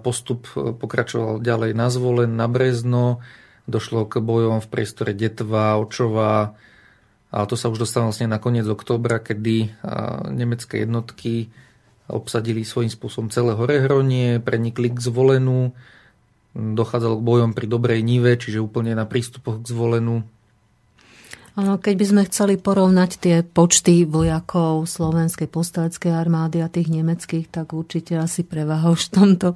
Postup 0.00 0.48
pokračoval 0.56 1.44
ďalej 1.44 1.76
na 1.76 1.92
Zvolen, 1.92 2.32
na 2.40 2.48
Brezno, 2.48 3.20
došlo 3.68 4.08
k 4.08 4.24
bojom 4.24 4.64
v 4.64 4.70
priestore 4.72 5.12
Detva, 5.12 5.76
Očová, 5.76 6.56
a 7.28 7.44
to 7.44 7.60
sa 7.60 7.68
už 7.68 7.84
dostalo 7.84 8.08
vlastne 8.08 8.24
na 8.24 8.40
koniec 8.40 8.64
oktobra, 8.64 9.20
kedy 9.20 9.68
nemecké 10.32 10.88
jednotky 10.88 11.52
obsadili 12.08 12.64
svojím 12.64 12.88
spôsobom 12.88 13.28
celé 13.28 13.52
Horehronie, 13.52 14.40
prenikli 14.40 14.88
k 14.88 14.96
zvolenu, 14.96 15.76
dochádzalo 16.58 17.22
k 17.22 17.26
bojom 17.26 17.50
pri 17.54 17.66
Dobrej 17.70 18.02
Nive, 18.02 18.34
čiže 18.34 18.58
úplne 18.58 18.98
na 18.98 19.06
prístupoch 19.06 19.62
k 19.62 19.70
zvolenu. 19.70 20.26
Ano, 21.58 21.74
keď 21.78 21.94
by 21.98 22.04
sme 22.06 22.22
chceli 22.30 22.54
porovnať 22.54 23.10
tie 23.18 23.36
počty 23.42 24.06
vojakov 24.06 24.86
slovenskej 24.86 25.50
posteleckej 25.50 26.12
armády 26.14 26.62
a 26.62 26.70
tých 26.70 26.90
nemeckých, 26.90 27.50
tak 27.50 27.74
určite 27.74 28.14
asi 28.14 28.46
prevaha 28.46 28.94
už 28.94 29.10
v 29.10 29.14
tomto 29.14 29.48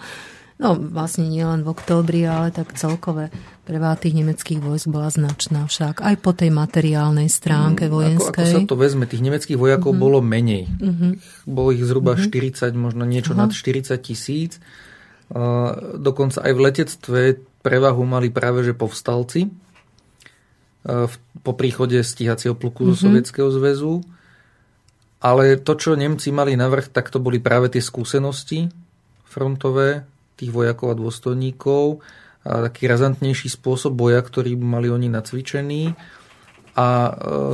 No 0.63 0.79
vlastne 0.79 1.27
nie 1.27 1.43
len 1.43 1.67
v 1.67 1.75
októbri, 1.75 2.23
ale 2.23 2.55
tak 2.55 2.79
celkové 2.79 3.35
preváha 3.67 3.99
tých 3.99 4.15
nemeckých 4.15 4.63
vojsk 4.63 4.95
bola 4.95 5.11
značná 5.11 5.67
však. 5.67 5.99
Aj 5.99 6.15
po 6.15 6.31
tej 6.31 6.55
materiálnej 6.55 7.27
stránke 7.27 7.91
vojenskej. 7.91 8.31
Ako, 8.31 8.47
ako 8.47 8.63
sa 8.63 8.71
to 8.71 8.79
vezme, 8.79 9.11
tých 9.11 9.27
nemeckých 9.27 9.59
vojakov 9.59 9.91
mm-hmm. 9.91 10.07
bolo 10.07 10.19
menej. 10.23 10.71
Mm-hmm. 10.71 11.13
Bolo 11.51 11.75
ich 11.75 11.83
zhruba 11.83 12.15
mm-hmm. 12.15 12.79
40, 12.79 12.79
možno 12.79 13.03
niečo 13.03 13.35
Aha. 13.35 13.49
nad 13.49 13.51
40 13.51 13.91
tisíc. 13.99 14.63
Dokonca 15.97 16.45
aj 16.45 16.53
v 16.53 16.61
letectve 16.61 17.21
prevahu 17.65 18.05
mali 18.05 18.29
práve 18.29 18.67
že 18.67 18.77
povstalci 18.77 19.49
v, 20.83 21.15
po 21.41 21.53
príchode 21.55 21.97
stíhacieho 22.03 22.59
pluku 22.59 22.85
mm-hmm. 22.85 22.99
zo 22.99 23.03
Sovietskeho 23.09 23.49
zväzu. 23.49 23.95
Ale 25.23 25.55
to, 25.63 25.79
čo 25.79 25.95
Nemci 25.95 26.35
mali 26.35 26.59
navrh, 26.59 26.91
tak 26.91 27.07
to 27.09 27.23
boli 27.23 27.39
práve 27.39 27.71
tie 27.71 27.79
skúsenosti 27.79 28.67
frontové, 29.23 30.05
tých 30.35 30.51
vojakov 30.51 30.93
a 30.93 30.99
dôstojníkov, 30.99 32.03
a 32.43 32.67
taký 32.67 32.91
razantnejší 32.91 33.49
spôsob 33.55 33.95
boja, 33.95 34.19
ktorý 34.19 34.59
mali 34.59 34.91
oni 34.91 35.07
nacvičený 35.07 35.95
a 36.75 36.87
e, 37.07 37.13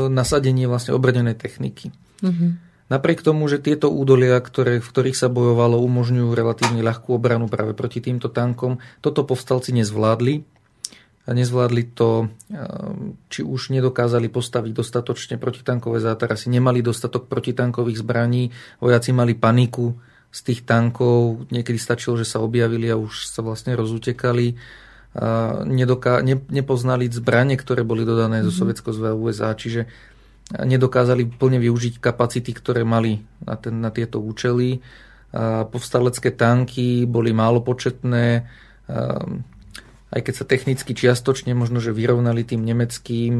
nasadenie 0.08 0.64
vlastne 0.64 0.96
obrnenej 0.96 1.36
techniky. 1.36 1.92
Mm-hmm. 2.24 2.50
Napriek 2.88 3.20
tomu, 3.20 3.44
že 3.52 3.60
tieto 3.60 3.92
údolia, 3.92 4.40
ktoré, 4.40 4.80
v 4.80 4.88
ktorých 4.88 5.16
sa 5.16 5.28
bojovalo, 5.28 5.76
umožňujú 5.84 6.32
relatívne 6.32 6.80
ľahkú 6.80 7.12
obranu 7.12 7.44
práve 7.44 7.76
proti 7.76 8.00
týmto 8.00 8.32
tankom, 8.32 8.80
toto 9.04 9.28
povstalci 9.28 9.76
nezvládli. 9.76 10.40
nezvládli 11.28 11.82
to, 11.92 12.32
či 13.28 13.44
už 13.44 13.76
nedokázali 13.76 14.32
postaviť 14.32 14.72
dostatočne 14.72 15.36
protitankové 15.36 16.00
zátarasy, 16.00 16.48
nemali 16.48 16.80
dostatok 16.80 17.28
protitankových 17.28 18.00
zbraní, 18.00 18.48
vojaci 18.80 19.12
mali 19.12 19.36
paniku 19.36 19.92
z 20.32 20.40
tých 20.48 20.64
tankov, 20.64 21.48
niekedy 21.52 21.76
stačilo, 21.76 22.16
že 22.16 22.24
sa 22.24 22.40
objavili 22.40 22.88
a 22.88 22.96
už 22.96 23.28
sa 23.28 23.44
vlastne 23.44 23.76
rozutekali 23.76 24.56
nedoká- 25.64 26.20
ne- 26.20 26.44
nepoznali 26.48 27.08
zbranie, 27.08 27.56
ktoré 27.56 27.82
boli 27.82 28.04
dodané 28.04 28.40
mm-hmm. 28.40 28.48
zo 28.48 28.52
mhm. 28.52 28.58
Sovietského 28.58 28.94
zväzu 28.94 29.16
USA, 29.18 29.56
čiže 29.56 29.88
nedokázali 30.48 31.28
plne 31.28 31.60
využiť 31.60 32.00
kapacity, 32.00 32.56
ktoré 32.56 32.80
mali 32.80 33.20
na, 33.44 33.60
ten, 33.60 33.76
na 33.84 33.92
tieto 33.92 34.16
účely. 34.16 34.80
Povstalecké 35.68 36.32
tanky 36.32 37.04
boli 37.04 37.36
málo 37.36 37.60
početné, 37.60 38.48
aj 40.08 40.20
keď 40.24 40.34
sa 40.34 40.48
technicky 40.48 40.96
čiastočne 40.96 41.52
možno, 41.52 41.84
že 41.84 41.92
vyrovnali 41.92 42.48
tým 42.48 42.64
nemeckým 42.64 43.32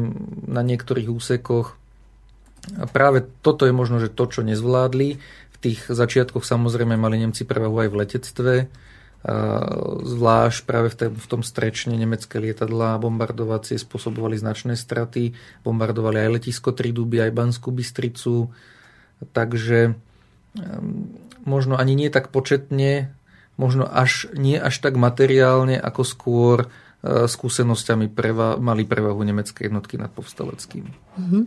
na 0.45 0.61
niektorých 0.61 1.09
úsekoch. 1.09 1.73
A 2.77 2.85
práve 2.85 3.25
toto 3.41 3.65
je 3.65 3.73
možno, 3.73 3.97
že 3.97 4.13
to, 4.13 4.29
čo 4.29 4.45
nezvládli. 4.45 5.17
V 5.49 5.57
tých 5.57 5.89
začiatkoch 5.89 6.45
samozrejme 6.45 6.93
mali 6.93 7.25
Nemci 7.25 7.41
prevahu 7.41 7.83
aj 7.83 7.89
v 7.89 7.99
letectve 8.05 8.53
zvlášť 9.99 10.59
práve 10.63 10.87
v, 10.87 10.95
té, 10.95 11.05
v 11.11 11.27
tom 11.27 11.43
strečne 11.43 11.91
nemecké 11.99 12.39
lietadlá 12.39 12.95
bombardovacie 13.03 13.75
spôsobovali 13.75 14.39
značné 14.39 14.79
straty, 14.79 15.35
bombardovali 15.67 16.23
aj 16.23 16.29
letisko 16.39 16.71
Triduby, 16.71 17.19
aj 17.19 17.35
Banskú 17.35 17.75
Bystricu, 17.75 18.47
takže 19.35 19.99
možno 21.43 21.75
ani 21.75 21.93
nie 21.99 22.07
tak 22.07 22.31
početne, 22.31 23.11
možno 23.59 23.83
až, 23.83 24.31
nie 24.35 24.55
až 24.55 24.79
tak 24.79 24.95
materiálne, 24.95 25.75
ako 25.75 26.01
skôr 26.07 26.57
e, 26.63 26.67
skúsenosťami 27.27 28.07
preva, 28.07 28.55
mali 28.55 28.87
prevahu 28.87 29.19
nemecké 29.19 29.67
jednotky 29.67 29.99
nad 29.99 30.11
povstaleckým. 30.15 30.87
Mm-hmm. 30.87 31.43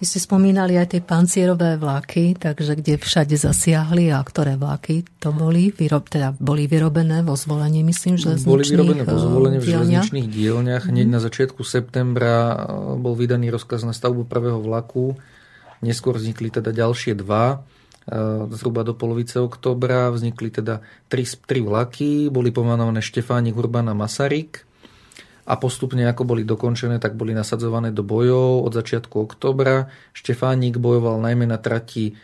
Vy 0.00 0.08
ste 0.08 0.16
spomínali 0.16 0.80
aj 0.80 0.96
tie 0.96 1.02
pancierové 1.04 1.76
vlaky, 1.76 2.32
takže 2.32 2.72
kde 2.72 2.96
všade 2.96 3.36
zasiahli 3.36 4.08
a 4.08 4.24
ktoré 4.24 4.56
vlaky 4.56 5.04
to 5.20 5.28
boli, 5.28 5.76
vyrob, 5.76 6.08
teda 6.08 6.32
boli 6.40 6.64
vyrobené 6.64 7.20
vo 7.20 7.36
zvolení, 7.36 7.84
myslím, 7.84 8.16
že 8.16 8.40
Boli 8.40 8.64
vyrobené 8.64 9.04
vo 9.04 9.20
zvolení 9.20 9.60
v 9.60 9.76
železničných 9.76 10.28
dielniach. 10.32 10.88
Hneď 10.88 11.04
mm. 11.04 11.12
na 11.12 11.20
začiatku 11.20 11.60
septembra 11.60 12.32
e, 12.32 12.56
bol 12.96 13.12
vydaný 13.12 13.52
rozkaz 13.52 13.84
na 13.84 13.92
stavbu 13.92 14.24
prvého 14.24 14.56
vlaku. 14.56 15.20
Neskôr 15.84 16.16
vznikli 16.16 16.48
teda 16.48 16.72
ďalšie 16.72 17.20
dva 17.20 17.60
e, 18.08 18.48
zhruba 18.56 18.88
do 18.88 18.96
polovice 18.96 19.36
oktobra 19.36 20.08
vznikli 20.08 20.48
teda 20.48 20.80
tri, 21.12 21.28
tri 21.44 21.60
vlaky, 21.60 22.32
boli 22.32 22.48
pomenované 22.48 23.04
Štefánik, 23.04 23.52
Urban 23.52 23.92
a 23.92 23.94
Masaryk 23.94 24.69
a 25.48 25.54
postupne 25.56 26.04
ako 26.04 26.22
boli 26.28 26.42
dokončené, 26.44 27.00
tak 27.00 27.16
boli 27.16 27.32
nasadzované 27.32 27.94
do 27.94 28.04
bojov 28.04 28.66
od 28.68 28.72
začiatku 28.76 29.16
oktobra. 29.24 29.88
Štefánik 30.12 30.76
bojoval 30.76 31.20
najmä 31.24 31.48
na 31.48 31.56
trati 31.56 32.12
e, 32.12 32.14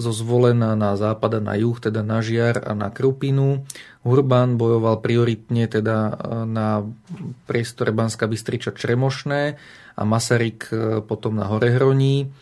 zo 0.00 0.12
zvolená 0.12 0.72
na 0.78 0.96
západ 0.96 1.38
a 1.38 1.40
na 1.40 1.54
juh, 1.60 1.76
teda 1.76 2.00
na 2.00 2.24
Žiar 2.24 2.64
a 2.64 2.72
na 2.72 2.88
Krupinu. 2.88 3.68
Hurban 4.06 4.56
bojoval 4.56 5.04
prioritne 5.04 5.68
teda 5.68 5.96
e, 6.08 6.12
na 6.48 6.86
priestore 7.44 7.92
Banska 7.92 8.24
Bystriča 8.24 8.72
Čremošné 8.72 9.42
a 9.96 10.02
Masaryk 10.02 10.72
e, 10.72 10.76
potom 11.04 11.36
na 11.36 11.46
Horehroní. 11.52 12.32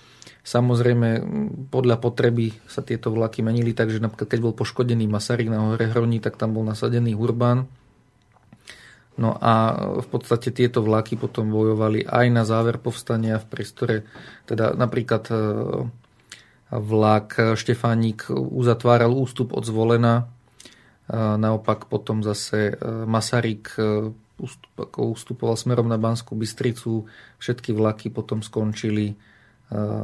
Samozrejme, 0.44 1.24
podľa 1.72 1.96
potreby 2.04 2.52
sa 2.68 2.84
tieto 2.84 3.08
vlaky 3.08 3.40
menili, 3.40 3.72
takže 3.72 3.96
napríklad 3.96 4.28
keď 4.28 4.40
bol 4.44 4.52
poškodený 4.52 5.08
Masaryk 5.08 5.48
na 5.48 5.72
Horehroní, 5.72 6.20
tak 6.20 6.36
tam 6.36 6.52
bol 6.52 6.68
nasadený 6.68 7.16
Hurban 7.16 7.64
No 9.14 9.38
a 9.38 9.78
v 10.02 10.06
podstate 10.10 10.50
tieto 10.50 10.82
vlaky 10.82 11.14
potom 11.14 11.46
bojovali 11.54 12.02
aj 12.02 12.26
na 12.34 12.42
záver 12.42 12.82
povstania 12.82 13.38
v 13.38 13.46
priestore, 13.46 13.96
teda 14.50 14.74
napríklad 14.74 15.30
e, 15.30 15.34
vlak 16.74 17.54
Štefánik 17.54 18.26
uzatváral 18.34 19.14
ústup 19.14 19.54
od 19.54 19.62
Zvolena, 19.62 20.14
e, 20.18 20.24
naopak 21.14 21.86
potom 21.86 22.26
zase 22.26 22.74
e, 22.74 23.06
Masaryk 23.06 23.78
ustupoval 24.98 25.54
smerom 25.54 25.86
na 25.86 25.94
Banskú 25.94 26.34
Bystricu, 26.34 27.06
všetky 27.38 27.70
vlaky 27.70 28.10
potom 28.10 28.42
skončili 28.42 29.14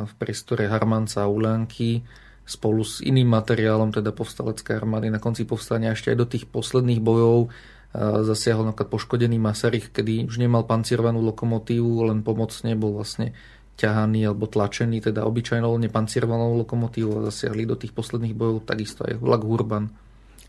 v 0.07 0.13
priestore 0.23 0.71
Harmanca 0.71 1.27
a 1.27 1.31
Ulánky. 1.31 1.99
Spolu 2.47 2.87
s 2.87 3.03
iným 3.03 3.27
materiálom, 3.27 3.91
teda 3.91 4.15
povstalecké 4.15 4.79
armády 4.79 5.11
na 5.11 5.19
konci 5.19 5.43
povstania 5.43 5.99
ešte 5.99 6.15
aj 6.15 6.19
do 6.19 6.27
tých 6.31 6.47
posledných 6.47 7.03
bojov 7.03 7.51
zasiahol 7.99 8.71
napríklad 8.71 8.91
poškodený 8.91 9.43
Masaryk, 9.43 9.91
kedy 9.91 10.31
už 10.31 10.39
nemal 10.39 10.63
pancierovanú 10.63 11.23
lokomotívu, 11.27 12.07
len 12.07 12.23
pomocne 12.23 12.79
bol 12.79 12.95
vlastne 12.95 13.35
ťahaný 13.81 14.31
alebo 14.31 14.47
tlačený, 14.47 15.01
teda 15.01 15.25
obyčajnou 15.27 15.73
nepancierovanou 15.75 16.55
lokomotívou 16.63 17.25
a 17.25 17.27
zasiahli 17.33 17.65
do 17.67 17.75
tých 17.75 17.97
posledných 17.97 18.37
bojov 18.37 18.69
takisto 18.69 19.03
aj 19.09 19.19
vlak 19.19 19.43
Hurban. 19.43 19.91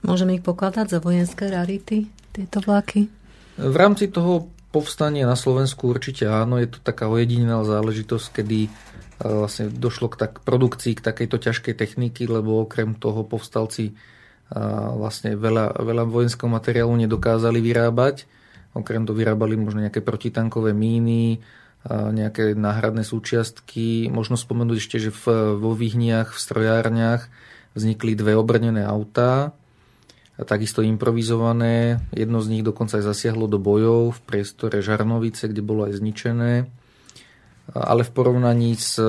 Môžeme 0.05 0.37
ich 0.37 0.45
pokladať 0.45 0.97
za 0.97 0.99
vojenské 0.99 1.49
rarity, 1.49 2.09
tieto 2.35 2.61
vlaky? 2.61 3.07
V 3.57 3.75
rámci 3.77 4.09
toho 4.09 4.49
povstania 4.69 5.25
na 5.25 5.37
Slovensku 5.37 5.89
určite 5.89 6.29
áno, 6.29 6.57
je 6.61 6.69
to 6.69 6.79
taká 6.81 7.09
ojedinená 7.09 7.63
záležitosť, 7.63 8.27
kedy 8.41 8.59
vlastne 9.21 9.69
došlo 9.69 10.09
k 10.09 10.15
tak, 10.17 10.41
produkcii 10.41 10.97
k 10.97 11.05
takejto 11.05 11.37
ťažkej 11.37 11.75
techniky, 11.77 12.25
lebo 12.25 12.65
okrem 12.65 12.97
toho 12.97 13.21
povstalci 13.21 13.93
vlastne 14.99 15.39
veľa, 15.39 15.79
veľa 15.79 16.03
vojenského 16.03 16.51
materiálu 16.51 16.91
nedokázali 16.99 17.63
vyrábať. 17.63 18.27
Okrem 18.75 19.03
toho 19.07 19.15
vyrábali 19.15 19.55
možno 19.55 19.83
nejaké 19.83 20.03
protitankové 20.03 20.75
míny, 20.75 21.39
nejaké 21.89 22.53
náhradné 22.55 23.07
súčiastky. 23.07 24.11
Možno 24.11 24.35
spomenúť 24.35 24.77
ešte, 24.77 24.97
že 24.99 25.11
v, 25.11 25.55
vo 25.55 25.71
výhniach, 25.71 26.35
v 26.35 26.39
strojárniach 26.39 27.31
vznikli 27.75 28.15
dve 28.19 28.35
obrnené 28.35 28.83
autá, 28.83 29.55
takisto 30.35 30.83
improvizované. 30.83 32.03
Jedno 32.11 32.43
z 32.43 32.51
nich 32.51 32.63
dokonca 32.63 32.99
aj 32.99 33.07
zasiahlo 33.07 33.47
do 33.47 33.55
bojov 33.55 34.19
v 34.19 34.23
priestore 34.27 34.83
Žarnovice, 34.83 35.47
kde 35.47 35.63
bolo 35.63 35.87
aj 35.87 35.99
zničené. 35.99 36.67
Ale 37.71 38.03
v 38.03 38.11
porovnaní 38.11 38.75
s 38.75 38.99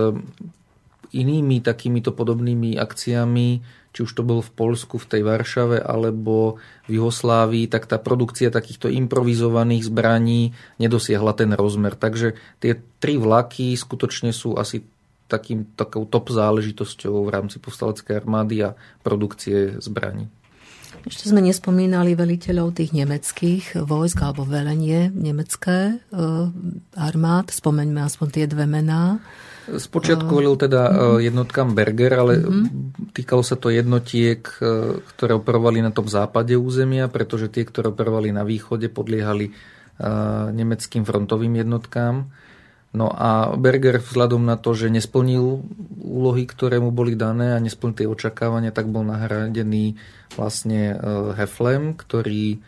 inými 1.12 1.60
takýmito 1.60 2.14
podobnými 2.14 2.78
akciami 2.78 3.81
či 3.92 4.08
už 4.08 4.12
to 4.16 4.24
bol 4.24 4.40
v 4.40 4.50
Polsku, 4.56 4.96
v 4.96 5.08
tej 5.08 5.22
Varšave 5.22 5.78
alebo 5.84 6.56
v 6.88 6.96
Juhoslávii, 6.98 7.68
tak 7.68 7.84
tá 7.84 8.00
produkcia 8.00 8.48
takýchto 8.48 8.88
improvizovaných 8.88 9.92
zbraní 9.92 10.56
nedosiahla 10.80 11.36
ten 11.36 11.52
rozmer. 11.52 11.92
Takže 11.94 12.34
tie 12.58 12.80
tri 12.98 13.20
vlaky 13.20 13.76
skutočne 13.76 14.32
sú 14.32 14.56
asi 14.56 14.82
takým, 15.28 15.64
takou 15.76 16.04
top 16.04 16.32
záležitosťou 16.32 17.24
v 17.24 17.32
rámci 17.32 17.56
povstaleckej 17.60 18.14
armády 18.20 18.68
a 18.68 18.76
produkcie 19.00 19.80
zbraní. 19.80 20.28
Ešte 21.02 21.32
sme 21.32 21.42
nespomínali 21.42 22.14
veliteľov 22.14 22.78
tých 22.78 22.94
nemeckých 22.94 23.80
vojsk 23.82 24.18
alebo 24.22 24.46
velenie 24.46 25.10
nemecké 25.10 25.98
e, 25.98 26.16
armád. 26.94 27.50
Spomeňme 27.50 28.06
aspoň 28.06 28.28
tie 28.28 28.46
dve 28.46 28.68
mená. 28.68 29.18
Spočiatku 29.62 30.26
volil 30.26 30.58
teda 30.58 30.82
mm-hmm. 30.90 31.18
jednotkám 31.22 31.68
Berger, 31.70 32.12
ale 32.18 32.32
mm-hmm. 32.42 33.14
týkalo 33.14 33.46
sa 33.46 33.54
to 33.54 33.70
jednotiek, 33.70 34.42
e, 34.58 34.98
ktoré 35.14 35.38
operovali 35.38 35.78
na 35.78 35.94
tom 35.94 36.10
západe 36.10 36.58
územia, 36.58 37.06
pretože 37.06 37.46
tie, 37.46 37.62
ktoré 37.62 37.94
operovali 37.94 38.34
na 38.34 38.42
východe, 38.42 38.90
podliehali 38.90 39.46
e, 39.48 39.52
nemeckým 40.50 41.06
frontovým 41.06 41.62
jednotkám. 41.62 42.26
No 42.92 43.08
a 43.08 43.54
Berger 43.56 44.02
vzhľadom 44.02 44.44
na 44.44 44.60
to, 44.60 44.76
že 44.76 44.92
nesplnil 44.92 45.64
úlohy, 46.02 46.44
ktoré 46.44 46.76
mu 46.76 46.92
boli 46.92 47.16
dané 47.16 47.56
a 47.56 47.62
nesplnil 47.62 47.96
tie 47.96 48.10
očakávania, 48.10 48.74
tak 48.74 48.92
bol 48.92 49.00
nahradený 49.06 49.96
vlastne 50.36 50.92
Heflem, 51.32 51.96
ktorý 51.96 52.60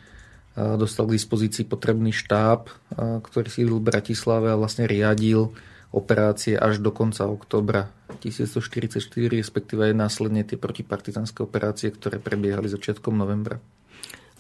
dostal 0.56 1.10
k 1.10 1.20
dispozícii 1.20 1.68
potrebný 1.68 2.08
štáb, 2.16 2.72
ktorý 2.96 3.48
sídlil 3.52 3.84
v 3.84 3.88
Bratislave 3.92 4.48
a 4.48 4.56
vlastne 4.56 4.88
riadil 4.88 5.52
operácie 5.94 6.58
až 6.58 6.82
do 6.82 6.90
konca 6.90 7.30
oktobra 7.30 7.94
1944, 8.18 9.30
respektíve 9.30 9.88
aj 9.88 9.94
následne 9.94 10.42
tie 10.42 10.58
protipartizánske 10.58 11.46
operácie, 11.46 11.94
ktoré 11.94 12.18
prebiehali 12.18 12.66
začiatkom 12.66 13.14
novembra. 13.14 13.62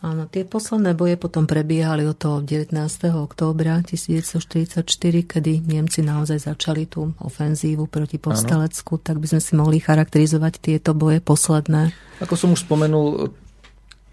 Áno, 0.04 0.28
tie 0.28 0.44
posledné 0.44 0.92
boje 0.92 1.16
potom 1.16 1.48
prebiehali 1.48 2.04
od 2.04 2.20
toho 2.20 2.44
19. 2.44 2.76
októbra 3.16 3.80
1944, 3.80 4.84
kedy 5.24 5.64
Nemci 5.64 6.04
naozaj 6.04 6.44
začali 6.44 6.84
tú 6.84 7.16
ofenzívu 7.24 7.88
proti 7.88 8.20
povstalecku, 8.20 9.00
tak 9.00 9.16
by 9.16 9.32
sme 9.32 9.40
si 9.40 9.52
mohli 9.56 9.80
charakterizovať 9.80 10.60
tieto 10.60 10.92
boje 10.92 11.24
posledné. 11.24 11.96
Ako 12.20 12.36
som 12.36 12.52
už 12.52 12.68
spomenul, 12.68 13.32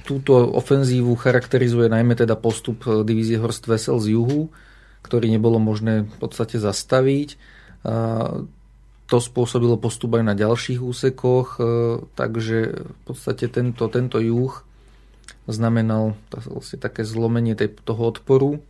túto 0.07 0.31
ofenzívu 0.55 1.11
charakterizuje 1.19 1.91
najmä 1.91 2.15
teda 2.15 2.39
postup 2.39 2.87
divízie 3.03 3.35
Horst 3.35 3.67
Wessel 3.67 3.99
z 3.99 4.15
juhu, 4.15 4.47
ktorý 5.01 5.27
nebolo 5.29 5.57
možné 5.57 6.07
v 6.07 6.17
podstate 6.21 6.61
zastaviť. 6.61 7.35
To 9.11 9.17
spôsobilo 9.19 9.75
postup 9.75 10.15
aj 10.15 10.23
na 10.23 10.35
ďalších 10.39 10.79
úsekoch, 10.79 11.59
e, 11.59 11.61
takže 12.15 12.87
v 12.87 13.01
podstate 13.03 13.51
tento, 13.51 13.83
tento 13.91 14.23
juh 14.23 14.63
znamenal 15.51 16.15
vlastne 16.31 16.79
také 16.79 17.03
zlomenie 17.03 17.59
tej, 17.59 17.75
toho 17.83 18.15
odporu. 18.15 18.63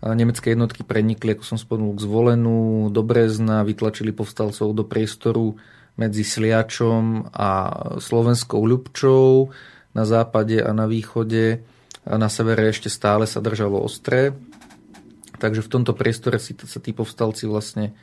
Nemecké 0.00 0.56
jednotky 0.56 0.80
prenikli, 0.80 1.36
ako 1.36 1.44
som 1.44 1.58
spomenul, 1.60 1.92
k 1.92 2.04
zvolenú 2.08 2.88
do 2.88 3.04
Brezna, 3.04 3.60
vytlačili 3.68 4.16
povstalcov 4.16 4.72
do 4.72 4.80
priestoru 4.80 5.60
medzi 6.00 6.24
Sliačom 6.24 7.28
a 7.28 7.50
Slovenskou 8.00 8.64
Ľubčou 8.64 9.52
na 9.92 10.08
západe 10.08 10.56
a 10.56 10.72
na 10.72 10.88
východe. 10.88 11.60
A 12.08 12.16
na 12.16 12.32
severe 12.32 12.72
ešte 12.72 12.88
stále 12.88 13.28
sa 13.28 13.44
držalo 13.44 13.76
ostré. 13.76 14.32
Takže 15.40 15.64
v 15.64 15.72
tomto 15.72 15.96
priestore 15.96 16.36
si 16.36 16.52
sa 16.52 16.78
tí 16.78 16.92
povstalci 16.92 17.48
vlastne 17.48 17.96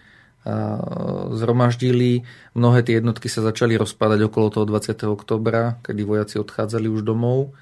zhromaždili. 1.37 2.25
Mnohé 2.55 2.79
tie 2.81 2.97
jednotky 2.97 3.29
sa 3.29 3.45
začali 3.45 3.77
rozpadať 3.77 4.31
okolo 4.31 4.47
toho 4.49 4.65
20. 4.65 4.95
oktobra, 5.05 5.77
kedy 5.85 6.01
vojaci 6.07 6.39
odchádzali 6.39 6.87
už 6.89 7.05
domov. 7.05 7.53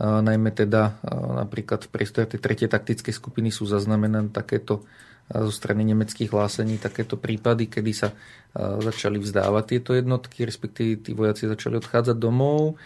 Najmä 0.00 0.54
teda 0.56 0.96
napríklad 1.44 1.84
v 1.84 1.92
priestore 1.92 2.24
tej 2.30 2.40
tretej 2.40 2.72
taktickej 2.72 3.12
skupiny 3.12 3.52
sú 3.52 3.68
zaznamenané 3.68 4.32
takéto 4.32 4.86
zo 5.30 5.52
strany 5.54 5.86
nemeckých 5.86 6.30
hlásení 6.34 6.78
takéto 6.82 7.14
prípady, 7.14 7.70
kedy 7.70 7.92
sa 7.94 8.08
začali 8.56 9.18
vzdávať 9.22 9.64
tieto 9.76 9.94
jednotky, 9.94 10.42
respektíve 10.42 11.02
tí 11.06 11.14
vojaci 11.14 11.46
začali 11.46 11.78
odchádzať 11.78 12.16
domov. 12.18 12.78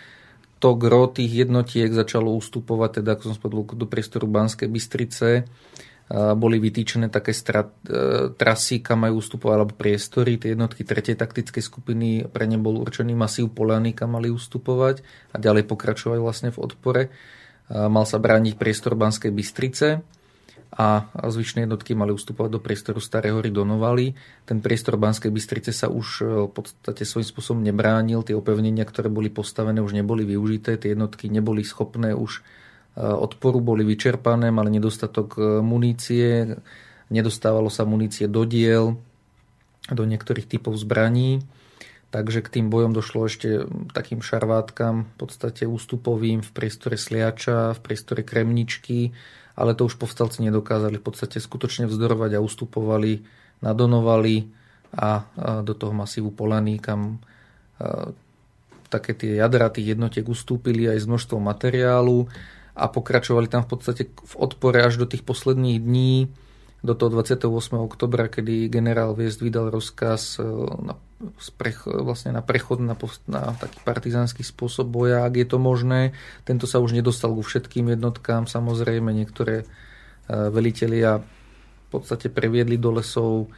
To 0.61 0.77
gro 0.77 1.09
tých 1.09 1.45
jednotiek 1.45 1.93
začalo 1.93 2.33
ustupovať, 2.33 3.01
teda 3.01 3.17
ako 3.17 3.23
som 3.29 3.37
spomenul, 3.37 3.65
do 3.77 3.85
priestoru 3.89 4.25
Banskej 4.25 4.69
Bystrice 4.73 5.45
boli 6.13 6.61
vytýčené 6.61 7.09
také 7.09 7.33
strat, 7.33 7.73
e, 7.89 8.29
trasy, 8.37 8.85
kam 8.85 9.09
majú 9.09 9.25
ustupovať, 9.25 9.55
alebo 9.57 9.73
priestory. 9.73 10.37
Tie 10.37 10.53
jednotky 10.53 10.85
tretej 10.85 11.17
taktickej 11.17 11.65
skupiny, 11.65 12.29
pre 12.29 12.45
ne 12.45 12.61
bol 12.61 12.77
určený 12.77 13.17
masív 13.17 13.57
Polany, 13.57 13.97
kam 13.97 14.13
mali 14.13 14.29
ustupovať 14.29 15.01
a 15.33 15.41
ďalej 15.41 15.65
pokračovať 15.65 16.19
vlastne 16.21 16.51
v 16.53 16.61
odpore. 16.61 17.03
Mal 17.73 18.05
sa 18.05 18.21
brániť 18.21 18.61
priestor 18.61 18.93
Banskej 18.93 19.33
Bystrice 19.33 20.05
a 20.75 21.07
zvyšné 21.15 21.65
jednotky 21.65 21.95
mali 21.95 22.11
ustupovať 22.11 22.51
do 22.51 22.61
priestoru 22.61 22.99
Staré 22.99 23.31
hory 23.31 23.55
do 23.55 23.63
Novaly. 23.63 24.19
Ten 24.43 24.59
priestor 24.59 24.99
Banskej 24.99 25.31
Bystrice 25.31 25.71
sa 25.71 25.87
už 25.87 26.07
e, 26.21 26.25
v 26.45 26.51
podstate 26.51 27.07
svojím 27.07 27.29
spôsobom 27.31 27.63
nebránil. 27.63 28.27
Tie 28.27 28.35
opevnenia, 28.35 28.83
ktoré 28.83 29.07
boli 29.07 29.31
postavené, 29.31 29.79
už 29.79 29.95
neboli 29.95 30.27
využité. 30.27 30.75
Tie 30.75 30.99
jednotky 30.99 31.31
neboli 31.31 31.63
schopné 31.63 32.11
už 32.11 32.43
odporu 33.03 33.59
boli 33.59 33.83
vyčerpané, 33.83 34.55
mali 34.55 34.71
nedostatok 34.71 35.29
eh, 35.39 35.43
munície, 35.59 36.55
nedostávalo 37.11 37.67
sa 37.67 37.83
munície 37.83 38.31
do 38.31 38.47
diel, 38.47 38.99
do 39.91 40.05
niektorých 40.07 40.47
typov 40.47 40.79
zbraní. 40.79 41.43
Takže 42.15 42.47
k 42.47 42.53
tým 42.61 42.71
bojom 42.71 42.95
došlo 42.95 43.27
ešte 43.27 43.67
takým 43.91 44.23
šarvátkam, 44.23 45.11
v 45.11 45.15
podstate 45.19 45.67
ústupovým 45.67 46.47
v 46.47 46.51
priestore 46.55 46.95
Sliača, 46.95 47.75
v 47.75 47.81
priestore 47.83 48.23
Kremničky, 48.23 49.11
ale 49.59 49.75
to 49.75 49.91
už 49.91 49.99
povstalci 49.99 50.47
nedokázali 50.47 51.03
v 51.03 51.07
podstate 51.11 51.43
skutočne 51.43 51.91
vzdorovať 51.91 52.39
a 52.39 52.45
ustupovali, 52.45 53.27
nadonovali 53.67 54.47
a 54.95 55.27
do 55.67 55.75
toho 55.75 55.91
masívu 55.91 56.31
Polaný, 56.31 56.79
kam 56.79 57.19
eh, 57.83 58.15
také 58.87 59.19
tie 59.19 59.43
jadra 59.43 59.75
tých 59.75 59.99
jednotiek 59.99 60.23
ustúpili 60.23 60.87
aj 60.87 61.03
s 61.03 61.11
množstvom 61.11 61.43
materiálu 61.43 62.31
a 62.75 62.91
pokračovali 62.91 63.47
tam 63.47 63.63
v 63.63 63.71
podstate 63.71 64.03
v 64.11 64.35
odpore 64.35 64.83
až 64.83 64.99
do 64.99 65.07
tých 65.07 65.23
posledných 65.23 65.79
dní, 65.79 66.27
do 66.85 66.93
toho 66.93 67.09
28. 67.17 67.49
oktobra, 67.81 68.29
kedy 68.29 68.69
generál 68.69 69.17
Viest 69.17 69.41
vydal 69.41 69.73
rozkaz 69.73 70.37
e, 70.37 70.45
na, 70.85 71.01
vlastne 72.05 72.37
na 72.37 72.45
prechod 72.45 72.85
na, 72.85 72.93
na 73.25 73.57
taký 73.57 73.79
partizánsky 73.81 74.45
spôsob 74.45 74.93
boja, 74.93 75.25
ak 75.25 75.33
je 75.41 75.47
to 75.49 75.57
možné. 75.57 76.13
Tento 76.45 76.69
sa 76.69 76.85
už 76.85 76.93
nedostal 76.93 77.33
ku 77.33 77.41
všetkým 77.41 77.89
jednotkám, 77.97 78.45
samozrejme 78.45 79.17
niektoré 79.17 79.65
e, 79.65 79.67
velitelia 80.29 81.25
v 81.25 81.89
podstate 81.89 82.29
previedli 82.29 82.77
do 82.77 82.93
lesov 83.01 83.49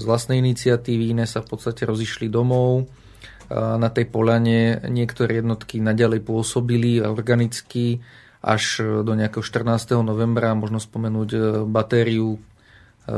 z 0.00 0.02
vlastnej 0.08 0.40
iniciatívy, 0.40 1.12
iné 1.12 1.28
sa 1.28 1.44
v 1.44 1.52
podstate 1.52 1.84
rozišli 1.84 2.32
domov. 2.32 2.88
E, 2.88 3.56
na 3.76 3.92
tej 3.92 4.08
polane 4.08 4.80
niektoré 4.88 5.44
jednotky 5.44 5.84
naďalej 5.84 6.24
pôsobili 6.24 7.04
organicky, 7.04 8.00
až 8.40 8.80
e, 8.80 8.84
do 9.04 9.12
nejakého 9.12 9.44
14. 9.44 10.00
novembra 10.00 10.56
možno 10.56 10.80
spomenúť 10.80 11.30
e, 11.32 11.40
batériu 11.68 12.36
e, 12.36 12.40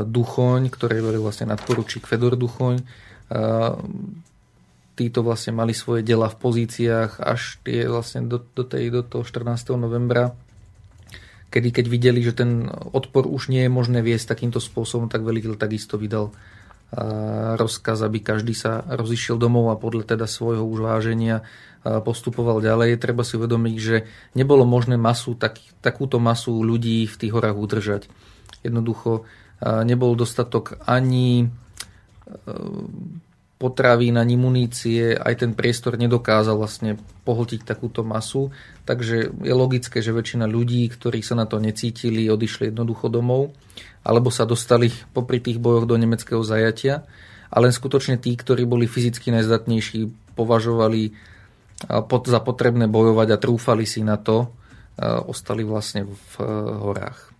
Duchoň, 0.03 0.67
ktoré 0.67 0.99
boli 0.99 1.19
vlastne 1.19 1.51
nadporučík 1.51 2.07
Fedor 2.07 2.35
Duchoň. 2.35 2.83
Títo 4.93 5.25
vlastne 5.25 5.57
mali 5.57 5.73
svoje 5.73 6.05
dela 6.05 6.29
v 6.29 6.37
pozíciách 6.37 7.17
až 7.17 7.57
tie 7.65 7.89
vlastne 7.89 8.29
do, 8.29 8.37
do, 8.37 8.61
tej, 8.61 8.93
do 8.93 9.01
toho 9.01 9.25
14. 9.25 9.73
novembra, 9.73 10.37
kedy 11.49 11.73
keď 11.73 11.85
videli, 11.89 12.21
že 12.21 12.37
ten 12.37 12.69
odpor 12.69 13.25
už 13.25 13.49
nie 13.49 13.65
je 13.65 13.73
možné 13.73 14.05
viesť 14.05 14.37
takýmto 14.37 14.61
spôsobom, 14.61 15.09
tak 15.09 15.25
veliteľ 15.25 15.57
takisto 15.57 15.97
vydal 15.97 16.29
rozkaz, 17.57 18.05
aby 18.05 18.21
každý 18.21 18.53
sa 18.53 18.85
rozišiel 18.85 19.41
domov 19.41 19.73
a 19.73 19.81
podľa 19.81 20.13
teda 20.13 20.29
svojho 20.29 20.61
už 20.61 20.85
váženia 20.85 21.41
postupoval 21.83 22.63
ďalej. 22.63 22.95
Treba 22.97 23.27
si 23.27 23.35
uvedomiť, 23.35 23.75
že 23.77 24.07
nebolo 24.33 24.63
možné 24.63 24.95
masu, 24.95 25.35
tak, 25.35 25.59
takúto 25.83 26.17
masu 26.17 26.63
ľudí 26.63 27.05
v 27.05 27.15
tých 27.19 27.31
horách 27.35 27.59
udržať. 27.59 28.07
Jednoducho 28.63 29.27
nebol 29.63 30.15
dostatok 30.19 30.79
ani 30.83 31.43
e, 31.43 31.47
potravín, 33.55 34.19
ani 34.19 34.35
munície, 34.35 35.15
aj 35.15 35.39
ten 35.39 35.51
priestor 35.55 35.95
nedokázal 35.95 36.59
vlastne 36.59 36.99
pohltiť 37.23 37.63
takúto 37.63 38.03
masu. 38.03 38.51
Takže 38.83 39.31
je 39.31 39.53
logické, 39.55 40.03
že 40.03 40.11
väčšina 40.11 40.43
ľudí, 40.43 40.83
ktorí 40.91 41.23
sa 41.23 41.39
na 41.39 41.47
to 41.47 41.63
necítili, 41.63 42.27
odišli 42.27 42.75
jednoducho 42.75 43.07
domov, 43.07 43.55
alebo 44.03 44.27
sa 44.27 44.43
dostali 44.43 44.91
popri 45.15 45.39
tých 45.39 45.63
bojoch 45.63 45.87
do 45.87 45.95
nemeckého 45.95 46.43
zajatia. 46.43 47.07
Ale 47.53 47.71
skutočne 47.71 48.19
tí, 48.19 48.35
ktorí 48.35 48.67
boli 48.67 48.89
fyzicky 48.89 49.31
najzdatnejší, 49.31 50.33
považovali 50.35 51.13
za 52.27 52.39
potrebné 52.39 52.87
bojovať 52.87 53.27
a 53.35 53.41
trúfali 53.41 53.83
si 53.83 54.05
na 54.05 54.15
to, 54.15 54.51
ostali 55.27 55.65
vlastne 55.65 56.05
v 56.05 56.33
horách. 56.79 57.33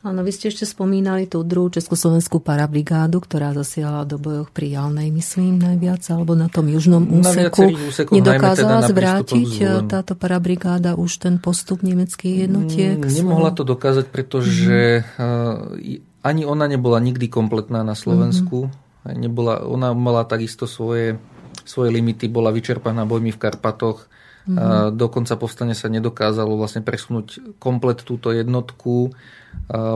Áno, 0.00 0.24
vy 0.24 0.32
ste 0.32 0.48
ešte 0.48 0.64
spomínali 0.64 1.28
tú 1.28 1.44
druhú 1.44 1.68
Československú 1.68 2.40
parabrigádu, 2.40 3.20
ktorá 3.20 3.52
zasiala 3.52 4.08
do 4.08 4.16
bojoch 4.16 4.48
pri 4.48 4.72
Jalnej, 4.72 5.12
myslím, 5.12 5.60
najviac, 5.60 6.00
alebo 6.08 6.32
na 6.32 6.48
tom 6.48 6.72
južnom 6.72 7.04
úseku. 7.04 7.68
úseku 7.68 8.16
Nedokázala 8.16 8.80
teda 8.80 8.88
zvrátiť 8.96 9.50
e, 9.60 9.64
táto 9.84 10.16
parabrigáda 10.16 10.96
už 10.96 11.20
ten 11.20 11.36
postup 11.36 11.84
nemeckých 11.84 12.48
jednotiek? 12.48 12.96
Mm, 12.96 13.12
nemohla 13.12 13.52
to 13.52 13.60
dokázať, 13.60 14.08
pretože 14.08 15.04
mm-hmm. 15.04 16.24
ani 16.24 16.42
ona 16.48 16.64
nebola 16.64 16.96
nikdy 16.96 17.28
kompletná 17.28 17.84
na 17.84 17.92
Slovensku. 17.92 18.72
Mm-hmm. 18.72 19.20
Nebola, 19.20 19.68
ona 19.68 19.92
mala 19.92 20.24
takisto 20.24 20.64
svoje 20.64 21.20
svoje 21.64 21.90
limity, 21.94 22.26
bola 22.30 22.54
vyčerpaná 22.54 23.04
bojmi 23.04 23.34
v 23.34 23.40
Karpatoch. 23.40 24.06
Mm-hmm. 24.48 24.96
Dokonca 24.96 25.36
povstane 25.36 25.76
sa 25.76 25.92
nedokázalo 25.92 26.56
vlastne 26.56 26.80
presunúť 26.80 27.56
komplet 27.60 28.00
túto 28.00 28.32
jednotku. 28.32 29.12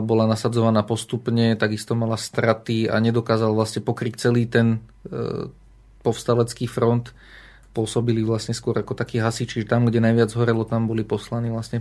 Bola 0.05 0.25
nasadzovaná 0.29 0.85
postupne, 0.85 1.57
takisto 1.57 1.97
mala 1.97 2.21
straty 2.21 2.87
a 2.87 3.01
nedokázal 3.01 3.57
vlastne 3.57 3.81
pokryť 3.81 4.15
celý 4.21 4.45
ten 4.45 4.85
e, 5.09 5.49
povstalecký 6.05 6.69
front. 6.69 7.17
Pôsobili 7.73 8.21
vlastne 8.23 8.53
skôr 8.53 8.77
ako 8.77 8.93
takí 8.95 9.19
hasiči, 9.19 9.65
tam, 9.65 9.89
kde 9.89 10.05
najviac 10.05 10.31
horelo, 10.37 10.69
tam 10.69 10.87
boli 10.87 11.03
poslaní 11.03 11.49
vlastne 11.49 11.81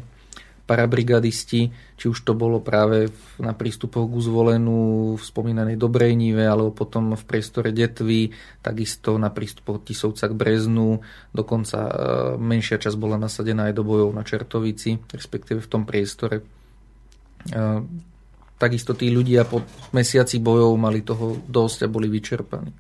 parabrigadisti, 0.64 1.76
či 2.00 2.06
už 2.08 2.24
to 2.24 2.32
bolo 2.32 2.64
práve 2.64 3.12
na 3.36 3.52
prístupoch 3.52 4.08
k 4.08 4.24
zvolenú 4.24 5.14
v 5.20 5.24
spomínanej 5.24 5.76
Dobrej 5.76 6.16
Nive, 6.16 6.48
alebo 6.48 6.72
potom 6.72 7.12
v 7.20 7.24
priestore 7.28 7.76
Detvy, 7.76 8.32
takisto 8.64 9.20
na 9.20 9.28
prístupoch 9.28 9.84
Tisovca 9.84 10.32
k 10.32 10.34
Breznu, 10.34 11.04
dokonca 11.36 11.80
e, 11.84 11.92
menšia 12.40 12.80
časť 12.80 12.96
bola 12.96 13.20
nasadená 13.20 13.68
aj 13.68 13.76
do 13.76 13.84
bojov 13.84 14.16
na 14.16 14.24
Čertovici, 14.24 14.96
respektíve 15.12 15.60
v 15.60 15.72
tom 15.72 15.84
priestore. 15.84 16.40
E, 16.40 16.44
takisto 18.56 18.96
tí 18.96 19.12
ľudia 19.12 19.44
po 19.44 19.68
mesiaci 19.92 20.40
bojov 20.40 20.72
mali 20.80 21.04
toho 21.04 21.44
dosť 21.44 21.86
a 21.86 21.92
boli 21.92 22.08
vyčerpaní. 22.08 22.72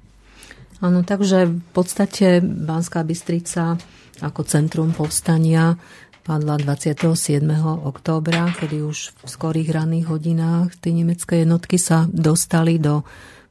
Áno, 0.80 1.03
takže 1.03 1.51
v 1.51 1.69
podstate 1.76 2.39
Banská 2.39 3.03
Bystrica 3.03 3.76
ako 4.23 4.41
centrum 4.47 4.95
povstania 4.95 5.76
padla 6.23 6.55
27. 6.55 7.43
októbra, 7.83 8.55
kedy 8.55 8.79
už 8.79 9.11
v 9.11 9.27
skorých 9.27 9.69
ranných 9.75 10.07
hodinách 10.07 10.71
tie 10.79 10.95
nemecké 10.95 11.43
jednotky 11.43 11.75
sa 11.75 12.07
dostali 12.07 12.79
do 12.79 13.03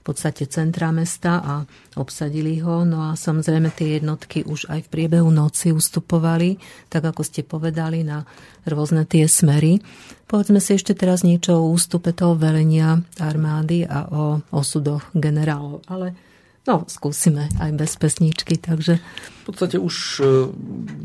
v 0.02 0.10
podstate 0.10 0.50
centra 0.50 0.90
mesta 0.90 1.38
a 1.38 1.54
obsadili 1.94 2.58
ho. 2.58 2.82
No 2.82 3.06
a 3.06 3.14
samozrejme 3.14 3.70
tie 3.70 4.02
jednotky 4.02 4.42
už 4.42 4.66
aj 4.66 4.90
v 4.90 4.90
priebehu 4.90 5.30
noci 5.30 5.70
ustupovali, 5.70 6.58
tak 6.90 7.06
ako 7.06 7.22
ste 7.22 7.46
povedali, 7.46 8.02
na 8.02 8.26
rôzne 8.66 9.06
tie 9.06 9.30
smery. 9.30 9.78
Povedzme 10.26 10.58
si 10.58 10.74
ešte 10.74 10.98
teraz 10.98 11.22
niečo 11.22 11.54
o 11.54 11.70
ústupe 11.70 12.10
toho 12.10 12.34
velenia 12.34 12.98
armády 13.22 13.86
a 13.86 14.10
o 14.10 14.42
osudoch 14.50 15.06
generálov. 15.14 15.86
Ale 15.86 16.18
No, 16.62 16.86
skúsime 16.86 17.51
aj 17.59 17.74
bez 17.74 17.98
pesničky, 17.98 18.55
takže... 18.55 19.02
V 19.43 19.44
podstate 19.51 19.82
už 19.82 20.22
e, 20.22 20.24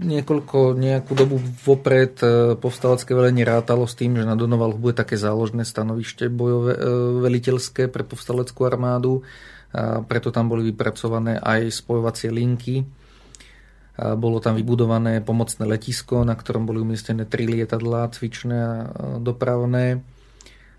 niekoľko, 0.06 0.78
nejakú 0.78 1.18
dobu 1.18 1.42
vopred 1.42 2.14
e, 2.22 2.54
povstalecké 2.54 3.18
velenie 3.18 3.42
rátalo 3.42 3.90
s 3.90 3.98
tým, 3.98 4.14
že 4.22 4.30
na 4.30 4.38
Donovalu 4.38 4.78
bude 4.78 4.94
také 4.94 5.18
záložné 5.18 5.66
stanovište 5.66 6.30
bojové, 6.30 6.78
e, 6.78 6.82
veliteľské 7.26 7.90
pre 7.90 8.06
povstaleckú 8.06 8.70
armádu. 8.70 9.26
A 9.74 10.06
preto 10.06 10.30
tam 10.30 10.46
boli 10.46 10.70
vypracované 10.70 11.42
aj 11.42 11.82
spojovacie 11.82 12.30
linky. 12.30 12.86
A 13.98 14.14
bolo 14.14 14.38
tam 14.38 14.54
vybudované 14.54 15.26
pomocné 15.26 15.66
letisko, 15.66 16.22
na 16.22 16.38
ktorom 16.38 16.70
boli 16.70 16.86
umiestnené 16.86 17.26
tri 17.26 17.50
lietadlá 17.50 18.14
cvičné 18.14 18.58
a 18.62 18.74
dopravné 19.18 20.06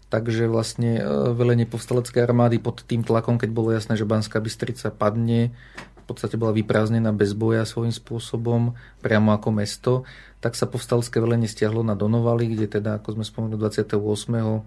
Takže 0.09 0.49
vlastne 0.49 1.01
e, 1.01 1.03
velenie 1.37 1.69
povstaleckej 1.69 2.25
armády 2.25 2.57
pod 2.57 2.81
tým 2.89 3.05
tlakom, 3.05 3.37
keď 3.37 3.51
bolo 3.53 3.77
jasné, 3.77 3.93
že 3.93 4.09
Banská 4.09 4.41
Bystrica 4.41 4.89
padne, 4.89 5.53
v 5.77 6.05
podstate 6.09 6.41
bola 6.41 6.57
vyprázdnená 6.57 7.13
bez 7.13 7.37
boja 7.37 7.69
svojím 7.69 7.93
spôsobom, 7.93 8.73
priamo 9.05 9.37
ako 9.37 9.49
mesto, 9.53 9.93
tak 10.41 10.57
sa 10.57 10.65
povstalecké 10.65 11.21
velenie 11.21 11.45
stiahlo 11.45 11.85
na 11.85 11.93
Donovali, 11.93 12.49
kde 12.57 12.81
teda, 12.81 13.05
ako 13.05 13.21
sme 13.21 13.25
spomenuli, 13.29 13.61
28. 13.61 13.93
E, 13.93 14.61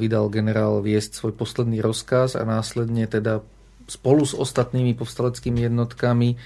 vydal 0.00 0.32
generál 0.32 0.80
Viesť 0.80 1.20
svoj 1.20 1.36
posledný 1.36 1.84
rozkaz 1.84 2.40
a 2.40 2.42
následne 2.48 3.04
teda 3.04 3.44
spolu 3.84 4.24
s 4.24 4.32
ostatnými 4.32 4.96
povstaleckými 4.96 5.68
jednotkami 5.68 6.32
e, 6.32 6.36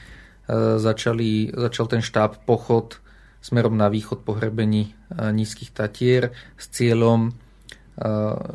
začali, 0.82 1.54
začal 1.54 1.86
ten 1.86 2.02
štáb 2.02 2.42
pochod 2.42 2.98
smerom 3.38 3.78
na 3.78 3.86
východ 3.86 4.26
po 4.26 4.36
hrebení 4.36 4.92
nízkych 5.14 5.72
Tatier 5.72 6.36
s 6.60 6.68
cieľom 6.68 7.32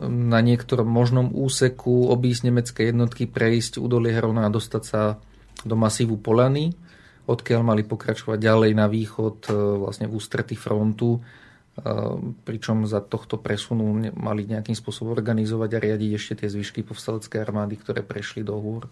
na 0.10 0.40
niektorom 0.42 0.90
možnom 0.90 1.30
úseku 1.30 2.10
obísť 2.10 2.50
nemecké 2.50 2.82
jednotky, 2.90 3.30
prejsť 3.30 3.78
údolie 3.78 4.18
Hrona 4.18 4.50
a 4.50 4.54
dostať 4.54 4.84
sa 4.84 5.22
do 5.62 5.78
masívu 5.78 6.18
Polany, 6.18 6.74
odkiaľ 7.30 7.62
mali 7.62 7.86
pokračovať 7.86 8.38
ďalej 8.42 8.72
na 8.74 8.90
východ 8.90 9.50
e, 9.50 9.54
vlastne 9.54 10.10
v 10.10 10.18
ústrety 10.18 10.58
frontu, 10.58 11.18
e, 11.18 11.20
pričom 12.42 12.90
za 12.90 13.02
tohto 13.06 13.38
presunu 13.38 14.14
mali 14.18 14.50
nejakým 14.50 14.74
spôsobom 14.74 15.14
organizovať 15.14 15.70
a 15.78 15.82
riadiť 15.82 16.12
ešte 16.18 16.34
tie 16.42 16.50
zvyšky 16.50 16.82
povstaleckej 16.86 17.42
armády, 17.42 17.78
ktoré 17.78 18.02
prešli 18.02 18.42
do 18.42 18.58
hôr. 18.58 18.90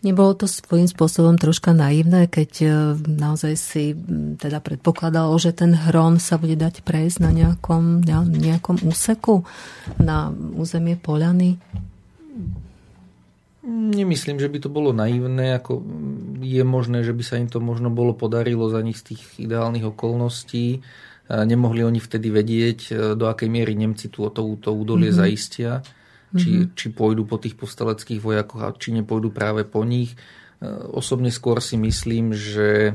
Nebolo 0.00 0.32
to 0.32 0.48
svojím 0.48 0.88
spôsobom 0.88 1.36
troška 1.36 1.76
naivné, 1.76 2.24
keď 2.24 2.50
e, 2.64 2.68
naozaj 3.04 3.54
si 3.60 3.92
teda 4.40 4.64
predpokladalo, 4.64 5.36
že 5.36 5.52
ten 5.52 5.76
hron 5.76 6.16
sa 6.16 6.40
bude 6.40 6.56
dať 6.56 6.80
prejsť 6.80 7.20
na 7.20 7.28
nejakom, 7.36 8.00
na 8.08 8.24
nejakom 8.24 8.80
úseku 8.80 9.44
na 10.00 10.32
územie 10.56 10.96
Poľany? 10.96 11.60
Nemyslím, 13.68 14.40
že 14.40 14.48
by 14.48 14.58
to 14.64 14.72
bolo 14.72 14.96
naivné. 14.96 15.60
Ako 15.60 15.84
je 16.40 16.64
možné, 16.64 17.04
že 17.04 17.12
by 17.12 17.20
sa 17.20 17.36
im 17.36 17.52
to 17.52 17.60
možno 17.60 17.92
bolo 17.92 18.16
podarilo 18.16 18.72
za 18.72 18.80
nich 18.80 18.96
z 18.96 19.12
tých 19.12 19.22
ideálnych 19.36 19.84
okolností. 19.84 20.80
Nemohli 21.28 21.84
oni 21.84 22.00
vtedy 22.00 22.32
vedieť, 22.32 22.78
e, 22.88 22.92
do 23.20 23.28
akej 23.28 23.52
miery 23.52 23.76
Nemci 23.76 24.08
tú, 24.08 24.32
to, 24.32 24.56
to 24.64 24.72
údolie 24.72 25.12
mm-hmm. 25.12 25.22
zaistia 25.28 25.84
či, 26.34 26.50
mm-hmm. 26.50 26.74
či 26.78 26.86
pôjdu 26.94 27.26
po 27.26 27.42
tých 27.42 27.58
posteleckých 27.58 28.22
vojakoch 28.22 28.62
a 28.62 28.74
či 28.76 28.94
nepôjdu 28.94 29.34
práve 29.34 29.66
po 29.66 29.82
nich. 29.82 30.14
E, 30.14 30.66
osobne 30.94 31.34
skôr 31.34 31.58
si 31.58 31.74
myslím, 31.74 32.30
že 32.30 32.70
e, 32.90 32.92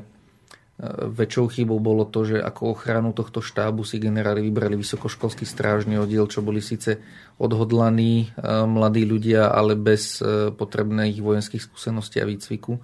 väčšou 1.12 1.52
chybou 1.52 1.84
bolo 1.84 2.08
to, 2.08 2.24
že 2.24 2.38
ako 2.40 2.72
ochranu 2.72 3.12
tohto 3.12 3.44
štábu 3.44 3.84
si 3.84 4.00
generáli 4.00 4.40
vybrali 4.40 4.80
vysokoškolský 4.80 5.44
strážny 5.44 6.00
oddiel, 6.00 6.32
čo 6.32 6.40
boli 6.40 6.64
síce 6.64 7.04
odhodlaní 7.36 8.32
e, 8.32 8.48
mladí 8.64 9.04
ľudia, 9.04 9.52
ale 9.52 9.76
bez 9.76 10.24
potrebných 10.56 11.20
vojenských 11.20 11.64
skúseností 11.64 12.24
a 12.24 12.30
výcviku. 12.30 12.80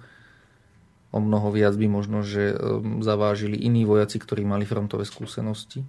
O 1.12 1.18
mnoho 1.20 1.52
viac 1.52 1.76
by 1.76 1.92
možno, 1.92 2.24
že 2.24 2.56
zavážili 3.04 3.60
iní 3.60 3.84
vojaci, 3.84 4.16
ktorí 4.16 4.48
mali 4.48 4.64
frontové 4.64 5.04
skúsenosti. 5.04 5.84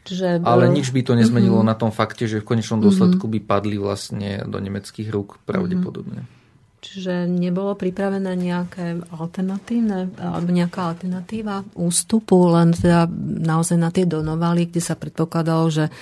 Čiže, 0.00 0.40
Ale 0.42 0.72
nič 0.72 0.90
by 0.96 1.04
to 1.04 1.12
nezmenilo 1.12 1.60
mm-hmm. 1.60 1.72
na 1.72 1.76
tom 1.76 1.92
fakte, 1.92 2.24
že 2.24 2.40
v 2.40 2.48
konečnom 2.56 2.80
dôsledku 2.80 3.28
mm-hmm. 3.28 3.44
by 3.44 3.48
padli 3.48 3.76
vlastne 3.76 4.42
do 4.48 4.56
nemeckých 4.56 5.08
rúk 5.12 5.38
pravdepodobne. 5.44 6.24
Mm-hmm. 6.24 6.38
Čiže 6.80 7.28
nebolo 7.28 7.76
pripravené 7.76 8.32
nejaké 8.40 9.04
alternatívne, 9.12 10.16
alebo 10.16 10.48
nejaká 10.48 10.96
alternatíva 10.96 11.60
ústupu, 11.76 12.48
len 12.56 12.72
teda 12.72 13.04
naozaj 13.44 13.76
na 13.76 13.92
tie 13.92 14.08
donovali, 14.08 14.72
kde 14.72 14.80
sa 14.80 14.96
predpokladalo, 14.96 15.68
že 15.68 15.92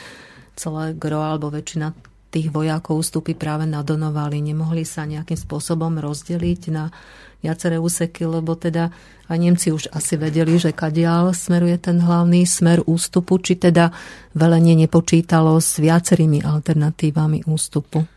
celé 0.55 0.95
gro 0.95 1.19
alebo 1.19 1.51
väčšina 1.51 1.91
tých 2.31 2.55
vojakov 2.55 3.03
ústupy 3.03 3.35
práve 3.35 3.66
na 3.66 3.83
donovali. 3.83 4.39
Nemohli 4.39 4.87
sa 4.87 5.03
nejakým 5.03 5.35
spôsobom 5.35 5.99
rozdeliť 5.99 6.62
na 6.70 6.95
viaceré 7.43 7.78
úseky, 7.78 8.27
lebo 8.27 8.59
teda 8.59 8.90
aj 9.28 9.39
Nemci 9.39 9.69
už 9.70 9.93
asi 9.93 10.16
vedeli, 10.16 10.56
že 10.56 10.73
kadiaľ 10.73 11.36
smeruje 11.36 11.77
ten 11.78 12.01
hlavný 12.01 12.48
smer 12.48 12.82
ústupu, 12.89 13.39
či 13.39 13.60
teda 13.60 13.93
velenie 14.32 14.74
nepočítalo 14.74 15.60
s 15.60 15.78
viacerými 15.78 16.43
alternatívami 16.43 17.44
ústupu. 17.44 18.09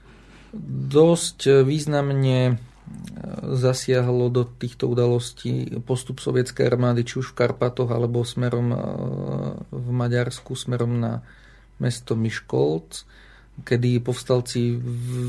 Dosť 0.92 1.64
významne 1.64 2.40
e, 2.44 2.54
zasiahlo 3.56 4.32
do 4.32 4.44
týchto 4.48 4.88
udalostí 4.88 5.80
postup 5.84 6.20
sovietskej 6.20 6.68
armády, 6.68 7.04
či 7.08 7.20
už 7.24 7.32
v 7.36 7.38
Karpatoch, 7.44 7.92
alebo 7.92 8.24
smerom 8.24 8.68
e, 8.72 8.78
v 9.72 9.88
Maďarsku, 9.92 10.56
smerom 10.56 11.00
na 11.00 11.24
mesto 11.80 12.16
Miškolc 12.16 13.04
kedy 13.62 14.04
povstalci 14.04 14.76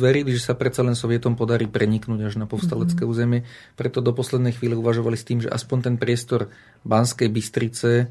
verili, 0.01 0.35
že 0.35 0.43
sa 0.43 0.59
predsa 0.59 0.83
len 0.83 0.97
Sovietom 0.97 1.37
podarí 1.39 1.71
preniknúť 1.71 2.21
až 2.27 2.35
na 2.41 2.49
povstalecké 2.49 3.05
mm-hmm. 3.05 3.13
územie. 3.13 3.41
Preto 3.77 4.01
do 4.01 4.17
poslednej 4.17 4.57
chvíle 4.57 4.75
uvažovali 4.75 5.15
s 5.15 5.29
tým, 5.29 5.45
že 5.45 5.53
aspoň 5.53 5.79
ten 5.93 5.95
priestor 6.01 6.51
Banskej 6.83 7.29
Bystrice 7.31 8.11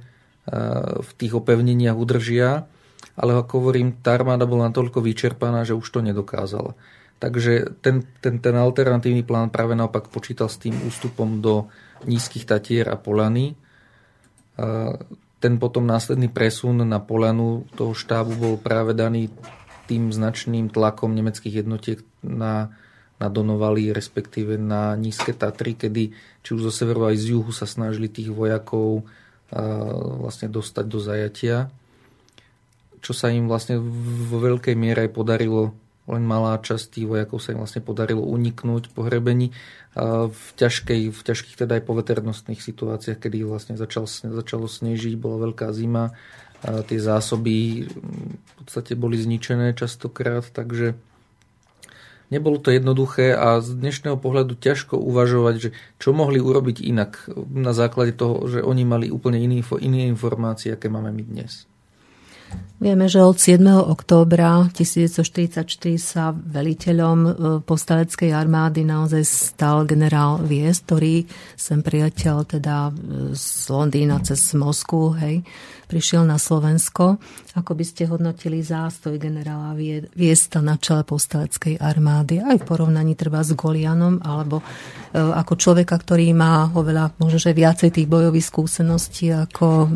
v 1.02 1.12
tých 1.22 1.34
opevneniach 1.38 1.94
udržia, 1.94 2.66
ale 3.14 3.32
ako 3.38 3.62
hovorím, 3.62 4.02
tá 4.02 4.18
armáda 4.18 4.50
bola 4.50 4.74
natoľko 4.74 5.06
vyčerpaná, 5.06 5.62
že 5.62 5.78
už 5.78 5.86
to 5.86 6.02
nedokázala. 6.02 6.74
Takže 7.22 7.78
ten, 7.86 8.02
ten, 8.18 8.42
ten 8.42 8.56
alternatívny 8.58 9.22
plán 9.22 9.54
práve 9.54 9.78
naopak 9.78 10.10
počítal 10.10 10.50
s 10.50 10.58
tým 10.58 10.74
ústupom 10.90 11.38
do 11.38 11.70
nízkych 12.10 12.50
Tatier 12.50 12.90
a 12.90 12.98
Polany. 12.98 13.54
Ten 15.38 15.54
potom 15.62 15.86
následný 15.86 16.34
presun 16.34 16.82
na 16.82 16.98
Polanu 16.98 17.70
toho 17.78 17.94
štábu 17.94 18.34
bol 18.34 18.56
práve 18.58 18.98
daný 18.98 19.30
tým 19.92 20.16
značným 20.16 20.72
tlakom 20.72 21.12
nemeckých 21.12 21.68
jednotiek 21.68 22.00
na, 22.24 22.72
na 23.20 23.28
Donovali, 23.28 23.92
respektíve 23.92 24.56
na 24.56 24.96
Nízke 24.96 25.36
Tatry, 25.36 25.76
kedy 25.76 26.16
či 26.16 26.50
už 26.56 26.72
zo 26.72 26.72
severu 26.72 27.12
aj 27.12 27.20
z 27.20 27.36
juhu 27.36 27.52
sa 27.52 27.68
snažili 27.68 28.08
tých 28.08 28.32
vojakov 28.32 29.04
vlastne 30.16 30.48
dostať 30.48 30.86
do 30.88 31.00
zajatia. 31.04 31.68
Čo 33.04 33.12
sa 33.12 33.28
im 33.36 33.52
vlastne 33.52 33.84
vo 34.32 34.40
veľkej 34.40 34.80
miere 34.80 35.10
aj 35.10 35.12
podarilo, 35.12 35.76
len 36.08 36.24
malá 36.24 36.56
časť 36.56 36.96
tých 36.96 37.10
vojakov 37.12 37.44
sa 37.44 37.52
im 37.52 37.60
vlastne 37.60 37.84
podarilo 37.84 38.24
uniknúť 38.24 38.96
po 38.96 39.04
hrebení 39.04 39.52
v, 40.32 40.48
ťažkej, 40.56 41.12
v 41.12 41.22
ťažkých 41.22 41.60
teda 41.68 41.78
aj 41.78 41.84
poveternostných 41.84 42.64
situáciách, 42.64 43.28
kedy 43.28 43.44
vlastne 43.44 43.76
začal, 43.76 44.08
začalo 44.08 44.72
snežiť, 44.72 45.20
bola 45.20 45.52
veľká 45.52 45.68
zima, 45.76 46.16
tie 46.62 47.00
zásoby 47.02 47.88
v 47.90 48.52
podstate 48.62 48.94
boli 48.94 49.18
zničené 49.18 49.74
častokrát, 49.74 50.46
takže 50.54 50.94
nebolo 52.32 52.58
to 52.62 52.72
jednoduché 52.72 53.36
a 53.36 53.60
z 53.60 53.76
dnešného 53.76 54.18
pohľadu 54.18 54.56
ťažko 54.56 54.96
uvažovať, 54.98 55.56
že 55.58 55.70
čo 56.00 56.16
mohli 56.16 56.40
urobiť 56.40 56.86
inak 56.86 57.28
na 57.52 57.76
základe 57.76 58.16
toho, 58.16 58.46
že 58.48 58.64
oni 58.64 58.88
mali 58.88 59.08
úplne 59.12 59.38
iné, 59.38 59.62
iné 59.84 60.08
informácie, 60.08 60.72
aké 60.72 60.88
máme 60.88 61.12
my 61.12 61.24
dnes. 61.28 61.68
Vieme, 62.82 63.06
že 63.06 63.22
od 63.22 63.38
7. 63.38 63.62
októbra 63.94 64.66
1944 64.74 65.62
sa 66.02 66.34
veliteľom 66.34 67.20
e, 67.22 67.32
postaleckej 67.62 68.34
armády 68.34 68.82
naozaj 68.82 69.22
stal 69.22 69.86
generál 69.86 70.42
Vies, 70.42 70.82
ktorý 70.82 71.30
sem 71.54 71.86
priateľ 71.86 72.38
teda 72.50 72.90
e, 72.90 72.92
z 73.38 73.70
Londýna 73.70 74.18
cez 74.26 74.42
Moskvu, 74.58 75.14
hej, 75.22 75.46
prišiel 75.92 76.24
na 76.24 76.40
Slovensko. 76.40 77.20
Ako 77.60 77.76
by 77.76 77.84
ste 77.84 78.08
hodnotili 78.08 78.64
zástoj 78.64 79.20
generála 79.20 79.76
Viesta 80.16 80.64
na 80.64 80.80
čele 80.80 81.04
postaleckej 81.04 81.76
armády, 81.84 82.40
aj 82.40 82.64
v 82.64 82.68
porovnaní 82.68 83.20
treba 83.20 83.44
s 83.44 83.52
Golianom, 83.52 84.24
alebo 84.24 84.64
e, 84.64 85.20
ako 85.20 85.60
človeka, 85.60 86.00
ktorý 86.00 86.32
má 86.32 86.72
oveľa, 86.72 87.20
možno, 87.20 87.44
že 87.44 87.52
viacej 87.52 87.92
tých 87.92 88.08
bojových 88.08 88.48
skúseností 88.48 89.36
ako 89.36 89.92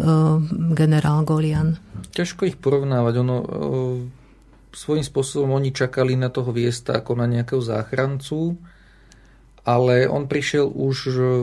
generál 0.75 1.23
Golian? 1.23 1.79
Ťažko 2.11 2.51
ich 2.51 2.59
porovnávať. 2.59 3.13
Ono, 3.23 3.37
e, 3.39 3.47
svojím 4.75 5.07
spôsobom 5.07 5.55
oni 5.55 5.71
čakali 5.71 6.19
na 6.19 6.27
toho 6.27 6.51
viesta 6.51 6.99
ako 6.99 7.15
na 7.15 7.31
nejakého 7.31 7.63
záchrancu, 7.63 8.59
ale 9.63 10.11
on 10.11 10.27
prišiel 10.27 10.67
už 10.67 10.97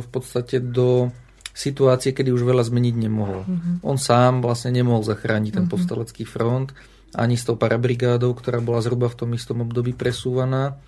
v 0.05 0.09
podstate 0.13 0.61
do 0.61 1.09
situácie, 1.53 2.17
kedy 2.17 2.33
už 2.33 2.49
veľa 2.49 2.65
zmeniť 2.65 2.95
nemohol. 2.97 3.45
Mm-hmm. 3.45 3.75
On 3.85 4.01
sám 4.01 4.41
vlastne 4.41 4.73
nemohol 4.73 5.05
zachrániť 5.05 5.53
ten 5.53 5.69
mm-hmm. 5.69 5.73
povstalecký 5.73 6.25
front, 6.25 6.73
ani 7.13 7.37
s 7.37 7.45
tou 7.45 7.61
parabrigádou, 7.61 8.33
ktorá 8.33 8.65
bola 8.65 8.81
zhruba 8.81 9.13
v 9.13 9.19
tom 9.21 9.31
istom 9.37 9.61
období 9.61 9.93
presúvaná. 9.93 10.81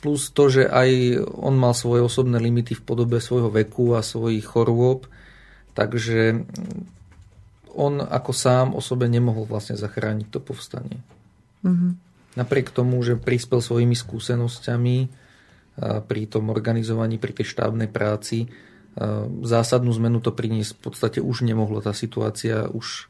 plus 0.00 0.32
to, 0.32 0.48
že 0.48 0.64
aj 0.64 1.20
on 1.36 1.54
mal 1.60 1.76
svoje 1.76 2.00
osobné 2.00 2.40
limity 2.40 2.72
v 2.72 2.82
podobe 2.84 3.20
svojho 3.20 3.52
veku 3.52 3.92
a 3.92 4.00
svojich 4.00 4.44
chorôb, 4.44 5.04
takže 5.76 6.48
on 7.76 8.00
ako 8.00 8.32
sám 8.32 8.72
o 8.72 8.80
sebe 8.80 9.04
nemohol 9.06 9.44
vlastne 9.44 9.76
zachrániť 9.76 10.26
to 10.32 10.40
povstanie. 10.40 11.04
Mm-hmm. 11.62 11.92
Napriek 12.40 12.72
tomu, 12.72 12.96
že 13.04 13.20
prispel 13.20 13.60
svojimi 13.60 13.92
skúsenosťami 13.92 14.96
pri 15.78 16.22
tom 16.26 16.50
organizovaní, 16.50 17.20
pri 17.20 17.36
tej 17.36 17.52
štábnej 17.54 17.86
práci, 17.92 18.48
zásadnú 19.46 19.94
zmenu 19.94 20.18
to 20.18 20.34
priniesť 20.34 20.74
v 20.74 20.80
podstate 20.82 21.18
už 21.22 21.46
nemohlo. 21.46 21.78
Tá 21.78 21.94
situácia 21.94 22.66
už 22.66 23.06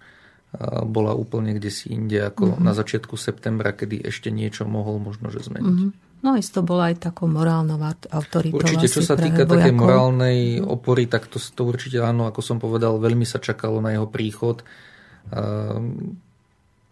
bola 0.89 1.13
úplne 1.13 1.53
kde 1.57 1.69
si 1.69 1.93
inde, 1.93 2.25
ako 2.25 2.57
mm-hmm. 2.57 2.65
na 2.65 2.73
začiatku 2.73 3.21
septembra, 3.21 3.77
kedy 3.77 4.01
ešte 4.01 4.33
niečo 4.33 4.65
mohol 4.65 4.97
možno 5.01 5.29
že 5.29 5.45
zmeniť. 5.45 5.79
Mm-hmm. 5.81 6.25
No 6.25 6.35
isto 6.35 6.67
bola 6.67 6.91
aj 6.91 7.05
takou 7.09 7.31
morálnou 7.31 7.79
autoritou. 8.11 8.59
Určite, 8.59 8.91
čo 8.91 9.07
sa 9.07 9.15
týka 9.15 9.47
také 9.47 9.71
morálnej 9.71 10.59
opory, 10.59 11.07
tak 11.07 11.31
to, 11.31 11.39
to 11.39 11.63
určite 11.63 12.03
áno, 12.03 12.27
ako 12.27 12.41
som 12.43 12.59
povedal, 12.59 12.99
veľmi 12.99 13.23
sa 13.23 13.39
čakalo 13.39 13.79
na 13.79 13.95
jeho 13.95 14.11
príchod. 14.11 14.67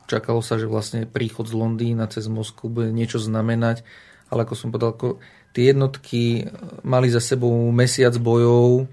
Čakalo 0.07 0.41
sa, 0.45 0.55
že 0.63 0.71
vlastne 0.71 1.11
príchod 1.11 1.51
z 1.51 1.59
Londýna 1.59 2.07
cez 2.07 2.31
Moskvu 2.31 2.71
bude 2.71 2.95
niečo 2.95 3.19
znamenať, 3.19 3.83
ale 4.31 4.47
ako 4.47 4.55
som 4.55 4.71
povedal, 4.71 4.95
ako 4.95 5.19
tie 5.57 5.73
jednotky 5.73 6.45
mali 6.85 7.09
za 7.09 7.25
sebou 7.25 7.73
mesiac 7.73 8.13
bojov, 8.21 8.85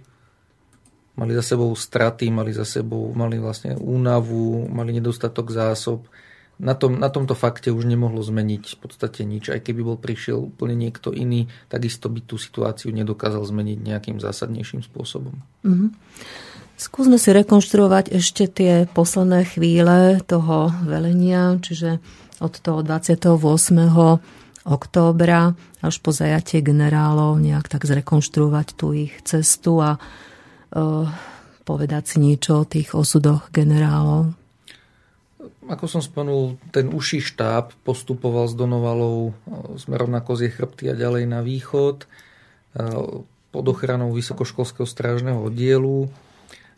mali 1.19 1.31
za 1.35 1.43
sebou 1.43 1.75
straty, 1.75 2.31
mali 2.31 2.55
za 2.55 2.63
sebou 2.63 3.11
mali 3.11 3.35
vlastne 3.35 3.75
únavu, 3.75 4.71
mali 4.71 4.95
nedostatok 4.95 5.51
zásob 5.51 6.07
na, 6.61 6.73
tom, 6.77 6.95
na 6.95 7.09
tomto 7.09 7.33
fakte 7.35 7.73
už 7.73 7.83
nemohlo 7.83 8.21
zmeniť 8.21 8.63
v 8.63 8.77
podstate 8.79 9.25
nič. 9.25 9.49
Aj 9.49 9.59
keby 9.59 9.81
bol 9.83 9.97
prišiel 9.97 10.37
úplne 10.39 10.77
niekto 10.77 11.09
iný, 11.11 11.49
takisto 11.67 12.07
by 12.07 12.23
tú 12.23 12.37
situáciu 12.37 12.93
nedokázal 12.93 13.43
zmeniť 13.43 13.77
nejakým 13.83 14.17
zásadnejším 14.21 14.85
spôsobom. 14.85 15.33
Mm-hmm. 15.65 15.89
Skúsme 16.77 17.17
si 17.21 17.29
rekonštruovať 17.33 18.15
ešte 18.17 18.49
tie 18.49 18.73
posledné 18.89 19.45
chvíle 19.45 20.21
toho 20.25 20.73
velenia, 20.85 21.57
čiže 21.61 22.01
od 22.41 22.53
toho 22.57 22.81
28. 22.81 23.29
októbra 24.63 25.55
až 25.83 25.95
po 25.99 26.15
zajatie 26.15 26.63
generálov, 26.63 27.39
nejak 27.39 27.67
tak 27.67 27.83
zrekonštruovať 27.83 28.67
tú 28.75 28.95
ich 28.95 29.13
cestu 29.27 29.83
a 29.83 29.99
uh, 29.99 31.07
povedať 31.63 32.03
si 32.15 32.17
niečo 32.23 32.63
o 32.63 32.67
tých 32.67 32.95
osudoch 32.95 33.51
generálov. 33.51 34.35
Ako 35.63 35.87
som 35.87 36.03
spomenul, 36.03 36.59
ten 36.75 36.91
uší 36.91 37.23
štáb 37.23 37.71
postupoval 37.87 38.51
s 38.51 38.55
Donovalou 38.55 39.31
e, 39.31 39.79
smerom 39.79 40.11
na 40.11 40.19
Kozie 40.19 40.51
chrbty 40.51 40.91
a 40.91 40.95
ďalej 40.95 41.23
na 41.23 41.39
východ 41.39 42.03
e, 42.03 42.07
pod 43.47 43.65
ochranou 43.71 44.11
Vysokoškolského 44.11 44.83
strážneho 44.83 45.39
oddielu. 45.39 46.11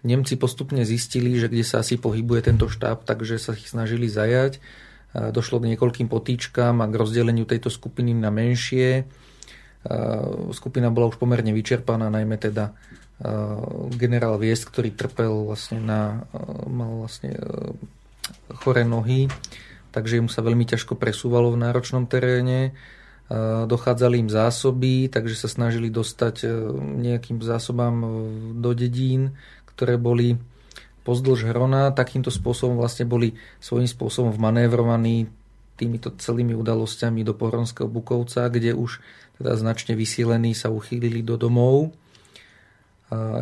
Nemci 0.05 0.37
postupne 0.37 0.85
zistili, 0.85 1.33
že 1.41 1.49
kde 1.49 1.65
sa 1.65 1.81
asi 1.81 1.97
pohybuje 1.97 2.45
tento 2.45 2.69
štáb, 2.69 3.01
takže 3.09 3.41
sa 3.41 3.57
ich 3.57 3.65
snažili 3.65 4.05
zajať. 4.05 4.61
Došlo 5.15 5.63
k 5.63 5.71
niekoľkým 5.71 6.11
potýčkam 6.11 6.83
a 6.83 6.89
k 6.91 6.99
rozdeleniu 6.99 7.47
tejto 7.47 7.71
skupiny 7.71 8.11
na 8.11 8.27
menšie. 8.27 9.07
Skupina 10.51 10.91
bola 10.91 11.07
už 11.07 11.15
pomerne 11.15 11.55
vyčerpaná, 11.55 12.11
najmä 12.11 12.35
teda 12.35 12.75
generál 13.95 14.35
Viest, 14.35 14.67
ktorý 14.67 14.91
trpel 14.91 15.31
vlastne 15.47 15.79
na, 15.79 16.27
mal 16.67 17.07
vlastne 17.07 17.31
chore 18.59 18.83
nohy, 18.83 19.31
takže 19.95 20.19
mu 20.19 20.27
sa 20.27 20.43
veľmi 20.43 20.67
ťažko 20.67 20.99
presúvalo 20.99 21.55
v 21.55 21.61
náročnom 21.63 22.09
teréne. 22.11 22.75
Dochádzali 23.65 24.21
im 24.21 24.29
zásoby, 24.29 25.09
takže 25.09 25.33
sa 25.33 25.49
snažili 25.49 25.89
dostať 25.89 26.45
e, 26.45 26.47
nejakým 27.09 27.41
zásobám 27.41 27.97
do 28.61 28.71
dedín, 28.77 29.33
ktoré 29.73 29.97
boli 29.97 30.37
pozdĺž 31.05 31.53
Hrona. 31.53 31.93
Takýmto 31.93 32.33
spôsobom 32.33 32.81
vlastne 32.81 33.05
boli 33.05 33.37
svojím 33.61 33.85
spôsobom 33.85 34.33
vmanévrovaní 34.33 35.29
týmito 35.77 36.09
celými 36.17 36.57
udalosťami 36.57 37.21
do 37.21 37.37
Pohronského 37.37 37.85
Bukovca, 37.85 38.49
kde 38.49 38.73
už 38.73 38.99
teda 39.37 39.53
značne 39.59 39.93
vysílení 39.93 40.57
sa 40.57 40.73
uchýlili 40.73 41.21
do 41.21 41.37
domov 41.37 41.93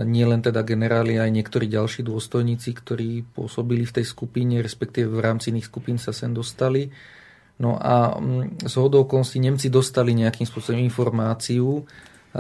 nie 0.04 0.28
len 0.28 0.44
teda 0.44 0.60
generáli, 0.68 1.16
aj 1.16 1.32
niektorí 1.32 1.72
ďalší 1.72 2.04
dôstojníci, 2.04 2.70
ktorí 2.76 3.24
pôsobili 3.32 3.88
v 3.88 3.96
tej 4.02 4.06
skupine, 4.12 4.60
respektíve 4.60 5.08
v 5.08 5.24
rámci 5.24 5.56
iných 5.56 5.72
skupín 5.72 5.96
sa 5.96 6.12
sem 6.12 6.36
dostali. 6.36 6.92
No 7.64 7.80
a 7.80 8.20
mm, 8.20 8.68
z 8.68 8.76
okolností 8.76 9.40
Nemci 9.40 9.72
dostali 9.72 10.12
nejakým 10.12 10.44
spôsobom 10.44 10.84
informáciu 10.84 11.80
e, 11.80 11.82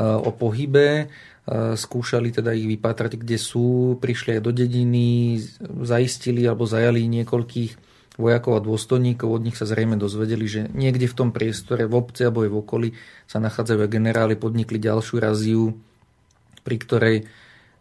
o 0.03 0.35
pohybe, 0.35 1.07
skúšali 1.51 2.31
teda 2.31 2.55
ich 2.55 2.63
vypatrať, 2.63 3.19
kde 3.19 3.35
sú, 3.35 3.99
prišli 3.99 4.39
aj 4.39 4.41
do 4.47 4.51
dediny, 4.55 5.39
zaistili 5.83 6.47
alebo 6.47 6.63
zajali 6.63 7.03
niekoľkých 7.03 7.71
vojakov 8.15 8.61
a 8.61 8.63
dôstojníkov, 8.63 9.27
od 9.27 9.43
nich 9.43 9.57
sa 9.57 9.65
zrejme 9.65 9.97
dozvedeli, 9.97 10.45
že 10.45 10.61
niekde 10.71 11.09
v 11.09 11.17
tom 11.17 11.29
priestore, 11.33 11.89
v 11.89 11.97
obci 11.97 12.23
alebo 12.23 12.45
aj 12.45 12.51
v 12.53 12.59
okolí 12.61 12.89
sa 13.25 13.41
nachádzajú 13.41 13.89
generáli, 13.89 14.37
podnikli 14.37 14.77
ďalšiu 14.77 15.15
raziu, 15.17 15.73
pri 16.61 16.77
ktorej 16.79 17.17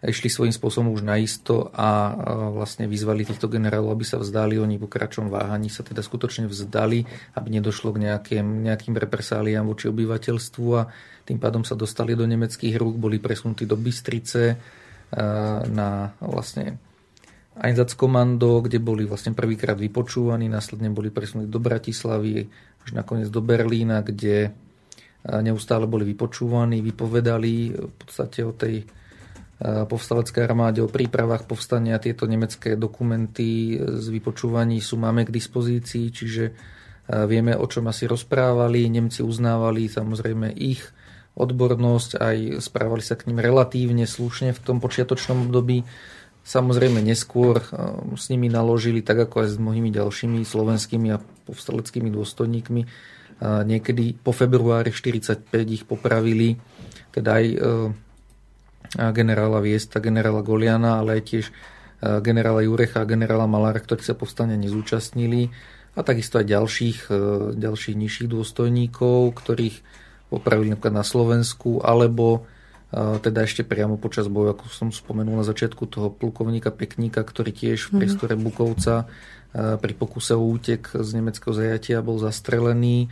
išli 0.02 0.26
svojím 0.26 0.50
spôsobom 0.50 0.90
už 0.90 1.06
naisto 1.06 1.70
a 1.70 2.10
vlastne 2.50 2.90
vyzvali 2.90 3.22
týchto 3.22 3.46
generálov, 3.46 3.94
aby 3.94 4.02
sa 4.02 4.18
vzdali. 4.18 4.58
Oni 4.58 4.74
po 4.74 4.90
kračom 4.90 5.30
váhaní 5.30 5.70
sa 5.70 5.86
teda 5.86 6.02
skutočne 6.02 6.50
vzdali, 6.50 7.06
aby 7.38 7.48
nedošlo 7.54 7.94
k 7.94 8.10
nejakým, 8.10 8.66
nejakým 8.66 8.98
represáliám 8.98 9.62
voči 9.62 9.86
obyvateľstvu 9.86 10.66
a 10.74 10.90
tým 11.22 11.38
pádom 11.38 11.62
sa 11.62 11.78
dostali 11.78 12.18
do 12.18 12.26
nemeckých 12.26 12.74
rúk, 12.74 12.98
boli 12.98 13.22
presunutí 13.22 13.62
do 13.62 13.78
Bystrice 13.78 14.58
na 15.70 16.10
vlastne 16.18 16.82
Einsatzkommando, 17.52 18.64
kde 18.64 18.80
boli 18.80 19.04
vlastne 19.04 19.36
prvýkrát 19.36 19.76
vypočúvaní, 19.76 20.48
následne 20.48 20.88
boli 20.88 21.12
presunutí 21.12 21.52
do 21.52 21.60
Bratislavy, 21.60 22.48
až 22.82 22.90
nakoniec 22.96 23.28
do 23.30 23.44
Berlína, 23.44 24.02
kde 24.02 24.50
neustále 25.22 25.86
boli 25.86 26.02
vypočúvaní, 26.10 26.82
vypovedali 26.82 27.52
v 27.70 27.94
podstate 28.00 28.42
o 28.42 28.50
tej 28.50 28.82
povstaleckej 29.62 30.42
armáde, 30.42 30.82
o 30.82 30.90
prípravách 30.90 31.46
povstania. 31.46 32.02
Tieto 32.02 32.26
nemecké 32.26 32.74
dokumenty 32.74 33.78
z 33.78 34.06
vypočúvaní 34.10 34.82
sú 34.82 34.98
máme 34.98 35.22
k 35.22 35.30
dispozícii, 35.30 36.10
čiže 36.10 36.44
vieme, 37.06 37.54
o 37.54 37.66
čom 37.70 37.86
asi 37.86 38.10
rozprávali. 38.10 38.90
Nemci 38.90 39.22
uznávali 39.22 39.86
samozrejme 39.86 40.50
ich 40.58 40.82
odbornosť, 41.38 42.10
aj 42.18 42.36
správali 42.58 43.06
sa 43.06 43.14
k 43.14 43.30
ním 43.30 43.38
relatívne 43.38 44.04
slušne 44.04 44.50
v 44.50 44.60
tom 44.60 44.82
počiatočnom 44.82 45.46
období. 45.46 45.86
Samozrejme 46.42 46.98
neskôr 46.98 47.62
s 48.18 48.24
nimi 48.34 48.50
naložili, 48.50 48.98
tak 48.98 49.30
ako 49.30 49.46
aj 49.46 49.48
s 49.54 49.56
mnohými 49.62 49.94
ďalšími 49.94 50.42
slovenskými 50.42 51.08
a 51.14 51.22
povstaleckými 51.46 52.10
dôstojníkmi, 52.10 52.82
Niekedy 53.42 54.22
po 54.22 54.30
februári 54.30 54.94
45 54.94 55.50
ich 55.66 55.82
popravili, 55.82 56.54
teda 57.10 57.42
aj 57.42 57.46
e, 57.50 57.56
generála 58.94 59.62
Viesta, 59.62 60.02
generála 60.02 60.44
Goliana, 60.44 61.00
ale 61.00 61.20
aj 61.20 61.22
tiež 61.24 61.44
e, 61.48 61.52
generála 62.20 62.64
Jurecha 62.64 63.02
a 63.02 63.08
generála 63.08 63.48
Malára, 63.48 63.80
ktorí 63.80 64.04
sa 64.04 64.18
povstania 64.18 64.58
nezúčastnili 64.60 65.48
a 65.96 66.00
takisto 66.04 66.40
aj 66.40 66.46
ďalších, 66.48 66.98
e, 67.08 67.16
ďalších 67.56 67.96
nižších 67.96 68.28
dôstojníkov, 68.28 69.36
ktorých 69.38 69.76
popravili 70.32 70.72
napríklad 70.72 70.96
na 70.96 71.04
Slovensku, 71.04 71.84
alebo 71.84 72.48
teda 72.92 73.48
ešte 73.48 73.64
priamo 73.64 73.96
počas 73.96 74.28
boju, 74.28 74.52
ako 74.52 74.68
som 74.68 74.88
spomenul 74.92 75.40
na 75.40 75.48
začiatku 75.48 75.88
toho 75.88 76.12
plukovníka 76.12 76.68
Pekníka, 76.68 77.24
ktorý 77.24 77.48
tiež 77.48 77.88
v 77.88 77.90
mhm. 77.96 77.98
priestore 78.00 78.34
Bukovca 78.36 79.08
pri 79.52 79.92
pokuse 79.96 80.36
o 80.36 80.44
útek 80.44 80.92
z 80.92 81.08
nemeckého 81.16 81.56
zajatia 81.56 82.04
bol 82.04 82.20
zastrelený. 82.20 83.08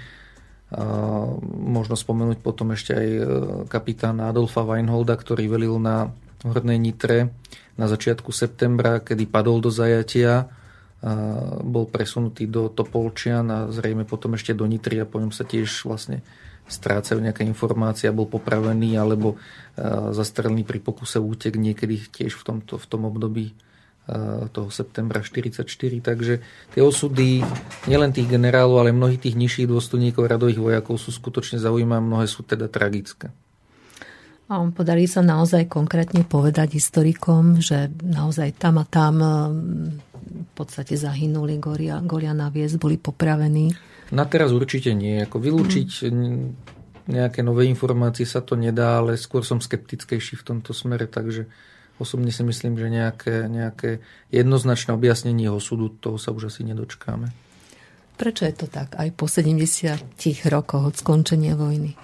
Možno 1.51 1.99
spomenúť 1.99 2.39
potom 2.47 2.71
ešte 2.79 2.95
aj 2.95 3.09
e, 3.11 3.23
kapitána 3.67 4.31
Adolfa 4.31 4.63
Weinholda, 4.63 5.19
ktorý 5.19 5.51
velil 5.51 5.83
na 5.83 6.15
Hornej 6.47 6.79
Nitre 6.79 7.35
na 7.75 7.91
začiatku 7.91 8.31
septembra, 8.31 9.03
kedy 9.03 9.27
padol 9.27 9.59
do 9.59 9.73
zajatia. 9.73 10.47
Bol 11.65 11.89
presunutý 11.89 12.45
do 12.45 12.69
Topolčian 12.69 13.49
a 13.49 13.73
zrejme 13.73 14.05
potom 14.05 14.37
ešte 14.37 14.53
do 14.53 14.69
Nitry 14.69 15.01
a 15.01 15.09
po 15.09 15.17
ňom 15.17 15.33
sa 15.33 15.49
tiež 15.49 15.89
vlastne 15.89 16.21
strácajú 16.69 17.19
nejaké 17.19 17.43
informácie 17.43 18.07
a 18.07 18.15
bol 18.15 18.31
popravený 18.31 19.01
alebo 19.01 19.35
e, 19.35 19.37
zastrelený 20.15 20.63
pri 20.63 20.79
pokuse 20.79 21.19
útek 21.19 21.59
niekedy 21.59 21.99
tiež 22.05 22.39
v 22.39 22.43
tomto 22.47 22.79
v 22.79 22.87
tom 22.87 23.09
období 23.11 23.57
toho 24.51 24.69
septembra 24.75 25.23
44, 25.23 25.63
takže 26.03 26.43
tie 26.75 26.83
osudy 26.83 27.47
nielen 27.87 28.11
tých 28.11 28.27
generálov, 28.27 28.83
ale 28.83 28.91
mnohých 28.91 29.31
tých 29.31 29.39
nižších 29.39 29.71
dôstojníkov 29.71 30.27
radových 30.27 30.59
vojakov 30.59 30.99
sú 30.99 31.15
skutočne 31.15 31.63
zaujímavé, 31.63 32.03
mnohé 32.03 32.27
sú 32.27 32.43
teda 32.43 32.67
tragické. 32.67 33.31
A 34.51 34.59
podarí 34.75 35.07
sa 35.07 35.23
naozaj 35.23 35.71
konkrétne 35.71 36.27
povedať 36.27 36.75
historikom, 36.75 37.63
že 37.63 37.87
naozaj 38.03 38.59
tam 38.59 38.83
a 38.83 38.85
tam 38.85 39.15
v 40.21 40.53
podstate 40.59 40.99
zahynuli 40.99 41.63
Goria, 41.63 42.03
Goria 42.03 42.35
na 42.35 42.51
Vies, 42.51 42.75
boli 42.75 42.99
popravení. 42.99 43.71
Na 44.11 44.27
teraz 44.27 44.51
určite 44.51 44.91
nie. 44.91 45.23
Ako 45.23 45.39
vylúčiť 45.39 46.11
nejaké 47.07 47.47
nové 47.47 47.71
informácie 47.71 48.27
sa 48.27 48.43
to 48.43 48.59
nedá, 48.59 48.99
ale 48.99 49.15
skôr 49.15 49.47
som 49.47 49.63
skeptickejší 49.63 50.43
v 50.43 50.47
tomto 50.47 50.75
smere, 50.75 51.07
takže 51.07 51.47
osobne 52.01 52.33
si 52.33 52.41
myslím, 52.41 52.81
že 52.81 52.89
nejaké, 52.89 53.47
nejaké 53.47 54.01
jednoznačné 54.33 54.97
objasnenie 54.97 55.53
osudu, 55.53 55.93
toho 55.93 56.17
sa 56.17 56.33
už 56.33 56.49
asi 56.49 56.65
nedočkáme. 56.65 57.29
Prečo 58.17 58.45
je 58.45 58.55
to 58.57 58.67
tak 58.69 58.97
aj 58.97 59.13
po 59.17 59.29
70 59.29 60.17
rokoch 60.49 60.93
od 60.93 60.95
skončenia 60.97 61.57
vojny? 61.57 61.97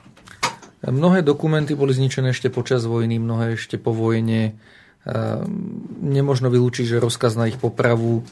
Mnohé 0.86 1.24
dokumenty 1.24 1.73
boli 1.74 1.97
zničené 1.97 2.31
ešte 2.31 2.52
počas 2.52 2.85
vojny, 2.85 3.18
mnohé 3.18 3.56
ešte 3.56 3.81
po 3.81 3.90
vojne. 3.90 4.55
Nemožno 6.01 6.48
vylúčiť, 6.52 6.97
že 6.97 7.02
rozkaz 7.02 7.35
na 7.35 7.48
ich 7.48 7.59
popravu 7.59 8.23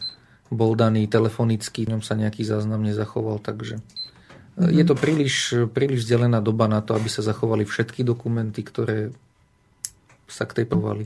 bol 0.52 0.72
daný 0.78 1.08
telefonicky, 1.10 1.82
v 1.84 1.96
ňom 1.96 2.02
sa 2.04 2.14
nejaký 2.14 2.46
záznam 2.46 2.84
nezachoval, 2.84 3.42
takže 3.42 3.80
mm-hmm. 3.80 4.70
je 4.70 4.84
to 4.86 4.94
príliš, 4.94 5.34
príliš 5.72 6.06
vzdelená 6.06 6.38
doba 6.38 6.70
na 6.70 6.78
to, 6.84 6.94
aby 6.94 7.10
sa 7.10 7.26
zachovali 7.26 7.66
všetky 7.66 8.06
dokumenty, 8.06 8.62
ktoré 8.62 9.10
sa 10.30 10.46
k 10.46 10.62
tej 10.62 10.66
povali. 10.68 11.04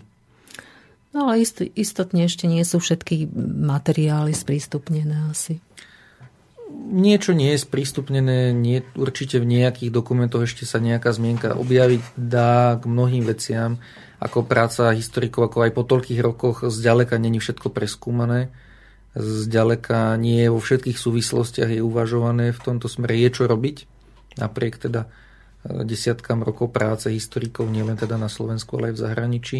No 1.19 1.27
ale 1.27 1.43
ist, 1.43 1.59
istotne 1.59 2.31
ešte 2.31 2.47
nie 2.47 2.63
sú 2.63 2.79
všetky 2.79 3.27
materiály 3.67 4.31
sprístupnené 4.31 5.35
asi. 5.35 5.59
Niečo 6.89 7.35
nie 7.35 7.59
je 7.59 7.67
sprístupnené, 7.67 8.55
nie, 8.55 8.87
určite 8.95 9.43
v 9.43 9.51
nejakých 9.51 9.91
dokumentoch 9.91 10.47
ešte 10.47 10.63
sa 10.63 10.79
nejaká 10.79 11.11
zmienka 11.11 11.59
objaviť 11.59 12.15
dá 12.15 12.79
k 12.79 12.87
mnohým 12.87 13.27
veciam, 13.27 13.83
ako 14.23 14.47
práca 14.47 14.95
historikov, 14.95 15.51
ako 15.51 15.67
aj 15.67 15.73
po 15.75 15.83
toľkých 15.83 16.21
rokoch 16.23 16.63
zďaleka 16.71 17.19
není 17.19 17.43
všetko 17.43 17.75
preskúmané 17.75 18.55
zďaleka 19.19 20.15
nie 20.21 20.47
vo 20.47 20.63
všetkých 20.63 20.99
súvislostiach 20.99 21.71
je 21.75 21.83
uvažované 21.83 22.55
v 22.55 22.61
tomto 22.61 22.87
smere. 22.87 23.19
Je 23.19 23.31
čo 23.35 23.51
robiť, 23.51 23.89
napriek 24.39 24.79
teda 24.79 25.09
e, 25.09 25.09
desiatkám 25.83 26.47
rokov 26.47 26.71
práce 26.71 27.11
historikov, 27.11 27.67
nielen 27.73 27.99
teda 27.99 28.15
na 28.15 28.31
Slovensku, 28.31 28.79
ale 28.79 28.93
aj 28.93 28.95
v 28.95 29.03
zahraničí. 29.03 29.59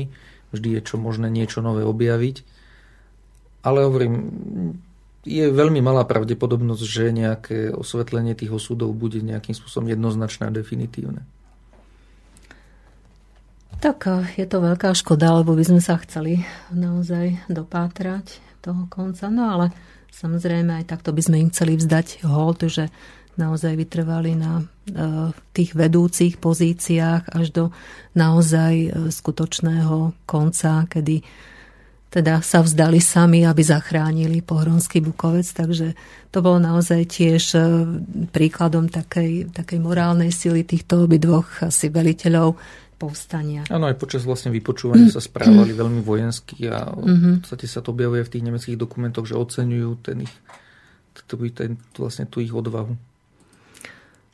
Vždy 0.51 0.79
je 0.79 0.81
čo 0.85 0.97
možné 0.97 1.29
niečo 1.29 1.61
nové 1.61 1.85
objaviť. 1.85 2.43
Ale 3.67 3.85
hovorím, 3.85 4.15
je 5.29 5.45
veľmi 5.51 5.85
malá 5.85 6.09
pravdepodobnosť, 6.09 6.83
že 6.85 7.05
nejaké 7.13 7.59
osvetlenie 7.75 8.33
tých 8.33 8.55
osudov 8.55 8.97
bude 8.97 9.21
nejakým 9.21 9.53
spôsobom 9.53 9.91
jednoznačné 9.93 10.49
a 10.49 10.55
definitívne. 10.55 11.27
Tak 13.79 13.99
e, 14.11 14.41
je 14.41 14.47
to 14.49 14.59
veľká 14.59 14.91
škoda, 14.97 15.39
lebo 15.39 15.55
by 15.55 15.65
sme 15.69 15.81
sa 15.85 16.01
chceli 16.03 16.43
naozaj 16.75 17.47
dopátrať 17.47 18.43
toho 18.65 18.91
konca. 18.91 19.31
No 19.31 19.55
ale 19.55 19.67
samozrejme 20.11 20.83
aj 20.83 20.91
takto 20.91 21.15
by 21.15 21.23
sme 21.23 21.37
im 21.45 21.53
chceli 21.53 21.79
vzdať 21.79 22.27
hold, 22.27 22.67
že 22.67 22.91
naozaj 23.39 23.79
vytrvali 23.79 24.35
na 24.35 24.61
e, 24.61 24.65
tých 25.55 25.73
vedúcich 25.79 26.43
pozíciách 26.43 27.33
až 27.33 27.47
do 27.55 27.65
naozaj 28.19 28.75
e, 28.75 28.89
skutočného 29.09 30.27
konca, 30.27 30.85
kedy 30.91 31.23
teda 32.09 32.41
sa 32.41 32.65
vzdali 32.65 33.05
sami, 33.05 33.45
aby 33.45 33.61
zachránili 33.61 34.41
pohronský 34.41 35.05
Bukovec, 35.05 35.45
takže 35.45 35.93
to 36.33 36.41
bolo 36.41 36.57
naozaj 36.59 37.05
tiež 37.05 37.43
e, 37.55 37.61
príkladom 38.33 38.91
takej, 38.91 39.53
takej 39.53 39.79
morálnej 39.79 40.33
sily 40.33 40.65
týchto 40.65 41.05
obidvoch 41.05 41.63
asi 41.63 41.93
veliteľov, 41.93 42.57
povstania. 42.99 43.63
Áno, 43.71 43.87
aj 43.87 43.95
počas 43.95 44.27
vlastne 44.27 44.51
vypočúvania 44.51 45.09
sa 45.09 45.23
správali 45.23 45.71
veľmi 45.79 46.03
vojensky 46.03 46.67
a 46.67 46.91
v 46.93 47.41
podstate 47.41 47.71
sa 47.71 47.81
to 47.81 47.95
objavuje 47.95 48.27
v 48.27 48.33
tých 48.35 48.45
nemeckých 48.45 48.77
dokumentoch, 48.77 49.25
že 49.25 49.39
oceňujú 49.39 49.91
ten 50.03 50.27
ich, 50.27 50.35
ten, 51.55 51.79
vlastne 51.95 52.27
tú 52.27 52.43
ich 52.43 52.51
odvahu. 52.51 52.99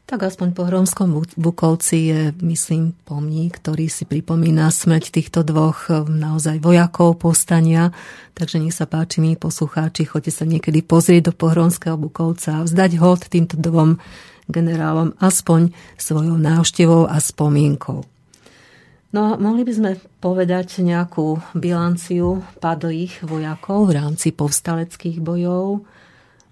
Tak 0.04 0.20
aspoň 0.20 0.52
po 0.52 0.68
Hromskom 0.68 1.16
Bukovci 1.40 2.12
je, 2.12 2.20
myslím, 2.44 2.92
pomník, 3.08 3.56
ktorý 3.56 3.88
si 3.88 4.04
pripomína 4.04 4.68
smrť 4.68 5.08
týchto 5.08 5.40
dvoch 5.40 5.88
eh, 5.88 6.04
naozaj 6.04 6.60
vojakov 6.60 7.24
povstania. 7.24 7.88
Takže 8.36 8.60
nech 8.60 8.76
sa 8.76 8.84
páči, 8.84 9.24
my 9.24 9.40
poslucháči, 9.40 10.04
choďte 10.04 10.32
sa 10.36 10.44
niekedy 10.44 10.84
pozrieť 10.84 11.28
do 11.28 11.32
Pohromského 11.32 11.96
Bukovca 11.96 12.60
a 12.60 12.64
vzdať 12.68 13.00
hod 13.00 13.32
týmto 13.32 13.56
dvom 13.56 13.96
generálom 14.44 15.16
aspoň 15.24 15.72
svojou 15.96 16.36
návštevou 16.36 17.08
a 17.08 17.16
spomienkou. 17.16 18.04
No, 19.14 19.38
mohli 19.40 19.64
by 19.64 19.72
sme 19.72 19.90
povedať 20.20 20.84
nejakú 20.84 21.40
bilanciu 21.56 22.44
padlých 22.60 23.24
vojakov 23.24 23.88
v 23.88 24.04
rámci 24.04 24.36
povstaleckých 24.36 25.22
bojov. 25.22 25.86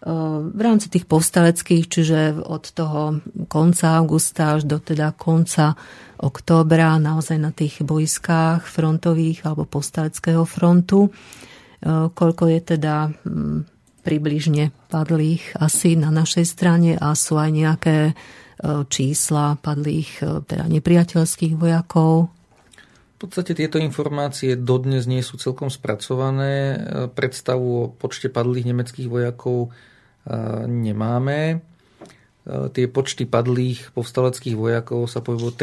E, 0.03 0.11
v 0.51 0.61
rámci 0.61 0.91
tých 0.91 1.07
povstaleckých, 1.07 1.87
čiže 1.87 2.43
od 2.43 2.75
toho 2.75 3.23
konca 3.47 4.03
augusta 4.03 4.59
až 4.59 4.67
do 4.67 4.83
teda 4.83 5.15
konca 5.15 5.79
októbra 6.19 6.99
naozaj 6.99 7.39
na 7.39 7.55
tých 7.55 7.87
bojskách 7.87 8.67
frontových 8.67 9.47
alebo 9.47 9.63
povstaleckého 9.63 10.43
frontu. 10.43 11.07
E, 11.07 11.11
koľko 12.11 12.45
je 12.51 12.61
teda 12.75 13.15
približne 14.03 14.75
padlých 14.91 15.55
asi 15.63 15.95
na 15.95 16.11
našej 16.11 16.47
strane 16.51 16.99
a 16.99 17.15
sú 17.15 17.39
aj 17.39 17.51
nejaké 17.55 17.97
e, 18.11 18.13
čísla 18.91 19.55
padlých 19.63 20.19
teda 20.51 20.67
nepriateľských 20.67 21.55
vojakov 21.55 22.35
v 23.23 23.31
podstate 23.31 23.55
tieto 23.55 23.79
informácie 23.79 24.59
dodnes 24.59 25.07
nie 25.07 25.23
sú 25.23 25.39
celkom 25.39 25.71
spracované. 25.71 26.75
Predstavu 27.15 27.69
o 27.71 27.87
počte 27.95 28.27
padlých 28.27 28.67
nemeckých 28.75 29.07
vojakov 29.07 29.71
e, 29.71 29.92
nemáme. 30.67 31.63
E, 32.43 32.69
tie 32.75 32.87
počty 32.91 33.23
padlých 33.23 33.95
povstaleckých 33.95 34.59
vojakov 34.59 35.07
sa 35.07 35.23
pohybujú 35.23 35.55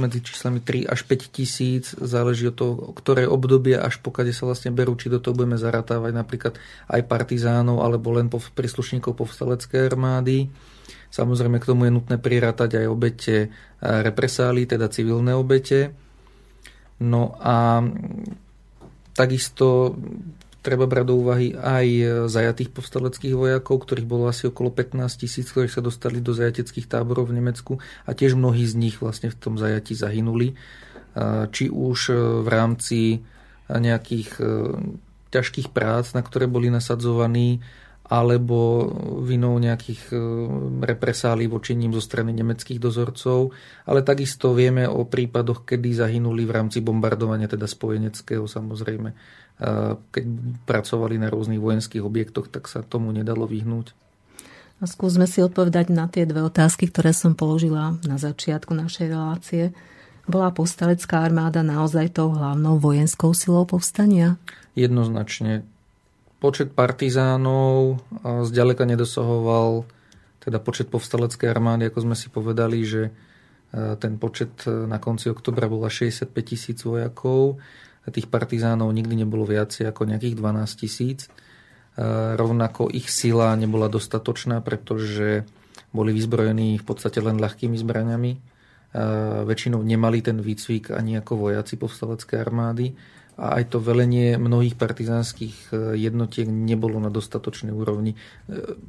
medzi 0.00 0.24
číslami 0.24 0.64
3 0.64 0.88
až 0.88 1.04
5 1.04 1.36
tisíc. 1.36 1.84
Záleží 1.96 2.48
od 2.48 2.56
toho, 2.56 2.74
ktoré 2.96 3.28
obdobie 3.28 3.76
až 3.76 4.00
pokade 4.00 4.32
sa 4.32 4.48
vlastne 4.48 4.72
berú, 4.72 4.96
či 4.96 5.12
do 5.12 5.20
toho 5.20 5.36
budeme 5.36 5.60
zaratávať 5.60 6.12
napríklad 6.16 6.54
aj 6.88 7.00
partizánov 7.04 7.84
alebo 7.84 8.12
len 8.16 8.32
príslušníkov 8.32 9.12
povstaleckej 9.16 9.92
armády. 9.92 10.48
Samozrejme 11.12 11.60
k 11.60 11.68
tomu 11.68 11.84
je 11.84 11.92
nutné 11.92 12.16
prirátať 12.16 12.80
aj 12.80 12.86
obete 12.88 13.52
represálí, 13.84 14.64
teda 14.64 14.88
civilné 14.88 15.36
obete. 15.36 15.92
No 17.04 17.36
a 17.36 17.84
takisto 19.12 19.92
treba 20.62 20.86
brať 20.86 21.04
do 21.10 21.14
úvahy 21.18 21.52
aj 21.58 21.86
zajatých 22.30 22.70
povstaleckých 22.70 23.34
vojakov, 23.34 23.82
ktorých 23.82 24.06
bolo 24.06 24.30
asi 24.30 24.46
okolo 24.46 24.70
15 24.70 25.02
tisíc, 25.18 25.50
ktorí 25.50 25.66
sa 25.66 25.82
dostali 25.82 26.22
do 26.22 26.30
zajateckých 26.30 26.86
táborov 26.86 27.28
v 27.28 27.42
Nemecku 27.42 27.82
a 28.06 28.14
tiež 28.14 28.38
mnohí 28.38 28.62
z 28.62 28.78
nich 28.78 28.96
vlastne 29.02 29.28
v 29.28 29.36
tom 29.36 29.58
zajati 29.58 29.98
zahynuli. 29.98 30.54
Či 31.52 31.68
už 31.68 31.98
v 32.40 32.48
rámci 32.48 33.20
nejakých 33.68 34.30
e, 34.40 34.44
ťažkých 35.32 35.72
prác, 35.72 36.12
na 36.12 36.20
ktoré 36.20 36.50
boli 36.50 36.68
nasadzovaní, 36.68 37.62
alebo 38.12 38.90
vinou 39.24 39.56
nejakých 39.56 40.12
e, 40.12 40.16
represálí 40.84 41.48
voči 41.48 41.72
ním 41.72 41.96
zo 41.96 42.02
strany 42.04 42.36
nemeckých 42.36 42.76
dozorcov, 42.76 43.56
ale 43.88 44.04
takisto 44.04 44.52
vieme 44.52 44.84
o 44.84 45.08
prípadoch, 45.08 45.64
kedy 45.64 45.96
zahynuli 45.96 46.44
v 46.44 46.52
rámci 46.52 46.84
bombardovania, 46.84 47.48
teda 47.48 47.64
spojeneckého 47.64 48.44
samozrejme. 48.44 49.14
Keď 49.60 50.24
pracovali 50.64 51.20
na 51.20 51.28
rôznych 51.28 51.60
vojenských 51.60 52.02
objektoch, 52.02 52.48
tak 52.48 52.66
sa 52.66 52.80
tomu 52.82 53.12
nedalo 53.12 53.44
vyhnúť. 53.46 53.94
A 54.82 54.90
skúsme 54.90 55.30
si 55.30 55.38
odpovedať 55.38 55.94
na 55.94 56.10
tie 56.10 56.26
dve 56.26 56.42
otázky, 56.42 56.90
ktoré 56.90 57.14
som 57.14 57.38
položila 57.38 57.94
na 58.02 58.18
začiatku 58.18 58.74
našej 58.74 59.06
relácie. 59.14 59.64
Bola 60.26 60.50
postalecká 60.50 61.22
armáda 61.22 61.62
naozaj 61.62 62.18
tou 62.18 62.34
hlavnou 62.34 62.82
vojenskou 62.82 63.30
silou 63.30 63.62
povstania? 63.62 64.42
Jednoznačne 64.74 65.62
počet 66.42 66.74
partizánov 66.74 68.02
zďaleka 68.26 68.82
nedosahoval 68.82 69.86
teda 70.42 70.58
počet 70.58 70.90
povstaleckej 70.90 71.46
armády, 71.46 71.86
ako 71.86 72.02
sme 72.02 72.16
si 72.18 72.26
povedali, 72.26 72.82
že 72.82 73.02
e, 73.06 73.10
ten 74.02 74.18
počet 74.18 74.66
na 74.66 74.98
konci 74.98 75.30
oktobra 75.30 75.70
bola 75.70 75.86
65 75.86 76.34
tisíc 76.42 76.82
vojakov. 76.82 77.62
Tých 78.08 78.26
partizánov 78.26 78.90
nikdy 78.90 79.22
nebolo 79.22 79.46
viacej 79.46 79.86
ako 79.86 80.10
nejakých 80.10 80.34
12 80.34 80.82
tisíc. 80.82 81.30
Rovnako 82.34 82.88
ich 82.90 83.12
sila 83.12 83.54
nebola 83.54 83.86
dostatočná, 83.86 84.64
pretože 84.64 85.46
boli 85.92 86.10
vyzbrojení 86.10 86.80
v 86.80 86.84
podstate 86.88 87.22
len 87.22 87.38
ľahkými 87.38 87.76
zbraniami. 87.78 88.32
Väčšinou 89.44 89.80
nemali 89.84 90.18
ten 90.24 90.40
výcvik 90.40 90.92
ani 90.92 91.20
ako 91.20 91.48
vojaci 91.48 91.78
povstaleckej 91.78 92.38
armády 92.40 92.86
a 93.40 93.56
aj 93.56 93.72
to 93.72 93.78
velenie 93.80 94.36
mnohých 94.36 94.76
partizánskych 94.76 95.72
e, 95.72 95.96
jednotiek 95.96 96.44
nebolo 96.44 97.00
na 97.00 97.08
dostatočnej 97.08 97.72
úrovni. 97.72 98.12
E, 98.12 98.16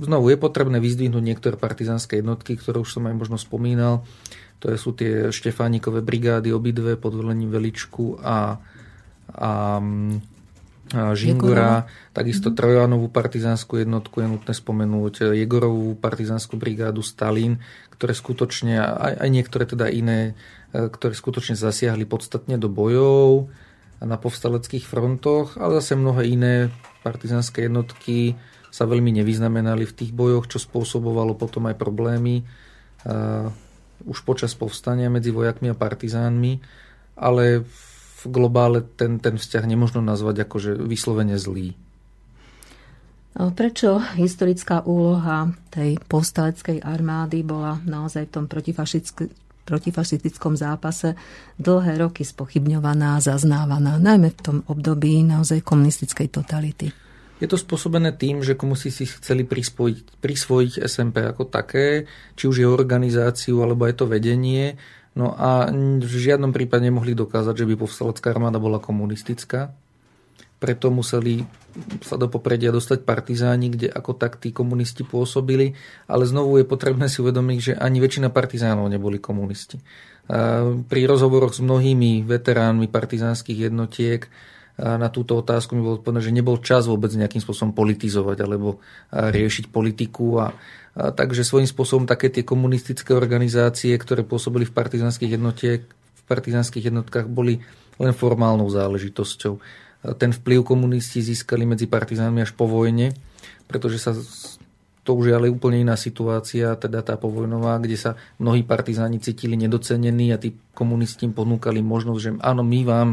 znovu 0.04 0.36
je 0.36 0.38
potrebné 0.38 0.84
vyzdvihnúť 0.84 1.24
niektoré 1.24 1.56
partizánske 1.56 2.20
jednotky, 2.20 2.60
ktoré 2.60 2.84
už 2.84 2.92
som 3.00 3.08
aj 3.08 3.16
možno 3.16 3.40
spomínal. 3.40 4.04
To 4.60 4.76
sú 4.76 4.92
tie 4.92 5.32
Štefánikové 5.32 6.04
brigády, 6.04 6.52
obidve 6.52 7.00
pod 7.00 7.16
velením 7.16 7.56
Veličku 7.56 8.20
a, 8.20 8.60
a 9.32 9.80
Žingura, 10.94 11.90
takisto 12.14 12.54
mm-hmm. 12.54 12.60
Trojanovú 12.60 13.08
partizánsku 13.10 13.82
jednotku 13.82 14.22
je 14.22 14.28
nutné 14.30 14.54
spomenúť, 14.54 15.34
Jegorovú 15.34 15.98
partizánsku 15.98 16.54
brigádu 16.54 17.02
Stalin, 17.02 17.58
ktoré 17.98 18.14
skutočne, 18.14 18.78
aj, 18.78 19.26
aj 19.26 19.30
niektoré 19.34 19.64
teda 19.66 19.90
iné, 19.90 20.38
e, 20.70 20.86
ktoré 20.92 21.18
skutočne 21.18 21.58
zasiahli 21.58 22.06
podstatne 22.06 22.62
do 22.62 22.70
bojov 22.70 23.50
na 24.04 24.20
povstaleckých 24.22 24.86
frontoch, 24.86 25.58
ale 25.58 25.82
zase 25.82 25.98
mnohé 25.98 26.30
iné 26.30 26.54
partizánske 27.02 27.66
jednotky 27.66 28.38
sa 28.70 28.86
veľmi 28.86 29.16
nevyznamenali 29.24 29.88
v 29.90 29.96
tých 29.98 30.12
bojoch, 30.14 30.46
čo 30.46 30.62
spôsobovalo 30.62 31.38
potom 31.38 31.70
aj 31.70 31.78
problémy 31.78 32.42
uh, 32.42 33.48
už 34.04 34.26
počas 34.26 34.58
povstania 34.58 35.14
medzi 35.14 35.30
vojakmi 35.30 35.72
a 35.72 35.78
partizánmi, 35.78 36.58
ale 37.16 37.64
v 37.64 37.93
globále 38.28 38.84
ten, 38.84 39.20
ten 39.20 39.36
vzťah 39.40 39.64
nemožno 39.68 40.00
nazvať 40.04 40.48
akože 40.48 40.80
vyslovene 40.80 41.36
zlý. 41.40 41.76
Prečo 43.34 43.98
historická 44.14 44.86
úloha 44.86 45.50
tej 45.74 45.98
povstaleckej 46.06 46.86
armády 46.86 47.42
bola 47.42 47.82
naozaj 47.82 48.30
v 48.30 48.34
tom 48.38 48.46
protifašistickom 49.66 50.54
zápase 50.54 51.18
dlhé 51.58 51.98
roky 51.98 52.22
spochybňovaná, 52.22 53.18
zaznávaná, 53.26 53.98
najmä 53.98 54.38
v 54.38 54.42
tom 54.46 54.62
období 54.70 55.26
naozaj 55.26 55.66
komunistickej 55.66 56.30
totality? 56.30 56.94
Je 57.42 57.50
to 57.50 57.58
spôsobené 57.58 58.14
tým, 58.14 58.46
že 58.46 58.54
komunisti 58.54 58.94
si 58.94 59.10
chceli 59.10 59.44
prisvojiť, 59.44 60.22
prisvojiť 60.22 60.86
SMP 60.86 61.26
ako 61.26 61.50
také, 61.50 62.06
či 62.38 62.46
už 62.46 62.56
je 62.62 62.68
organizáciu, 62.70 63.66
alebo 63.66 63.90
je 63.90 63.96
to 63.98 64.06
vedenie, 64.06 64.78
No 65.14 65.38
a 65.38 65.70
v 66.02 66.16
žiadnom 66.18 66.50
prípade 66.50 66.90
nemohli 66.90 67.14
dokázať, 67.14 67.64
že 67.64 67.70
by 67.70 67.76
povstalecká 67.78 68.34
armáda 68.34 68.58
bola 68.58 68.82
komunistická. 68.82 69.74
Preto 70.58 70.90
museli 70.90 71.44
sa 72.02 72.16
do 72.16 72.32
popredia 72.32 72.72
dostať 72.72 73.04
partizáni, 73.04 73.68
kde 73.68 73.92
ako 73.92 74.16
tak 74.16 74.40
tí 74.40 74.56
komunisti 74.56 75.04
pôsobili, 75.04 75.76
ale 76.08 76.24
znovu 76.24 76.58
je 76.62 76.66
potrebné 76.66 77.12
si 77.12 77.20
uvedomiť, 77.20 77.58
že 77.60 77.74
ani 77.76 78.00
väčšina 78.00 78.32
partizánov 78.32 78.88
neboli 78.88 79.20
komunisti. 79.20 79.78
Pri 80.88 81.02
rozhovoroch 81.04 81.52
s 81.52 81.60
mnohými 81.60 82.24
veteránmi 82.24 82.88
partizánskych 82.88 83.70
jednotiek 83.70 84.24
na 84.80 85.08
túto 85.14 85.38
otázku 85.38 85.78
mi 85.78 85.86
bolo 85.86 86.02
povedané, 86.02 86.26
že 86.26 86.34
nebol 86.34 86.58
čas 86.58 86.90
vôbec 86.90 87.14
nejakým 87.14 87.42
spôsobom 87.42 87.78
politizovať 87.78 88.38
alebo 88.42 88.82
riešiť 89.14 89.70
politiku 89.70 90.42
a 90.42 90.54
a 90.94 91.10
takže 91.10 91.42
svojím 91.42 91.66
spôsobom 91.66 92.06
také 92.06 92.30
tie 92.30 92.46
komunistické 92.46 93.18
organizácie, 93.18 93.98
ktoré 93.98 94.22
pôsobili 94.22 94.70
v 94.70 94.78
partizánskych 94.78 95.42
jednotiek, 95.42 95.82
v 95.90 96.24
partizánskych 96.30 96.86
jednotkách 96.86 97.26
boli 97.26 97.66
len 97.98 98.14
formálnou 98.14 98.70
záležitosťou. 98.70 99.58
Ten 100.22 100.30
vplyv 100.30 100.62
komunisti 100.62 101.26
získali 101.26 101.66
medzi 101.66 101.90
partizánmi 101.90 102.46
až 102.46 102.54
po 102.54 102.70
vojne, 102.70 103.18
pretože 103.66 103.98
sa 103.98 104.14
to 105.04 105.20
už 105.20 105.34
je 105.34 105.36
ale 105.36 105.52
úplne 105.52 105.84
iná 105.84 106.00
situácia, 106.00 106.80
teda 106.80 107.04
tá 107.04 107.20
povojnová, 107.20 107.76
kde 107.82 107.98
sa 108.00 108.12
mnohí 108.40 108.64
partizáni 108.64 109.20
cítili 109.20 109.60
nedocenení 109.60 110.32
a 110.32 110.40
tí 110.40 110.56
komunisti 110.72 111.28
im 111.28 111.36
ponúkali 111.36 111.84
možnosť, 111.84 112.22
že 112.22 112.32
áno, 112.40 112.64
my 112.64 112.80
vám 112.88 113.10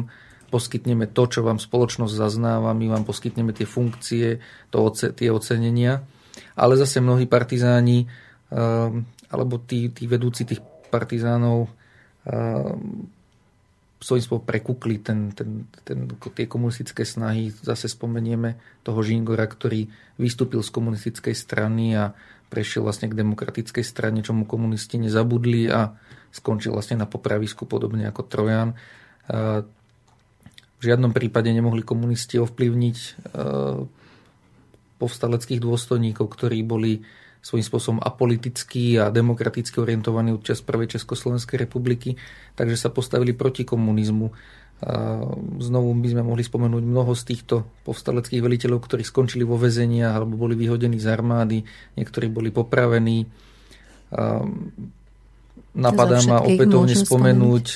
poskytneme 0.51 1.07
to, 1.07 1.23
čo 1.31 1.41
vám 1.47 1.63
spoločnosť 1.63 2.13
zaznáva, 2.13 2.75
my 2.75 2.91
vám 2.91 3.07
poskytneme 3.07 3.55
tie 3.55 3.65
funkcie, 3.65 4.43
to, 4.75 4.91
tie 4.93 5.31
ocenenia 5.31 6.03
ale 6.61 6.77
zase 6.77 7.01
mnohí 7.01 7.25
partizáni 7.25 8.05
ehm, 8.53 9.05
alebo 9.31 9.63
tí, 9.63 9.89
tí 9.95 10.05
vedúci 10.11 10.45
tých 10.45 10.61
partizánov 10.91 11.71
ehm, 12.27 13.09
svojím 14.01 14.25
spôsobom 14.25 14.49
prekukli 14.49 14.97
ten, 15.05 15.29
ten, 15.37 15.69
ten, 15.85 16.09
tie 16.09 16.49
komunistické 16.49 17.05
snahy. 17.05 17.53
Zase 17.53 17.85
spomenieme 17.85 18.57
toho 18.81 19.05
Žingora, 19.05 19.45
ktorý 19.45 19.93
vystúpil 20.17 20.65
z 20.65 20.73
komunistickej 20.73 21.37
strany 21.37 21.93
a 21.93 22.17
prešiel 22.49 22.81
vlastne 22.81 23.13
k 23.13 23.19
demokratickej 23.21 23.85
strane, 23.85 24.25
čo 24.25 24.33
mu 24.33 24.49
komunisti 24.49 24.97
nezabudli 24.97 25.69
a 25.69 25.93
skončil 26.33 26.73
vlastne 26.73 27.05
na 27.05 27.07
popravisku 27.07 27.69
podobne 27.69 28.09
ako 28.09 28.25
Trojan. 28.25 28.73
V 30.81 30.89
žiadnom 30.89 31.13
prípade 31.13 31.53
nemohli 31.53 31.85
komunisti 31.85 32.41
ovplyvniť 32.41 32.97
povstaleckých 34.97 35.61
dôstojníkov, 35.61 36.25
ktorí 36.25 36.65
boli 36.65 37.05
svojím 37.41 37.65
spôsobom 37.65 38.01
apolitickí 38.05 39.01
a 39.01 39.09
demokraticky 39.09 39.81
orientovaní 39.81 40.33
od 40.33 40.45
čas 40.45 40.61
prvej 40.61 40.97
Československej 40.97 41.69
republiky, 41.69 42.17
takže 42.53 42.77
sa 42.77 42.93
postavili 42.93 43.33
proti 43.33 43.65
komunizmu. 43.65 44.29
A 44.81 45.21
znovu 45.61 45.93
by 45.93 46.09
sme 46.09 46.25
mohli 46.25 46.41
spomenúť 46.41 46.85
mnoho 46.85 47.13
z 47.13 47.23
týchto 47.29 47.69
povstaleckých 47.85 48.41
veliteľov, 48.41 48.81
ktorí 48.81 49.05
skončili 49.05 49.45
vo 49.45 49.61
väzeniach 49.61 50.17
alebo 50.21 50.41
boli 50.41 50.57
vyhodení 50.57 50.97
z 50.97 51.09
armády, 51.13 51.61
niektorí 52.01 52.33
boli 52.33 52.49
popravení. 52.49 53.29
A 54.17 54.45
napadá 55.77 56.25
ma 56.25 56.41
opätovne 56.41 56.97
spomenúť, 56.97 57.05
spomenúť 57.05 57.67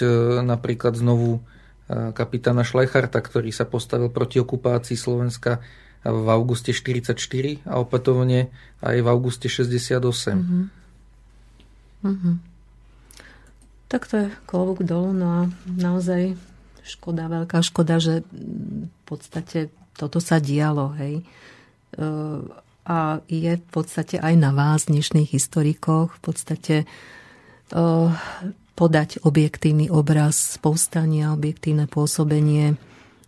napríklad 0.49 0.97
znovu 0.97 1.45
kapitána 1.89 2.65
Šlejcharta, 2.65 3.21
ktorý 3.21 3.53
sa 3.53 3.69
postavil 3.69 4.09
proti 4.09 4.41
okupácii 4.41 4.97
Slovenska 4.97 5.61
v 6.05 6.27
auguste 6.29 6.73
44 6.73 7.17
a 7.65 7.81
opätovne 7.81 8.53
aj 8.85 8.97
v 9.01 9.07
auguste 9.09 9.49
68. 9.49 10.01
Mm-hmm. 10.01 10.65
Mm-hmm. 12.05 12.37
Tak 13.89 14.03
to 14.09 14.15
je 14.25 14.29
klobúk 14.45 14.85
dolu, 14.85 15.17
no 15.17 15.27
a 15.29 15.41
naozaj 15.65 16.37
škoda, 16.85 17.33
veľká 17.33 17.65
škoda, 17.65 17.97
že 17.97 18.21
v 18.29 19.03
podstate 19.09 19.73
toto 19.97 20.21
sa 20.21 20.37
dialo, 20.37 20.93
hej. 21.01 21.25
E, 21.97 22.05
a 22.85 23.25
je 23.25 23.53
v 23.57 23.69
podstate 23.73 24.21
aj 24.21 24.35
na 24.37 24.53
vás, 24.53 24.93
dnešných 24.93 25.33
historikoch, 25.33 26.13
v 26.17 26.21
podstate 26.21 26.77
e, 26.85 26.87
podať 28.75 29.23
objektívny 29.23 29.91
obraz 29.91 30.59
povstania, 30.59 31.35
objektívne 31.35 31.87
pôsobenie 31.87 32.75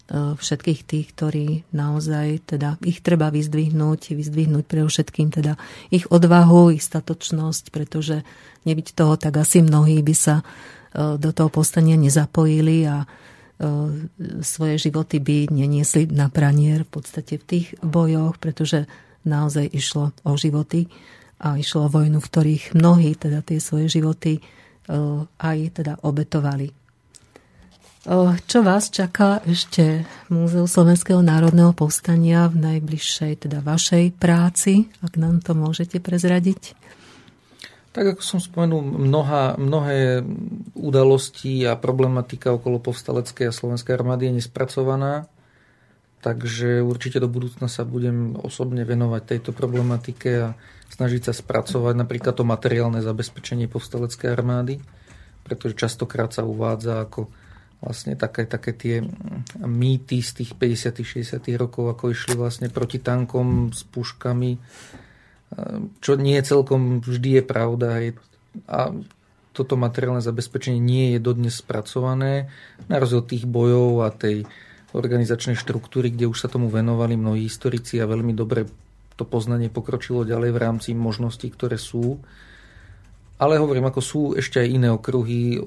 E, 0.07 0.39
všetkých 0.39 0.81
tých, 0.87 1.07
ktorí 1.19 1.47
naozaj, 1.75 2.55
teda 2.55 2.79
ich 2.87 3.03
treba 3.03 3.27
vyzdvihnúť, 3.35 4.15
vyzdvihnúť 4.15 4.65
pre 4.71 4.87
všetkým 4.87 5.35
teda 5.35 5.59
ich 5.91 6.07
odvahu, 6.07 6.71
ich 6.71 6.87
statočnosť, 6.87 7.75
pretože 7.75 8.23
nebyť 8.71 8.95
toho, 8.95 9.19
tak 9.19 9.35
asi 9.43 9.67
mnohí 9.67 9.99
by 10.07 10.15
sa 10.15 10.47
e, 10.47 11.19
do 11.19 11.35
toho 11.35 11.51
postania 11.51 11.99
nezapojili 11.99 12.87
a 12.87 13.03
e, 13.03 13.07
svoje 14.47 14.79
životy 14.79 15.19
by 15.19 15.51
neniesli 15.51 16.07
na 16.07 16.31
pranier 16.31 16.87
v 16.87 17.03
podstate 17.03 17.43
v 17.43 17.47
tých 17.51 17.67
bojoch, 17.83 18.39
pretože 18.39 18.87
naozaj 19.27 19.75
išlo 19.75 20.15
o 20.23 20.39
životy 20.39 20.87
a 21.43 21.59
išlo 21.59 21.91
o 21.91 21.93
vojnu, 21.93 22.23
v 22.23 22.31
ktorých 22.31 22.79
mnohí 22.79 23.19
teda 23.19 23.43
tie 23.43 23.59
svoje 23.59 23.91
životy 23.91 24.39
aj 25.37 25.59
teda 25.83 25.99
obetovali. 26.03 26.71
Čo 28.47 28.63
vás 28.63 28.87
čaká 28.95 29.43
ešte 29.43 30.07
Múzeu 30.31 30.71
Slovenského 30.71 31.19
národného 31.27 31.75
povstania 31.75 32.47
v 32.47 32.63
najbližšej, 32.63 33.51
teda 33.51 33.59
vašej 33.67 34.15
práci, 34.15 34.87
ak 35.03 35.19
nám 35.19 35.43
to 35.43 35.59
môžete 35.59 35.99
prezradiť? 35.99 36.79
Tak 37.91 38.15
ako 38.15 38.23
som 38.23 38.39
spomenul, 38.39 38.79
mnoha, 38.79 39.59
mnohé 39.59 40.23
udalosti 40.79 41.67
a 41.67 41.75
problematika 41.75 42.55
okolo 42.55 42.79
povstaleckej 42.79 43.51
a 43.51 43.57
slovenskej 43.57 43.99
armády 43.99 44.31
je 44.31 44.39
nespracovaná, 44.39 45.27
takže 46.23 46.87
určite 46.87 47.19
do 47.19 47.27
budúcna 47.27 47.67
sa 47.67 47.83
budem 47.83 48.39
osobne 48.39 48.87
venovať 48.87 49.23
tejto 49.35 49.51
problematike 49.51 50.31
a 50.47 50.55
snažiť 50.93 51.31
sa 51.31 51.33
spracovať 51.35 51.95
napríklad 51.97 52.35
to 52.37 52.45
materiálne 52.47 53.03
zabezpečenie 53.03 53.67
povstaleckej 53.67 54.29
armády, 54.31 54.79
pretože 55.43 55.79
častokrát 55.79 56.31
sa 56.35 56.47
uvádza 56.47 57.03
ako 57.03 57.31
vlastne 57.81 58.17
také, 58.17 58.49
také 58.49 58.73
tie 58.73 58.97
mýty 59.61 60.25
z 60.25 60.43
tých 60.43 60.57
50 60.57 61.05
60 61.05 61.61
rokov, 61.61 61.93
ako 61.93 62.11
išli 62.11 62.35
vlastne 62.35 62.73
proti 62.73 62.99
tankom 62.99 63.71
s 63.71 63.85
puškami, 63.85 64.57
čo 66.01 66.13
nie 66.17 66.39
celkom 66.41 67.05
vždy 67.05 67.41
je 67.41 67.43
pravda. 67.45 67.89
A 68.67 68.91
toto 69.53 69.77
materiálne 69.77 70.25
zabezpečenie 70.25 70.81
nie 70.81 71.17
je 71.17 71.19
dodnes 71.21 71.53
spracované, 71.53 72.53
na 72.89 73.01
rozdiel 73.01 73.25
tých 73.25 73.45
bojov 73.49 74.05
a 74.05 74.13
tej 74.13 74.45
organizačnej 74.97 75.57
štruktúry, 75.57 76.13
kde 76.13 76.29
už 76.29 76.41
sa 76.41 76.49
tomu 76.49 76.73
venovali 76.73 77.17
mnohí 77.17 77.45
historici 77.45 78.01
a 78.01 78.09
veľmi 78.09 78.33
dobre 78.33 78.69
to 79.17 79.25
poznanie 79.25 79.73
pokročilo 79.73 80.29
ďalej 80.29 80.51
v 80.53 80.63
rámci 80.63 80.91
možností, 80.93 81.49
ktoré 81.49 81.81
sú. 81.81 82.21
Ale 83.37 83.61
hovorím, 83.61 83.93
ako 83.93 84.01
sú 84.01 84.21
ešte 84.33 84.65
aj 84.65 84.69
iné 84.69 84.89
okruhy 84.89 85.61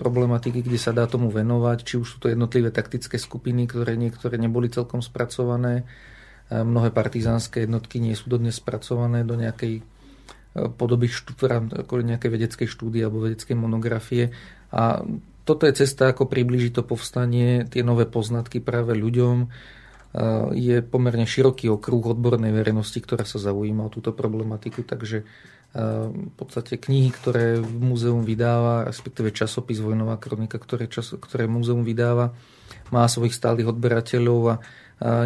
problematiky, 0.00 0.64
kde 0.64 0.80
sa 0.80 0.96
dá 0.96 1.04
tomu 1.04 1.28
venovať, 1.28 1.84
či 1.84 1.94
už 2.00 2.06
sú 2.06 2.16
to 2.16 2.32
jednotlivé 2.32 2.72
taktické 2.72 3.20
skupiny, 3.20 3.68
ktoré 3.68 3.92
niektoré 4.00 4.40
neboli 4.40 4.72
celkom 4.72 5.04
spracované. 5.04 5.84
Mnohé 6.48 6.88
partizánske 6.96 7.68
jednotky 7.68 8.00
nie 8.00 8.16
sú 8.16 8.32
dodnes 8.32 8.56
spracované 8.56 9.22
do 9.22 9.36
nejakej 9.36 9.80
e, 9.80 9.82
podoby 10.72 11.06
ako 11.12 11.92
nejakej 12.02 12.30
vedeckej 12.32 12.66
štúdie 12.66 13.04
alebo 13.04 13.22
vedeckej 13.22 13.54
monografie. 13.54 14.32
A 14.72 15.04
toto 15.44 15.68
je 15.68 15.76
cesta, 15.76 16.10
ako 16.10 16.26
približiť 16.26 16.72
to 16.80 16.82
povstanie, 16.88 17.68
tie 17.68 17.84
nové 17.84 18.08
poznatky 18.08 18.64
práve 18.64 18.96
ľuďom. 18.96 19.46
Je 20.50 20.82
pomerne 20.82 21.22
široký 21.22 21.70
okruh 21.70 22.02
odbornej 22.02 22.50
verejnosti, 22.50 22.98
ktorá 22.98 23.22
sa 23.22 23.38
zaujíma 23.38 23.86
o 23.86 23.94
túto 23.94 24.10
problematiku, 24.10 24.82
takže 24.82 25.22
v 26.10 26.32
podstate 26.34 26.82
knihy, 26.82 27.14
ktoré 27.14 27.62
múzeum 27.62 28.26
vydáva, 28.26 28.90
respektíve 28.90 29.30
časopis 29.30 29.78
Vojnová 29.78 30.18
kronika, 30.18 30.58
ktoré, 30.58 30.90
čas, 30.90 31.14
ktoré 31.14 31.46
múzeum 31.46 31.86
vydáva, 31.86 32.34
má 32.90 33.06
svojich 33.06 33.38
stálych 33.38 33.70
odberateľov 33.70 34.40
a 34.50 34.54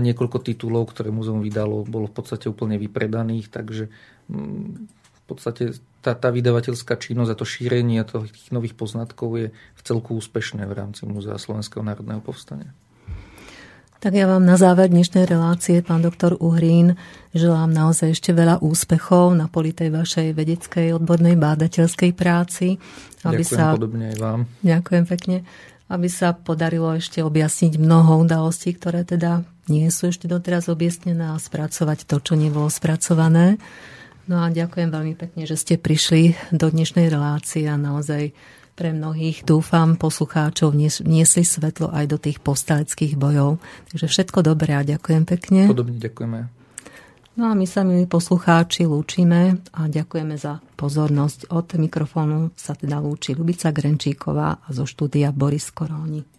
niekoľko 0.05 0.44
titulov, 0.44 0.93
ktoré 0.93 1.09
múzeum 1.09 1.40
vydalo, 1.40 1.89
bolo 1.89 2.06
v 2.06 2.15
podstate 2.20 2.52
úplne 2.52 2.77
vypredaných, 2.77 3.48
takže 3.48 3.89
mm, 4.28 4.70
v 4.93 5.23
podstate 5.24 5.81
tá, 6.05 6.12
tá 6.12 6.28
vydavateľská 6.28 7.01
činnosť 7.01 7.31
a 7.32 7.39
to 7.40 7.48
šírenie 7.48 8.05
tých 8.05 8.52
nových 8.52 8.77
poznatkov 8.77 9.40
je 9.40 9.48
v 9.51 9.81
celku 9.81 10.12
úspešné 10.20 10.69
v 10.69 10.77
rámci 10.77 11.09
Múzea 11.09 11.40
Slovenského 11.40 11.81
národného 11.81 12.20
povstania. 12.20 12.77
Tak 14.05 14.13
ja 14.13 14.29
vám 14.29 14.45
na 14.45 14.61
záver 14.61 14.93
dnešnej 14.93 15.25
relácie, 15.25 15.81
pán 15.81 16.05
doktor 16.05 16.37
Uhrín, 16.37 16.93
želám 17.33 17.73
naozaj 17.73 18.13
ešte 18.13 18.37
veľa 18.37 18.61
úspechov 18.61 19.33
na 19.33 19.49
poli 19.49 19.73
tej 19.73 19.89
vašej 19.97 20.37
vedeckej 20.37 20.93
odbornej 21.01 21.41
bádateľskej 21.41 22.13
práci. 22.13 22.77
Aby 23.25 23.41
Ďakujem 23.41 23.57
sa, 23.57 23.73
podobne 23.73 24.13
aj 24.13 24.17
vám. 24.21 24.41
Ďakujem 24.61 25.05
pekne. 25.09 25.37
Aby 25.89 26.13
sa 26.13 26.37
podarilo 26.37 26.93
ešte 26.93 27.25
objasniť 27.25 27.81
mnoho 27.81 28.29
udalostí, 28.29 28.77
ktoré 28.77 29.09
teda 29.09 29.41
nie 29.73 29.89
sú 29.89 30.13
ešte 30.13 30.29
doteraz 30.29 30.69
objasnené 30.69 31.33
a 31.33 31.41
spracovať 31.41 32.05
to, 32.05 32.21
čo 32.21 32.37
nebolo 32.37 32.69
spracované. 32.69 33.57
No 34.29 34.45
a 34.45 34.53
ďakujem 34.53 34.93
veľmi 34.93 35.17
pekne, 35.17 35.49
že 35.49 35.57
ste 35.57 35.81
prišli 35.81 36.53
do 36.53 36.69
dnešnej 36.69 37.09
relácie 37.09 37.65
a 37.73 37.81
naozaj 37.81 38.37
pre 38.75 38.91
mnohých, 38.91 39.47
dúfam, 39.47 39.95
poslucháčov 39.95 40.75
niesli 41.07 41.47
svetlo 41.47 41.95
aj 41.95 42.05
do 42.11 42.19
tých 42.19 42.43
povstaleckých 42.43 43.15
bojov. 43.15 43.63
Takže 43.95 44.07
všetko 44.11 44.43
dobré 44.43 44.75
a 44.75 44.83
ďakujem 44.83 45.23
pekne. 45.23 45.71
Podobne 45.71 46.03
ďakujeme. 46.03 46.39
No 47.35 47.51
a 47.51 47.59
my 47.59 47.67
sa, 47.67 47.83
milí 47.83 48.07
poslucháči, 48.07 48.87
lúčime 48.87 49.59
a 49.75 49.91
ďakujeme 49.91 50.39
za 50.39 50.63
pozornosť. 50.79 51.51
Od 51.51 51.67
mikrofónu 51.67 52.55
sa 52.55 52.79
teda 52.79 53.03
lúči 53.03 53.35
Lubica 53.35 53.75
Grenčíková 53.75 54.63
a 54.63 54.69
zo 54.71 54.87
štúdia 54.87 55.35
Boris 55.35 55.71
Koróni. 55.75 56.34